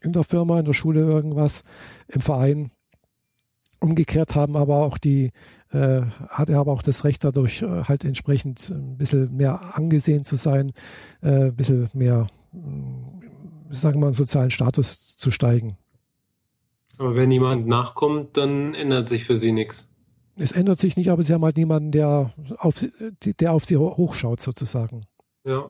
in 0.00 0.12
der 0.12 0.24
Firma, 0.24 0.60
in 0.60 0.64
der 0.64 0.72
Schule 0.72 1.00
irgendwas, 1.00 1.62
im 2.08 2.20
Verein. 2.20 2.70
umgekehrt 3.80 4.34
haben 4.34 4.56
aber 4.56 4.76
auch 4.76 4.98
die, 4.98 5.30
äh, 5.72 6.02
hat 6.28 6.50
er 6.50 6.58
aber 6.58 6.72
auch 6.72 6.82
das 6.82 7.04
Recht 7.04 7.24
dadurch 7.24 7.62
äh, 7.62 7.84
halt 7.84 8.04
entsprechend 8.04 8.70
ein 8.70 8.96
bisschen 8.96 9.36
mehr 9.36 9.76
angesehen 9.76 10.24
zu 10.24 10.36
sein, 10.36 10.72
äh, 11.22 11.46
ein 11.46 11.56
bisschen 11.56 11.88
mehr, 11.92 12.26
äh, 12.52 13.74
sagen 13.74 14.00
wir 14.00 14.06
mal, 14.06 14.14
sozialen 14.14 14.50
Status 14.50 15.16
zu 15.16 15.30
steigen. 15.30 15.76
Aber 16.98 17.14
wenn 17.14 17.30
jemand 17.30 17.66
nachkommt, 17.66 18.36
dann 18.36 18.74
ändert 18.74 19.08
sich 19.08 19.24
für 19.24 19.36
sie 19.36 19.52
nichts. 19.52 19.90
Es 20.38 20.52
ändert 20.52 20.78
sich 20.78 20.96
nicht, 20.96 21.10
aber 21.10 21.22
sie 21.22 21.32
haben 21.34 21.44
halt 21.44 21.56
niemanden, 21.56 21.92
der 21.92 22.32
auf 22.58 22.78
sie, 22.78 22.92
der 23.22 23.52
auf 23.52 23.64
sie 23.64 23.76
hochschaut, 23.76 24.40
sozusagen. 24.40 25.06
Ja. 25.44 25.68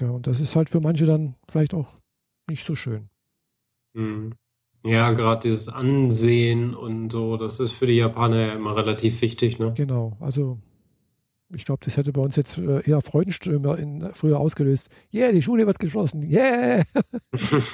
Ja, 0.00 0.10
und 0.10 0.26
das 0.26 0.40
ist 0.40 0.56
halt 0.56 0.70
für 0.70 0.80
manche 0.80 1.04
dann 1.04 1.36
vielleicht 1.48 1.74
auch 1.74 1.88
nicht 2.48 2.64
so 2.64 2.74
schön. 2.74 3.08
Mhm. 3.92 4.34
Ja, 4.84 5.12
gerade 5.12 5.48
dieses 5.48 5.68
Ansehen 5.68 6.74
und 6.74 7.10
so, 7.10 7.38
das 7.38 7.58
ist 7.58 7.72
für 7.72 7.86
die 7.86 7.94
Japaner 7.94 8.48
ja 8.48 8.52
immer 8.52 8.76
relativ 8.76 9.22
wichtig, 9.22 9.58
ne? 9.58 9.72
Genau, 9.74 10.16
also 10.20 10.58
ich 11.54 11.64
glaube, 11.64 11.82
das 11.84 11.96
hätte 11.96 12.12
bei 12.12 12.20
uns 12.20 12.36
jetzt 12.36 12.58
äh, 12.58 12.86
eher 12.88 13.00
Freudenströme 13.00 13.76
in, 13.76 14.10
früher 14.12 14.38
ausgelöst. 14.38 14.90
Yeah, 15.12 15.32
die 15.32 15.40
Schule 15.40 15.66
wird 15.66 15.78
geschlossen. 15.78 16.22
Yeah! 16.30 16.84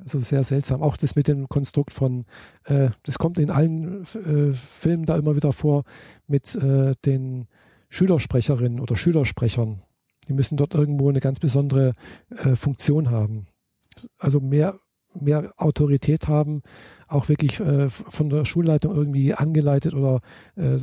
also 0.00 0.20
sehr 0.20 0.44
seltsam. 0.44 0.80
Auch 0.82 0.96
das 0.96 1.16
mit 1.16 1.26
dem 1.26 1.48
Konstrukt 1.48 1.92
von, 1.92 2.26
äh, 2.64 2.90
das 3.02 3.18
kommt 3.18 3.40
in 3.40 3.50
allen 3.50 4.04
äh, 4.04 4.52
Filmen 4.52 5.04
da 5.04 5.16
immer 5.16 5.34
wieder 5.34 5.52
vor, 5.52 5.82
mit 6.28 6.54
äh, 6.54 6.94
den 7.04 7.48
Schülersprecherinnen 7.88 8.78
oder 8.78 8.96
Schülersprechern. 8.96 9.82
Die 10.28 10.32
müssen 10.32 10.56
dort 10.56 10.74
irgendwo 10.74 11.08
eine 11.08 11.20
ganz 11.20 11.40
besondere 11.40 11.94
äh, 12.30 12.54
Funktion 12.54 13.10
haben 13.10 13.48
also 14.18 14.40
mehr, 14.40 14.78
mehr 15.14 15.52
Autorität 15.56 16.28
haben, 16.28 16.62
auch 17.08 17.28
wirklich 17.28 17.60
äh, 17.60 17.88
von 17.88 18.28
der 18.30 18.44
Schulleitung 18.44 18.94
irgendwie 18.94 19.34
angeleitet 19.34 19.94
oder 19.94 20.20
äh, 20.56 20.78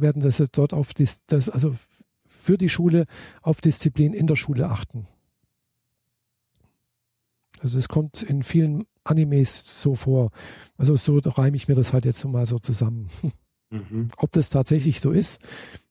werden 0.00 0.22
das 0.22 0.42
dort 0.52 0.72
auf 0.72 0.94
dis, 0.94 1.22
das, 1.26 1.50
also 1.50 1.74
für 2.26 2.58
die 2.58 2.68
Schule 2.68 3.06
auf 3.42 3.60
Disziplin 3.60 4.12
in 4.12 4.26
der 4.26 4.36
Schule 4.36 4.68
achten. 4.68 5.06
Also 7.60 7.78
es 7.78 7.88
kommt 7.88 8.22
in 8.22 8.42
vielen 8.42 8.84
Animes 9.04 9.80
so 9.80 9.94
vor. 9.94 10.30
Also 10.76 10.96
so 10.96 11.18
reime 11.18 11.56
ich 11.56 11.68
mir 11.68 11.74
das 11.74 11.92
halt 11.92 12.04
jetzt 12.04 12.24
mal 12.24 12.46
so 12.46 12.58
zusammen. 12.58 13.08
Mhm. 13.70 14.08
Ob 14.18 14.30
das 14.30 14.50
tatsächlich 14.50 15.00
so 15.00 15.10
ist, 15.10 15.40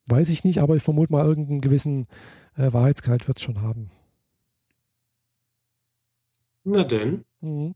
weiß 0.07 0.29
ich 0.29 0.45
nicht, 0.45 0.59
aber 0.59 0.75
ich 0.77 0.83
vermute 0.83 1.11
mal 1.11 1.25
irgendeinen 1.25 1.59
gewissen 1.59 2.07
äh, 2.55 2.71
Wahrheitsgehalt 2.71 3.27
wird 3.27 3.39
es 3.39 3.43
schon 3.43 3.61
haben. 3.61 3.89
Na 6.63 6.83
denn. 6.83 7.25
Mhm. 7.41 7.75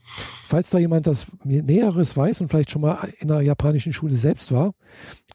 Falls 0.00 0.70
da 0.70 0.78
jemand 0.78 1.06
das 1.06 1.26
Näheres 1.44 2.16
weiß 2.16 2.40
und 2.40 2.48
vielleicht 2.48 2.70
schon 2.70 2.80
mal 2.80 3.12
in 3.18 3.30
einer 3.30 3.42
japanischen 3.42 3.92
Schule 3.92 4.14
selbst 4.14 4.50
war, 4.50 4.72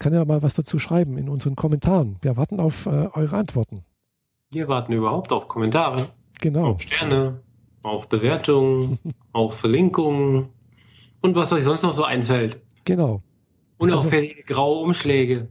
kann 0.00 0.12
er 0.12 0.24
mal 0.24 0.42
was 0.42 0.54
dazu 0.54 0.78
schreiben 0.80 1.16
in 1.16 1.28
unseren 1.28 1.54
Kommentaren. 1.54 2.16
Wir 2.20 2.36
warten 2.36 2.58
auf 2.58 2.86
äh, 2.86 3.08
eure 3.12 3.36
Antworten. 3.36 3.84
Wir 4.50 4.66
warten 4.66 4.92
überhaupt 4.92 5.30
auf 5.30 5.46
Kommentare. 5.46 6.08
Genau. 6.40 6.70
Auf 6.72 6.82
Sterne, 6.82 7.40
auf 7.82 8.08
Bewertungen, 8.08 8.98
auf 9.32 9.54
Verlinkungen 9.54 10.48
und 11.20 11.36
was 11.36 11.52
euch 11.52 11.62
sonst 11.62 11.82
noch 11.82 11.92
so 11.92 12.02
einfällt. 12.04 12.60
Genau. 12.84 13.22
Und 13.78 13.92
also, 13.92 14.10
graue 14.46 14.80
Umschläge. 14.80 15.48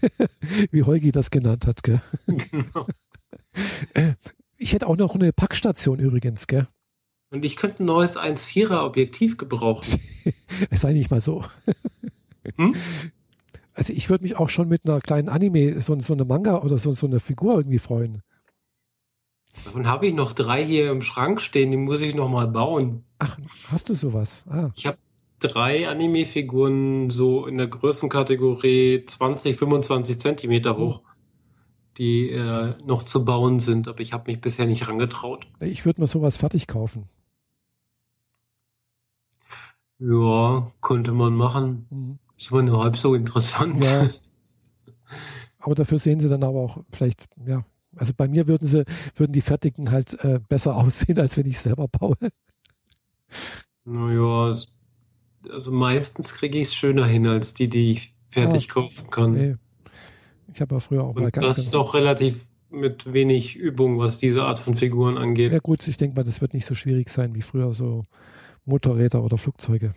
Wie 0.70 0.82
Holgi 0.82 1.12
das 1.12 1.30
genannt 1.30 1.66
hat, 1.66 1.82
gell? 1.82 2.00
Genau. 2.26 2.86
Ich 4.58 4.72
hätte 4.72 4.88
auch 4.88 4.96
noch 4.96 5.14
eine 5.14 5.32
Packstation 5.32 6.00
übrigens, 6.00 6.48
gell? 6.48 6.66
Und 7.30 7.44
ich 7.44 7.56
könnte 7.56 7.84
ein 7.84 7.86
neues 7.86 8.18
1,4er 8.18 8.84
Objektiv 8.84 9.36
gebrauchen. 9.36 10.00
es 10.70 10.80
sei 10.80 10.92
nicht 10.92 11.10
mal 11.10 11.20
so. 11.20 11.44
Hm? 12.56 12.74
Also 13.74 13.92
ich 13.92 14.10
würde 14.10 14.24
mich 14.24 14.36
auch 14.36 14.48
schon 14.48 14.68
mit 14.68 14.84
einer 14.84 15.00
kleinen 15.00 15.28
Anime, 15.28 15.80
so, 15.80 15.98
so 16.00 16.12
eine 16.12 16.24
Manga 16.24 16.62
oder 16.62 16.78
so, 16.78 16.90
so 16.92 17.06
eine 17.06 17.20
Figur 17.20 17.56
irgendwie 17.56 17.78
freuen. 17.78 18.22
Davon 19.64 19.86
habe 19.86 20.08
ich 20.08 20.14
noch 20.14 20.32
drei 20.32 20.64
hier 20.64 20.90
im 20.90 21.02
Schrank 21.02 21.40
stehen, 21.40 21.70
die 21.70 21.76
muss 21.76 22.00
ich 22.00 22.14
noch 22.14 22.28
mal 22.28 22.48
bauen. 22.48 23.04
Ach, 23.18 23.38
hast 23.70 23.88
du 23.88 23.94
sowas? 23.94 24.44
Ah. 24.48 24.70
Ich 24.74 24.86
habe 24.86 24.98
drei 25.38 25.88
Anime-Figuren 25.88 27.10
so 27.10 27.46
in 27.46 27.58
der 27.58 27.68
Größenkategorie 27.68 29.04
20, 29.06 29.56
25 29.56 30.18
Zentimeter 30.18 30.76
hoch 30.76 31.02
die 31.98 32.30
äh, 32.30 32.72
noch 32.84 33.02
zu 33.02 33.24
bauen 33.24 33.60
sind, 33.60 33.88
aber 33.88 34.00
ich 34.00 34.12
habe 34.12 34.30
mich 34.30 34.40
bisher 34.40 34.66
nicht 34.66 34.88
rangetraut. 34.88 35.46
Ich 35.60 35.84
würde 35.84 36.00
mir 36.00 36.06
sowas 36.06 36.36
fertig 36.36 36.66
kaufen. 36.66 37.08
Ja, 39.98 40.70
könnte 40.80 41.12
man 41.12 41.34
machen. 41.34 41.86
Mhm. 41.90 42.18
Ist 42.36 42.52
aber 42.52 42.62
nur 42.62 42.82
halb 42.82 42.96
so 42.96 43.14
interessant. 43.14 43.84
Ja. 43.84 44.08
Aber 45.60 45.74
dafür 45.74 45.98
sehen 45.98 46.20
sie 46.20 46.28
dann 46.28 46.44
aber 46.44 46.60
auch 46.60 46.78
vielleicht, 46.92 47.26
ja, 47.44 47.64
also 47.96 48.12
bei 48.16 48.28
mir 48.28 48.46
würden 48.46 48.64
sie, 48.64 48.84
würden 49.16 49.32
die 49.32 49.40
fertigen 49.40 49.90
halt 49.90 50.14
äh, 50.22 50.38
besser 50.38 50.76
aussehen, 50.76 51.18
als 51.18 51.36
wenn 51.36 51.46
ich 51.46 51.58
selber 51.58 51.88
baue. 51.88 52.16
Naja, 53.84 54.54
also 55.50 55.72
meistens 55.72 56.32
kriege 56.32 56.58
ich 56.58 56.68
es 56.68 56.74
schöner 56.74 57.06
hin, 57.06 57.26
als 57.26 57.54
die, 57.54 57.68
die 57.68 57.90
ich 57.90 58.14
fertig 58.30 58.68
ja, 58.68 58.72
kaufen 58.74 59.10
kann. 59.10 59.32
Nee. 59.32 59.56
Ich 60.52 60.60
habe 60.60 60.74
ja 60.74 60.80
früher 60.80 61.04
auch 61.04 61.14
Und 61.14 61.22
mal 61.22 61.30
ganz. 61.30 61.46
Das 61.46 61.58
ist 61.58 61.74
doch 61.74 61.94
relativ 61.94 62.46
mit 62.70 63.12
wenig 63.12 63.56
Übung, 63.56 63.98
was 63.98 64.18
diese 64.18 64.44
Art 64.44 64.58
von 64.58 64.76
Figuren 64.76 65.16
angeht. 65.16 65.52
Ja, 65.52 65.58
gut, 65.58 65.86
ich 65.88 65.96
denke 65.96 66.16
mal, 66.16 66.24
das 66.24 66.40
wird 66.40 66.54
nicht 66.54 66.66
so 66.66 66.74
schwierig 66.74 67.08
sein 67.08 67.34
wie 67.34 67.42
früher 67.42 67.72
so 67.72 68.04
Motorräder 68.64 69.22
oder 69.22 69.38
Flugzeuge. 69.38 69.94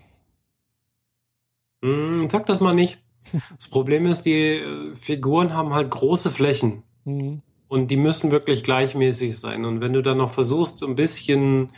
Mm, 1.81 2.27
sag 2.29 2.45
das 2.45 2.59
mal 2.59 2.73
nicht. 2.73 2.99
Das 3.57 3.67
Problem 3.67 4.07
ist, 4.07 4.23
die 4.23 4.57
äh, 4.57 4.95
Figuren 4.95 5.53
haben 5.53 5.73
halt 5.73 5.91
große 5.91 6.31
Flächen. 6.31 6.83
Mhm. 7.05 7.41
Und 7.67 7.89
die 7.89 7.97
müssen 7.97 8.31
wirklich 8.31 8.63
gleichmäßig 8.63 9.37
sein. 9.37 9.63
Und 9.63 9.79
wenn 9.79 9.93
du 9.93 10.01
dann 10.01 10.17
noch 10.17 10.31
versuchst, 10.31 10.79
so 10.79 10.87
ein 10.87 10.95
bisschen 10.95 11.71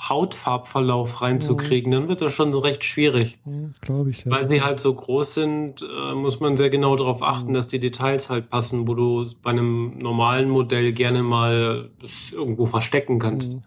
Hautfarbverlauf 0.00 1.22
reinzukriegen, 1.22 1.90
mhm. 1.90 1.94
dann 1.94 2.08
wird 2.08 2.20
das 2.20 2.32
schon 2.32 2.52
recht 2.54 2.84
schwierig. 2.84 3.38
Mhm, 3.44 3.72
Glaube 3.80 4.10
ich. 4.10 4.24
Ja. 4.24 4.32
Weil 4.32 4.44
sie 4.44 4.62
halt 4.62 4.80
so 4.80 4.92
groß 4.92 5.34
sind, 5.34 5.82
äh, 5.82 6.14
muss 6.14 6.40
man 6.40 6.56
sehr 6.56 6.70
genau 6.70 6.96
darauf 6.96 7.22
achten, 7.22 7.50
mhm. 7.50 7.54
dass 7.54 7.68
die 7.68 7.78
Details 7.78 8.28
halt 8.28 8.50
passen, 8.50 8.88
wo 8.88 8.94
du 8.94 9.24
bei 9.42 9.50
einem 9.50 9.98
normalen 9.98 10.50
Modell 10.50 10.92
gerne 10.92 11.22
mal 11.22 11.90
das 12.00 12.32
irgendwo 12.32 12.66
verstecken 12.66 13.18
kannst. 13.18 13.58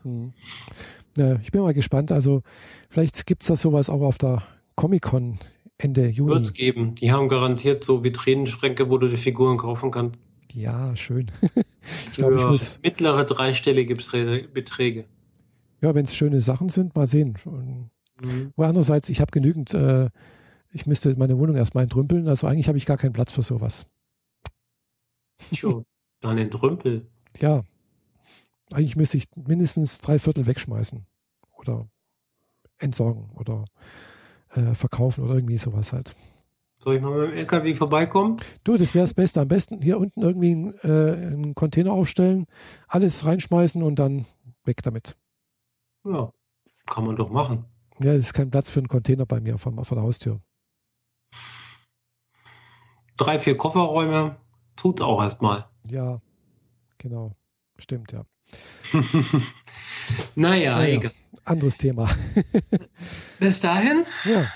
Ja, 1.18 1.38
ich 1.42 1.52
bin 1.52 1.62
mal 1.62 1.74
gespannt. 1.74 2.12
Also 2.12 2.44
vielleicht 2.90 3.26
gibt 3.26 3.42
es 3.42 3.48
da 3.48 3.56
sowas 3.56 3.90
auch 3.90 4.02
auf 4.02 4.18
der 4.18 4.44
Comic-Con 4.76 5.40
Ende 5.80 6.08
Juni. 6.08 6.32
Wird 6.32 6.42
es 6.42 6.54
geben. 6.54 6.96
Die 6.96 7.12
haben 7.12 7.30
garantiert 7.30 7.84
so 7.84 8.04
Vitrinenschränke, 8.04 8.90
wo 8.90 8.98
du 8.98 9.08
die 9.08 9.18
Figuren 9.18 9.58
kaufen 9.58 9.92
kannst. 9.92 10.20
Ja, 10.54 10.96
schön. 10.96 11.32
ich 12.08 12.14
glaube, 12.14 12.36
ich 12.36 12.44
muss 12.44 12.80
mittlere 12.82 13.24
dreistellige 13.26 13.96
Beträge. 13.96 15.06
Ja, 15.82 15.94
wenn 15.94 16.06
es 16.06 16.16
schöne 16.16 16.42
Sachen 16.42 16.70
sind, 16.70 16.96
mal 16.96 17.08
sehen. 17.08 17.38
Mhm. 17.46 18.54
Aber 18.56 18.68
andererseits, 18.68 19.10
ich 19.10 19.22
habe 19.22 19.32
genügend, 19.32 19.74
äh, 19.74 20.10
ich 20.72 20.86
müsste 20.86 21.16
meine 21.18 21.38
Wohnung 21.38 21.56
erstmal 21.56 21.84
entrümpeln, 21.84 22.28
also 22.28 22.48
eigentlich 22.48 22.68
habe 22.68 22.78
ich 22.78 22.86
gar 22.86 22.98
keinen 22.98 23.14
Platz 23.14 23.32
für 23.32 23.44
sowas. 23.44 23.86
Tja, 25.52 25.84
dann 26.22 26.38
entrümpel. 26.38 27.08
Ja. 27.40 27.64
Eigentlich 28.72 28.96
müsste 28.96 29.18
ich 29.18 29.28
mindestens 29.36 30.00
drei 30.00 30.20
Viertel 30.20 30.46
wegschmeißen. 30.46 31.06
Oder 31.58 31.88
entsorgen 32.80 33.30
oder 33.36 33.66
äh, 34.52 34.74
verkaufen 34.74 35.24
oder 35.24 35.36
irgendwie 35.36 35.58
sowas 35.58 35.94
halt. 35.94 36.16
Soll 36.80 36.98
ich 36.98 37.02
mal 37.02 37.20
mit 37.20 37.32
dem 37.32 37.38
LKW 37.38 37.76
vorbeikommen? 37.76 38.38
Du, 38.64 38.78
das 38.78 38.94
wäre 38.94 39.06
das 39.06 39.16
Beste. 39.16 39.42
Am 39.42 39.48
besten 39.48 39.82
hier 39.82 39.98
unten 39.98 40.22
irgendwie 40.22 40.52
einen, 40.52 40.74
äh, 40.84 41.14
einen 41.34 41.56
Container 41.56 41.92
aufstellen, 41.92 42.46
alles 42.88 43.26
reinschmeißen 43.26 43.82
und 43.82 43.98
dann 43.98 44.26
weg 44.64 44.84
damit. 44.84 45.16
Ja, 46.10 46.32
kann 46.86 47.06
man 47.06 47.16
doch 47.16 47.30
machen. 47.30 47.66
Ja, 48.00 48.14
es 48.14 48.28
ist 48.28 48.34
kein 48.34 48.52
Platz 48.52 48.70
für 48.70 48.80
einen 48.80 48.88
Container 48.88 49.26
bei 49.26 49.40
mir 49.40 49.58
vor, 49.58 49.74
vor 49.84 49.96
der 49.96 50.04
Haustür. 50.04 50.40
Drei, 53.18 53.40
vier 53.40 53.58
Kofferräume 53.58 54.38
tut's 54.76 55.02
auch 55.02 55.22
erstmal. 55.22 55.66
Ja, 55.90 56.22
genau. 56.98 57.36
Stimmt, 57.78 58.12
ja. 58.12 58.24
naja, 60.36 60.78
naja, 60.78 60.96
egal. 60.96 61.12
Anderes 61.44 61.78
Thema. 61.78 62.10
Bis 63.40 63.60
dahin? 63.60 64.04
Ja. 64.26 64.48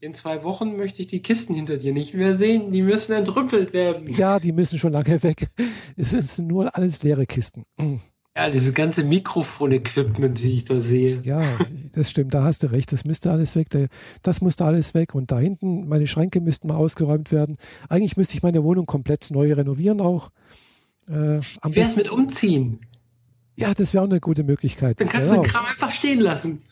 In 0.00 0.14
zwei 0.14 0.42
Wochen 0.44 0.76
möchte 0.76 1.02
ich 1.02 1.08
die 1.08 1.20
Kisten 1.20 1.54
hinter 1.54 1.76
dir 1.76 1.92
nicht 1.92 2.14
mehr 2.14 2.34
sehen. 2.34 2.72
Die 2.72 2.82
müssen 2.82 3.12
entrüppelt 3.12 3.72
werden. 3.72 4.06
Ja, 4.06 4.38
die 4.40 4.52
müssen 4.52 4.78
schon 4.78 4.92
lange 4.92 5.22
weg. 5.22 5.50
Es 5.96 6.10
sind 6.10 6.48
nur 6.48 6.74
alles 6.74 7.02
leere 7.02 7.26
Kisten. 7.26 7.66
Ja, 8.36 8.48
diese 8.48 8.72
ganze 8.72 9.02
Mikrofon-Equipment, 9.02 10.38
die 10.38 10.52
ich 10.52 10.64
da 10.64 10.78
sehe. 10.78 11.20
Ja, 11.22 11.42
das 11.92 12.10
stimmt, 12.10 12.32
da 12.32 12.44
hast 12.44 12.62
du 12.62 12.68
recht. 12.68 12.92
Das 12.92 13.04
müsste 13.04 13.30
alles 13.32 13.56
weg. 13.56 13.66
Das 14.22 14.40
musste 14.40 14.64
alles 14.64 14.94
weg. 14.94 15.14
Und 15.14 15.32
da 15.32 15.38
hinten, 15.40 15.88
meine 15.88 16.06
Schränke 16.06 16.40
müssten 16.40 16.68
mal 16.68 16.76
ausgeräumt 16.76 17.32
werden. 17.32 17.56
Eigentlich 17.88 18.16
müsste 18.16 18.34
ich 18.34 18.42
meine 18.42 18.62
Wohnung 18.62 18.86
komplett 18.86 19.30
neu 19.30 19.52
renovieren 19.52 20.00
auch. 20.00 20.30
Äh, 21.08 21.40
am 21.60 21.74
Wär's 21.74 21.96
mit 21.96 22.08
umziehen? 22.08 22.86
Ja, 23.56 23.74
das 23.74 23.92
wäre 23.94 24.04
auch 24.04 24.08
eine 24.08 24.20
gute 24.20 24.44
Möglichkeit. 24.44 25.00
Dann 25.00 25.08
kannst 25.08 25.30
genau. 25.30 25.42
du 25.42 25.48
den 25.48 25.52
Kram 25.52 25.66
einfach 25.66 25.90
stehen 25.90 26.20
lassen. 26.20 26.62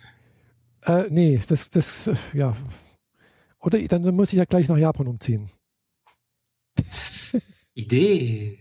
Äh, 0.84 1.04
nee, 1.10 1.40
das, 1.48 1.70
das, 1.70 2.08
ja. 2.32 2.56
Oder 3.60 3.80
dann 3.80 4.14
muss 4.14 4.32
ich 4.32 4.38
ja 4.38 4.44
gleich 4.44 4.68
nach 4.68 4.78
Japan 4.78 5.08
umziehen. 5.08 5.50
Idee. 7.74 8.60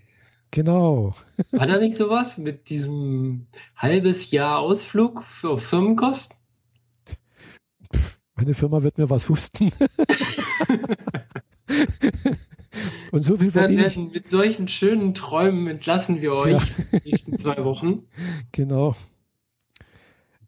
Genau. 0.52 1.14
War 1.52 1.68
da 1.68 1.78
nicht 1.78 1.98
sowas 1.98 2.38
mit 2.38 2.70
diesem 2.70 3.48
halbes 3.76 4.32
Jahr 4.32 4.60
Ausflug 4.60 5.24
für 5.24 5.58
Firmenkosten? 5.58 6.38
Meine 8.36 8.54
Firma 8.54 8.84
wird 8.84 8.98
mir 8.98 9.10
was 9.10 9.28
husten. 9.30 9.72
Und 13.12 13.24
so 13.24 13.36
viel 13.38 13.52
verdiene 13.52 13.88
ich. 13.88 13.98
Mit 13.98 14.30
solchen 14.30 14.68
schönen 14.68 15.14
Träumen 15.14 15.68
entlassen 15.68 16.22
wir 16.22 16.34
euch 16.34 16.54
ja. 16.54 17.00
die 17.00 17.10
nächsten 17.10 17.38
zwei 17.38 17.64
Wochen. 17.64 18.04
Genau. 18.52 18.96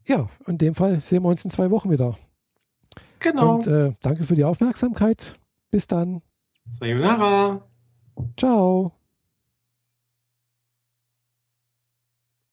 Ja, 0.05 0.29
in 0.47 0.57
dem 0.57 0.73
Fall 0.75 0.99
sehen 1.01 1.23
wir 1.23 1.29
uns 1.29 1.45
in 1.45 1.51
zwei 1.51 1.69
Wochen 1.69 1.91
wieder. 1.91 2.17
Genau. 3.19 3.55
Und 3.55 3.67
äh, 3.67 3.93
danke 4.01 4.23
für 4.23 4.35
die 4.35 4.43
Aufmerksamkeit. 4.43 5.35
Bis 5.69 5.85
dann. 5.87 6.21
Sayonara. 6.69 7.67
Ciao. 8.37 8.98